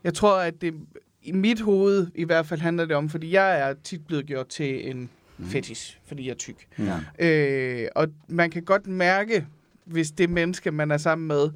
Jeg 0.03 0.13
tror, 0.13 0.37
at 0.39 0.61
det 0.61 0.73
i 1.21 1.31
mit 1.31 1.61
hoved 1.61 2.07
i 2.15 2.23
hvert 2.23 2.45
fald 2.45 2.59
handler 2.59 2.85
det 2.85 2.95
om, 2.95 3.09
fordi 3.09 3.31
jeg 3.31 3.59
er 3.69 3.73
tit 3.83 4.07
blevet 4.07 4.25
gjort 4.25 4.47
til 4.47 4.89
en 4.89 5.09
Mm. 5.37 5.45
fetish, 5.45 5.97
fordi 6.05 6.25
jeg 6.25 6.31
er 6.31 6.35
tyk. 6.35 6.67
Ja. 6.79 7.25
Øh, 7.27 7.87
og 7.95 8.07
man 8.27 8.49
kan 8.49 8.63
godt 8.63 8.87
mærke, 8.87 9.45
hvis 9.85 10.11
det 10.11 10.29
menneske, 10.29 10.71
man 10.71 10.91
er 10.91 10.97
sammen 10.97 11.27
med, 11.27 11.49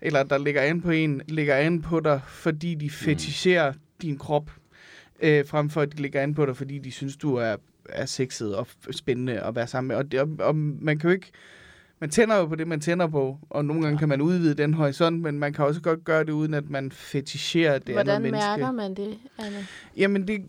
eller 0.00 0.22
der 0.22 0.38
ligger 0.38 0.62
an 0.62 0.80
på 0.80 0.90
en, 0.90 1.22
ligger 1.28 1.54
an 1.54 1.82
på 1.82 2.00
dig, 2.00 2.20
fordi 2.28 2.74
de 2.74 2.90
fetisherer 2.90 3.72
mm. 3.72 3.78
din 4.02 4.18
krop, 4.18 4.50
øh, 5.20 5.46
frem 5.46 5.70
for 5.70 5.80
at 5.80 5.92
de 5.92 6.02
ligger 6.02 6.22
an 6.22 6.34
på 6.34 6.46
dig, 6.46 6.56
fordi 6.56 6.78
de 6.78 6.90
synes, 6.90 7.16
du 7.16 7.34
er, 7.34 7.56
er 7.88 8.06
sexet 8.06 8.56
og 8.56 8.66
spændende 8.90 9.40
at 9.40 9.54
være 9.54 9.66
sammen 9.66 9.88
med. 9.88 9.96
Og, 9.96 10.12
det, 10.12 10.20
og, 10.20 10.28
og 10.38 10.56
man 10.56 10.98
kan 10.98 11.08
jo 11.10 11.14
ikke... 11.14 11.30
Man 12.00 12.10
tænder 12.10 12.36
jo 12.36 12.46
på 12.46 12.54
det, 12.54 12.68
man 12.68 12.80
tænder 12.80 13.06
på, 13.06 13.38
og 13.50 13.64
nogle 13.64 13.82
gange 13.82 13.98
kan 13.98 14.08
man 14.08 14.20
udvide 14.20 14.54
den 14.54 14.74
horisont, 14.74 15.22
men 15.22 15.38
man 15.38 15.52
kan 15.52 15.64
også 15.64 15.80
godt 15.80 16.04
gøre 16.04 16.24
det, 16.24 16.30
uden 16.30 16.54
at 16.54 16.70
man 16.70 16.92
fetisherer 16.92 17.78
det 17.78 17.94
Hvordan 17.94 18.14
andet 18.14 18.22
menneske. 18.22 18.48
mærker 18.48 18.72
man 18.72 18.94
det, 18.94 19.18
Anne? 19.38 19.66
Jamen, 19.96 20.28
det, 20.28 20.44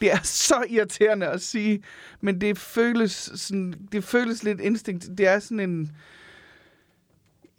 det 0.00 0.12
er 0.12 0.18
så 0.22 0.64
irriterende 0.68 1.26
at 1.26 1.40
sige, 1.42 1.82
men 2.20 2.40
det 2.40 2.58
føles, 2.58 3.30
sådan, 3.34 3.74
det 3.92 4.04
føles 4.04 4.42
lidt 4.44 4.60
instinkt. 4.60 5.08
Det 5.18 5.26
er 5.26 5.38
sådan 5.38 5.60
en... 5.60 5.90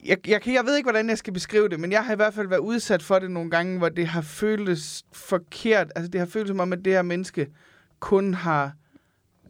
jeg, 0.06 0.28
jeg, 0.28 0.42
kan, 0.42 0.54
jeg 0.54 0.66
ved 0.66 0.78
ikke, 0.78 0.86
hvordan 0.86 1.10
jeg 1.10 1.18
skal 1.18 1.34
beskrive 1.34 1.70
det, 1.70 1.80
men 1.80 1.92
jeg 1.92 2.06
har 2.06 2.14
i 2.14 2.16
hvert 2.16 2.34
fald 2.34 2.48
været 2.48 2.60
udsat 2.60 3.04
for 3.04 3.20
det 3.20 3.32
nogle 3.32 3.50
gange, 3.52 3.78
hvor 3.78 3.90
det 3.90 4.08
har 4.08 4.22
føltes 4.22 5.06
forkert. 5.14 5.92
Altså, 5.96 6.10
det 6.10 6.20
har 6.20 6.28
føltes 6.28 6.50
som 6.50 6.60
om, 6.60 6.74
at 6.74 6.86
det 6.86 6.94
her 6.94 7.02
menneske 7.02 7.48
kun 8.00 8.34
har 8.34 8.74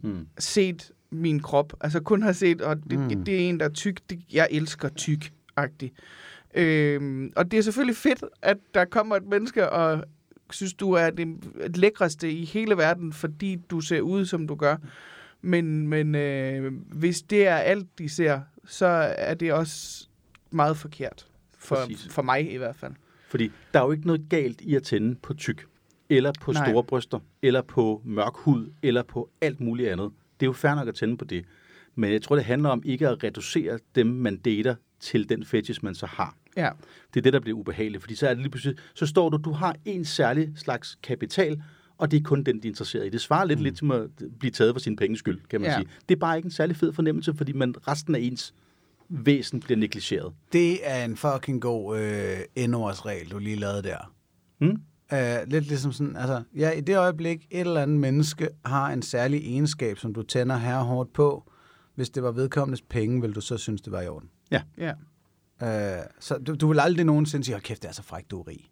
Mm. 0.02 0.26
set 0.38 0.92
min 1.10 1.40
krop. 1.40 1.72
Altså, 1.80 2.00
kun 2.00 2.22
har 2.22 2.32
set, 2.32 2.60
og 2.60 2.76
det, 2.90 2.98
Mm. 2.98 3.04
mm. 3.04 3.24
det 3.24 3.34
er 3.34 3.38
en, 3.48 3.60
der 3.60 3.64
er 3.66 3.70
tyk. 3.70 4.00
Det, 4.10 4.20
jeg 4.32 4.48
elsker 4.50 4.88
tyk-agtigt. 4.88 5.94
Øhm, 6.54 7.32
og 7.36 7.50
det 7.50 7.58
er 7.58 7.62
selvfølgelig 7.62 7.96
fedt, 7.96 8.24
at 8.42 8.56
der 8.74 8.84
kommer 8.84 9.16
et 9.16 9.24
menneske 9.26 9.70
og 9.70 10.04
synes, 10.50 10.74
du 10.74 10.92
er 10.92 11.10
det 11.10 11.76
lækreste 11.76 12.32
i 12.32 12.44
hele 12.44 12.76
verden, 12.76 13.12
fordi 13.12 13.56
du 13.70 13.80
ser 13.80 14.00
ud, 14.00 14.26
som 14.26 14.48
du 14.48 14.54
gør. 14.54 14.76
Men, 15.42 15.88
men 15.88 16.14
øh, 16.14 16.72
hvis 16.92 17.22
det 17.22 17.46
er 17.46 17.56
alt, 17.56 17.98
de 17.98 18.08
ser, 18.08 18.40
så 18.66 18.86
er 19.18 19.34
det 19.34 19.52
også 19.52 20.08
meget 20.50 20.76
forkert. 20.76 21.26
For, 21.58 21.76
Præcis. 21.76 22.08
for 22.12 22.22
mig 22.22 22.52
i 22.52 22.56
hvert 22.56 22.76
fald. 22.76 22.92
Fordi 23.28 23.50
der 23.74 23.80
er 23.80 23.84
jo 23.84 23.92
ikke 23.92 24.06
noget 24.06 24.26
galt 24.30 24.60
i 24.60 24.74
at 24.74 24.82
tænde 24.82 25.14
på 25.14 25.34
tyk, 25.34 25.66
eller 26.08 26.32
på 26.40 26.52
Nej. 26.52 26.68
store 26.68 26.84
bryster, 26.84 27.18
eller 27.42 27.62
på 27.62 28.02
mørk 28.04 28.34
hud, 28.34 28.72
eller 28.82 29.02
på 29.02 29.30
alt 29.40 29.60
muligt 29.60 29.88
andet. 29.88 30.10
Det 30.40 30.46
er 30.46 30.48
jo 30.48 30.52
fair 30.52 30.74
nok 30.74 30.88
at 30.88 30.94
tænde 30.94 31.16
på 31.16 31.24
det. 31.24 31.44
Men 31.94 32.12
jeg 32.12 32.22
tror, 32.22 32.36
det 32.36 32.44
handler 32.44 32.68
om 32.68 32.82
ikke 32.84 33.08
at 33.08 33.24
reducere 33.24 33.78
dem, 33.94 34.06
man 34.06 34.36
dater, 34.36 34.74
til 35.00 35.28
den 35.28 35.44
fetish, 35.44 35.84
man 35.84 35.94
så 35.94 36.06
har. 36.06 36.36
Ja. 36.56 36.70
Det 37.14 37.20
er 37.20 37.22
det, 37.22 37.32
der 37.32 37.40
bliver 37.40 37.58
ubehageligt, 37.58 38.02
fordi 38.02 38.14
så 38.14 38.28
er 38.28 38.34
det 38.34 38.42
lige 38.42 38.50
pludselig, 38.50 38.76
så 38.94 39.06
står 39.06 39.28
du, 39.28 39.36
du 39.36 39.52
har 39.52 39.76
en 39.84 40.04
særlig 40.04 40.52
slags 40.56 40.98
kapital, 41.02 41.62
og 41.98 42.10
det 42.10 42.16
er 42.16 42.22
kun 42.22 42.42
den, 42.44 42.56
de 42.62 42.68
er 42.68 42.70
interesseret 42.70 43.06
i. 43.06 43.08
Det 43.08 43.20
svarer 43.20 43.44
lidt, 43.44 43.58
mm. 43.58 43.62
lidt 43.64 43.76
til 43.78 43.92
at 43.92 44.10
blive 44.38 44.50
taget 44.50 44.74
for 44.74 44.80
sin 44.80 44.96
penges 44.96 45.18
skyld, 45.18 45.40
kan 45.50 45.60
man 45.60 45.70
Ja. 45.70 45.76
sige. 45.76 45.88
Det 46.08 46.14
er 46.14 46.18
bare 46.20 46.36
ikke 46.36 46.46
en 46.46 46.50
særlig 46.50 46.76
fed 46.76 46.92
fornemmelse, 46.92 47.34
fordi 47.34 47.52
man, 47.52 47.74
resten 47.88 48.14
af 48.14 48.18
ens 48.20 48.54
væsen 49.08 49.60
bliver 49.60 49.78
negligeret. 49.78 50.32
Det 50.52 50.78
er 50.90 51.04
en 51.04 51.16
fucking 51.16 51.62
god 51.62 51.98
øh, 51.98 52.36
endeordsregel, 52.56 53.30
du 53.30 53.38
lige 53.38 53.56
lavede 53.56 53.82
der. 53.82 54.12
Hmm? 54.58 54.80
Uh, 55.12 55.18
lidt 55.50 55.66
ligesom 55.68 55.92
sådan, 55.92 56.16
altså, 56.16 56.42
ja, 56.56 56.70
i 56.70 56.80
det 56.80 56.96
øjeblik, 56.98 57.46
et 57.50 57.60
eller 57.60 57.82
andet 57.82 57.96
menneske 58.00 58.48
har 58.64 58.92
en 58.92 59.02
særlig 59.02 59.40
egenskab, 59.40 59.98
som 59.98 60.14
du 60.14 60.22
tænder 60.22 60.56
her 60.56 60.78
hårdt 60.78 61.12
på, 61.12 61.50
hvis 61.94 62.10
det 62.10 62.22
var 62.22 62.32
vedkommendes 62.32 62.82
penge, 62.82 63.20
vil 63.20 63.32
du 63.34 63.40
så 63.40 63.56
synes, 63.56 63.80
det 63.80 63.92
var 63.92 64.00
i 64.02 64.08
orden. 64.08 64.28
ja. 64.78 64.92
Uh, 65.62 65.68
så 66.20 66.38
du, 66.46 66.54
du 66.54 66.68
vil 66.68 66.80
aldrig 66.80 67.04
nogensinde 67.06 67.44
sige, 67.44 67.54
"Hold 67.54 67.62
kæft, 67.62 67.82
det 67.82 67.88
er 67.88 67.92
så 67.92 68.02
frækt, 68.02 68.30
du 68.30 68.40
er 68.40 68.48
rig. 68.48 68.70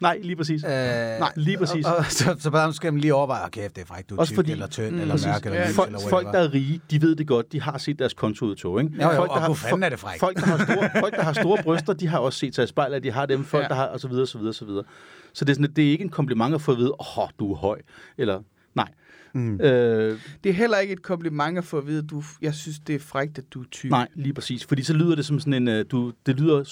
Nej, 0.00 0.18
lige 0.22 0.36
præcis. 0.36 0.64
Uh, 0.64 0.70
Nej, 0.70 1.32
lige 1.36 1.58
præcis. 1.58 1.86
Og, 1.86 1.96
og, 1.96 2.04
så, 2.04 2.36
så 2.38 2.50
bare 2.50 2.72
skal 2.72 2.92
man 2.92 3.00
lige 3.00 3.14
overveje, 3.14 3.40
"Hold 3.40 3.50
kæft, 3.50 3.76
det 3.76 3.82
er 3.82 3.86
frækt, 3.86 4.10
du 4.10 4.16
er 4.16 4.24
tyk, 4.24 4.34
fordi- 4.34 4.52
eller 4.52 4.66
tynd, 4.66 4.90
Mm, 4.90 5.00
eller 5.00 5.14
præcis. 5.14 5.26
mørk, 5.26 5.46
eller 5.46 5.58
Ja, 5.60 5.68
lys, 5.68 5.74
folk, 5.76 5.88
eller 5.88 6.00
folk, 6.10 6.26
der 6.26 6.32
whatever. 6.32 6.48
er 6.48 6.54
rige, 6.54 6.80
de 6.90 7.02
ved 7.02 7.16
det 7.16 7.26
godt. 7.26 7.52
De 7.52 7.60
har 7.60 7.78
set 7.78 7.98
deres 7.98 8.14
kontoudtog, 8.14 8.80
ikke? 8.80 8.94
Jo, 9.02 9.10
jo, 9.10 9.16
folk, 9.16 9.30
og 9.30 9.40
der 9.40 9.46
hvor 9.46 9.54
fanden 9.54 9.82
er 9.82 9.88
det 9.88 9.98
frækt. 9.98 10.20
Folk, 10.20 10.36
der 10.36 10.46
har 10.46 10.64
store, 10.64 10.90
folk, 11.00 11.14
der 11.16 11.22
har 11.22 11.32
store 11.32 11.62
bryster, 11.62 11.92
de 11.92 12.06
har 12.08 12.18
også 12.18 12.38
set 12.38 12.54
sig 12.54 12.64
i 12.64 12.66
spejlet, 12.66 12.96
at 12.96 13.02
de 13.02 13.10
har 13.10 13.26
dem. 13.26 13.44
Folk, 13.44 13.62
Ja. 13.64 13.68
der 13.68 13.74
har, 13.74 13.86
og 13.86 14.00
så 14.00 14.08
videre, 14.08 14.26
så 14.26 14.38
videre, 14.38 14.54
så 14.54 14.64
videre. 14.64 14.84
Så 15.32 15.44
det 15.44 15.50
er, 15.52 15.54
sådan, 15.54 15.72
det 15.76 15.86
er 15.86 15.90
ikke 15.90 16.04
en 16.04 16.10
kompliment 16.10 16.54
at 16.54 16.60
få 16.62 16.72
at 16.72 16.78
vide, 16.78 16.92
åh, 16.92 17.18
oh, 17.18 17.28
du 17.38 17.52
er 17.52 17.56
høj. 17.56 17.80
Eller. 18.18 18.40
Mm. 19.34 19.60
Øh, 19.60 20.18
Det 20.44 20.50
er 20.50 20.54
heller 20.54 20.78
ikke 20.78 20.92
et 20.92 21.02
kompliment 21.02 21.58
at 21.58 21.64
få 21.64 21.78
at 21.78 21.86
vide, 21.86 21.98
at 21.98 22.10
du, 22.10 22.22
jeg 22.42 22.54
synes, 22.54 22.78
det 22.78 22.94
er 22.94 22.98
frækt, 22.98 23.38
at 23.38 23.44
du 23.50 23.60
er 23.60 23.64
tyk. 23.70 23.90
nej, 23.90 24.08
lige 24.14 24.32
præcis. 24.34 24.64
Fordi 24.64 24.82
så 24.82 24.92
lyder 24.92 25.16
det 25.16 25.26
som 25.26 25.40
sådan 25.40 25.54
en, 25.54 25.68
øh, 25.68 25.84
du, 25.90 26.12
det 26.26 26.40
lyder 26.40 26.64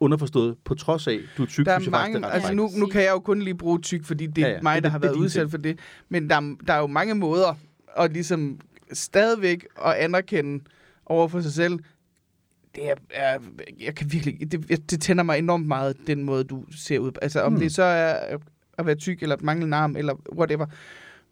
underforstået, 0.00 0.56
på 0.64 0.74
trods 0.74 1.06
af, 1.06 1.18
du 1.36 1.42
er 1.42 1.46
tyk, 1.46 1.66
Der 1.66 1.72
er 1.72 1.78
synes 1.78 1.86
jeg 1.86 1.92
faktisk, 2.00 2.12
mange, 2.12 2.16
det 2.18 2.24
er 2.24 2.28
ret 2.28 2.34
altså 2.34 2.54
nu, 2.54 2.70
nu 2.76 2.86
kan 2.86 3.02
jeg 3.02 3.10
jo 3.10 3.18
kun 3.18 3.42
lige 3.42 3.54
bruge 3.54 3.78
tyk, 3.80 4.04
fordi 4.04 4.26
det 4.26 4.44
er 4.44 4.48
Ja, 4.48 4.54
ja, 4.54 4.60
mig, 4.62 4.74
Det- 4.74 4.82
der 4.84 4.88
har 4.90 4.98
det 4.98 5.02
været 5.02 5.14
din 5.14 5.22
udsat 5.22 5.40
ting. 5.40 5.50
for 5.50 5.58
det. 5.58 5.78
Men 6.08 6.30
der, 6.30 6.36
er- 6.36 6.56
der 6.66 6.72
er 6.72 6.78
jo 6.78 6.86
mange 6.86 7.14
måder 7.14 7.54
at 7.96 8.12
ligesom 8.12 8.60
stadigvæk 8.92 9.66
at 9.84 9.92
anerkende 9.94 10.64
over 11.06 11.28
for 11.28 11.40
sig 11.40 11.52
selv. 11.52 11.78
Det 12.74 12.90
er, 12.90 12.94
er 13.10 13.38
jeg 13.80 13.94
kan 13.94 14.12
virkelig, 14.12 14.52
det, 14.52 14.90
det 14.90 15.00
tænder 15.00 15.22
mig 15.24 15.38
enormt 15.38 15.66
meget, 15.66 15.96
den 16.06 16.24
måde, 16.24 16.44
du 16.44 16.64
ser 16.76 16.98
ud. 16.98 17.12
Altså 17.22 17.40
om 17.40 17.52
Hmm. 17.52 17.60
det 17.60 17.74
så 17.74 17.82
er 17.82 18.36
at 18.78 18.86
være 18.86 18.94
tyk, 18.94 19.22
eller 19.22 19.36
at 19.36 19.42
mangle 19.42 19.64
en 19.66 19.72
arm, 19.72 19.96
eller 19.96 20.14
whatever. 20.36 20.66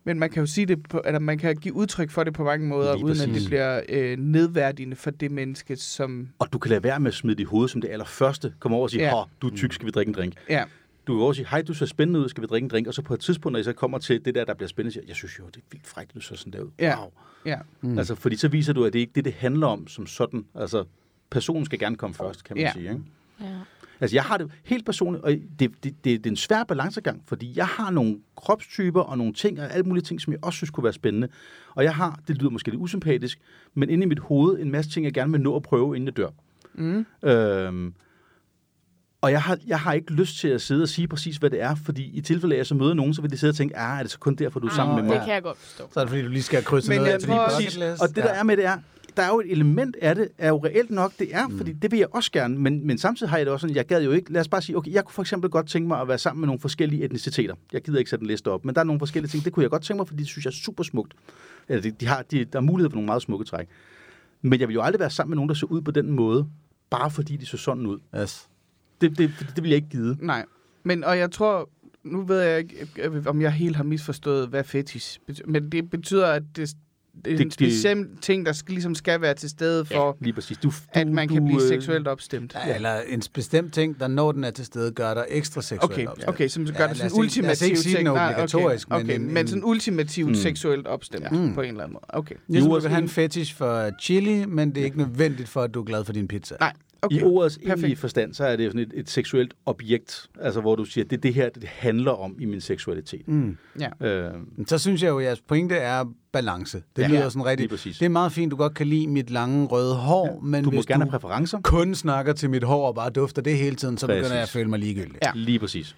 Men 0.04 0.18
man 0.18 0.30
kan 0.30 0.40
jo 0.40 0.46
sige 0.46 0.66
det, 0.66 0.82
på, 0.88 1.02
eller 1.04 1.18
man 1.18 1.38
kan 1.38 1.56
give 1.56 1.74
udtryk 1.74 2.10
for 2.10 2.24
det 2.24 2.32
på 2.34 2.44
mange 2.44 2.66
måder, 2.66 2.94
Lige 2.94 3.04
uden 3.04 3.20
at 3.20 3.28
præcis. 3.28 3.42
det 3.42 3.50
bliver 3.50 3.80
øh, 3.88 4.18
nedværdigende 4.18 4.96
for 4.96 5.10
det 5.10 5.30
menneske, 5.30 5.76
som... 5.76 6.28
Og 6.38 6.52
du 6.52 6.58
kan 6.58 6.68
lade 6.70 6.84
være 6.84 7.00
med 7.00 7.08
at 7.10 7.14
smide 7.14 7.36
dit 7.36 7.46
hoved 7.46 7.68
som 7.68 7.80
det 7.80 7.88
allerførste. 7.90 8.54
Kom 8.58 8.72
over 8.72 8.82
og 8.82 8.90
sige, 8.90 9.02
Ja. 9.02 9.16
ja. 9.18 9.22
du 9.42 9.46
er 9.48 9.56
tyk, 9.56 9.72
skal 9.72 9.86
vi 9.86 9.90
drikke 9.90 10.10
en 10.10 10.14
drink. 10.14 10.34
Ja, 10.48 10.64
Du 11.06 11.16
kan 11.16 11.26
også 11.26 11.38
sige, 11.38 11.48
hej, 11.50 11.62
du 11.62 11.74
ser 11.74 11.86
spændende 11.86 12.20
ud, 12.20 12.28
skal 12.28 12.42
vi 12.42 12.46
drikke 12.46 12.64
en 12.64 12.70
drink? 12.70 12.86
Og 12.86 12.94
så 12.94 13.02
på 13.02 13.14
et 13.14 13.20
tidspunkt, 13.20 13.52
når 13.52 13.58
I 13.60 13.62
så 13.64 13.72
kommer 13.72 13.98
til 13.98 14.24
det 14.24 14.34
der, 14.34 14.44
der 14.44 14.54
bliver 14.54 14.68
spændende, 14.68 14.92
siger, 14.92 15.04
jeg 15.08 15.16
synes 15.16 15.38
jo, 15.38 15.46
det 15.46 15.56
er 15.56 15.60
vildt 15.70 15.86
frækt, 15.86 16.14
du 16.14 16.20
ser 16.20 16.36
sådan 16.36 16.52
der 16.52 16.60
ud. 16.60 16.70
Ja. 16.78 16.98
Wow. 17.00 17.10
ja. 17.46 17.58
Mm. 17.80 17.98
Altså, 17.98 18.14
fordi 18.14 18.36
så 18.36 18.48
viser 18.48 18.72
du, 18.72 18.84
at 18.84 18.92
det 18.92 18.98
ikke 18.98 19.10
er 19.10 19.14
det, 19.14 19.24
det 19.24 19.32
handler 19.32 19.66
om 19.66 19.88
som 19.88 20.06
sådan. 20.06 20.44
Altså, 20.54 20.84
personen 21.30 21.64
skal 21.66 21.78
gerne 21.78 21.96
komme 21.96 22.14
først, 22.14 22.44
kan 22.44 22.56
man 22.56 22.64
Ja. 22.64 22.72
sige. 22.72 22.82
Ikke? 22.90 23.00
Ja. 23.40 23.46
Altså, 24.00 24.16
jeg 24.16 24.22
har 24.22 24.36
det 24.36 24.50
helt 24.64 24.86
personligt, 24.86 25.24
og 25.24 25.30
det, 25.30 25.44
det, 25.58 25.84
det, 25.84 26.04
det 26.04 26.26
er 26.26 26.30
en 26.30 26.36
svær 26.36 26.64
balancegang, 26.64 27.22
fordi 27.26 27.52
jeg 27.56 27.66
har 27.66 27.90
nogle 27.90 28.18
kropstyper 28.36 29.00
og 29.00 29.18
nogle 29.18 29.32
ting, 29.32 29.60
og 29.60 29.74
alle 29.74 29.82
mulige 29.82 30.04
ting, 30.04 30.20
som 30.20 30.32
jeg 30.32 30.44
også 30.44 30.56
synes 30.56 30.70
kunne 30.70 30.84
være 30.84 30.92
spændende. 30.92 31.28
Og 31.74 31.84
jeg 31.84 31.94
har, 31.94 32.20
det 32.28 32.36
lyder 32.38 32.50
måske 32.50 32.70
lidt 32.70 32.80
usympatisk, 32.80 33.38
men 33.74 33.90
inde 33.90 34.04
i 34.04 34.06
mit 34.06 34.18
hoved, 34.18 34.58
en 34.58 34.70
masse 34.70 34.90
ting, 34.90 35.04
jeg 35.04 35.12
gerne 35.12 35.32
vil 35.32 35.40
nå 35.40 35.56
at 35.56 35.62
prøve, 35.62 35.96
inden 35.96 36.06
jeg 36.06 36.16
dør. 36.16 36.28
Mm. 36.74 37.06
Øhm, 37.28 37.94
og 39.22 39.32
jeg 39.32 39.42
har, 39.42 39.58
jeg 39.66 39.80
har 39.80 39.92
ikke 39.92 40.12
lyst 40.12 40.38
til 40.38 40.48
at 40.48 40.60
sidde 40.60 40.82
og 40.82 40.88
sige 40.88 41.08
præcis, 41.08 41.36
hvad 41.36 41.50
det 41.50 41.60
er, 41.62 41.74
fordi 41.74 42.10
i 42.14 42.20
tilfælde 42.20 42.54
af, 42.54 42.56
at 42.56 42.58
jeg 42.58 42.66
så 42.66 42.74
møder 42.74 42.94
nogen, 42.94 43.14
så 43.14 43.22
vil 43.22 43.30
de 43.30 43.38
sidde 43.38 43.50
og 43.50 43.54
tænke, 43.54 43.78
ah, 43.78 43.98
er 43.98 44.02
det 44.02 44.10
så 44.10 44.18
kun 44.18 44.34
derfor, 44.34 44.60
du 44.60 44.66
er 44.66 44.70
sammen 44.70 44.96
med 44.96 45.04
mig? 45.04 45.14
Det 45.16 45.24
kan 45.24 45.34
jeg 45.34 45.42
godt 45.42 45.58
forstå. 45.58 45.84
Så 45.92 46.00
er 46.00 46.04
det 46.04 46.10
fordi, 46.10 46.22
du 46.22 46.28
lige 46.28 46.42
skal 46.42 46.64
krydse 46.64 46.88
Men 46.88 46.96
noget 46.96 47.28
jeg 47.28 47.30
af 47.30 47.48
bucket 47.50 47.76
list. 47.76 48.02
Og 48.02 48.08
det, 48.08 48.16
der 48.16 48.30
er 48.30 48.42
med 48.42 48.56
det 48.56 48.64
er, 48.64 48.78
der 49.16 49.22
er 49.22 49.28
jo 49.28 49.40
et 49.40 49.52
element 49.52 49.96
af 50.02 50.14
det, 50.14 50.28
er 50.38 50.48
jo 50.48 50.64
reelt 50.64 50.90
nok, 50.90 51.12
det 51.18 51.34
er, 51.34 51.48
fordi 51.56 51.72
det 51.72 51.90
vil 51.90 51.98
jeg 51.98 52.08
også 52.14 52.32
gerne, 52.32 52.58
men, 52.58 52.86
men 52.86 52.98
samtidig 52.98 53.30
har 53.30 53.36
jeg 53.36 53.46
det 53.46 53.52
også 53.52 53.60
sådan, 53.60 53.76
jeg 53.76 53.86
gad 53.86 54.02
jo 54.02 54.12
ikke, 54.12 54.32
lad 54.32 54.40
os 54.40 54.48
bare 54.48 54.62
sige, 54.62 54.76
okay, 54.76 54.92
jeg 54.92 55.04
kunne 55.04 55.14
for 55.14 55.22
eksempel 55.22 55.50
godt 55.50 55.68
tænke 55.68 55.88
mig 55.88 56.00
at 56.00 56.08
være 56.08 56.18
sammen 56.18 56.40
med 56.40 56.46
nogle 56.46 56.60
forskellige 56.60 57.04
etniciteter. 57.04 57.54
Jeg 57.72 57.82
gider 57.82 57.98
ikke 57.98 58.10
sætte 58.10 58.22
en 58.22 58.26
liste 58.26 58.50
op, 58.50 58.64
men 58.64 58.74
der 58.74 58.80
er 58.80 58.84
nogle 58.84 58.98
forskellige 58.98 59.30
ting, 59.30 59.44
det 59.44 59.52
kunne 59.52 59.62
jeg 59.62 59.70
godt 59.70 59.82
tænke 59.82 59.98
mig, 59.98 60.08
fordi 60.08 60.20
det 60.20 60.28
synes 60.28 60.44
jeg 60.44 60.50
er 60.50 60.54
super 60.54 60.84
smukt. 60.84 61.14
Eller 61.68 61.82
de, 61.82 61.90
de 61.90 62.06
har, 62.06 62.22
de, 62.22 62.44
der 62.44 62.58
er 62.58 62.62
mulighed 62.62 62.90
for 62.90 62.96
nogle 62.96 63.06
meget 63.06 63.22
smukke 63.22 63.44
træk. 63.44 63.68
Men 64.42 64.60
jeg 64.60 64.68
vil 64.68 64.74
jo 64.74 64.82
aldrig 64.82 65.00
være 65.00 65.10
sammen 65.10 65.30
med 65.30 65.36
nogen, 65.36 65.48
der 65.48 65.54
ser 65.54 65.66
ud 65.66 65.80
på 65.80 65.90
den 65.90 66.10
måde, 66.10 66.46
bare 66.90 67.10
fordi 67.10 67.36
de 67.36 67.46
så 67.46 67.56
sådan 67.56 67.86
ud. 67.86 67.98
Yes. 68.20 68.48
Det, 69.00 69.18
det, 69.18 69.30
det 69.56 69.62
vil 69.62 69.68
jeg 69.68 69.76
ikke 69.76 69.88
gide. 69.88 70.16
Nej, 70.20 70.44
men 70.82 71.04
og 71.04 71.18
jeg 71.18 71.30
tror, 71.30 71.70
nu 72.04 72.22
ved 72.22 72.40
jeg 72.40 72.58
ikke, 72.58 72.88
øh, 72.98 73.26
om 73.26 73.42
jeg 73.42 73.52
helt 73.52 73.76
har 73.76 73.84
misforstået, 73.84 74.48
hvad 74.48 74.64
fetish 74.64 75.20
betyder, 75.26 75.46
men 75.46 75.72
det 75.72 75.90
betyder, 75.90 76.26
at 76.26 76.42
det, 76.56 76.76
det 77.24 77.32
er 77.32 77.36
Det- 77.36 77.44
en 77.44 77.50
speciel 77.50 78.06
ting, 78.22 78.46
der 78.46 78.52
skal, 78.52 78.72
ligesom 78.72 78.94
skal 78.94 79.20
være 79.20 79.34
til 79.34 79.50
stede 79.50 79.84
for, 79.84 80.16
Lige 80.20 80.32
præcis. 80.32 80.58
Du, 80.58 80.68
du, 80.68 80.74
at 80.92 81.08
man 81.08 81.28
kan 81.28 81.36
du, 81.38 81.44
blive 81.46 81.62
øh, 81.62 81.68
seksuelt 81.68 82.08
opstemt. 82.08 82.54
Ja, 82.66 82.74
eller 82.74 83.00
en 83.08 83.22
bestemt 83.34 83.74
ting, 83.74 84.00
der 84.00 84.08
når 84.08 84.32
den 84.32 84.44
er 84.44 84.50
til 84.50 84.64
stede, 84.64 84.92
gør 84.92 85.14
dig 85.14 85.24
ekstra 85.28 85.62
seksuelt 85.62 85.84
Okay, 85.92 86.06
opstemt. 86.06 86.28
okay, 86.28 86.48
som 86.48 86.64
gør 86.66 86.72
Ja, 86.84 86.88
det 86.88 86.96
lad 86.98 87.06
os 87.06 87.12
sådan 87.12 87.24
ikke- 87.24 87.36
lad 87.42 87.50
os 87.50 87.62
ultimativ 87.62 87.66
ikke 87.66 87.80
sige, 87.80 87.96
ting. 87.96 88.06
den 88.06 88.14
Nej, 88.14 88.26
obligatorisk, 88.32 88.88
okay, 88.90 88.96
men 89.02 89.06
okay, 89.10 89.20
en- 89.20 89.34
men 89.34 89.46
sådan 89.46 89.64
ultimativt 89.64 90.28
Mm. 90.28 90.34
seksuelt 90.34 90.86
opstemt 90.86 91.24
Ja. 91.24 91.28
på 91.28 91.36
en 91.36 91.68
eller 91.68 91.82
anden 91.84 91.92
måde. 91.92 92.04
Okay, 92.08 92.34
Ligesom 92.48 92.70
du 92.70 92.78
vil 92.80 92.88
have 92.88 92.98
en 92.98 93.04
en- 93.04 93.08
fetish 93.08 93.54
for 93.56 93.90
chili, 94.00 94.44
men 94.46 94.74
det 94.74 94.80
er 94.80 94.84
ikke 94.84 94.98
nødvendigt 94.98 95.48
for, 95.48 95.62
at 95.62 95.74
du 95.74 95.80
er 95.80 95.84
glad 95.84 96.04
for 96.04 96.12
din 96.12 96.28
pizza. 96.28 96.54
Nej. 96.60 96.72
Okay. 97.02 97.16
I 97.16 97.22
ordets 97.22 97.56
Perfekt. 97.58 97.68
egentlige 97.70 97.96
forstand, 97.96 98.34
så 98.34 98.44
er 98.44 98.56
det 98.56 98.64
jo 98.64 98.70
sådan 98.70 98.80
et, 98.86 98.92
et 98.94 99.10
seksuelt 99.10 99.54
objekt, 99.66 100.26
altså 100.40 100.60
hvor 100.60 100.76
du 100.76 100.84
siger, 100.84 101.04
det 101.04 101.16
er 101.16 101.20
det 101.20 101.34
her, 101.34 101.48
det 101.48 101.64
handler 101.64 102.12
om 102.12 102.36
i 102.40 102.44
min 102.44 102.60
seksualitet. 102.60 103.28
Mm. 103.28 103.56
Ja. 104.00 104.06
Øh, 104.06 104.34
Så 104.66 104.78
synes 104.78 105.02
jeg 105.02 105.08
jo, 105.08 105.18
at 105.18 105.24
jeres 105.24 105.40
pointe 105.40 105.74
er 105.76 106.04
balance. 106.32 106.82
Det 106.96 107.02
Ja. 107.02 107.08
lyder 107.08 107.20
Ja, 107.20 107.30
sådan 107.30 107.44
rigtigt. 107.46 107.70
Det 107.84 108.02
er 108.02 108.08
meget 108.08 108.32
fint, 108.32 108.50
du 108.50 108.56
godt 108.56 108.74
kan 108.74 108.86
lide 108.86 109.06
mit 109.06 109.30
lange 109.30 109.66
røde 109.66 109.94
hår, 109.94 110.40
men 110.42 110.64
du 110.64 110.70
må 110.70 110.76
hvis 110.76 110.86
gerne 110.86 111.04
du 111.04 111.10
have 111.10 111.20
præferencer. 111.20 111.60
kun 111.64 111.94
snakker 111.94 112.32
til 112.32 112.50
mit 112.50 112.64
hår 112.64 112.86
og 112.88 112.94
bare 112.94 113.10
dufter 113.10 113.42
det 113.42 113.56
hele 113.58 113.76
tiden, 113.76 113.98
så 113.98 114.06
Præcis. 114.06 114.18
begynder 114.20 114.34
jeg 114.34 114.42
at 114.42 114.48
føle 114.48 114.70
mig 114.70 114.78
ligegyldig. 114.78 115.18
Ja. 115.22 115.30
Lige 115.34 115.58
præcis. 115.58 115.96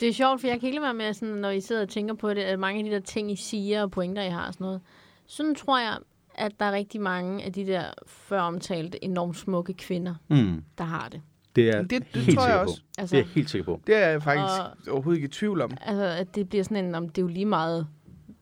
Det 0.00 0.08
er 0.08 0.12
sjovt, 0.12 0.40
for 0.40 0.48
jeg 0.48 0.60
kan 0.60 0.82
være 0.82 0.94
med, 0.94 1.12
sådan, 1.14 1.34
når 1.34 1.50
I 1.50 1.60
sidder 1.60 1.82
og 1.82 1.88
tænker 1.88 2.14
på 2.14 2.30
det, 2.34 2.40
at 2.40 2.58
mange 2.58 2.78
af 2.78 2.84
de 2.84 2.90
der 2.90 3.00
ting, 3.00 3.32
I 3.32 3.36
siger 3.36 3.82
og 3.82 3.90
pointer, 3.90 4.22
I 4.22 4.28
har 4.30 4.46
og 4.46 4.52
sådan 4.54 4.64
noget. 4.64 4.80
Sådan 5.26 5.54
tror 5.54 5.78
jeg, 5.78 5.96
at 6.38 6.52
der 6.60 6.66
er 6.66 6.72
rigtig 6.72 7.00
mange 7.00 7.44
af 7.44 7.52
de 7.52 7.66
der 7.66 7.84
før 8.06 8.40
omtalte 8.40 9.04
enormt 9.04 9.36
smukke 9.36 9.72
kvinder, 9.74 10.14
Mm. 10.28 10.62
der 10.78 10.84
har 10.84 11.08
det. 11.12 11.20
Det 11.56 11.68
er 11.68 11.82
Det- 11.82 11.90
det 11.90 12.22
helt 12.22 12.38
tror 12.38 12.46
jeg 12.48 12.58
også. 12.58 12.76
på. 12.80 12.86
Altså, 12.98 13.16
Det 13.16 13.20
er 13.22 13.26
jeg 13.26 13.32
helt 13.34 13.50
sikker 13.50 13.64
på. 13.64 13.80
Det 13.86 13.96
er 14.04 14.08
jeg 14.08 14.22
faktisk 14.22 14.62
overhovedet 14.90 15.18
ikke 15.18 15.26
i 15.26 15.30
tvivl 15.30 15.60
om. 15.60 15.70
altså, 15.86 16.04
at 16.04 16.34
det 16.34 16.48
bliver 16.48 16.64
sådan 16.64 16.84
en, 16.84 16.94
om 16.94 17.08
det 17.08 17.18
er 17.18 17.22
jo 17.22 17.28
lige 17.28 17.44
meget, 17.46 17.86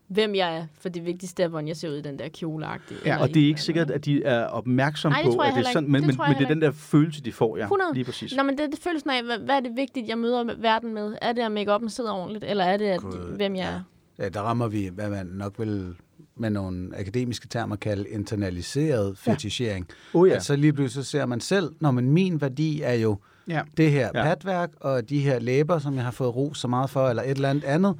hvem 0.07 0.35
jeg 0.35 0.57
er, 0.57 0.65
for 0.79 0.89
det 0.89 1.05
vigtigste 1.05 1.43
er, 1.43 1.47
hvordan 1.47 1.67
jeg 1.67 1.77
ser 1.77 1.89
ud 1.89 1.95
i 1.95 2.01
den 2.01 2.19
der 2.19 2.27
kjoleagtige. 2.29 2.99
Ja, 3.05 3.11
eller 3.13 3.21
Og 3.27 3.33
det 3.33 3.43
er 3.43 3.47
ikke 3.47 3.61
sikkert, 3.61 3.91
at 3.91 4.05
de 4.05 4.23
er 4.23 4.45
opmærksomme 4.45 5.17
det 5.17 5.35
på, 5.35 5.41
at 5.41 5.53
det 5.55 5.65
er 5.67 5.71
sådan, 5.73 5.91
men, 5.91 6.01
Det 6.03 6.07
men, 6.07 6.17
men 6.27 6.37
det 6.37 6.43
er 6.43 6.47
den 6.47 6.61
der 6.61 6.71
følelse, 6.71 7.21
de 7.23 7.31
får, 7.31 7.57
ja. 7.57 7.63
100. 7.63 7.93
Lige 7.93 8.03
præcis. 8.05 8.35
Nå, 8.35 8.43
men 8.43 8.57
det, 8.57 8.71
det 8.71 8.79
følelsen 8.79 9.09
af, 9.09 9.23
hvad, 9.23 9.37
hvad 9.39 9.55
er 9.55 9.59
det 9.59 9.71
vigtigt, 9.75 10.07
jeg 10.07 10.17
møder 10.17 10.53
verden 10.57 10.93
med? 10.93 11.15
Er 11.21 11.33
det, 11.33 11.41
at 11.41 11.51
make 11.51 11.89
sidder 11.89 12.11
ordentligt, 12.11 12.43
eller 12.43 12.63
er 12.63 12.77
det, 12.77 12.85
at, 12.85 12.99
Gud, 13.01 13.35
hvem 13.35 13.55
jeg 13.55 13.73
er? 13.73 13.81
Ja, 14.23 14.29
der 14.29 14.41
rammer 14.41 14.67
vi, 14.67 14.89
hvad 14.93 15.09
man 15.09 15.25
nok 15.25 15.59
vil 15.59 15.95
med 16.37 16.49
nogle 16.49 16.89
akademiske 16.97 17.47
termer 17.47 17.75
kalde 17.75 18.09
internaliseret 18.09 19.17
fetichering. 19.17 19.87
Ja. 20.15 20.25
Ja. 20.25 20.33
Altså 20.33 20.55
lige 20.55 20.73
pludselig 20.73 21.05
så 21.05 21.11
ser 21.11 21.25
man 21.25 21.39
selv, 21.39 21.71
når 21.79 21.91
men 21.91 22.09
min 22.11 22.41
værdi 22.41 22.81
er 22.81 22.93
jo 22.93 23.17
Ja. 23.47 23.61
det 23.77 23.91
her 23.91 24.09
Ja. 24.13 24.19
ja. 24.19 24.23
patværk 24.23 24.69
og 24.79 25.09
de 25.09 25.19
her 25.19 25.39
læber, 25.39 25.79
som 25.79 25.95
jeg 25.95 26.03
har 26.03 26.11
fået 26.11 26.35
ro 26.35 26.53
så 26.53 26.67
meget 26.67 26.89
for, 26.89 27.09
eller 27.09 27.23
et 27.23 27.29
eller 27.31 27.49
andet 27.49 27.63
andet. 27.63 27.95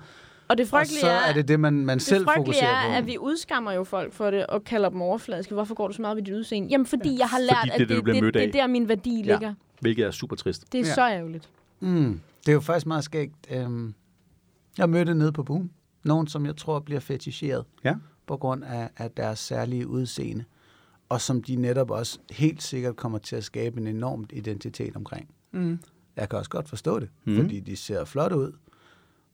Og 0.48 0.58
det 0.58 0.64
Og 0.64 0.70
frygtelige 0.70 1.00
så 1.00 1.08
er, 1.10 1.12
er 1.30 1.34
det 1.34 1.48
det, 1.48 1.60
man, 1.60 1.74
man 1.74 1.98
det 1.98 2.06
selv 2.06 2.24
frygtelige 2.26 2.46
fokuserer 2.46 2.70
er, 2.70 2.88
på. 2.90 2.94
at 2.96 3.06
vi 3.08 3.18
udskammer 3.18 3.72
jo 3.72 3.84
folk 3.84 4.14
for 4.14 4.32
det, 4.32 4.48
og 4.48 4.64
kalder 4.64 4.90
dem 4.90 5.02
overfladiske. 5.02 5.54
Hvorfor 5.54 5.76
går 5.76 5.88
du 5.88 5.94
så 5.94 6.02
meget 6.02 6.16
ved 6.18 6.24
dit 6.24 6.34
udseende? 6.34 6.68
Jamen, 6.70 6.86
fordi 6.86 7.18
jeg 7.20 7.28
har 7.28 7.40
lært, 7.40 7.58
Fordi 7.62 7.68
det 7.86 7.92
er 7.96 8.00
at 8.00 8.06
det, 8.06 8.14
det, 8.16 8.24
det, 8.24 8.34
det, 8.34 8.46
er 8.46 8.52
der, 8.52 8.68
min 8.68 8.90
værdi 8.90 9.22
Ja. 9.26 9.32
ligger. 9.32 9.54
Hvilket 9.82 10.06
er 10.06 10.12
super 10.12 10.36
trist. 10.36 10.72
Det 10.72 10.80
er 10.82 10.86
Ja. 10.88 10.94
så 10.94 11.02
ærgerligt. 11.10 11.50
Mm. 11.80 12.20
Det 12.46 12.50
er 12.50 12.54
jo 12.54 12.60
faktisk 12.60 12.86
meget 12.86 13.04
skægt. 13.04 13.34
Øhm, 13.52 13.94
jeg 14.78 14.90
mødte 14.90 15.16
nede 15.16 15.32
på 15.32 15.44
Boom 15.44 15.70
nogen, 16.04 16.28
som 16.28 16.46
jeg 16.46 16.56
tror 16.56 16.80
bliver 16.80 17.00
feticheret 17.00 17.64
Ja. 17.84 17.94
På 18.28 18.38
grund 18.38 18.64
af, 18.64 18.90
af 18.98 19.12
deres 19.12 19.40
særlige 19.40 19.88
udseende, 19.88 20.44
og 21.10 21.22
som 21.22 21.44
de 21.44 21.56
netop 21.56 21.92
også 21.92 22.20
helt 22.32 22.64
sikkert 22.64 22.96
kommer 22.96 23.18
til 23.18 23.36
at 23.36 23.44
skabe 23.44 23.82
en 23.82 23.88
enormt 23.88 24.32
identitet 24.36 24.96
omkring. 24.96 25.30
Mm. 25.52 25.80
Jeg 26.16 26.30
kan 26.30 26.40
også 26.40 26.50
godt 26.50 26.70
forstå 26.70 27.00
det, 27.00 27.10
mm. 27.26 27.36
fordi 27.36 27.60
de 27.60 27.76
ser 27.76 28.06
flotte 28.06 28.38
ud. 28.38 28.52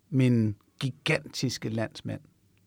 Min 0.09 0.55
gigantiske 0.79 1.69
landsmænd, 1.69 2.21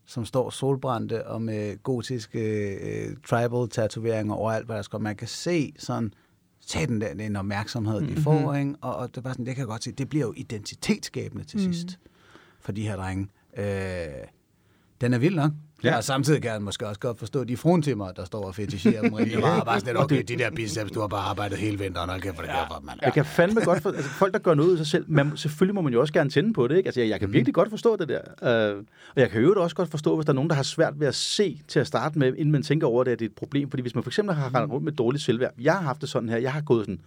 som 0.06 0.24
står 0.24 0.50
solbrændte 0.50 1.26
og 1.26 1.42
med 1.42 1.82
gotiske 1.82 2.74
øh, 2.74 3.16
tribal-tatoveringer 3.26 4.34
overalt, 4.34 4.66
hvad 4.66 4.76
der 4.76 4.82
skal. 4.82 5.00
Man 5.00 5.16
kan 5.16 5.28
se 5.28 5.72
sådan, 5.78 6.14
satan 6.60 7.00
den, 7.00 7.18
den 7.18 7.36
opmærksomhed, 7.36 8.00
de 8.00 8.16
får, 8.16 8.54
ikke? 8.54 8.74
Og, 8.80 8.96
og 8.96 9.08
det, 9.08 9.16
er 9.16 9.20
bare 9.20 9.34
sådan, 9.34 9.46
det 9.46 9.54
kan 9.54 9.60
jeg 9.60 9.68
godt 9.68 9.84
se, 9.84 9.92
det 9.92 10.08
bliver 10.08 10.26
jo 10.26 10.34
identitetsskabende 10.36 11.44
til 11.44 11.60
sidst 11.60 11.98
for 12.60 12.72
de 12.72 12.82
her 12.82 12.96
drenge. 12.96 13.28
Øh, 13.56 14.26
den 15.00 15.14
er 15.14 15.18
vild 15.18 15.34
nok. 15.34 15.52
Ja. 15.84 15.96
Og 15.96 16.04
samtidig 16.04 16.42
kan 16.42 16.50
jeg 16.52 16.62
måske 16.62 16.86
også 16.86 17.00
godt 17.00 17.18
forstå 17.18 17.44
de 17.44 17.56
fruntimmer, 17.56 18.12
der 18.12 18.24
står 18.24 18.44
og 18.44 18.54
fetisherer 18.54 19.02
dem 19.02 19.12
rigtig 19.12 19.40
meget. 19.40 19.64
Bare 19.64 19.80
sådan 19.80 19.94
lidt, 19.94 20.04
okay, 20.04 20.22
de 20.22 20.38
der 20.38 20.50
biceps, 20.50 20.90
du 20.90 21.00
har 21.00 21.06
bare 21.06 21.20
arbejdet 21.20 21.58
hele 21.58 21.78
vinteren, 21.78 22.10
og 22.10 22.20
kæft, 22.20 22.34
hvor 22.34 22.42
det 22.42 22.50
ja. 22.50 22.64
for, 22.64 22.82
mand. 22.84 22.98
Jeg 23.02 23.12
kan 23.12 23.24
fandme 23.24 23.60
godt 23.64 23.82
for, 23.82 23.90
altså 23.90 24.10
folk, 24.10 24.32
der 24.32 24.38
gør 24.38 24.54
noget 24.54 24.68
ud 24.68 24.72
af 24.72 24.78
sig 24.78 24.86
selv, 24.86 25.04
man, 25.08 25.36
selvfølgelig 25.36 25.74
må 25.74 25.80
man 25.80 25.92
jo 25.92 26.00
også 26.00 26.12
gerne 26.12 26.30
tænde 26.30 26.52
på 26.52 26.68
det, 26.68 26.76
ikke? 26.76 26.88
Altså, 26.88 27.00
jeg, 27.00 27.08
jeg 27.08 27.20
kan 27.20 27.32
virkelig 27.32 27.54
godt 27.54 27.70
forstå 27.70 27.96
det 27.96 28.08
der. 28.08 28.20
Uh, 28.72 28.78
og 29.14 29.20
jeg 29.20 29.30
kan 29.30 29.42
jo 29.42 29.62
også 29.62 29.76
godt 29.76 29.90
forstå, 29.90 30.16
hvis 30.16 30.26
der 30.26 30.32
er 30.32 30.34
nogen, 30.34 30.50
der 30.50 30.56
har 30.56 30.62
svært 30.62 31.00
ved 31.00 31.06
at 31.06 31.14
se 31.14 31.60
til 31.68 31.80
at 31.80 31.86
starte 31.86 32.18
med, 32.18 32.28
inden 32.36 32.52
man 32.52 32.62
tænker 32.62 32.86
over 32.86 33.04
det, 33.04 33.10
at 33.10 33.18
det 33.18 33.24
er 33.24 33.28
et 33.28 33.36
problem. 33.36 33.70
Fordi 33.70 33.80
hvis 33.80 33.94
man 33.94 34.04
for 34.04 34.10
eksempel 34.10 34.34
har 34.34 34.54
rendt 34.54 34.72
rundt 34.72 34.84
med 34.84 34.92
dårligt 34.92 35.24
selvværd, 35.24 35.52
jeg 35.60 35.72
har 35.72 35.82
haft 35.82 36.00
det 36.00 36.08
sådan 36.08 36.28
her, 36.28 36.36
jeg 36.36 36.52
har 36.52 36.60
gået 36.60 36.84
sådan, 36.84 37.00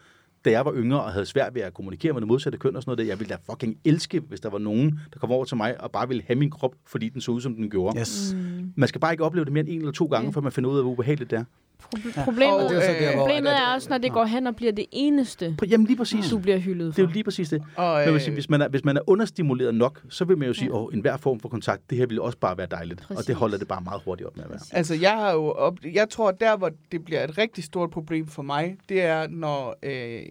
da 0.48 0.52
jeg 0.52 0.66
var 0.66 0.74
yngre 0.76 1.04
og 1.04 1.12
havde 1.12 1.26
svært 1.26 1.56
ved 1.56 1.62
at 1.62 1.74
kommunikere 1.74 2.14
med 2.14 2.22
det 2.22 2.28
modsatte 2.28 2.58
køn 2.58 2.76
og 2.76 2.82
sådan 2.82 2.90
noget, 2.90 2.98
der, 2.98 3.04
jeg 3.04 3.20
ville 3.20 3.36
da 3.36 3.38
fucking 3.52 3.78
elske, 3.86 4.20
hvis 4.20 4.40
der 4.40 4.50
var 4.50 4.58
nogen, 4.58 5.00
der 5.14 5.20
kom 5.20 5.32
over 5.32 5.46
til 5.46 5.58
mig 5.58 5.82
og 5.82 5.92
bare 5.92 6.08
ville 6.08 6.24
have 6.28 6.40
min 6.40 6.50
krop, 6.50 6.76
fordi 6.86 7.10
den 7.10 7.22
så 7.22 7.32
ud, 7.32 7.42
som 7.42 7.56
den 7.56 7.70
gjorde. 7.70 8.00
Yes. 8.00 8.36
Mm. 8.38 8.74
Man 8.76 8.88
skal 8.90 9.02
bare 9.02 9.12
ikke 9.14 9.24
opleve 9.24 9.46
det 9.46 9.54
mere 9.54 9.62
end 9.62 9.70
en 9.70 9.80
eller 9.80 9.92
to 9.92 10.06
gange, 10.06 10.34
før 10.34 10.42
man 10.42 10.52
finder 10.52 10.70
ud 10.70 10.78
af, 10.78 10.84
hvor 10.84 10.92
ubehageligt 10.92 11.32
det 11.32 11.40
er. 11.40 11.44
Proble- 11.84 12.24
problemet, 12.24 12.64
Og 12.66 12.70
det 12.70 13.14
er 13.14 13.18
problemet 13.18 13.52
er 13.52 13.74
også, 13.76 13.90
når 13.90 13.98
det 13.98 14.12
går 14.12 14.26
hen 14.26 14.48
og 14.48 14.56
bliver 14.56 14.72
det 14.72 14.86
eneste, 14.92 15.58
Jamen 15.70 15.88
lige 15.88 15.98
præcis. 15.98 16.30
du 16.30 16.40
bliver 16.40 16.58
hyldet 16.58 16.86
Det 16.88 16.96
for. 16.96 17.02
er 17.02 17.06
jo 17.06 17.12
lige 17.14 17.24
præcis 17.24 17.50
det. 17.50 17.64
Og, 17.76 18.00
Men 18.00 18.08
øh, 18.08 18.12
hvis, 18.14 18.26
hvis, 18.28 18.50
man 18.50 18.62
er, 18.62 18.68
hvis 18.70 18.86
man 18.86 18.98
er 18.98 19.02
understimuleret 19.10 19.76
nok, 19.76 20.02
så 20.10 20.26
vil 20.26 20.38
man 20.38 20.48
jo 20.48 20.54
sige, 20.54 20.70
Ja. 20.78 20.82
at 20.84 20.88
enhver 20.94 21.18
form 21.18 21.40
for 21.40 21.50
kontakt, 21.50 21.90
det 21.90 21.98
her 21.98 22.06
vil 22.06 22.22
også 22.22 22.38
bare 22.38 22.58
være 22.58 22.68
dejligt. 22.72 23.02
Og 23.02 23.08
Præcis. 23.08 23.26
det 23.26 23.36
holder 23.36 23.58
det 23.58 23.68
bare 23.68 23.82
meget 23.82 24.02
hurtigt 24.06 24.28
op 24.28 24.36
med 24.38 24.44
at 24.44 24.50
være. 24.50 24.60
Altså, 24.72 24.96
jeg 24.96 25.12
har 25.12 25.32
jo 25.32 25.52
op... 25.52 25.78
Jeg 25.94 26.10
tror, 26.10 26.32
der, 26.32 26.58
hvor 26.58 26.72
det 26.92 27.06
bliver 27.06 27.24
et 27.24 27.38
rigtig 27.38 27.64
stort 27.64 27.90
problem 27.90 28.28
for 28.28 28.42
mig, 28.42 28.78
det 28.90 29.02
er, 29.02 29.28
når 29.28 29.76
øh, 29.84 30.22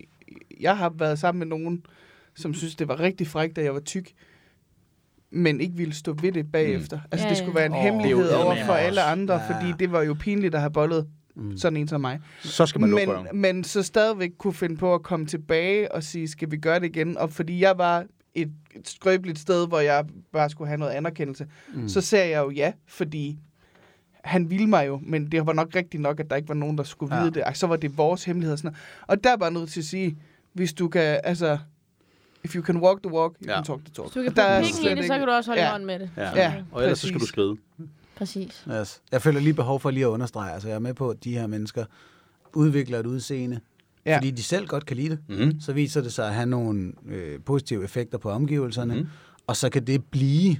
jeg 0.61 0.77
har 0.77 0.93
været 0.99 1.19
sammen 1.19 1.39
med 1.39 1.47
nogen, 1.59 1.83
som 2.35 2.55
synes, 2.55 2.77
det 2.77 2.89
var 2.89 3.01
rigtig 3.01 3.27
frækt, 3.27 3.57
da 3.57 3.63
jeg 3.63 3.75
var 3.75 3.81
tyk, 3.81 4.11
men 5.31 5.61
ikke 5.61 5.77
ville 5.77 5.95
stå 5.95 6.13
ved 6.23 6.33
det 6.33 6.53
bagefter. 6.53 6.97
Mm. 6.97 7.03
Altså, 7.13 7.27
Ja, 7.27 7.31
det 7.35 7.39
ja. 7.41 7.43
skulle 7.45 7.57
være 7.57 7.67
en 7.67 7.73
oh, 7.73 7.79
hemmelighed 7.79 8.25
det 8.25 8.33
er 8.33 8.37
over 8.37 8.57
for 8.67 8.73
alle 8.73 9.03
andre, 9.03 9.35
Ja. 9.35 9.41
fordi 9.55 9.73
det 9.79 9.93
var 9.93 10.03
jo 10.03 10.15
pinligt 10.21 10.55
at 10.55 10.61
have 10.61 10.71
bollet 10.73 11.07
Mm. 11.37 11.57
sådan 11.57 11.77
en 11.77 11.89
som 11.89 12.01
mig. 12.01 12.21
Så 12.41 12.67
skal 12.67 12.81
man 12.81 12.91
lukke 12.91 13.07
Men, 13.07 13.15
røven. 13.17 13.27
men 13.41 13.65
så 13.65 13.83
stadigvæk 13.83 14.31
kunne 14.39 14.55
finde 14.55 14.77
på 14.77 14.95
at 14.95 15.03
komme 15.03 15.27
tilbage 15.27 15.93
og 15.93 16.03
sige, 16.03 16.29
skal 16.29 16.51
vi 16.51 16.57
gøre 16.57 16.81
det 16.81 16.87
igen? 16.87 17.19
Og 17.19 17.33
fordi 17.33 17.61
jeg 17.61 17.79
var 17.79 18.05
et, 18.35 18.51
et 18.77 18.89
skrøbeligt 18.89 19.39
sted, 19.39 19.69
hvor 19.69 19.81
jeg 19.81 20.05
bare 20.33 20.51
skulle 20.51 20.69
have 20.69 20.79
noget 20.79 20.93
anerkendelse, 20.93 21.47
mm. 21.75 21.89
så 21.89 22.01
sagde 22.01 22.31
jeg 22.31 22.39
jo 22.45 22.51
ja, 22.51 22.73
fordi 22.87 23.39
han 24.25 24.51
ville 24.51 24.67
mig 24.67 24.87
jo, 24.87 25.01
men 25.03 25.33
det 25.33 25.47
var 25.47 25.53
nok 25.53 25.69
rigtigt 25.77 26.01
nok, 26.03 26.21
at 26.21 26.31
der 26.31 26.37
ikke 26.37 26.49
var 26.49 26.55
nogen, 26.55 26.79
der 26.79 26.85
skulle 26.85 27.15
Ja. 27.17 27.21
vide 27.23 27.35
det. 27.35 27.43
Ej, 27.43 27.55
så 27.55 27.67
var 27.67 27.77
det 27.77 27.99
vores 27.99 28.25
hemmelighed. 28.25 28.53
og 28.53 28.59
Sådan 28.59 28.69
noget. 28.69 28.79
Og 29.19 29.25
der 29.25 29.33
er 29.33 29.37
bare 29.37 29.51
nødt 29.53 29.71
til 29.71 29.81
at 29.81 29.85
sige, 29.87 30.19
hvis 30.53 30.73
du 30.73 30.89
kan, 30.89 31.21
altså, 31.25 31.59
if 32.45 32.55
you 32.57 32.63
can 32.63 32.77
walk 32.77 33.03
the 33.03 33.13
walk, 33.13 33.33
you 33.43 33.51
Ja. 33.51 33.55
can 33.55 33.65
talk 33.65 33.79
the 33.85 33.95
talk. 33.95 34.07
Hvis 34.07 34.15
du 34.15 34.21
kan 34.23 34.31
Og 34.31 34.37
der 34.37 34.43
er 34.43 34.63
pikken 34.63 34.85
i 34.93 34.95
det, 35.01 35.07
så 35.07 35.19
kan 35.19 35.27
du 35.27 35.33
også 35.33 35.51
holde 35.51 35.63
Ja. 35.63 35.71
hånd 35.71 35.85
med 35.85 35.99
det. 35.99 36.11
Ja. 36.17 36.31
Ja, 36.37 36.55
og 36.73 36.83
ellers 36.83 36.99
så 36.99 37.07
skal 37.09 37.21
du 37.21 37.27
skride. 37.27 37.57
Præcis. 38.17 38.67
Yes. 38.81 39.01
Jeg 39.13 39.23
føler 39.23 39.41
lige 39.41 39.55
behov 39.55 39.81
for 39.81 39.91
lige 39.91 40.05
at 40.05 40.09
understrege, 40.09 40.53
altså 40.53 40.69
jeg 40.69 40.75
er 40.75 40.79
med 40.79 40.95
på, 40.95 41.11
at 41.11 41.25
de 41.25 41.33
her 41.33 41.47
mennesker 41.47 41.85
udvikler 42.55 42.99
et 43.01 43.07
udseende, 43.07 43.61
Ja. 44.07 44.17
fordi 44.17 44.31
de 44.31 44.43
selv 44.43 44.67
godt 44.67 44.87
kan 44.87 44.97
lide 44.97 45.09
det. 45.11 45.19
Mm-hmm. 45.29 45.61
Så 45.61 45.73
viser 45.73 46.01
det 46.01 46.13
sig 46.13 46.27
at 46.29 46.35
have 46.35 46.47
nogle 46.47 46.93
øh, 47.09 47.41
positive 47.45 47.85
effekter 47.85 48.19
på 48.19 48.31
omgivelserne, 48.31 48.95
Mhm. 48.95 49.03
mm. 49.03 49.09
og 49.47 49.57
så 49.57 49.71
kan 49.71 49.87
det 49.87 50.05
blive 50.05 50.57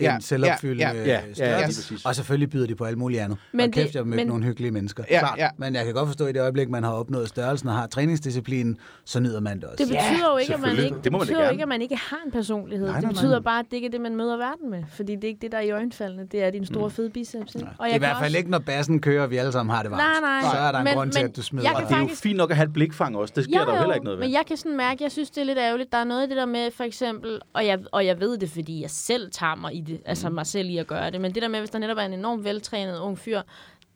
Ja, 0.00 0.14
en 0.14 0.20
selvopfyldende 0.20 0.84
ja, 0.88 0.92
ja, 0.94 1.04
ja, 1.04 1.20
ja, 1.38 1.50
ja, 1.50 1.58
ja, 1.60 1.66
præcis. 1.66 2.04
Og 2.04 2.14
selvfølgelig 2.14 2.50
byder 2.50 2.66
de 2.66 2.74
på 2.74 2.84
alt 2.84 2.98
muligt 2.98 3.20
andet. 3.22 3.38
Men 3.52 3.60
og 3.60 3.66
det- 3.66 3.74
kæft, 3.74 3.94
jeg 3.94 4.00
har 4.00 4.04
mødt 4.04 4.16
men- 4.16 4.26
nogle 4.26 4.44
hyggelige 4.44 4.70
mennesker. 4.70 5.04
Ja, 5.10 5.18
Klart. 5.18 5.38
ja. 5.38 5.48
Men 5.56 5.74
jeg 5.74 5.84
kan 5.84 5.94
godt 5.94 6.06
forstå, 6.08 6.24
at 6.24 6.30
i 6.30 6.32
det 6.32 6.40
øjeblik, 6.40 6.68
man 6.68 6.84
har 6.84 6.92
opnået 6.92 7.28
størrelsen 7.28 7.68
og 7.68 7.74
har 7.74 7.86
træningsdisciplinen, 7.86 8.78
så 9.04 9.20
nyder 9.20 9.40
man 9.40 9.56
det 9.56 9.64
også. 9.64 9.76
Det 9.84 9.86
betyder 9.88 10.30
jo 10.32 10.36
ikke, 10.36 10.54
at 10.54 10.60
man 10.60 10.70
ikke, 10.70 10.82
Det 10.96 11.04
det 11.04 11.12
må 11.12 11.18
man 11.18 11.26
betyder 11.26 11.38
jo 11.38 11.42
gerne. 11.42 11.52
ikke, 11.54 11.62
at 11.62 11.68
man 11.68 11.82
ikke 11.82 11.96
har 11.96 12.18
en 12.26 12.32
personlighed. 12.32 12.86
Nej, 12.86 12.94
det 12.94 13.02
nej, 13.02 13.12
nej. 13.12 13.22
betyder 13.22 13.40
bare, 13.40 13.58
at 13.58 13.64
det 13.70 13.76
ikke 13.76 13.86
er 13.86 13.90
det, 13.90 14.00
man 14.00 14.16
møder 14.16 14.36
verden 14.36 14.70
med. 14.70 14.82
Fordi 14.92 15.14
det 15.16 15.24
er 15.24 15.28
ikke 15.28 15.40
det, 15.42 15.52
der 15.52 15.58
er 15.58 15.62
i 15.62 15.70
øjenfaldene. 15.70 16.26
Det 16.32 16.42
er 16.42 16.50
din 16.50 16.66
store 16.66 16.90
fede 16.90 17.10
biceps. 17.10 17.54
Ikke? 17.54 17.66
Og 17.78 17.84
det 17.86 17.90
er 17.92 17.96
i 17.96 17.98
hvert 17.98 18.16
fald 18.16 18.24
også- 18.24 18.38
ikke, 18.38 18.50
når 18.50 18.58
bassen 18.58 19.00
kører, 19.00 19.22
og 19.22 19.30
vi 19.30 19.36
alle 19.36 19.52
sammen 19.52 19.74
har 19.74 19.82
det 19.82 19.90
varmt. 19.90 20.02
Nej, 20.22 20.40
nej. 20.42 20.50
Så 20.52 20.58
er 20.58 20.72
der 20.72 20.78
en 20.78 20.84
Men- 20.84 20.94
grund 20.94 21.12
til, 21.12 21.20
at 21.24 21.36
du 21.36 21.42
smider 21.42 21.64
jeg 21.68 21.72
Og 21.74 21.78
kan 21.88 21.88
det 21.88 21.96
er 22.04 22.08
jo 22.08 22.14
fint 22.14 22.36
nok 22.36 22.50
at 22.50 22.56
have 22.56 22.64
et 22.66 22.72
blikfang 22.72 23.16
også. 23.16 23.32
Det 23.36 23.44
sker 23.44 23.64
der 23.64 23.72
jo 23.72 23.78
heller 23.78 23.94
ikke 23.94 24.04
noget 24.04 24.18
ved. 24.18 24.26
men 24.26 24.32
jeg 24.32 24.42
kan 24.48 24.56
sådan 24.56 24.76
mærke, 24.76 25.02
jeg 25.04 25.12
synes, 25.12 25.30
det 25.30 25.40
er 25.40 25.44
lidt 25.44 25.58
ærgerligt. 25.58 25.92
Der 25.92 25.98
er 25.98 26.04
noget 26.04 26.26
i 26.26 26.28
det 26.28 26.36
der 26.36 26.46
med, 26.46 26.70
for 26.70 26.84
eksempel, 26.84 27.40
og 27.52 27.66
jeg, 27.66 27.78
og 27.92 28.06
jeg 28.06 28.20
ved 28.20 28.38
det, 28.38 28.50
fordi 28.50 28.82
jeg 28.82 28.90
selv 28.90 29.30
tager 29.32 29.54
mig 29.54 29.74
i 29.74 29.80
det, 29.90 30.02
altså 30.04 30.30
mig 30.30 30.46
selv 30.46 30.68
i 30.70 30.76
at 30.76 30.86
gøre 30.86 31.10
det, 31.10 31.20
men 31.20 31.34
det 31.34 31.42
der 31.42 31.48
med, 31.48 31.58
hvis 31.58 31.70
der 31.70 31.78
netop 31.78 31.96
er 31.98 32.02
en 32.02 32.12
enormt 32.12 32.44
veltrænet 32.44 32.98
ung 32.98 33.18
fyr, 33.18 33.42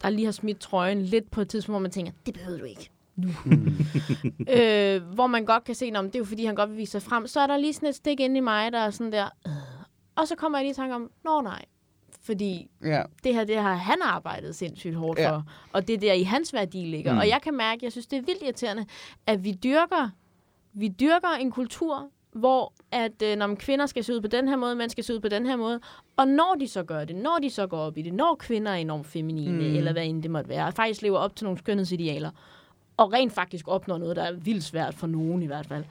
der 0.03 0.11
lige 0.11 0.25
har 0.25 0.33
smidt 0.33 0.61
trøjen 0.61 1.03
lidt 1.03 1.31
på 1.31 1.41
et 1.41 1.49
tidspunkt, 1.49 1.73
hvor 1.75 1.83
man 1.83 1.91
tænker, 1.91 2.13
det 2.27 2.35
behøver 2.35 2.59
du 2.59 2.65
ikke 2.65 2.91
nu. 3.17 3.29
øh, 4.57 5.03
hvor 5.03 5.27
man 5.27 5.45
godt 5.45 5.65
kan 5.65 5.75
se, 5.75 5.87
at 5.87 5.95
det 6.05 6.15
er 6.15 6.19
jo 6.19 6.25
fordi, 6.25 6.45
han 6.45 6.55
godt 6.55 6.71
vil 6.71 6.79
vise 6.79 6.93
sig 6.93 7.03
frem, 7.03 7.27
så 7.27 7.41
er 7.41 7.47
der 7.47 7.57
lige 7.57 7.73
sådan 7.73 7.89
et 7.89 7.95
stik 7.95 8.21
inde 8.21 8.37
i 8.37 8.41
mig, 8.41 8.73
der 8.73 8.79
er 8.79 8.91
sådan 8.91 9.13
der, 9.13 9.29
øh. 9.47 9.53
og 10.17 10.29
så 10.29 10.35
kommer 10.37 10.59
jeg 10.59 10.65
lige 10.65 10.71
i 10.73 10.75
tanke 10.75 10.95
om, 10.95 11.11
nå 11.25 11.41
nej, 11.41 11.65
fordi 12.23 12.71
Ja. 12.85 13.03
det 13.25 13.35
her, 13.35 13.45
det 13.45 13.57
har 13.57 13.75
han 13.75 13.97
arbejdet 14.03 14.55
sindssygt 14.57 14.95
hårdt 14.95 15.19
Ja. 15.21 15.31
for, 15.31 15.45
og 15.73 15.89
det 15.89 15.95
er 15.95 15.99
der 15.99 16.13
i 16.13 16.23
hans 16.23 16.53
værdi 16.53 16.79
ligger. 16.85 17.13
Mm. 17.13 17.19
Og 17.19 17.29
jeg 17.29 17.43
kan 17.43 17.55
mærke, 17.55 17.81
jeg 17.85 17.93
synes, 17.93 18.07
det 18.07 18.17
er 18.19 18.23
vildt 18.23 18.43
irriterende, 18.43 18.87
at 19.27 19.45
vi 19.45 19.53
dyrker, 19.53 20.09
vi 20.73 20.89
dyrker 20.89 21.29
en 21.41 21.51
kultur, 21.51 22.09
hvor 22.35 22.73
at 22.93 23.23
øh, 23.23 23.37
når 23.37 23.55
kvinder 23.55 23.87
skal 23.87 24.05
se 24.05 24.15
ud 24.15 24.21
på 24.21 24.27
den 24.29 24.49
her 24.49 24.57
måde, 24.57 24.75
mænd 24.77 24.91
skal 24.91 25.05
se 25.05 25.15
ud 25.15 25.21
på 25.21 25.29
den 25.29 25.47
her 25.47 25.57
måde, 25.57 25.81
og 26.17 26.29
når 26.29 26.57
de 26.61 26.69
så 26.69 26.83
gør 26.83 27.05
det, 27.05 27.17
når 27.17 27.39
de 27.43 27.51
så 27.51 27.67
går 27.67 27.79
op 27.79 27.99
i 27.99 28.03
det, 28.03 28.15
når 28.15 28.35
kvinder 28.35 28.73
er 28.73 28.77
enormt 28.77 29.07
feminine, 29.07 29.53
mm. 29.69 29.77
eller 29.77 29.93
hvad 29.93 30.05
end 30.07 30.23
det 30.23 30.31
måtte 30.31 30.49
være, 30.49 30.67
og 30.67 30.75
faktisk 30.75 31.03
lever 31.03 31.19
op 31.19 31.37
til 31.37 31.45
nogle 31.45 31.59
skønhedsidealer, 31.59 32.31
og 32.97 33.13
rent 33.13 33.33
faktisk 33.33 33.69
opnår 33.69 33.99
noget, 33.99 34.17
der 34.17 34.23
er 34.23 34.33
vildt 34.33 34.65
svært 34.65 34.95
for 34.95 35.07
nogen 35.07 35.43
i 35.43 35.47
hvert 35.47 35.67
fald, 35.67 35.85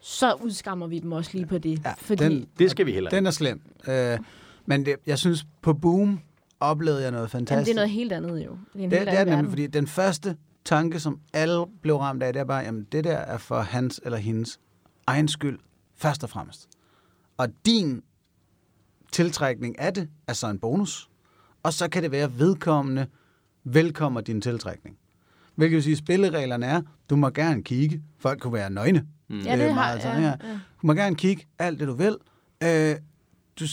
så 0.00 0.32
udskammer 0.32 0.86
vi 0.86 0.98
dem 0.98 1.12
også 1.12 1.30
lige 1.34 1.46
på 1.46 1.58
det. 1.58 1.84
Ja, 1.84 1.92
fordi, 1.98 2.24
den- 2.24 2.46
Det 2.58 2.70
skal 2.70 2.86
vi 2.86 2.92
heller 2.92 3.10
ikke. 3.10 3.16
Den 3.16 3.26
er 3.26 3.30
slem. 3.30 3.60
Øh, 3.88 4.18
men 4.66 4.86
det, 4.86 4.96
jeg 5.06 5.18
synes, 5.18 5.46
på 5.62 5.72
Boom 5.74 6.20
oplevede 6.60 7.02
jeg 7.02 7.10
noget 7.10 7.30
fantastisk. 7.30 7.52
jamen, 7.56 7.64
det 7.66 7.70
er 7.70 7.74
noget 7.74 7.90
helt 7.90 8.12
andet 8.12 8.46
jo. 8.46 8.58
Det 8.72 8.80
er 8.80 8.84
en 8.84 8.90
Det, 8.90 8.98
helt 8.98 9.10
det 9.10 9.18
er 9.20 9.24
det 9.24 9.32
nemlig, 9.34 9.50
fordi 9.50 9.66
den 9.66 9.86
første 9.86 10.36
tanke, 10.64 11.00
som 11.00 11.20
alle 11.32 11.64
blev 11.82 11.96
ramt 11.96 12.22
af, 12.22 12.32
det 12.32 12.40
er 12.40 12.44
bare, 12.44 12.64
jamen 12.64 12.86
det 12.92 13.04
der 13.04 13.16
er 13.16 13.38
for 13.38 13.60
hans 13.60 14.00
eller 14.04 14.18
hendes 14.18 14.60
egen 15.06 15.28
skyld, 15.28 15.58
først 15.96 16.24
og 16.24 16.30
fremmest. 16.30 16.68
Og 17.36 17.48
din 17.66 18.02
tiltrækning 19.12 19.78
af 19.78 19.94
det 19.94 20.08
er 20.26 20.32
så 20.32 20.46
en 20.50 20.58
bonus. 20.58 21.10
Og 21.62 21.72
så 21.72 21.88
kan 21.88 22.02
det 22.02 22.10
være, 22.10 22.38
vedkommende 22.38 23.06
velkommer 23.64 24.20
din 24.20 24.40
tiltrækning. 24.40 24.98
Hvilket 25.54 25.74
vil 25.74 25.82
sige, 25.82 25.92
at 25.92 25.98
spillereglerne 25.98 26.66
er, 26.66 26.82
du 27.10 27.16
må 27.16 27.30
gerne 27.30 27.62
kigge. 27.62 28.02
Folk 28.18 28.40
kunne 28.40 28.52
være 28.52 28.70
nøgne. 28.70 29.06
Mm. 29.28 29.40
Ja, 29.40 29.56
det 29.56 29.62
er 29.62 29.68
har 29.68 29.74
meget 29.74 30.02
sådan 30.02 30.22
ja, 30.22 30.28
her. 30.28 30.36
ja. 30.48 30.52
Du 30.52 30.86
må 30.86 30.92
gerne 30.92 31.16
kigge 31.16 31.46
alt 31.58 31.80
det, 31.80 31.88
du 31.88 31.94
vil. 31.94 32.16
Øh, 32.62 32.96
du, 33.60 33.64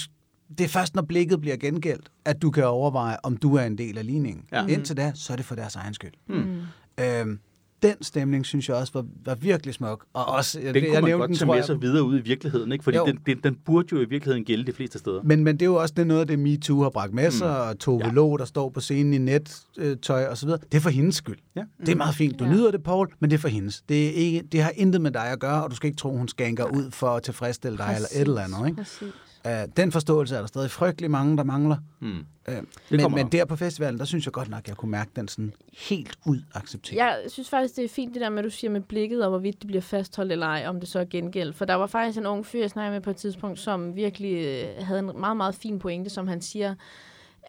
det 0.57 0.63
er 0.63 0.67
først, 0.67 0.95
når 0.95 1.01
blikket 1.01 1.41
bliver 1.41 1.57
gengældt, 1.57 2.11
at 2.25 2.41
du 2.41 2.51
kan 2.51 2.67
overveje, 2.67 3.17
om 3.23 3.37
du 3.37 3.55
er 3.55 3.63
en 3.63 3.77
del 3.77 3.97
af 3.97 4.05
ligningen. 4.05 4.45
Ja. 4.51 4.65
Indtil 4.67 4.97
da, 4.97 5.11
så 5.15 5.33
er 5.33 5.37
det 5.37 5.45
for 5.45 5.55
deres 5.55 5.75
egen 5.75 5.93
skyld. 5.93 6.13
Mm. 6.27 6.61
Øhm, 6.99 7.39
den 7.83 8.03
stemning, 8.03 8.45
synes 8.45 8.69
jeg 8.69 8.77
også 8.77 8.93
var, 8.93 9.05
var 9.25 9.35
virkelig 9.35 9.73
smuk. 9.73 10.05
Og 10.13 10.25
også, 10.25 10.59
Den 10.59 10.73
kunne 10.73 11.01
man 11.01 11.17
godt 11.17 11.37
tage 11.37 11.45
med 11.51 11.63
sig 11.63 11.81
videre 11.81 12.03
ud 12.03 12.19
i 12.19 12.21
virkeligheden, 12.21 12.71
ikke? 12.71 12.83
Fordi 12.83 12.97
Jo. 12.97 13.05
den, 13.05 13.17
den, 13.25 13.37
den 13.43 13.55
burde 13.65 13.87
jo 13.91 13.97
i 13.97 14.05
virkeligheden 14.09 14.45
gælde 14.45 14.63
de 14.65 14.73
fleste 14.73 14.99
steder. 14.99 15.21
Men, 15.23 15.43
men 15.43 15.55
det 15.55 15.61
er 15.61 15.65
jo 15.65 15.75
også 15.75 15.93
det 15.97 16.07
noget, 16.07 16.27
det 16.27 16.39
MeToo 16.39 16.81
har 16.81 16.89
bragt 16.89 17.13
med 17.13 17.31
sig, 17.31 17.47
mm. 17.47 17.69
og 17.69 17.79
Tove 17.79 17.99
Ja. 17.99 18.07
ja. 18.07 18.13
Lo, 18.13 18.37
der 18.37 18.45
står 18.45 18.69
på 18.69 18.79
scenen 18.79 19.13
i 19.13 19.17
nettøj 19.17 20.25
og 20.25 20.37
så 20.37 20.45
videre. 20.45 20.59
Det 20.71 20.77
er 20.77 20.81
for 20.81 20.89
hendes 20.89 21.15
skyld. 21.15 21.37
Ja. 21.55 21.63
Det 21.79 21.89
er 21.89 21.95
meget 21.95 22.15
fint. 22.15 22.39
Du 22.39 22.43
Ja. 22.45 22.51
nyder 22.51 22.71
det, 22.71 22.83
Paul, 22.83 23.07
men 23.19 23.29
det 23.29 23.35
er 23.35 23.41
for 23.41 23.47
hendes. 23.47 23.81
Det, 23.89 24.07
er 24.07 24.11
ikke, 24.11 24.43
det 24.51 24.61
har 24.63 24.71
intet 24.75 25.01
med 25.01 25.11
dig 25.11 25.25
at 25.25 25.39
gøre, 25.39 25.63
og 25.63 25.71
du 25.71 25.75
skal 25.75 25.87
ikke 25.87 25.97
tro, 25.97 26.17
hun 26.17 26.27
skænker 26.27 26.65
ud 26.65 26.91
for 26.91 27.07
at 27.07 27.23
tilfredsstille 27.23 27.77
dig 27.77 27.91
eller 27.95 28.07
et 28.15 28.21
eller 28.21 28.41
andet. 28.41 28.67
Ikke? 28.67 28.77
Præcis. 28.77 29.07
Uh, 29.45 29.51
den 29.77 29.91
forståelse 29.91 30.35
er 30.35 30.39
der 30.39 30.47
stadig 30.47 30.71
frygtelig 30.71 31.11
mange, 31.11 31.37
der 31.37 31.43
mangler. 31.43 31.77
Mm. 31.99 32.25
Uh, 32.47 32.53
men, 32.89 33.11
men 33.11 33.27
der 33.31 33.45
på 33.45 33.55
festivalen, 33.55 33.99
der 33.99 34.05
synes 34.05 34.25
jeg 34.25 34.33
godt 34.33 34.49
nok, 34.49 34.59
at 34.59 34.67
jeg 34.67 34.77
kunne 34.77 34.91
mærke 34.91 35.11
den 35.15 35.27
sådan 35.27 35.53
helt 35.89 36.17
ud 36.25 36.41
accepteret. 36.53 36.97
Jeg 36.97 37.23
synes 37.27 37.49
faktisk, 37.49 37.75
det 37.75 37.83
er 37.83 37.89
fint 37.89 38.13
det 38.13 38.21
der 38.21 38.29
med, 38.29 38.39
at 38.39 38.45
du 38.45 38.49
siger 38.49 38.71
med 38.71 38.81
blikket, 38.81 39.23
og 39.23 39.29
hvorvidt 39.29 39.59
det 39.59 39.67
bliver 39.67 39.81
fastholdt 39.81 40.31
eller 40.31 40.47
ej, 40.47 40.65
om 40.67 40.79
det 40.79 40.89
så 40.89 40.99
er 40.99 41.05
gengæld. 41.05 41.53
For 41.53 41.65
der 41.65 41.73
var 41.73 41.87
faktisk 41.87 42.17
en 42.19 42.25
ung 42.25 42.45
fyr, 42.45 42.59
jeg 42.59 42.69
snakkede 42.69 42.95
med 42.95 43.01
på 43.01 43.09
et 43.09 43.15
tidspunkt, 43.15 43.59
som 43.59 43.95
virkelig 43.95 44.45
øh, 44.45 44.85
havde 44.85 44.99
en 44.99 45.11
meget, 45.19 45.37
meget 45.37 45.55
fin 45.55 45.79
pointe, 45.79 46.09
som 46.09 46.27
han 46.27 46.41
siger, 46.41 46.75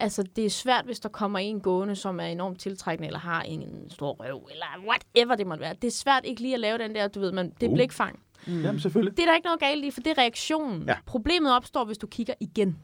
altså 0.01 0.23
det 0.37 0.47
er 0.47 0.51
svært, 0.51 0.85
hvis 0.85 1.01
der 1.01 1.09
kommer 1.09 1.39
en 1.39 1.61
gående, 1.61 1.97
som 1.97 2.21
er 2.21 2.25
enormt 2.25 2.61
tiltrækkende, 2.61 3.07
eller 3.07 3.21
har 3.21 3.43
en 3.43 3.91
stor 3.91 4.13
røv, 4.13 4.49
eller 4.51 4.67
whatever 4.89 5.35
det 5.35 5.47
måtte 5.47 5.61
være. 5.61 5.75
Det 5.83 5.89
er 5.89 5.93
svært 5.93 6.25
ikke 6.25 6.43
lige 6.43 6.55
at 6.55 6.61
lave 6.61 6.79
den 6.79 6.95
der, 6.95 7.09
du 7.09 7.21
ved, 7.21 7.33
men 7.33 7.53
det 7.61 7.67
er 7.67 7.71
Uh. 7.71 7.75
blikfang. 7.75 8.21
Jamen, 8.49 8.81
selvfølgelig. 8.81 9.17
Det 9.17 9.23
er 9.23 9.27
der 9.27 9.35
ikke 9.35 9.47
noget 9.47 9.61
galt 9.61 9.85
i, 9.85 9.91
for 9.91 10.01
det 10.01 10.11
er 10.11 10.19
reaktionen. 10.19 10.83
Ja. 10.89 10.97
Problemet 11.07 11.53
opstår, 11.57 11.85
hvis 11.85 11.99
du 11.99 12.07
kigger 12.07 12.35
igen. 12.41 12.79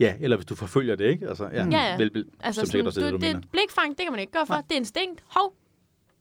Ja, 0.00 0.14
eller 0.20 0.36
hvis 0.36 0.46
du 0.46 0.54
forfølger 0.54 0.96
det, 0.96 1.04
ikke? 1.04 1.28
Altså, 1.28 1.44
ja, 1.52 1.64
Ja, 1.64 1.90
ja. 1.90 1.96
Vel, 1.96 2.10
vel, 2.14 2.24
Altså, 2.40 2.60
som 2.60 2.66
sikkert 2.66 2.86
også 2.86 3.00
er 3.00 3.10
du, 3.10 3.16
det, 3.16 3.22
du 3.22 3.26
det, 3.40 3.50
blikfang, 3.50 3.88
det 3.90 3.98
kan 3.98 4.12
man 4.12 4.20
ikke 4.20 4.32
gøre 4.32 4.46
for. 4.46 4.54
Det 4.54 4.72
er 4.72 4.76
instinkt. 4.76 5.24
Hov. 5.36 5.54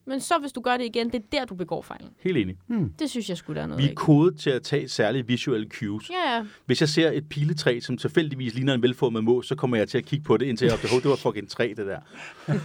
Men 0.08 0.20
så 0.20 0.34
hvis 0.42 0.52
du 0.52 0.62
gør 0.62 0.78
det 0.78 0.86
igen, 0.86 1.08
det 1.10 1.16
er 1.16 1.20
der, 1.32 1.46
du 1.46 1.56
begår 1.56 1.82
fejlen. 1.82 2.10
Helt 2.24 2.38
enig. 2.38 2.56
Det 3.00 3.10
synes 3.10 3.30
jeg 3.30 3.38
skulle 3.38 3.58
der 3.58 3.64
er 3.64 3.68
noget 3.68 3.84
Vi 3.84 3.90
er 3.90 3.96
kodet 3.96 4.40
til 4.40 4.50
at 4.50 4.62
tage 4.64 4.90
særlige 4.90 5.28
visuelle 5.28 5.68
cues. 5.70 6.10
Ja, 6.10 6.36
ja. 6.36 6.46
Hvis 6.66 6.82
jeg 6.82 6.90
ser 6.90 7.12
et 7.12 7.30
piletræ, 7.30 7.80
som 7.80 7.98
tilfældigvis 7.98 8.54
ligner 8.54 8.74
en 8.74 8.82
velformet 8.82 9.24
mås, 9.24 9.48
så 9.48 9.56
kommer 9.56 9.78
jeg 9.78 9.90
til 9.90 9.98
at 9.98 10.06
kigge 10.06 10.24
på 10.24 10.38
det, 10.38 10.46
indtil 10.46 10.66
jeg 10.66 10.74
opdager, 10.74 10.92
"Hov, 10.92 11.02
det 11.02 11.10
var 11.10 11.16
fucking 11.16 11.50
træ, 11.50 11.74
det 11.78 11.86
der. 11.86 12.00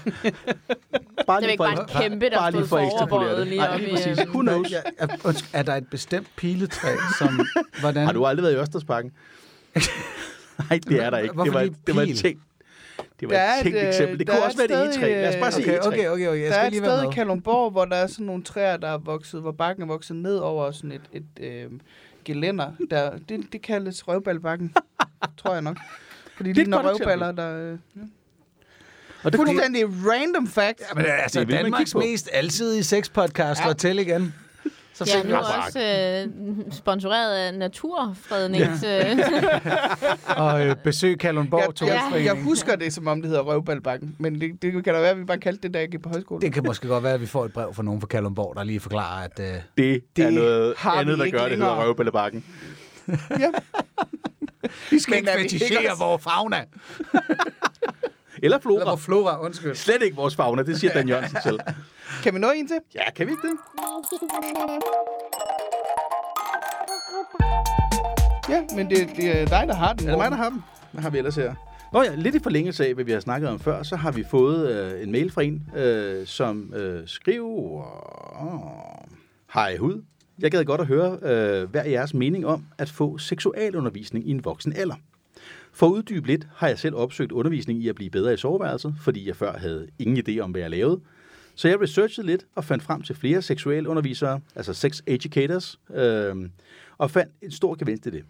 bare 1.27 1.41
Det 1.41 1.47
er 1.47 1.51
ikke 1.51 1.59
bare 1.59 1.73
en 2.03 2.11
kæmpe, 2.11 2.31
der 2.31 2.39
bare 2.39 2.53
lige 2.53 2.67
for 2.67 2.77
at 2.77 2.85
ekstrapolere 2.85 3.09
foroverbøjet 3.09 3.39
det. 3.39 3.47
lige 3.47 3.59
Nej, 3.59 3.69
op 3.75 3.81
lige 3.81 3.91
præcis. 3.91 4.19
Who 4.29 4.41
knows? 4.41 4.73
Undskyld, 5.25 5.51
er 5.53 5.63
der 5.63 5.75
et 5.77 5.87
bestemt 5.91 6.27
piletræ, 6.37 6.89
som... 7.19 7.41
Hvordan? 7.81 8.07
Har 8.07 8.13
du 8.13 8.25
aldrig 8.25 8.43
været 8.43 8.55
i 8.55 8.57
Ørstedsparken? 8.57 9.11
Nej, 10.71 10.81
det 10.89 11.05
er 11.05 11.11
der 11.11 11.19
ikke. 11.19 11.33
Det 11.45 11.55
var, 11.55 11.61
det 11.87 11.97
var 11.97 12.03
et 12.03 12.09
pil? 12.23 12.37
Det 13.23 13.31
var 13.31 13.35
Der 13.37 13.43
er 13.43 13.57
et 13.57 13.63
tænkt 13.63 13.79
øh, 13.79 13.89
eksempel. 13.89 14.19
Det 14.19 14.27
der 14.27 14.33
kunne 14.33 14.43
er 14.43 14.47
også 14.47 14.57
være 14.57 14.65
et 14.65 14.71
sted 14.95 15.03
i, 15.03 15.05
egetræ. 15.05 15.23
Lad 15.23 15.29
os 15.29 15.41
bare 15.41 15.53
sige 15.53 15.65
Okay, 15.65 15.73
egetræ. 15.73 15.89
okay, 15.89 16.09
okay, 16.09 16.29
okay. 16.29 16.43
Jeg 16.43 16.51
Der 16.51 16.57
er 16.59 16.67
et 16.67 16.73
lige 16.73 16.83
sted 16.85 17.03
i. 17.11 17.15
Kalundborg, 17.15 17.71
hvor 17.71 17.85
der 17.85 17.97
er 17.97 18.07
sådan 18.07 18.27
nogle 18.27 18.43
træer, 18.43 18.77
der 18.77 18.89
er 18.89 18.99
vokset, 18.99 19.41
hvor 19.41 19.53
bakken 19.53 19.83
er 19.83 19.87
vokset 19.87 20.17
ned 20.17 20.37
over 20.37 20.71
sådan 20.71 20.93
et, 20.93 21.03
et 21.13 21.45
øh, 21.45 21.71
gelænder. 22.25 22.73
Der, 22.91 23.19
det, 23.29 23.41
det 23.53 23.63
kaldes 23.63 24.09
røvballebakken, 24.09 24.75
tror 25.39 25.53
jeg 25.53 25.63
nok. 25.63 25.79
Fordi 26.37 26.49
Det 26.53 26.57
det 26.67 26.75
er 26.75 26.79
eksempel. 26.79 27.07
røvballer, 27.07 27.33
der... 27.33 27.73
Øh, 27.73 27.79
Og 29.23 29.33
det, 29.33 29.39
fuldstændig 29.39 29.85
random 29.87 30.47
fact. 30.47 30.81
Ja, 30.81 30.95
men 30.95 31.05
altså, 31.09 31.41
Det 31.41 31.49
man 31.49 31.63
Danmarks 31.63 31.95
mest 31.95 32.31
alsidige 32.33 32.85
sexpodcast 32.85 33.61
ja. 33.61 33.65
Ja. 33.65 33.71
og 33.71 33.77
til 33.79 33.99
igen. 33.99 34.35
Så 34.95 35.05
Ja, 35.07 35.23
nu 35.29 35.37
også 35.37 35.81
øh, 35.81 36.73
sponsoreret 36.73 37.35
af 37.37 37.55
Naturfrednings... 37.55 38.83
Ja. 38.83 39.17
og 40.45 40.67
øh, 40.67 40.77
besøg 40.77 41.19
Kalundborg 41.19 41.87
Jeg, 41.87 42.25
jeg, 42.25 42.43
husker 42.43 42.77
det, 42.77 42.93
som 42.93 43.07
om 43.07 43.23
det 43.23 43.31
hedder 43.31 43.43
røvballebakken. 43.43 44.17
Men 44.19 44.41
det, 44.41 44.63
det 44.63 44.85
kan 44.85 44.95
da 44.95 45.01
være, 45.01 45.11
at 45.11 45.19
vi 45.19 45.25
bare 45.25 45.39
kaldte 45.39 45.63
det, 45.63 45.75
da 45.75 45.79
jeg 45.79 45.89
gik 45.89 46.03
på 46.03 46.09
højskole. 46.09 46.41
Det 46.41 46.53
kan 46.53 46.63
måske 46.67 46.89
godt 46.89 47.05
være, 47.05 47.15
at 47.15 47.21
vi 47.21 47.27
får 47.27 47.45
et 47.45 47.53
brev 47.53 47.75
fra 47.75 47.83
nogen 47.83 48.01
fra 48.01 48.07
Kalundborg, 48.07 48.57
der 48.57 48.65
lige 48.65 48.81
forklarer, 48.81 49.25
at... 49.25 49.41
Øh, 49.41 49.47
det, 49.47 49.63
det 49.77 50.03
Det 50.17 50.25
er 50.25 50.31
noget 50.31 50.75
andet, 50.85 51.19
der 51.19 51.31
gør, 51.31 51.49
det 51.49 51.57
hedder 51.59 51.85
røvballebakken. 51.85 52.45
Ja. 53.09 53.17
vi 54.91 54.99
skal 54.99 55.11
Men 55.11 55.19
ikke 55.19 55.31
er 55.31 55.39
fetichere 55.39 55.99
vores 55.99 56.23
fauna. 56.23 56.65
Eller 58.43 58.57
Eller 58.57 58.63
flora. 58.63 58.85
vores 58.85 59.05
flora, 59.05 59.41
undskyld. 59.45 59.75
Slet 59.75 60.03
ikke 60.03 60.17
vores 60.17 60.37
fauna, 60.37 60.63
det 60.63 60.81
siger 60.81 60.93
Dan 60.93 61.09
Jørgensen 61.09 61.39
selv. 61.43 61.59
Kan 62.23 62.35
vi 62.35 62.39
nå 62.39 62.51
en 62.51 62.69
til? 62.69 62.77
Ja, 62.95 63.11
kan 63.17 63.27
vi 63.27 63.33
ikke 63.33 63.49
det? 63.49 63.57
Ja, 68.49 68.63
men 68.77 68.91
det, 68.91 69.09
det 69.17 69.41
er 69.41 69.47
dig, 69.47 69.65
der 69.69 69.75
har 69.75 69.93
den. 69.93 70.07
Er 70.07 70.11
det 70.11 70.19
mig, 70.19 70.31
der 70.31 70.37
har 70.37 70.49
dem? 70.49 70.63
Hvad 70.93 71.03
har 71.03 71.11
vi 71.11 71.19
ellers 71.19 71.37
her? 71.37 71.55
Nå 71.93 72.03
ja, 72.03 72.15
lidt 72.15 72.35
i 72.35 72.39
forlængelse 72.43 72.87
af, 72.87 72.95
hvad 72.95 73.05
vi 73.05 73.13
har 73.13 73.21
snakket 73.21 73.49
om 73.51 73.59
før, 73.59 73.83
så 73.83 73.97
har 73.97 74.13
vi 74.13 74.25
fået 74.31 74.71
øh, 74.71 75.03
en 75.03 75.13
mail 75.13 75.31
fra 75.31 75.43
en, 75.43 75.71
øh, 75.77 76.27
som 76.27 76.75
øh, 76.75 77.03
skriver... 77.09 77.85
Hej 79.55 79.77
hud. 79.77 80.03
Jeg 80.39 80.51
gad 80.51 80.65
godt 80.65 80.81
at 80.81 80.87
høre, 80.87 81.19
øh, 81.23 81.71
hvad 81.71 81.81
er 81.85 81.91
jeres 81.91 82.15
mening 82.15 82.47
om 82.47 82.65
at 82.79 82.91
få 82.91 83.19
seksualundervisning 83.19 84.29
i 84.29 84.31
en 84.31 84.45
voksen 84.45 84.73
alder? 84.77 84.95
For 85.73 85.87
at 85.87 85.91
uddybe 85.91 86.27
lidt, 86.27 86.49
har 86.55 86.69
jeg 86.69 86.79
selv 86.79 86.95
opsøgt 86.95 87.33
undervisning 87.33 87.83
i 87.83 87.89
at 87.89 87.95
blive 87.95 88.11
bedre 88.11 88.35
i 88.35 88.37
soveværelset, 88.37 88.95
fordi 89.01 89.29
jeg 89.29 89.37
før 89.37 89.59
havde 89.59 89.89
ingen 89.99 90.25
idé 90.29 90.39
om, 90.39 90.51
hvad 90.51 90.61
jeg 90.61 90.71
lavede. 90.71 91.01
Så 91.55 91.69
jeg 91.69 91.81
researchede 91.81 92.27
lidt 92.27 92.47
og 92.55 92.65
fandt 92.65 92.85
frem 92.85 93.03
til 93.03 93.15
flere 93.15 93.43
seksualundervisere, 93.43 94.41
altså 94.57 94.73
sex 94.73 95.01
educators, 95.07 95.81
øh, 95.95 96.51
og 96.99 97.11
fandt 97.11 97.33
en 97.43 97.51
stor 97.51 97.75
gevinst 97.79 98.07
i 98.07 98.11
det. 98.11 98.25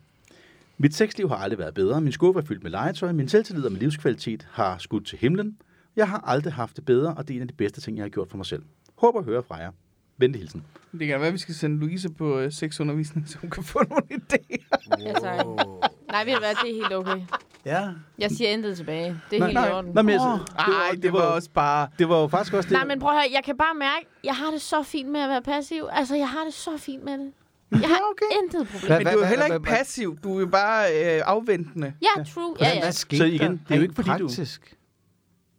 Mit 0.79 0.95
sexliv 0.95 1.29
har 1.29 1.37
aldrig 1.37 1.59
været 1.59 1.75
bedre. 1.75 2.01
Min 2.01 2.13
skuffe 2.13 2.41
er 2.41 2.45
fyldt 2.45 2.63
med 2.63 2.71
legetøj. 2.71 3.13
Min 3.13 3.29
selvtillid 3.29 3.65
og 3.65 3.73
min 3.73 3.79
livskvalitet 3.79 4.49
har 4.51 4.79
skudt 4.79 5.07
til 5.07 5.19
himlen. 5.19 5.57
Jeg 5.97 6.09
har 6.09 6.19
aldrig 6.27 6.53
haft 6.53 6.77
det 6.77 6.85
bedre, 6.85 7.15
og 7.15 7.29
det 7.29 7.35
er 7.35 7.37
en 7.37 7.43
af 7.43 7.49
de 7.49 7.55
bedste 7.55 7.81
ting, 7.81 7.97
jeg 7.97 8.05
har 8.05 8.09
gjort 8.09 8.29
for 8.31 8.37
mig 8.37 8.47
selv. 8.47 8.63
Håber 8.95 9.19
at 9.19 9.25
høre 9.25 9.43
fra 9.43 9.57
jer. 9.57 9.71
Venlig 10.17 10.41
hilsen. 10.41 10.63
Det 10.93 11.07
kan 11.07 11.19
være, 11.19 11.29
at 11.29 11.33
vi 11.33 11.39
skal 11.39 11.55
sende 11.55 11.79
Louise 11.79 12.11
på 12.11 12.39
øh, 12.39 12.53
sexundervisning, 12.53 13.29
så 13.29 13.39
hun 13.39 13.51
kan 13.51 13.63
få 13.63 13.83
nogle 13.89 14.07
idéer. 14.11 14.99
Ja, 15.01 15.13
tak. 15.13 15.47
Nej, 16.13 16.25
ved 16.25 16.33
du 16.35 16.39
hvad, 16.39 16.51
det 16.63 16.71
er 16.71 16.75
helt 16.75 16.93
okay. 16.95 17.21
Ja. 17.65 17.89
Jeg 18.19 18.31
siger 18.31 18.51
intet 18.51 18.77
tilbage. 18.77 19.21
Det 19.31 19.37
er 19.37 19.41
Nej, 19.41 19.49
helt 19.49 19.55
nej. 19.61 19.69
i 19.69 19.73
orden. 19.73 19.93
Nå, 19.95 20.03
men 20.03 20.13
jeg, 20.15 20.21
Åh, 20.21 20.39
det, 20.39 20.43
var, 20.57 20.89
Ej, 20.91 20.97
det 21.03 21.13
var 21.13 21.21
også 21.21 21.51
bare... 21.55 21.89
det 21.99 22.09
var 22.09 22.21
jo 22.21 22.29
faktisk 22.29 22.55
også 22.55 22.69
det. 22.69 22.77
Nej, 22.77 22.85
men 22.85 23.01
prøv 23.01 23.11
at 23.11 23.17
høre, 23.23 23.31
jeg 23.33 23.45
kan 23.45 23.57
bare 23.57 23.75
mærke, 23.79 24.07
jeg 24.25 24.35
har 24.35 24.51
det 24.51 24.61
så 24.61 24.83
fint 24.83 25.09
med 25.09 25.21
at 25.21 25.29
være 25.29 25.43
passiv. 25.43 25.89
Altså, 25.93 26.15
jeg 26.17 26.29
har 26.29 26.45
det 26.45 26.55
så 26.55 26.71
fint 26.79 27.05
med 27.05 27.13
det. 27.19 27.33
Jeg 27.71 27.89
har 27.89 28.01
okay. 28.11 28.43
intet 28.43 28.69
problem. 28.69 28.99
Men 28.99 29.07
du 29.07 29.19
er 29.19 29.23
jo 29.23 29.25
heller 29.29 29.45
ikke 29.45 29.61
passiv. 29.61 30.19
Du 30.25 30.37
er 30.37 30.41
jo 30.41 30.47
bare 30.47 30.85
øh, 31.17 31.23
afventende. 31.25 31.93
Ja, 32.03 32.23
true. 32.35 32.55
Ja, 32.61 32.69
ja. 32.75 32.81
hvad 32.83 32.93
skete 32.93 33.19
Så 33.19 33.25
igen, 33.25 33.41
der? 33.53 33.59
det 33.69 33.71
er 33.71 33.77
jo 33.77 33.83
ikke, 33.83 33.95
fordi 33.95 34.11
du- 34.19 34.29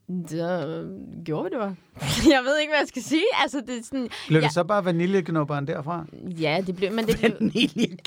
praktisk. 0.07 0.39
Så 0.39 0.87
gjorde 1.25 1.49
det 1.49 1.59
bare. 1.59 1.75
Jeg 2.35 2.43
ved 2.43 2.59
ikke, 2.59 2.71
hvad 2.71 2.79
jeg 2.79 2.87
skal 2.87 3.01
sige. 3.01 3.25
Altså, 3.41 3.61
det 3.67 3.77
er 3.77 3.83
sådan... 3.83 4.09
Blev 4.27 4.39
ja, 4.39 4.45
det 4.45 4.53
så 4.53 4.63
bare 4.63 4.85
vaniljeknopperen 4.85 5.67
derfra? 5.67 6.05
Ja, 6.39 6.63
det 6.67 6.75
blev... 6.75 6.91
Men 6.91 7.07
det, 7.07 7.17
blev, 7.17 7.31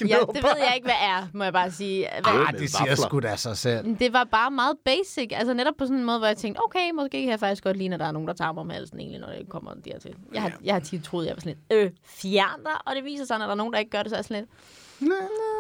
ja, 0.09 0.17
det 0.35 0.43
ved 0.43 0.57
jeg 0.59 0.73
ikke, 0.75 0.87
hvad 0.87 1.01
er, 1.03 1.29
må 1.33 1.45
jeg 1.45 1.53
bare 1.53 1.71
sige. 1.71 2.09
Hvad, 2.23 2.53
med 2.53 2.61
det 2.61 2.71
siger 2.71 2.89
vafler. 2.89 3.07
sgu 3.09 3.21
da 3.21 3.37
sig 3.37 3.57
selv. 3.57 3.97
Det 3.99 4.13
var 4.13 4.25
bare 4.25 4.51
meget 4.51 4.77
basic. 4.85 5.29
Altså 5.31 5.55
netop 5.55 5.75
på 5.79 5.85
sådan 5.85 5.99
en 5.99 6.05
måde, 6.05 6.19
hvor 6.19 6.27
jeg 6.27 6.37
tænkte, 6.37 6.61
okay, 6.65 6.91
måske 6.91 7.21
kan 7.21 7.31
jeg 7.31 7.41
faktisk 7.41 7.65
godt 7.65 7.77
lide, 7.77 7.95
at 7.95 8.01
der 8.01 8.07
er 8.07 8.13
nogen, 8.13 8.29
der 8.29 8.35
tager 8.35 8.53
mig 8.53 8.61
om 8.61 8.71
halsen 8.71 9.01
egentlig, 9.01 9.21
når 9.21 9.29
det 9.29 9.49
kommer 9.49 9.75
dertil. 9.85 10.15
Jeg 10.35 10.43
har, 10.43 10.53
jeg 10.65 10.75
har 10.75 10.81
tit 10.81 11.05
troet, 11.05 11.27
jeg 11.27 11.35
var 11.37 11.41
sådan 11.41 11.57
lidt, 11.71 11.81
øh, 11.81 11.91
fjern 12.05 12.61
dig, 12.65 12.73
og 12.87 12.97
det 12.97 13.05
viser 13.05 13.25
sig, 13.25 13.39
når 13.39 13.45
der 13.45 13.53
er 13.53 13.57
nogen, 13.57 13.73
der 13.73 13.79
ikke 13.79 13.91
gør 13.91 14.03
det, 14.03 14.11
så 14.11 14.17
er 14.17 14.19
jeg 14.19 14.25
sådan 14.25 14.41
lidt, 14.43 14.51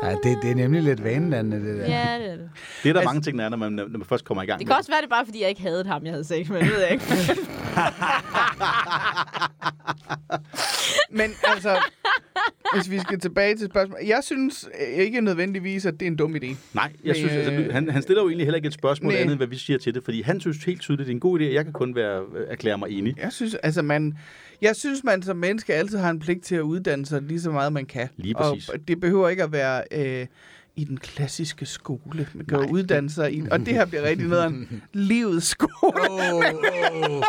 Ja, 0.03 0.11
det, 0.22 0.39
det 0.43 0.51
er 0.51 0.55
nemlig 0.55 0.82
lidt 0.82 1.05
vanedannende, 1.05 1.68
det 1.68 1.78
der. 1.78 1.89
ja, 1.89 2.18
det 2.18 2.32
er 2.32 2.37
det. 2.37 2.51
Det 2.82 2.89
er 2.89 2.93
der 2.93 3.01
Altså- 3.01 3.09
mange 3.14 3.22
ting, 3.22 3.39
der 3.39 3.45
er, 3.45 3.49
når 3.49 3.57
man, 3.57 3.72
når 3.72 3.87
man 3.89 4.05
først 4.05 4.24
kommer 4.24 4.43
i 4.43 4.47
gang 4.47 4.59
Det 4.59 4.66
med 4.66 4.72
kan 4.74 4.78
også 4.78 4.91
være, 4.93 5.01
det 5.01 5.11
bare, 5.11 5.24
fordi 5.24 5.41
jeg 5.41 5.49
ikke 5.49 5.61
havde 5.62 5.84
ham, 5.87 6.05
jeg 6.05 6.12
havde 6.12 6.24
sex 6.24 6.49
med, 6.49 6.61
det 6.61 6.68
ved 6.70 6.80
jeg 6.80 6.91
ikke. 6.93 7.05
Men 11.11 11.30
altså, 11.45 11.78
hvis 12.74 12.91
vi 12.91 12.99
skal 12.99 13.20
tilbage 13.20 13.57
til 13.57 13.66
spørgsmålet. 13.66 14.09
Jeg 14.09 14.20
synes 14.22 14.68
ikke 14.97 15.20
nødvendigvis, 15.20 15.87
at 15.87 15.95
det 15.95 16.03
er 16.03 16.07
en 16.11 16.16
dum 16.16 16.34
idé. 16.37 16.57
Nej, 16.74 16.93
jeg 17.05 17.16
synes, 17.16 17.32
altså, 17.32 17.53
øh, 17.53 17.72
han, 17.72 17.91
han 17.91 18.03
stiller 18.03 18.22
jo 18.22 18.28
egentlig 18.28 18.47
heller 18.47 18.57
ikke 18.57 18.66
et 18.66 18.74
spørgsmål 18.74 19.12
Nej. 19.12 19.20
andet, 19.20 19.32
end 19.32 19.39
hvad 19.39 19.47
vi 19.47 19.57
siger 19.57 19.78
til 19.78 19.95
det, 19.95 20.05
fordi 20.05 20.22
han 20.22 20.41
synes 20.41 20.64
helt 20.64 20.80
tydeligt, 20.80 21.07
det 21.07 21.12
er 21.12 21.16
en 21.16 21.20
god 21.20 21.41
idé, 21.41 21.45
og 21.45 21.53
jeg 21.55 21.64
kan 21.64 21.72
kun 21.72 21.95
være, 21.95 22.22
øh, 22.37 22.47
erklære 22.49 22.78
mig 22.78 22.91
enig. 22.99 23.14
Jeg 23.18 23.32
synes, 23.32 23.55
altså 23.55 23.82
man, 23.82 24.18
jeg 24.62 24.76
synes, 24.76 25.04
man 25.04 25.22
som 25.22 25.36
menneske 25.36 25.74
altid 25.74 25.98
har 25.98 26.11
en 26.11 26.18
pligt 26.18 26.44
til 26.44 26.54
at 26.54 26.61
uddanne 26.61 27.07
sig 27.07 27.22
lige 27.22 27.40
så 27.40 27.50
meget, 27.50 27.72
man 27.72 27.86
kan. 27.86 28.09
Lige 28.16 28.34
præcis. 28.34 28.68
Og 28.68 28.88
det 28.88 29.00
behøver 29.00 29.28
ikke 29.28 29.42
at 29.42 29.52
være 29.52 29.82
øh, 29.92 30.26
i 30.77 30.85
den 30.85 30.97
klassiske 30.99 31.66
skole. 31.66 32.29
Man 32.35 32.47
kan 32.47 32.59
jo 32.59 32.66
uddanne 32.70 33.11
sig 33.11 33.33
i, 33.35 33.43
og 33.51 33.59
det 33.61 33.68
her 33.68 33.85
bliver 33.85 34.03
rigtig 34.03 34.27
noget 34.27 34.43
af 34.43 34.47
en 34.47 34.83
livets 34.93 35.47
skole. 35.47 36.11
Oh, 36.11 36.35
oh. 37.12 37.22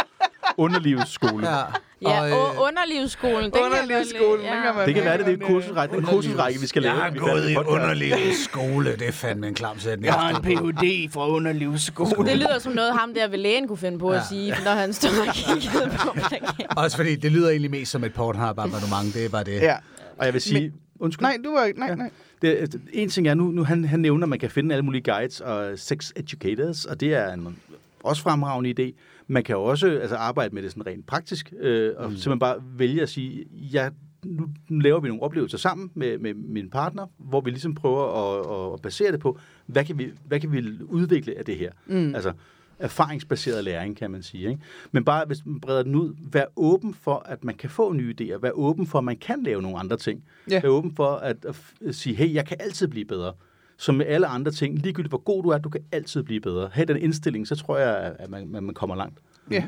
Underlivets 0.57 1.11
skole. 1.11 1.49
Ja. 1.49 1.57
Ja, 2.01 2.21
Og, 2.21 2.47
og, 2.47 2.53
øh, 2.55 2.61
underlivsskolen. 2.61 3.43
den 3.43 3.61
Underlivsskolen, 3.65 4.45
kan 4.45 4.75
man- 4.75 4.85
Det 4.87 4.95
kan 4.95 5.03
være, 5.03 5.17
det 5.17 5.23
er 5.27 5.29
det 5.29 5.41
kursusrække, 5.41 5.95
den 5.95 6.05
kursusrække, 6.05 6.59
vi 6.59 6.67
skal 6.67 6.81
lave. 6.81 6.93
Jeg 6.95 7.03
har 7.03 7.11
gået 7.19 7.49
i 7.49 7.51
en 7.51 7.55
podcast. 7.55 7.73
underlivets 7.75 8.43
skole. 8.43 8.91
Det 8.99 9.07
er 9.07 9.11
fandme 9.11 9.47
en 9.47 9.53
klam 9.55 9.79
sætning. 9.79 10.05
Jeg 10.05 10.13
har 10.13 10.29
en 10.29 10.41
Ph.D. 10.41 11.13
fra 11.13 11.29
underlivsskole. 11.29 12.29
Det 12.29 12.37
lyder 12.37 12.59
som 12.59 12.73
noget, 12.73 12.93
ham 12.93 13.13
der 13.13 13.27
ved 13.27 13.37
lægen 13.37 13.67
kunne 13.67 13.77
finde 13.77 13.99
på 13.99 14.09
at 14.09 14.17
Ja. 14.17 14.23
sige, 14.29 14.55
når 14.65 14.71
han 14.71 14.93
stod 14.93 15.09
og 15.27 15.33
kiggede 15.33 15.91
på 15.99 16.11
plakaten. 16.13 16.65
Også 16.77 16.97
fordi 16.97 17.15
det 17.15 17.31
lyder 17.31 17.49
egentlig 17.49 17.71
mest 17.71 17.91
som 17.91 18.03
et 18.03 18.13
Pornhub 18.13 18.59
abonnement. 18.59 19.13
Det 19.13 19.25
er 19.25 19.29
bare 19.29 19.43
det. 19.43 19.61
Ja. 19.61 19.75
Og 20.17 20.25
jeg 20.25 20.33
vil 20.33 20.41
sige, 20.41 20.73
undskyld. 20.99 21.23
Nej, 21.23 21.37
du 21.43 21.51
var 21.53 21.63
ikke... 21.65 21.79
Nej, 21.79 21.95
nej. 21.95 22.09
Det, 22.41 22.47
altså, 22.47 22.79
en 22.93 23.09
ting 23.09 23.27
er, 23.27 23.33
nu, 23.33 23.51
nu 23.51 23.63
han, 23.63 23.85
han 23.85 23.99
nævner, 23.99 24.25
at 24.25 24.29
man 24.29 24.39
kan 24.39 24.49
finde 24.49 24.75
alle 24.75 24.85
mulige 24.85 25.13
guides 25.13 25.41
og 25.41 25.79
sex 25.79 26.11
educators, 26.15 26.85
og 26.85 26.99
det 26.99 27.13
er 27.13 27.33
en 27.33 27.57
også 28.03 28.21
fremragende 28.21 28.73
idé. 28.79 28.93
Man 29.27 29.43
kan 29.43 29.57
også 29.57 29.87
altså, 29.87 30.15
arbejde 30.15 30.55
med 30.55 30.63
det 30.63 30.71
sådan 30.71 30.85
rent 30.85 31.07
praktisk, 31.07 31.53
øh, 31.59 31.93
og 31.97 32.09
mm. 32.09 32.15
simpelthen 32.15 32.39
bare 32.39 32.55
vælge 32.77 33.01
at 33.01 33.09
sige, 33.09 33.45
ja, 33.51 33.89
nu 34.25 34.49
laver 34.69 34.99
vi 34.99 35.07
nogle 35.07 35.23
oplevelser 35.23 35.57
sammen 35.57 35.91
med, 35.93 36.17
med 36.17 36.33
min 36.33 36.69
partner, 36.69 37.07
hvor 37.17 37.41
vi 37.41 37.49
ligesom 37.49 37.75
prøver 37.75 38.03
at, 38.03 38.73
at 38.73 38.81
basere 38.81 39.11
det 39.11 39.19
på, 39.19 39.39
hvad 39.65 39.85
kan 39.85 39.97
vi, 39.97 40.11
hvad 40.25 40.39
kan 40.39 40.51
vi 40.51 40.63
udvikle 40.83 41.37
af 41.37 41.45
det 41.45 41.55
her? 41.55 41.71
Mm. 41.85 42.15
Altså, 42.15 42.33
erfaringsbaseret 42.79 43.63
læring, 43.63 43.97
kan 43.97 44.11
man 44.11 44.23
sige. 44.23 44.49
Ikke? 44.49 44.61
Men 44.91 45.05
bare, 45.05 45.25
hvis 45.25 45.45
man 45.45 45.59
breder 45.59 45.83
den 45.83 45.95
ud, 45.95 46.15
vær 46.31 46.45
åben 46.55 46.93
for, 46.93 47.23
at 47.25 47.43
man 47.43 47.55
kan 47.55 47.69
få 47.69 47.93
nye 47.93 48.15
idéer. 48.21 48.37
Vær 48.37 48.51
åben 48.51 48.87
for, 48.87 48.97
at 48.97 49.03
man 49.03 49.17
kan 49.17 49.43
lave 49.43 49.61
nogle 49.61 49.79
andre 49.79 49.97
ting. 49.97 50.23
Ja. 50.49 50.61
Vær 50.61 50.69
åben 50.69 50.95
for 50.95 51.15
at, 51.15 51.45
at, 51.45 51.95
sige, 51.95 52.15
hey, 52.15 52.33
jeg 52.33 52.45
kan 52.45 52.57
altid 52.59 52.87
blive 52.87 53.05
bedre. 53.05 53.33
som 53.79 53.95
med 53.95 54.05
alle 54.05 54.27
andre 54.27 54.51
ting, 54.51 54.79
ligegyldigt 54.79 55.11
hvor 55.11 55.23
god 55.23 55.43
du 55.43 55.49
er, 55.49 55.57
du 55.57 55.69
kan 55.69 55.81
altid 55.91 56.23
blive 56.23 56.41
bedre. 56.41 56.69
Ha' 56.73 56.83
den 56.83 56.97
indstilling, 56.97 57.47
så 57.47 57.55
tror 57.55 57.77
jeg, 57.77 58.15
at 58.19 58.29
man, 58.29 58.47
man 58.49 58.73
kommer 58.73 58.95
langt. 58.95 59.19
Ja. 59.51 59.63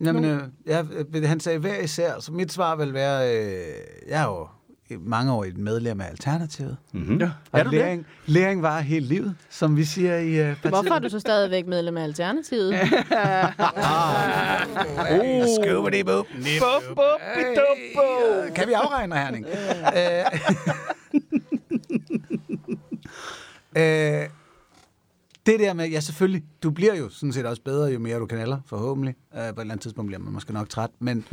Jamen, 0.00 0.24
øh, 0.24 0.42
ja, 0.66 0.84
øh, 1.14 1.22
han 1.22 1.40
sagde 1.40 1.58
hver 1.58 1.80
især, 1.80 2.20
så 2.20 2.32
mit 2.32 2.52
svar 2.52 2.76
vil 2.76 2.94
være, 2.94 3.36
øh, 3.36 3.74
jeg 4.08 4.22
er 4.22 4.26
jo 4.26 4.48
i 4.90 4.96
mange 5.00 5.32
år 5.32 5.44
et 5.44 5.58
medlem 5.58 6.00
af 6.00 6.06
Alternativet. 6.08 6.76
Mm-hmm. 6.92 7.18
Ja. 7.18 7.30
Og 7.52 7.60
Er 7.60 7.64
du 7.64 7.70
det? 7.70 7.78
læring, 7.78 8.06
læring 8.26 8.62
var 8.62 8.80
hele 8.80 9.06
livet, 9.06 9.34
som 9.50 9.76
vi 9.76 9.84
siger 9.84 10.16
i 10.16 10.28
øh, 10.40 10.46
partiet. 10.46 10.72
Hvorfor 10.72 10.94
er 10.94 10.98
du 10.98 11.08
så 11.08 11.20
stadigvæk 11.20 11.66
medlem 11.66 11.96
af 11.96 12.02
Alternativet? 12.02 12.74
Oh. 17.98 18.54
Kan 18.54 18.68
vi 18.68 18.72
afregne, 18.72 19.14
Herning? 19.16 19.46
Øh, 19.96 20.24
øh, 24.22 24.28
det 25.46 25.60
der 25.60 25.72
med, 25.72 25.88
ja 25.88 26.00
selvfølgelig, 26.00 26.44
du 26.62 26.70
bliver 26.70 26.94
jo 26.94 27.08
sådan 27.08 27.32
set 27.32 27.46
også 27.46 27.62
bedre, 27.62 27.86
jo 27.92 27.98
mere 27.98 28.18
du 28.18 28.26
kanaler, 28.26 28.58
forhåbentlig. 28.66 29.14
Øh, 29.34 29.40
på 29.40 29.42
et 29.42 29.48
eller 29.48 29.62
andet 29.62 29.80
tidspunkt 29.80 30.06
bliver 30.08 30.20
man 30.20 30.32
måske 30.32 30.52
nok 30.52 30.68
træt, 30.68 30.90
men... 30.98 31.24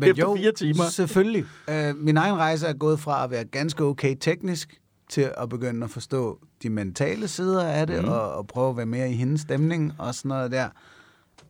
men 0.00 0.10
Efter 0.10 0.36
fire 0.36 0.52
timer. 0.52 0.84
selvfølgelig. 0.84 1.44
Øh, 1.70 1.96
min 1.96 2.16
egen 2.16 2.36
rejse 2.36 2.66
er 2.66 2.72
gået 2.72 3.00
fra 3.00 3.24
at 3.24 3.30
være 3.30 3.44
ganske 3.44 3.84
okay 3.84 4.16
teknisk, 4.20 4.80
til 5.10 5.30
at 5.36 5.48
begynde 5.48 5.84
at 5.84 5.90
forstå 5.90 6.38
de 6.62 6.70
mentale 6.70 7.28
sider 7.28 7.64
af 7.64 7.86
det, 7.86 8.02
mm. 8.02 8.08
og, 8.08 8.32
og 8.34 8.46
prøve 8.46 8.70
at 8.70 8.76
være 8.76 8.86
mere 8.86 9.10
i 9.10 9.14
hendes 9.14 9.40
stemning, 9.40 9.92
og 9.98 10.14
sådan 10.14 10.28
noget 10.28 10.50
der. 10.50 10.68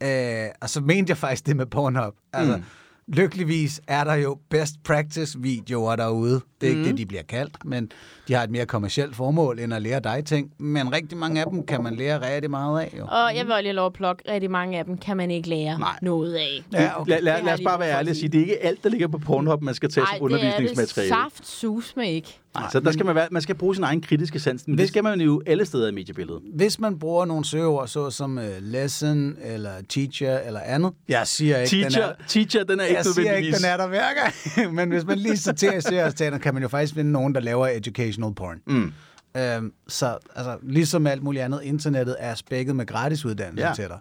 Øh, 0.03 0.51
og 0.61 0.71
så 0.71 0.81
mente 0.81 1.11
jeg 1.11 1.17
faktisk 1.17 1.47
det 1.47 1.57
med 1.57 1.67
Pornhub. 1.67 2.15
Altså, 2.33 2.57
mm. 2.57 2.63
lykkeligvis 3.09 3.81
er 3.87 4.05
der 4.05 4.15
jo 4.15 4.39
best 4.51 4.75
practice 4.85 5.41
videoer 5.41 5.97
derude. 5.97 6.41
Det 6.61 6.67
er 6.67 6.71
ikke 6.71 6.85
det, 6.85 6.99
de 6.99 7.07
bliver 7.07 7.23
kaldt, 7.23 7.65
men 7.65 7.91
de 8.29 8.35
har 8.35 8.43
et 8.43 8.51
mere 8.51 8.67
kommercielt 8.67 9.17
formål, 9.17 9.59
end 9.59 9.75
at 9.75 9.83
lære 9.83 10.01
dig 10.01 10.23
ting. 10.25 10.51
Men 10.59 10.93
rigtig 10.93 11.19
mange 11.19 11.41
af 11.41 11.47
dem 11.51 11.67
kan 11.67 11.83
man 11.83 11.95
lære 11.97 12.35
rigtig 12.35 12.51
meget 12.51 12.81
af, 12.81 12.95
jo. 12.99 13.05
Og 13.05 13.37
jeg 13.37 13.47
vil 13.47 13.55
lige 13.63 13.73
lov 13.73 13.87
at 13.87 13.93
plukke, 13.93 14.23
rigtig 14.33 14.51
mange 14.51 14.79
af 14.79 14.85
dem 14.85 14.99
kan 14.99 15.17
man 15.17 15.31
ikke 15.31 15.49
lære 15.49 15.79
Nej. 15.79 15.99
noget 16.03 16.35
af. 16.35 16.63
Ja, 16.73 17.01
okay. 17.01 17.11
Lad, 17.11 17.21
lad, 17.23 17.37
Det 17.37 17.45
lad 17.45 17.53
os 17.55 17.61
bare 17.65 17.81
være 17.81 17.91
ærlige 17.99 18.13
og 18.13 18.17
sige. 18.17 18.29
det 18.29 18.39
er 18.39 18.43
ikke 18.43 18.65
alt, 18.65 18.85
der 18.85 18.91
ligger 18.91 19.09
på 19.09 19.19
Pornhub, 19.19 19.63
man 19.63 19.75
skal 19.75 19.91
tage 19.91 20.07
som 20.07 20.13
Ej, 20.13 20.19
det 20.19 20.25
er 20.25 20.29
det 20.29 20.35
undervisningsmateriale. 20.55 21.09
saft 21.09 21.49
sus 21.49 21.97
med 21.97 22.07
ikke. 22.13 22.37
Nej, 22.55 22.71
så 22.73 22.81
der 22.81 22.93
skal 22.93 23.07
man, 23.07 23.15
være, 23.15 23.29
man 23.31 23.43
skal 23.43 23.55
bruge 23.55 23.75
sin 23.75 23.85
egen 23.85 24.01
kritiske 24.01 24.41
sans, 24.41 24.67
men 24.67 24.73
det 24.73 24.81
Hvis- 24.81 24.89
skal 24.89 25.05
man 25.05 25.21
jo 25.21 25.43
alle 25.47 25.67
steder 25.67 25.89
i 25.89 25.93
mediebilledet. 25.93 26.41
Hvis 26.55 26.79
man 26.81 26.99
bruger 26.99 27.25
nogle 27.25 27.45
søgeord, 27.45 27.89
så 27.89 28.11
som 28.11 28.39
uh, 28.39 28.45
lesson, 28.61 29.37
eller 29.45 29.71
teacher, 29.89 30.39
eller 30.39 30.61
andet. 30.61 30.93
Jeg 31.09 31.27
siger 31.27 31.59
ikke, 31.59 31.71
Teacher, 31.71 32.03
den 32.07 32.11
er, 32.21 32.25
teacher, 32.29 32.65
den 32.65 32.81
er 32.81 32.85
ikke 32.85 32.97
jeg 32.97 33.05
siger 33.05 33.33
ikke, 33.37 33.53
den 33.57 33.65
er 33.65 33.77
der 33.77 33.87
hver 33.89 34.05
gang. 34.23 34.75
Men 34.77 34.89
hvis 34.89 35.05
man 35.05 35.19
lige 35.19 35.37
sorterer 35.37 35.81
seriøsteater, 35.81 36.39
kan 36.51 36.55
man 36.55 36.63
jo 36.63 36.69
faktisk 36.69 36.95
finde 36.95 37.13
nogen, 37.13 37.35
der 37.35 37.41
laver 37.41 37.67
educational 37.67 38.35
porn. 38.35 38.61
Mm. 38.67 38.93
Øhm, 39.37 39.73
så 39.89 40.19
altså, 40.35 40.57
ligesom 40.63 41.07
alt 41.07 41.23
muligt 41.23 41.45
andet, 41.45 41.61
internettet 41.63 42.17
er 42.19 42.35
spækket 42.35 42.77
med 42.77 42.87
gratis 42.87 43.25
uddannelse 43.25 43.63
Ja. 43.63 43.69
ja. 43.69 43.75
til 43.75 43.85
dig. 43.89 43.99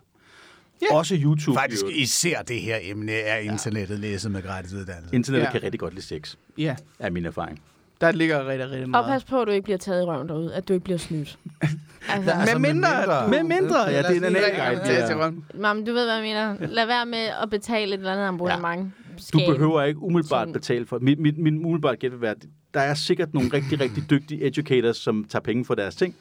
Også 0.92 1.16
YouTube. 1.24 1.60
Faktisk 1.60 1.84
jo. 1.84 1.90
især 1.90 2.42
det 2.42 2.62
her 2.62 2.78
emne 2.82 3.12
er 3.12 3.38
internettet 3.38 4.00
læset 4.00 4.32
med 4.32 4.42
gratis 4.44 4.74
uddannelse. 4.74 5.16
Internettet 5.16 5.46
Ja. 5.48 5.52
kan 5.52 5.64
rigtig 5.64 5.80
godt 5.80 5.94
lide 5.94 6.06
sex, 6.06 6.36
Ja, 6.58 6.76
er 7.00 7.10
min 7.10 7.26
erfaring. 7.26 7.62
der 8.02 8.12
ligger 8.12 8.48
rigtig, 8.48 8.66
rigtig 8.66 8.84
Og 8.84 8.90
meget. 8.90 9.06
pas 9.06 9.24
på, 9.24 9.42
at 9.42 9.48
du 9.48 9.52
ikke 9.52 9.64
bliver 9.64 9.78
taget 9.78 10.02
i 10.02 10.06
røven 10.06 10.28
derude. 10.30 10.56
At 10.56 10.68
du 10.68 10.74
ikke 10.74 10.84
bliver 10.84 10.98
snydt. 11.00 11.40
altså, 12.10 12.36
Med 12.54 12.60
mindre, 12.60 13.24
du- 13.24 13.30
Med 13.30 13.44
mindre, 13.44 13.82
ja, 13.84 13.98
det 13.98 14.06
er 14.06 14.10
en 14.10 14.24
anden 14.24 14.42
guide. 14.56 15.06
Ja. 15.08 15.16
røven. 15.16 15.46
Mam, 15.54 15.86
du 15.86 15.94
ved, 15.94 16.06
hvad 16.06 16.14
jeg 16.16 16.24
mener. 16.24 16.68
Lad 16.68 16.86
være 16.86 17.06
med 17.06 17.26
at 17.44 17.50
betale 17.50 17.94
et 17.94 17.98
eller 17.98 18.12
andet 18.14 18.28
abonnement. 18.28 18.92
Du 19.34 19.40
Skab. 19.40 19.54
behøver 19.54 19.84
ikke 19.84 20.00
umiddelbart 20.02 20.42
Sådan. 20.42 20.54
betale 20.54 20.86
for 20.86 21.00
Min, 21.00 21.22
min, 21.22 21.44
min 21.44 21.56
umiddelbart 21.58 22.00
gæt 22.00 22.12
vil 22.12 22.22
være, 22.22 22.36
der 22.74 22.80
er 22.80 22.94
sikkert 22.94 23.34
nogle 23.34 23.50
rigtig, 23.54 23.80
rigtig 23.80 24.10
dygtige 24.10 24.46
educators, 24.48 24.98
som 24.98 25.26
tager 25.30 25.44
penge 25.44 25.66
for 25.66 25.76
deres 25.76 25.96
ting. 25.96 26.16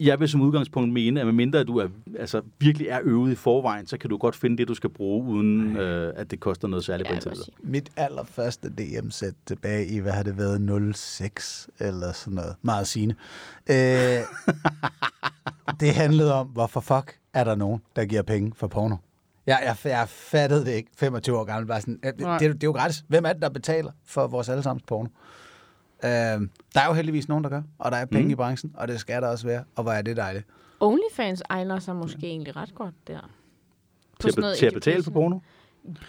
Jeg 0.00 0.20
vil 0.20 0.28
som 0.28 0.40
udgangspunkt 0.40 0.92
mene, 0.92 1.20
at 1.20 1.26
medmindre 1.26 1.64
du 1.64 1.76
er, 1.78 1.88
altså, 2.18 2.42
virkelig 2.58 2.88
er 2.88 3.00
øvet 3.02 3.32
i 3.32 3.34
forvejen, 3.34 3.86
så 3.86 3.98
kan 3.98 4.10
du 4.10 4.16
godt 4.16 4.36
finde 4.36 4.58
det, 4.58 4.68
du 4.68 4.74
skal 4.74 4.90
bruge, 4.90 5.26
uden 5.26 5.76
øh, 5.76 6.12
at 6.16 6.30
det 6.30 6.40
koster 6.40 6.68
noget 6.68 6.84
særligt 6.84 7.08
Ja, 7.08 7.12
på 7.12 7.16
internettet. 7.16 7.48
Mit 7.62 7.90
allerførste 7.96 8.68
DM-sæt 8.68 9.34
tilbage 9.46 9.86
i, 9.86 9.98
hvad 9.98 10.12
har 10.12 10.22
det 10.22 10.38
været, 10.38 10.96
06 10.96 11.68
eller 11.78 12.12
sådan 12.12 12.34
noget. 12.34 12.54
Meget 12.62 12.86
sigende. 12.86 13.14
Øh, 13.70 13.76
det 15.80 15.94
handlede 15.94 16.34
om, 16.34 16.46
hvorfor 16.46 16.80
fuck 16.80 17.16
er 17.34 17.44
der 17.44 17.54
nogen, 17.54 17.80
der 17.96 18.04
giver 18.04 18.22
penge 18.22 18.52
for 18.56 18.66
porno? 18.66 18.96
Jeg, 19.50 19.76
jeg, 19.84 19.90
jeg 19.92 20.08
fattede 20.08 20.64
det 20.64 20.72
ikke, 20.72 20.90
25 20.96 21.38
år 21.38 21.44
gammel. 21.44 21.66
Bare 21.66 21.80
sådan, 21.80 21.98
det, 22.02 22.18
det, 22.18 22.40
det, 22.40 22.44
er 22.48 22.58
jo 22.64 22.72
gratis. 22.72 23.04
Hvem 23.08 23.24
er 23.24 23.32
det, 23.32 23.42
der 23.42 23.48
betaler 23.48 23.92
for 24.06 24.26
vores 24.26 24.48
allesammens 24.48 24.82
porno? 24.86 25.08
Øh, 26.04 26.10
der 26.74 26.80
er 26.80 26.86
jo 26.86 26.92
heldigvis 26.92 27.28
nogen, 27.28 27.44
der 27.44 27.50
gør, 27.50 27.62
og 27.78 27.90
der 27.90 27.96
er 27.96 28.04
penge 28.04 28.24
mm. 28.24 28.30
i 28.30 28.34
branchen, 28.34 28.72
og 28.74 28.88
det 28.88 29.00
skal 29.00 29.22
der 29.22 29.28
også 29.28 29.46
være, 29.46 29.64
og 29.76 29.82
hvor 29.82 29.92
er 29.92 30.02
det 30.02 30.16
dejligt. 30.16 30.46
OnlyFans 30.80 31.42
egner 31.48 31.78
sig 31.78 31.96
måske 31.96 32.26
egentlig 32.26 32.56
ret 32.56 32.74
godt 32.74 32.94
der. 33.06 33.20
På 33.20 33.26
Til 34.20 34.28
at, 34.28 34.34
sådan 34.34 34.42
noget 34.42 34.56
til 34.58 34.66
at 34.66 34.72
betale 34.74 35.02
for 35.02 35.10
porno? 35.10 35.38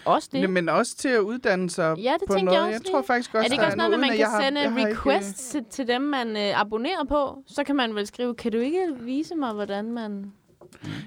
Også 0.04 0.28
det. 0.32 0.40
Ja, 0.40 0.46
men 0.46 0.68
også 0.68 0.96
til 0.96 1.08
at 1.08 1.18
uddanne 1.20 1.70
sig 1.70 1.98
Ja, 1.98 2.12
det 2.20 2.28
på 2.28 2.34
noget. 2.34 2.52
jeg 2.52 2.60
også 2.60 2.70
Jeg 2.70 2.92
tror 2.92 3.02
faktisk 3.02 3.34
også, 3.34 3.38
er 3.38 3.42
det 3.48 3.52
ikke 3.52 3.64
også 3.64 3.76
noget, 3.76 3.90
med, 3.90 3.98
uden 3.98 4.00
man 4.00 4.10
at 4.10 4.16
kan 4.16 4.26
har- 4.26 4.42
sende 4.42 4.60
jeg 4.60 4.72
har 4.72 4.78
ikke, 4.78 4.90
requests 4.92 5.50
til, 5.50 5.64
til 5.70 5.88
dem, 5.88 6.00
man 6.02 6.36
øh, 6.36 6.60
abonnerer 6.60 7.04
på? 7.08 7.42
Så 7.46 7.64
kan 7.64 7.76
man 7.76 7.94
vel 7.94 8.06
skrive, 8.06 8.34
kan 8.34 8.52
du 8.52 8.58
ikke 8.58 8.94
vise 9.00 9.34
mig, 9.34 9.52
hvordan 9.52 9.92
man... 9.92 10.32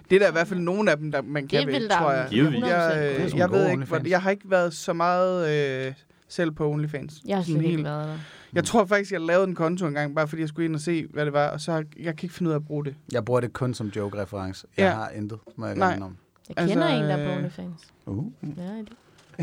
Det 0.09 0.15
er 0.15 0.19
der 0.19 0.27
i 0.29 0.31
hvert 0.31 0.47
fald 0.47 0.59
nogle 0.59 0.91
af 0.91 0.97
dem, 0.97 1.11
der 1.11 1.21
man 1.21 1.47
kan 1.47 1.59
Det 1.59 1.67
ved, 1.67 1.73
vil 1.79 1.89
der 1.89 1.97
tror 1.99 2.11
jeg. 2.11 2.27
Givetvis. 2.29 2.63
100% 2.63 2.67
Jeg, 2.67 3.15
øh, 3.31 3.37
jeg 3.37 3.51
ved 3.51 3.69
ikke, 3.69 3.83
hvor, 3.85 4.01
jeg 4.07 4.21
har 4.21 4.29
ikke 4.29 4.51
været 4.51 4.73
så 4.73 4.93
meget 4.93 5.49
øh, 5.87 5.93
selv 6.27 6.51
på 6.51 6.69
OnlyFans. 6.71 7.13
Jeg 7.25 7.37
har 7.37 7.43
slet 7.43 7.55
ikke 7.55 7.69
helt- 7.69 7.83
været 7.83 8.07
der. 8.07 8.17
Jeg 8.53 8.63
tror 8.63 8.85
faktisk, 8.85 9.11
jeg 9.11 9.21
lavede 9.21 9.47
en 9.47 9.55
konto 9.55 9.87
engang, 9.87 10.15
bare 10.15 10.27
fordi 10.27 10.41
jeg 10.41 10.49
skulle 10.49 10.65
ind 10.65 10.75
og 10.75 10.81
se, 10.81 11.07
hvad 11.13 11.25
det 11.25 11.33
var, 11.33 11.47
og 11.49 11.61
så 11.61 11.71
jeg 11.73 11.85
kan 12.17 12.19
ikke 12.23 12.33
finde 12.35 12.49
ud 12.49 12.53
af 12.53 12.57
at 12.59 12.65
bruge 12.65 12.85
det. 12.85 12.95
Jeg 13.11 13.25
bruger 13.25 13.39
det 13.41 13.53
kun 13.53 13.73
som 13.73 13.87
joke-reference. 13.87 14.67
Jeg 14.77 14.83
Ja. 14.83 14.91
har 14.93 15.09
intet, 15.09 15.39
må 15.55 15.65
jeg 15.65 15.75
Nej. 15.75 15.99
om. 16.01 16.17
Jeg 16.49 16.55
kender 16.69 16.85
Altså, 16.85 16.97
en, 16.97 17.03
der 17.03 17.15
er 17.17 17.25
på 17.25 17.31
øh, 17.31 17.37
OnlyFans. 17.37 17.81
Uh. 18.05 18.25
Ja, 18.57 18.63
det. 18.63 18.89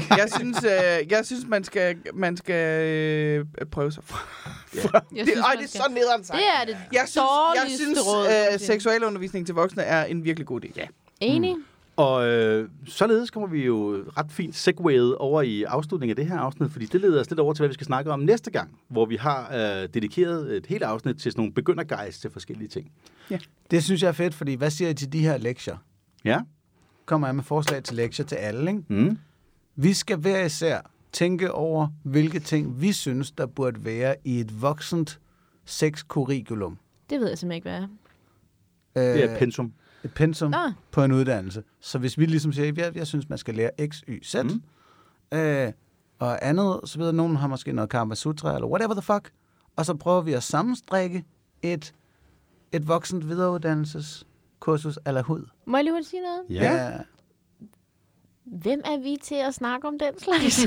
Jeg 0.20 0.28
synes, 0.36 0.64
øh, 0.64 1.10
jeg 1.12 1.20
synes 1.26 1.46
man 1.48 1.64
skal, 1.64 1.96
man 2.14 2.36
skal 2.36 2.80
øh, 2.88 3.44
prøve 3.70 3.92
sig 3.92 4.04
fra. 4.04 4.18
Jeg 5.16 5.26
Det, 5.26 5.32
øj, 5.36 5.52
det 5.52 5.64
er 5.64 5.68
skal- 5.68 5.68
så 5.80 5.86
nederen 5.90 6.24
sagt. 6.24 6.38
Det 6.38 6.44
er 6.62 6.66
det 6.66 6.76
Jeg 6.92 7.04
synes, 7.08 7.24
jeg 7.54 7.70
synes 7.78 7.98
råd. 8.06 8.26
øh, 8.54 8.60
seksualundervisning 8.60 9.46
til 9.46 9.54
voksne 9.54 9.82
er 9.82 10.04
en 10.04 10.24
virkelig 10.24 10.46
god 10.46 10.64
idé. 10.64 10.70
Ja. 10.76 10.86
Enig? 11.20 11.56
Og 11.96 12.26
øh, 12.28 12.68
således 12.86 13.30
kommer 13.30 13.48
vi 13.48 13.64
jo 13.64 14.04
ret 14.16 14.26
fint 14.30 14.56
segwayet 14.56 15.16
over 15.16 15.42
i 15.42 15.62
afslutningen 15.62 16.10
af 16.12 16.16
det 16.16 16.26
her 16.26 16.38
afsnit, 16.38 16.72
fordi 16.72 16.86
det 16.86 17.00
leder 17.00 17.20
os 17.20 17.30
lidt 17.30 17.40
over 17.40 17.52
til, 17.54 17.60
hvad 17.62 17.68
vi 17.68 17.74
skal 17.74 17.86
snakke 17.86 18.10
om 18.12 18.20
næste 18.20 18.50
gang, 18.50 18.78
hvor 18.88 19.06
vi 19.06 19.16
har 19.16 19.50
øh, 19.54 19.88
dedikeret 19.94 20.56
et 20.56 20.66
helt 20.66 20.82
afsnit 20.82 21.16
til 21.16 21.32
sådan 21.32 21.40
nogle 21.40 21.52
begynderguides 21.54 22.18
til 22.18 22.30
forskellige 22.30 22.68
ting. 22.68 22.90
Det 23.70 23.84
synes 23.84 24.02
jeg 24.02 24.08
er 24.08 24.12
fedt, 24.12 24.34
fordi 24.34 24.54
hvad 24.54 24.70
siger 24.70 24.90
I 24.90 24.94
til 24.94 25.12
de 25.12 25.18
her 25.18 25.36
lektier? 25.36 25.76
Ja? 26.24 26.38
Kommer 27.06 27.26
jeg 27.28 27.34
med 27.34 27.44
forslag 27.44 27.82
til 27.82 27.96
lektier 27.96 28.26
til 28.26 28.36
alle, 28.36 28.70
ikke? 28.70 28.82
Mm. 28.88 29.18
Vi 29.76 29.92
skal 29.92 30.16
hver 30.16 30.44
især 30.44 30.80
tænke 31.12 31.52
over, 31.52 31.88
hvilke 32.04 32.40
ting 32.40 32.80
vi 32.80 32.92
synes, 32.92 33.30
der 33.30 33.46
burde 33.46 33.84
være 33.84 34.16
i 34.24 34.40
et 34.40 34.62
voksent 34.62 35.20
sexkurriculum. 35.64 36.78
Det 37.10 37.20
ved 37.20 37.28
jeg 37.28 37.38
simpelthen 37.38 37.56
ikke, 37.56 37.68
hvad 37.70 37.82
er. 37.82 37.86
Det 39.14 39.22
er 39.22 39.26
Øh, 39.28 39.32
et 39.32 39.38
pensum. 39.38 39.72
et 40.04 40.14
pensum 40.14 40.50
Nå, 40.50 40.72
på 40.90 41.04
en 41.04 41.12
uddannelse. 41.12 41.62
Så 41.80 41.98
hvis 41.98 42.18
vi 42.18 42.26
ligesom 42.26 42.52
siger, 42.52 42.72
jeg, 42.76 42.96
jeg 42.96 43.06
synes, 43.06 43.28
man 43.28 43.38
skal 43.38 43.54
lære 43.54 43.70
X, 43.88 44.00
Y, 44.08 44.24
Z, 44.24 44.34
Mm. 44.42 44.62
øh, 45.38 45.72
og 46.18 46.48
andet, 46.48 46.80
så 46.84 46.98
videre, 46.98 47.12
nogen 47.12 47.36
har 47.36 47.46
måske 47.48 47.72
noget 47.72 47.90
Karma 47.90 48.14
Sutra, 48.14 48.54
eller 48.54 48.68
whatever 48.68 48.94
the 48.94 49.02
fuck, 49.02 49.30
og 49.76 49.86
så 49.86 49.94
prøver 49.94 50.20
vi 50.20 50.32
at 50.32 50.42
sammenstrikke 50.42 51.24
et, 51.62 51.94
et 52.72 52.88
voksent 52.88 53.28
videreuddannelseskursus 53.28 54.98
eller 55.06 55.22
hud. 55.22 55.46
må 55.66 55.76
jeg 55.76 55.84
lige 55.84 55.92
hurtigt 55.92 56.10
sige 56.10 56.22
noget? 56.22 56.62
Ja. 56.62 56.98
Hvem 58.46 58.80
er 58.84 59.02
vi 59.02 59.16
til 59.24 59.34
at 59.34 59.54
snakke 59.54 59.88
om 59.88 59.98
den 59.98 60.18
slags? 60.18 60.66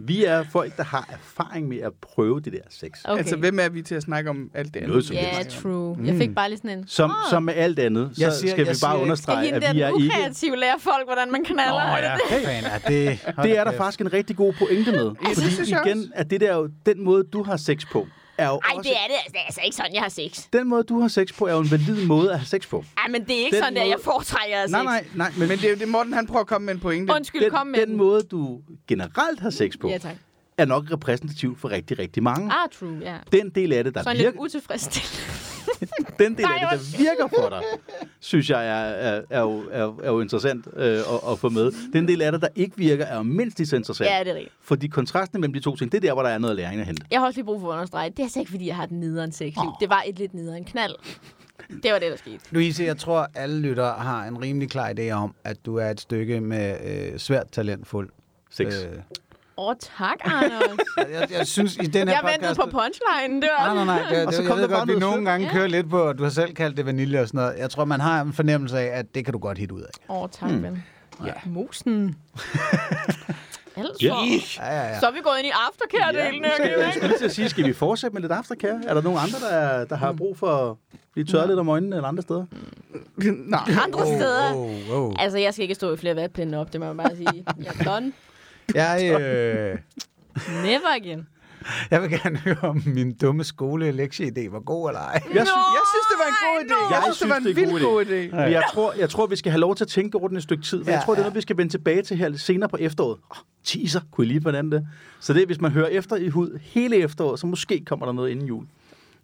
Vi 0.00 0.24
er 0.24 0.42
folk, 0.52 0.76
der 0.76 0.82
har 0.82 1.08
erfaring 1.12 1.68
med 1.68 1.78
at 1.78 1.92
prøve 1.94 2.40
det 2.40 2.52
der 2.52 2.58
sex. 2.70 2.90
Okay. 3.04 3.18
Altså, 3.18 3.36
hvem 3.36 3.58
er 3.58 3.68
vi 3.68 3.82
til 3.82 3.94
at 3.94 4.02
snakke 4.02 4.30
om 4.30 4.50
alt 4.54 4.66
det 4.74 4.76
andet? 4.76 4.88
Noget 4.88 5.04
som 5.04 5.16
Ja, 5.16 5.36
helst. 5.36 5.56
true. 5.58 5.96
Jeg 6.04 6.16
fik 6.16 6.34
bare 6.34 6.48
lige 6.48 6.56
sådan 6.58 6.78
en... 6.78 6.84
Som, 6.88 7.10
Åh, 7.10 7.16
som 7.30 7.42
med 7.42 7.54
alt 7.54 7.78
andet, 7.78 8.10
så 8.14 8.22
Jeg 8.22 8.32
siger- 8.32 8.50
skal 8.50 8.68
vi 8.68 8.74
siger 8.74 8.88
bare 8.88 8.96
er 8.98 9.02
understrege, 9.02 9.52
at 9.52 9.74
vi 9.74 9.80
er 9.80 9.88
ikke... 9.88 10.06
ukreative 10.16 10.56
lærer 10.56 10.78
folk, 10.78 11.06
hvordan 11.06 11.32
man 11.32 11.44
knaller? 11.44 11.74
Åh, 11.74 11.98
ja, 12.02 12.14
fan 12.48 12.64
er 12.64 12.78
det. 12.78 13.20
Det 13.26 13.36
da 13.44 13.54
er 13.54 13.64
der 13.64 13.72
faktisk 13.72 14.00
en 14.00 14.12
rigtig 14.12 14.36
god 14.36 14.52
pointe 14.58 14.92
med. 14.92 15.04
det 15.04 15.16
Fordi 15.34 15.70
igen, 15.88 16.12
at 16.14 16.30
det 16.30 16.40
der 16.40 16.56
jo, 16.56 16.70
den 16.86 17.04
måde, 17.04 17.24
du 17.24 17.42
har 17.42 17.56
sex 17.56 17.82
på, 17.92 18.06
er 18.38 18.48
jo 18.48 18.60
Ej, 18.64 18.72
også... 18.76 18.88
det 18.88 18.96
er 18.96 19.06
det. 19.08 19.14
altså. 19.14 19.28
Det 19.32 19.38
er 19.40 19.44
altså 19.44 19.60
ikke 19.64 19.76
sådan, 19.76 19.94
jeg 19.94 20.02
har 20.02 20.08
sex. 20.08 20.44
Den 20.52 20.68
måde, 20.68 20.82
du 20.82 21.00
har 21.00 21.08
sex 21.08 21.28
på, 21.38 21.46
er 21.46 21.52
jo 21.52 21.60
en 21.60 21.70
valid 21.70 22.06
måde 22.06 22.32
at 22.32 22.38
have 22.38 22.46
sex 22.46 22.68
på. 22.68 22.84
Ej, 22.98 23.08
men 23.10 23.24
det 23.24 23.40
er 23.40 23.44
ikke 23.44 23.56
Den 23.56 23.62
sådan, 23.64 23.74
måde- 23.78 23.88
jeg 23.88 23.98
foretrækker 24.04 24.56
at 24.58 24.70
Nej, 24.70 24.80
sex. 24.80 24.84
nej, 24.84 25.04
nej, 25.14 25.32
men, 25.38 25.48
Men 25.48 25.58
det 25.58 25.64
er 25.64 25.70
jo 25.70 25.76
det, 25.76 25.88
Morten 25.88 26.12
han 26.12 26.26
prøver 26.26 26.40
at 26.40 26.46
komme 26.46 26.64
med 26.66 26.74
en 26.74 26.80
pointe. 26.80 27.12
Undskyld, 27.14 27.50
kom 27.50 27.66
den, 27.66 27.72
med 27.72 27.86
den 27.86 27.96
måde, 27.96 28.22
du 28.22 28.60
generelt 28.88 29.40
har 29.40 29.50
sex 29.50 29.72
på, 29.80 29.88
Ja, 29.88 29.98
tak. 29.98 30.16
er 30.58 30.64
nok 30.64 30.84
repræsentativ 30.92 31.58
for 31.58 31.70
rigtig, 31.70 31.98
rigtig 31.98 32.22
mange. 32.22 32.52
Ah, 32.52 32.68
true, 32.80 32.98
ja. 33.02 33.16
Den 33.32 33.50
del 33.50 33.72
af 33.72 33.84
det, 33.84 33.94
der 33.94 34.02
Sådan 34.02 34.16
virker... 34.16 34.30
lidt 34.30 34.40
utilfredsstillende. 34.40 35.47
Den 36.18 36.36
del 36.36 36.44
af 36.44 36.78
det, 36.78 36.80
der 36.80 36.98
virker 36.98 37.28
for 37.42 37.48
dig, 37.48 37.62
synes 38.20 38.50
jeg 38.50 38.66
er, 38.66 38.72
er, 38.72 39.22
er, 39.30 39.40
jo, 39.40 39.62
er, 39.70 39.94
er 40.02 40.08
jo 40.08 40.20
interessant 40.20 40.66
øh, 40.76 40.98
at, 40.98 41.02
at 41.30 41.38
få 41.38 41.48
med. 41.48 41.92
Den 41.92 42.08
del 42.08 42.22
af 42.22 42.32
det, 42.32 42.40
der 42.40 42.48
ikke 42.54 42.76
virker, 42.76 43.04
er 43.04 43.16
jo 43.16 43.22
mindst 43.22 43.58
lige 43.58 43.68
så 43.68 43.76
interessant. 43.76 44.10
Ja, 44.10 44.18
det 44.18 44.30
er 44.30 44.34
rigtigt. 44.34 44.54
Fordi 44.60 44.86
kontrasten 44.86 45.40
mellem 45.40 45.54
de 45.54 45.60
to 45.60 45.76
ting, 45.76 45.92
det 45.92 45.98
er 45.98 46.02
der, 46.02 46.12
hvor 46.12 46.22
der 46.22 46.30
er 46.30 46.38
noget 46.38 46.56
læring 46.56 46.80
at 46.80 46.86
hente. 46.86 47.06
Jeg 47.10 47.20
har 47.20 47.26
også 47.26 47.38
lige 47.38 47.44
brug 47.44 47.60
for 47.60 47.68
at 47.68 47.74
understrege, 47.74 48.10
det 48.10 48.18
er 48.18 48.22
altså 48.22 48.38
ikke, 48.38 48.50
fordi 48.50 48.66
jeg 48.66 48.76
har 48.76 48.86
den 48.86 49.00
nederen 49.00 49.32
sexliv. 49.32 49.70
Det 49.80 49.88
var 49.88 50.02
et 50.06 50.18
lidt 50.18 50.34
nederen 50.34 50.64
knald. 50.64 50.94
Det 51.82 51.92
var 51.92 51.98
det, 51.98 52.10
der 52.10 52.16
skete. 52.16 52.38
Louise, 52.50 52.84
jeg 52.84 52.96
tror, 52.98 53.28
alle 53.34 53.60
lyttere 53.60 53.92
har 53.92 54.24
en 54.24 54.42
rimelig 54.42 54.70
klar 54.70 54.92
idé 54.98 55.10
om, 55.10 55.34
at 55.44 55.66
du 55.66 55.76
er 55.76 55.90
et 55.90 56.00
stykke 56.00 56.40
med 56.40 56.76
øh, 57.12 57.18
svært 57.18 57.46
talentfuld. 57.52 58.08
Sex. 58.50 58.66
Øh, 58.66 58.98
Åh, 59.58 59.66
oh, 59.68 59.74
tak, 59.98 60.16
Anders. 60.24 60.78
jeg, 61.20 61.28
jeg 61.38 61.46
synes, 61.46 61.76
i 61.76 61.86
den 61.86 62.08
her 62.08 62.14
jeg 62.14 62.20
podcast... 62.22 62.40
ventede 62.42 62.54
på 62.54 62.70
punchline. 62.70 63.40
Det 63.42 63.48
var 63.58 63.74
Nej, 63.74 63.84
nej, 63.84 64.00
nej. 64.00 64.14
Det, 64.18 64.26
Og 64.26 64.34
så 64.34 64.42
kom 64.42 64.58
jeg 64.58 64.62
ved 64.62 64.68
bare 64.68 64.78
godt, 64.78 64.88
vi 64.94 64.98
nogle 65.00 65.24
gange 65.30 65.46
Ja. 65.46 65.52
kører 65.52 65.66
lidt 65.66 65.90
på, 65.90 66.12
du 66.12 66.22
har 66.22 66.30
selv 66.30 66.54
kaldt 66.54 66.76
det 66.76 66.86
vanilje 66.86 67.20
og 67.20 67.26
sådan 67.28 67.38
noget. 67.38 67.54
Jeg 67.58 67.70
tror, 67.70 67.84
man 67.84 68.00
har 68.00 68.20
en 68.22 68.32
fornemmelse 68.32 68.78
af, 68.78 68.98
at 68.98 69.14
det 69.14 69.24
kan 69.24 69.32
du 69.32 69.38
godt 69.38 69.58
hit 69.58 69.70
ud 69.70 69.80
af. 69.82 69.90
Åh, 70.08 70.22
oh, 70.22 70.28
tak, 70.32 70.50
ven. 70.50 70.84
Ja. 71.26 71.32
Mosen. 71.46 72.16
Altså. 73.76 73.92
Ja. 74.02 74.14
Ja, 74.58 74.74
ja, 74.74 74.88
ja. 74.88 75.00
Så 75.00 75.06
er 75.06 75.10
vi 75.12 75.18
gået 75.22 75.38
ind 75.38 75.46
i 75.46 75.50
aftercare-delen. 75.50 76.44
Ja, 76.44 76.66
Ja, 76.68 76.84
jeg 76.84 76.92
skulle 76.92 77.08
lige 77.08 77.18
til 77.18 77.24
at 77.24 77.34
sige, 77.34 77.48
skal 77.48 77.64
vi 77.66 77.72
fortsætte 77.72 78.14
med 78.14 78.20
lidt 78.22 78.32
aftercare? 78.32 78.80
Er 78.86 78.94
der 78.94 79.02
nogen 79.02 79.18
andre, 79.18 79.38
der, 79.50 79.84
der 79.84 79.96
har 79.96 80.12
brug 80.12 80.38
for 80.38 80.70
at 80.70 80.76
blive 81.12 81.24
tørret 81.26 81.48
lidt 81.48 81.58
om 81.58 81.68
øjnene 81.68 81.96
eller 81.96 82.08
andre 82.08 82.22
steder? 82.22 82.44
Nej. 83.16 83.60
Andre 83.84 84.06
steder. 84.06 84.54
Oh, 84.54 84.90
oh, 84.90 85.02
oh. 85.02 85.14
Altså, 85.18 85.38
jeg 85.38 85.52
skal 85.52 85.62
ikke 85.62 85.74
stå 85.74 85.92
i 85.94 85.96
flere 85.96 86.16
vatpinde 86.16 86.58
op, 86.58 86.72
det 86.72 86.80
må 86.80 86.86
jeg 86.86 86.96
bare 86.96 87.16
sige. 87.16 87.44
Jeg 87.58 87.72
er 87.80 87.84
done. 87.84 88.12
Jeg, 88.74 89.02
øh, 89.20 89.78
Never 90.64 90.96
again. 91.00 91.26
jeg 91.90 92.02
vil 92.02 92.10
gerne 92.10 92.36
høre, 92.38 92.56
om 92.62 92.82
min 92.86 93.12
dumme 93.14 93.44
skole-lektieidé 93.44 94.50
var 94.50 94.60
god 94.60 94.88
eller 94.88 95.00
ej. 95.00 95.12
Jeg 95.12 95.22
synes, 95.22 95.34
Jeg 95.34 95.84
synes, 95.92 96.06
det 96.10 96.16
var 96.18 96.28
en 96.28 96.38
god 96.46 96.64
idé. 96.64 96.94
Jeg, 96.94 97.02
Jeg 97.06 97.14
synes, 97.14 97.18
det 97.18 97.28
var 97.28 97.36
en 97.36 97.44
vildt 97.44 97.70
god 97.70 97.80
god 97.80 98.04
idé. 98.04 98.36
Men 98.36 98.52
jeg 98.52 98.62
tror, 98.72 98.92
jeg 98.92 99.10
tror, 99.10 99.26
vi 99.26 99.36
skal 99.36 99.52
have 99.52 99.60
lov 99.60 99.74
til 99.74 99.84
at 99.84 99.88
tænke 99.88 100.18
over 100.18 100.28
den 100.28 100.36
et 100.36 100.42
stykke 100.42 100.62
tid. 100.64 100.84
Ja, 100.84 100.92
jeg 100.92 101.02
tror, 101.04 101.14
det 101.14 101.18
er 101.18 101.22
ja. 101.22 101.26
noget, 101.26 101.36
vi 101.36 101.40
skal 101.40 101.56
vende 101.56 101.72
tilbage 101.72 102.02
til 102.02 102.16
her 102.16 102.28
lidt 102.28 102.40
senere 102.40 102.68
på 102.68 102.76
efteråret. 102.80 103.18
Oh, 103.30 103.36
teaser, 103.64 104.00
kunne 104.10 104.24
I 104.26 104.28
lige 104.28 104.42
fornemme 104.42 104.76
det? 104.76 104.88
Så 105.20 105.32
det 105.32 105.42
er, 105.42 105.46
hvis 105.46 105.60
man 105.60 105.70
hører 105.70 105.86
efter 105.88 106.16
i 106.16 106.28
hud 106.28 106.58
hele 106.62 106.96
efteråret, 106.96 107.40
så 107.40 107.46
måske 107.46 107.84
kommer 107.84 108.06
der 108.06 108.12
noget 108.12 108.30
inden 108.30 108.46
jul. 108.46 108.64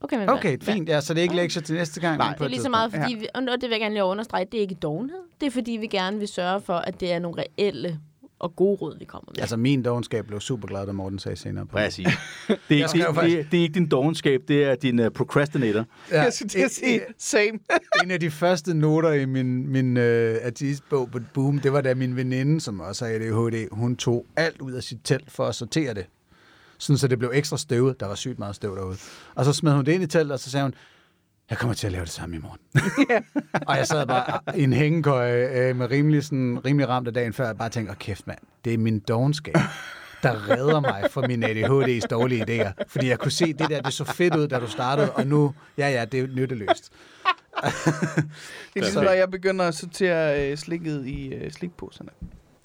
Okay, 0.00 0.16
men 0.18 0.28
Okay, 0.28 0.58
fint. 0.62 0.88
Ja, 0.88 1.00
så 1.00 1.14
det 1.14 1.20
er 1.20 1.22
ikke 1.22 1.36
lektier 1.36 1.62
til 1.62 1.74
næste 1.74 2.00
gang. 2.00 2.18
Nej, 2.18 2.32
Det 2.32 2.44
er 2.44 2.48
lige 2.48 2.60
så 2.62 2.68
meget, 2.68 2.92
fordi, 2.92 3.14
vi, 3.14 3.26
og 3.34 3.42
det 3.42 3.62
vil 3.62 3.70
jeg 3.70 3.80
gerne 3.80 3.94
lige 3.94 4.04
understrege, 4.04 4.44
det 4.44 4.58
er 4.58 4.62
ikke 4.62 4.74
dogenhed. 4.74 5.18
Det 5.40 5.46
er 5.46 5.50
fordi, 5.50 5.72
vi 5.72 5.86
gerne 5.86 6.18
vil 6.18 6.28
sørge 6.28 6.60
for, 6.60 6.74
at 6.74 7.00
det 7.00 7.12
er 7.12 7.18
nogle 7.18 7.42
reelle 7.42 8.00
og 8.44 8.56
gode 8.56 8.76
råd, 8.76 8.98
vi 8.98 9.04
kommer 9.04 9.32
med. 9.34 9.40
Altså, 9.40 9.56
min 9.56 9.82
dogenskab 9.82 10.26
blev 10.26 10.40
super 10.40 10.68
glad, 10.68 10.86
da 10.86 10.92
Morten 10.92 11.18
sagde 11.18 11.36
senere 11.36 11.66
på. 11.66 11.72
Præcis. 11.72 12.06
Det 12.48 12.56
er, 12.70 12.94
ikke, 12.94 13.06
det, 13.06 13.14
faktisk- 13.14 13.36
det, 13.36 13.46
det 13.52 13.58
er 13.58 13.62
ikke 13.62 13.74
din 13.74 13.88
dogenskab, 13.88 14.40
det 14.48 14.64
er 14.64 14.74
din 14.74 14.98
uh, 14.98 15.06
procrastinator. 15.08 15.84
Ja, 16.10 16.22
Jeg 16.22 16.32
skulle 16.32 16.48
til 16.48 16.58
at 16.58 16.70
sige 16.70 17.00
same. 17.18 17.58
en 18.04 18.10
af 18.10 18.20
de 18.20 18.30
første 18.30 18.74
noter 18.74 19.12
i 19.12 19.24
min, 19.26 19.68
min 19.68 19.96
øh, 19.96 20.36
artistbog 20.44 21.10
på 21.10 21.18
Boom, 21.34 21.58
det 21.58 21.72
var 21.72 21.80
da 21.80 21.94
min 21.94 22.16
veninde, 22.16 22.60
som 22.60 22.80
også 22.80 23.04
har 23.04 23.12
ADHD, 23.12 23.68
hun 23.72 23.96
tog 23.96 24.26
alt 24.36 24.60
ud 24.60 24.72
af 24.72 24.82
sit 24.82 24.98
telt 25.04 25.30
for 25.32 25.44
at 25.46 25.54
sortere 25.54 25.94
det. 25.94 26.06
Sådan, 26.78 26.98
så 26.98 27.08
det 27.08 27.18
blev 27.18 27.30
ekstra 27.34 27.58
støvet. 27.58 28.00
Der 28.00 28.06
var 28.06 28.14
sygt 28.14 28.38
meget 28.38 28.56
støv 28.56 28.76
derude. 28.76 28.96
Og 29.34 29.44
så 29.44 29.52
smed 29.52 29.72
hun 29.72 29.84
det 29.86 29.92
ind 29.92 30.02
i 30.02 30.06
teltet, 30.06 30.32
og 30.32 30.38
så 30.38 30.50
sagde 30.50 30.64
hun, 30.64 30.74
jeg 31.50 31.58
kommer 31.58 31.74
til 31.74 31.86
at 31.86 31.92
lave 31.92 32.04
det 32.04 32.12
samme 32.12 32.36
i 32.36 32.38
morgen. 32.38 32.58
og 33.68 33.76
jeg 33.76 33.86
sad 33.86 34.06
bare 34.06 34.40
i 34.56 34.62
en 34.62 34.72
hængekøje 34.72 35.68
øh, 35.68 35.76
med 35.76 35.90
rimelig, 35.90 36.24
sådan, 36.24 36.60
rimelig 36.64 36.88
ramt 36.88 37.08
af 37.08 37.14
dagen 37.14 37.32
før, 37.32 37.48
og 37.48 37.56
bare 37.56 37.68
tænkte, 37.68 37.90
åh 37.90 37.96
kæft 37.96 38.26
mand, 38.26 38.38
det 38.64 38.74
er 38.74 38.78
min 38.78 38.98
dogenskab 38.98 39.56
der 40.24 40.50
redder 40.50 40.80
mig 40.80 41.04
fra 41.10 41.26
min 41.26 41.44
ADHD's 41.44 42.06
dårlige 42.10 42.42
idéer. 42.42 42.72
Fordi 42.88 43.08
jeg 43.08 43.18
kunne 43.18 43.30
se, 43.30 43.52
det 43.52 43.68
der, 43.70 43.80
det 43.80 43.92
så 43.92 44.04
fedt 44.04 44.36
ud, 44.36 44.48
da 44.48 44.58
du 44.58 44.66
startede, 44.66 45.12
og 45.12 45.26
nu, 45.26 45.54
ja 45.78 45.88
ja, 45.88 46.04
det 46.04 46.20
er 46.20 46.26
nytteløst. 46.26 46.92
Det 48.74 48.80
er 48.80 48.84
ligesom, 48.84 49.04
når 49.04 49.10
jeg 49.10 49.30
begynder 49.30 49.64
at 49.64 49.74
sortere 49.74 50.50
øh, 50.50 50.56
slikket 50.56 51.06
i 51.06 51.34
øh, 51.34 51.50
slikposerne. 51.50 52.10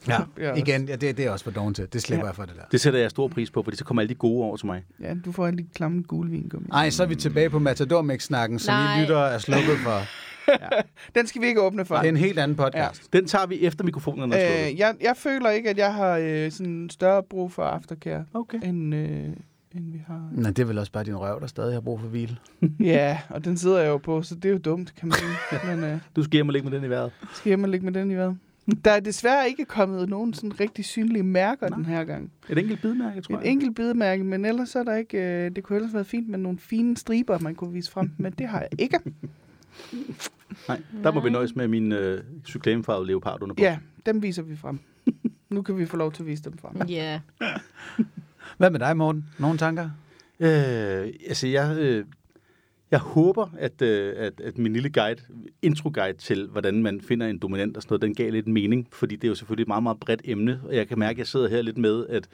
Ja, 0.08 0.20
Ja, 0.38 0.54
igen, 0.54 0.88
ja, 0.88 0.96
det, 0.96 1.18
det 1.18 1.26
er 1.26 1.32
også 1.32 1.46
for 1.46 1.52
doven 1.52 1.74
til. 1.74 1.94
Det 1.94 2.02
slipper 2.02 2.26
Ja. 2.26 2.28
jeg 2.30 2.36
for 2.36 2.44
det 2.46 2.56
der. 2.56 2.62
Det 2.72 2.82
sætter 2.82 3.00
jeg 3.00 3.10
stor 3.10 3.28
pris 3.28 3.52
på, 3.52 3.64
fordi 3.64 3.78
så 3.78 3.84
kommer 3.86 4.02
alle 4.02 4.10
de 4.10 4.16
gode 4.16 4.44
over 4.44 4.58
til 4.58 4.66
mig. 4.66 4.84
Ja, 5.02 5.14
du 5.26 5.32
får 5.32 5.48
en 5.48 5.56
lidt 5.56 5.74
klamme 5.74 6.02
gulvin. 6.04 6.52
Ej, 6.74 6.90
så 6.90 7.04
er 7.04 7.08
vi 7.08 7.16
tilbage 7.16 7.50
på 7.50 7.60
Matador-mix-snakken, 7.60 8.60
som 8.60 8.74
Nej. 8.74 8.98
I 9.00 9.02
lytter 9.02 9.18
er 9.18 9.38
slukket 9.38 9.78
for. 9.84 10.02
Den 11.16 11.28
skal 11.28 11.42
vi 11.42 11.48
ikke 11.48 11.62
åbne 11.62 11.86
for. 11.86 11.96
Det 11.96 12.06
er 12.06 12.10
en 12.10 12.18
helt 12.18 12.40
anden 12.40 12.58
podcast. 12.58 13.14
Den 13.14 13.26
tager 13.26 13.46
vi 13.46 13.60
efter 13.62 13.84
mikrofonen 13.86 14.34
er 14.34 14.48
slukket. 14.50 14.72
Øh, 14.74 14.80
jeg, 14.80 14.96
jeg 15.02 15.14
føler 15.18 15.50
ikke, 15.50 15.70
at 15.70 15.78
jeg 15.78 15.94
har 15.94 16.18
øh, 16.18 16.52
sådan 16.52 16.90
større 16.90 17.24
brug 17.24 17.52
for 17.52 17.64
aftercare, 17.64 18.26
Okay. 18.34 18.60
end, 18.64 18.96
øh, 18.96 19.10
end 19.76 19.92
vi 19.92 20.02
har. 20.08 20.30
Nej, 20.32 20.52
det 20.52 20.60
er 20.60 20.66
vel 20.66 20.78
også 20.78 20.92
bare 20.92 21.04
din 21.04 21.16
røv, 21.18 21.42
der 21.42 21.48
stadig 21.48 21.74
har 21.74 21.82
brug 21.82 22.00
for 22.00 22.08
hvile. 22.08 22.38
ja, 22.80 23.20
og 23.30 23.46
den 23.46 23.58
sidder 23.58 23.80
jeg 23.80 23.88
jo 23.90 23.98
på, 23.98 24.22
så 24.22 24.36
det 24.36 24.46
er 24.46 24.50
jo 24.50 24.58
dumt, 24.58 24.94
kan 24.96 25.08
man 25.08 25.18
sige. 25.18 25.60
Men 25.76 25.84
øh, 25.84 25.98
Du 26.16 26.24
skal 26.24 26.32
hjem 26.34 26.48
og 26.50 26.54
ligge 26.54 26.70
med 26.70 26.78
den 26.78 26.86
i 26.86 26.90
vejret. 26.90 27.12
skal 27.34 27.50
hjem 27.50 27.64
og 27.64 27.70
ligge 27.70 27.86
med 27.86 27.94
den 27.94 28.12
i 28.12 28.14
hvad? 28.14 28.34
Der 28.86 28.91
er 28.91 29.00
desværre 29.00 29.48
ikke 29.50 29.66
kommet 29.66 30.10
nogen 30.10 30.34
sådan 30.34 30.60
rigtig 30.60 30.86
synlige 30.86 31.24
mærker 31.24 31.68
den 31.68 31.86
her 31.86 32.04
gang. 32.04 32.32
Et 32.50 32.58
enkelt 32.58 32.82
bidmærke, 32.82 33.22
tror 33.22 33.36
Et 33.38 33.44
jeg. 33.44 33.52
enkelt 33.52 33.76
bidemærke, 33.76 34.24
men 34.24 34.46
ellers 34.46 34.76
er 34.76 34.84
der 34.84 34.96
ikke... 34.96 35.18
Øh, 35.18 35.52
det 35.56 35.64
kunne 35.64 35.76
ellers 35.76 35.94
være 35.94 36.06
fint 36.06 36.30
med 36.30 36.40
nogle 36.40 36.60
fine 36.60 36.98
striber, 36.98 37.40
man 37.40 37.56
kunne 37.56 37.74
vise 37.74 37.91
frem, 37.91 38.12
men 38.18 38.32
det 38.34 38.48
har 38.48 38.60
jeg 38.60 38.70
ikke. 38.80 39.00
Nej, 40.68 40.82
der 41.04 41.12
må 41.12 41.20
vi 41.22 41.30
nøjes 41.30 41.56
med 41.56 41.68
min 41.68 41.91
øh, 41.91 42.24
cyklamefarvede 42.48 43.08
leopard 43.08 43.41
under 43.44 43.56
Ja, 43.60 43.78
dem 44.06 44.22
viser 44.24 44.41
vi 44.44 44.56
frem. 44.56 44.80
Nu 45.50 45.62
kan 45.62 45.78
vi 45.78 45.86
få 45.86 45.98
lov 45.98 46.12
til 46.12 46.24
at 46.24 46.28
vise 46.28 46.44
dem 46.44 46.58
frem. 46.58 46.88
Ja. 46.88 47.20
Hvad 48.58 48.70
med 48.72 48.80
dig, 48.80 48.98
Morten? 48.98 49.26
Nogle 49.40 49.58
tanker? 49.58 49.90
Øh, 50.40 50.50
altså, 51.28 51.48
jeg, 51.48 51.78
øh, 51.78 52.06
jeg 52.91 52.99
håber, 52.99 53.48
at, 53.57 53.82
øh, 53.82 54.14
at, 54.18 54.41
at 54.41 54.57
min 54.57 54.74
lille 54.74 54.90
guide, 54.90 55.22
intro-guide 55.61 56.18
til, 56.18 56.48
hvordan 56.48 56.84
man 56.84 57.02
finder 57.02 57.28
en 57.28 57.40
dominant 57.40 57.78
og 57.78 57.84
sådan 57.84 57.94
noget, 57.94 58.02
den 58.02 58.16
gav 58.16 58.32
lidt 58.32 58.48
mening, 58.48 58.88
fordi 58.91 59.16
det 59.16 59.24
er 59.24 59.28
jo 59.28 59.36
selvfølgelig 59.36 59.64
et 59.64 59.68
meget, 59.68 59.84
meget 59.84 59.99
bredt 59.99 60.22
emne, 60.24 60.61
og 60.66 60.76
jeg 60.76 60.88
kan 60.88 60.99
mærke, 60.99 61.11
at 61.11 61.18
jeg 61.18 61.28
sidder 61.28 61.49
her 61.49 61.61
lidt 61.61 61.78
med, 61.78 62.07
at 62.07 62.28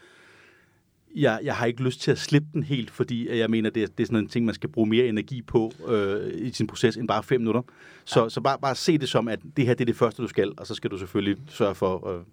jeg, 1.15 1.39
jeg 1.43 1.55
har 1.55 1.65
ikke 1.65 1.83
lyst 1.83 2.01
til 2.01 2.11
at 2.11 2.17
slippe 2.17 2.47
den 2.53 2.63
helt, 2.63 2.91
fordi 2.91 3.37
jeg 3.37 3.49
mener, 3.49 3.69
det 3.69 3.83
er, 3.83 3.87
det 3.87 4.03
er 4.03 4.07
sådan 4.07 4.19
en 4.19 4.27
ting, 4.27 4.45
man 4.45 4.55
skal 4.55 4.69
bruge 4.69 4.89
mere 4.89 5.07
energi 5.07 5.41
på 5.41 5.71
øh, 5.87 6.31
i 6.33 6.51
sin 6.51 6.67
proces, 6.67 6.97
end 6.97 7.07
bare 7.07 7.23
fem 7.23 7.41
minutter. 7.41 7.61
Så, 8.05 8.23
ja. 8.23 8.29
så 8.29 8.41
bare, 8.41 8.59
bare 8.59 8.75
se 8.75 8.97
det 8.97 9.09
som, 9.09 9.27
at 9.27 9.39
det 9.57 9.65
her 9.65 9.73
det 9.73 9.81
er 9.81 9.85
det 9.85 9.95
første, 9.95 10.21
du 10.21 10.27
skal, 10.27 10.51
og 10.57 10.67
så 10.67 10.75
skal 10.75 10.91
du 10.91 10.97
selvfølgelig 10.97 11.37
sørge 11.49 11.75
for... 11.75 12.17
Øh, 12.17 12.23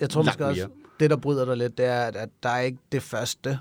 Jeg 0.00 0.10
tror 0.10 0.22
måske 0.22 0.46
også, 0.46 0.68
det 1.00 1.10
der 1.10 1.16
bryder 1.16 1.44
dig 1.44 1.56
lidt, 1.56 1.78
det 1.78 1.86
er, 1.86 2.00
at, 2.00 2.16
at 2.16 2.28
der 2.42 2.48
er 2.48 2.60
ikke 2.60 2.78
det 2.92 3.02
første. 3.02 3.58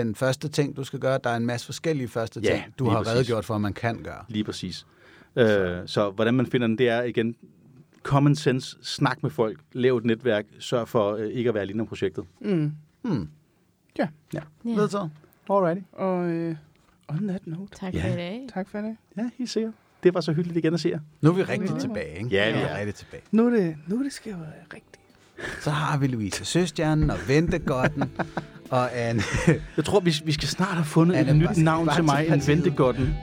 Den 0.00 0.14
første 0.14 0.48
ting, 0.48 0.76
du 0.76 0.84
skal 0.84 0.98
gøre, 0.98 1.18
der 1.24 1.30
er 1.30 1.36
en 1.36 1.46
masse 1.46 1.66
forskellige 1.66 2.08
første 2.08 2.40
Ja, 2.40 2.46
ting, 2.62 2.74
du 2.78 2.84
lige 2.84 2.92
har 2.92 2.98
præcis. 2.98 3.14
redegjort 3.14 3.44
for, 3.44 3.54
at 3.54 3.60
man 3.60 3.72
kan 3.72 4.02
gøre. 4.02 4.24
Lige 4.28 4.44
præcis. 4.44 4.86
Øh, 5.36 5.78
så 5.86 6.10
hvordan 6.10 6.34
man 6.34 6.46
finder 6.46 6.66
den, 6.66 6.78
det 6.78 6.88
er 6.88 7.02
igen 7.02 7.36
common 8.02 8.36
sense, 8.36 8.76
snak 8.82 9.22
med 9.22 9.30
folk, 9.30 9.58
lav 9.72 9.96
et 9.96 10.04
netværk, 10.04 10.44
sørg 10.58 10.88
for 10.88 11.12
øh, 11.16 11.26
ikke 11.28 11.48
at 11.48 11.54
være 11.54 11.62
alene 11.62 11.80
om 11.80 11.86
projektet. 11.86 12.24
Mm. 12.40 12.72
Hmm. 13.02 13.28
Ja, 13.98 14.08
ja. 14.34 14.40
Vedtaget. 14.64 15.10
Alrighty. 15.50 15.82
og 15.92 16.24
øh, 16.24 16.56
on 17.08 17.28
that 17.28 17.46
note, 17.46 17.74
Tak 17.76 17.94
Ja. 17.94 18.02
for 18.04 18.08
i 18.08 18.16
dag. 18.16 18.46
tak 18.54 18.68
for 18.68 18.78
det. 18.78 18.96
Ja, 19.16 19.30
helt 19.38 19.50
sikkert. 19.50 19.72
Det 20.02 20.14
var 20.14 20.20
så 20.20 20.32
hyggeligt 20.32 20.56
igen 20.56 20.74
at 20.74 20.80
se 20.80 20.88
jer. 20.88 20.98
Nu 21.20 21.30
er 21.30 21.34
vi 21.34 21.42
rigtig 21.42 21.72
Mm. 21.72 21.78
tilbage, 21.80 22.18
ikke? 22.18 22.28
Ja, 22.30 22.52
vi 22.52 22.58
Nu 22.58 22.64
er. 22.64 22.78
rigtig 22.78 22.94
tilbage. 22.94 23.22
Nu 23.32 23.46
er 23.46 23.50
det, 23.50 23.76
nu 23.86 23.98
er 23.98 24.02
det 24.02 24.12
skal 24.12 24.32
være 24.32 24.52
rigtigt. 24.74 25.00
Så 25.60 25.70
har 25.70 25.98
vi 25.98 26.06
Louise 26.06 26.44
Søstjernen 26.44 27.10
og 27.10 27.16
Ventegodten 27.28 28.04
og 28.70 28.98
Anne. 28.98 29.22
Jeg 29.76 29.84
tror, 29.84 30.00
vi, 30.00 30.14
vi 30.24 30.32
skal 30.32 30.48
snart 30.48 30.68
have 30.74 30.84
fundet 30.84 31.14
Anne 31.16 31.30
et 31.30 31.36
nyt 31.36 31.56
navn 31.56 31.88
til 31.94 32.04
mig, 32.04 32.24
en 32.24 32.28
Partiet. 32.30 32.48
ventegodten. 32.48 33.14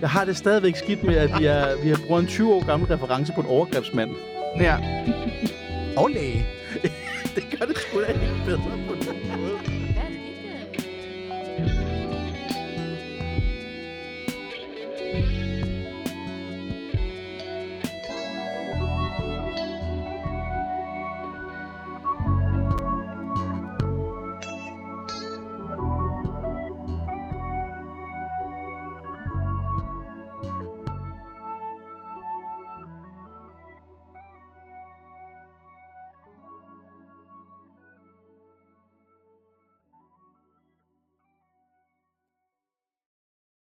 Jeg 0.00 0.10
har 0.10 0.24
det 0.24 0.36
stadigvæk 0.36 0.76
skidt 0.76 1.04
med, 1.04 1.14
at 1.16 1.30
vi, 1.38 1.44
er, 1.44 1.82
vi 1.82 1.88
har 1.88 1.98
brugt 2.06 2.20
en 2.22 2.26
20 2.28 2.54
år 2.54 2.66
gammel 2.66 2.88
reference 2.88 3.32
på 3.34 3.40
en 3.40 3.46
overgrebsmand. 3.46 4.10
Ja. 4.60 4.76
og 5.96 6.10
læge. 6.10 6.46
Det 7.34 7.44
gør 7.58 7.66
det 7.66 7.78
sgu 7.78 8.00
da 8.00 8.06
ikke 8.06 8.34
bedre 8.46 8.58
på. 8.88 8.94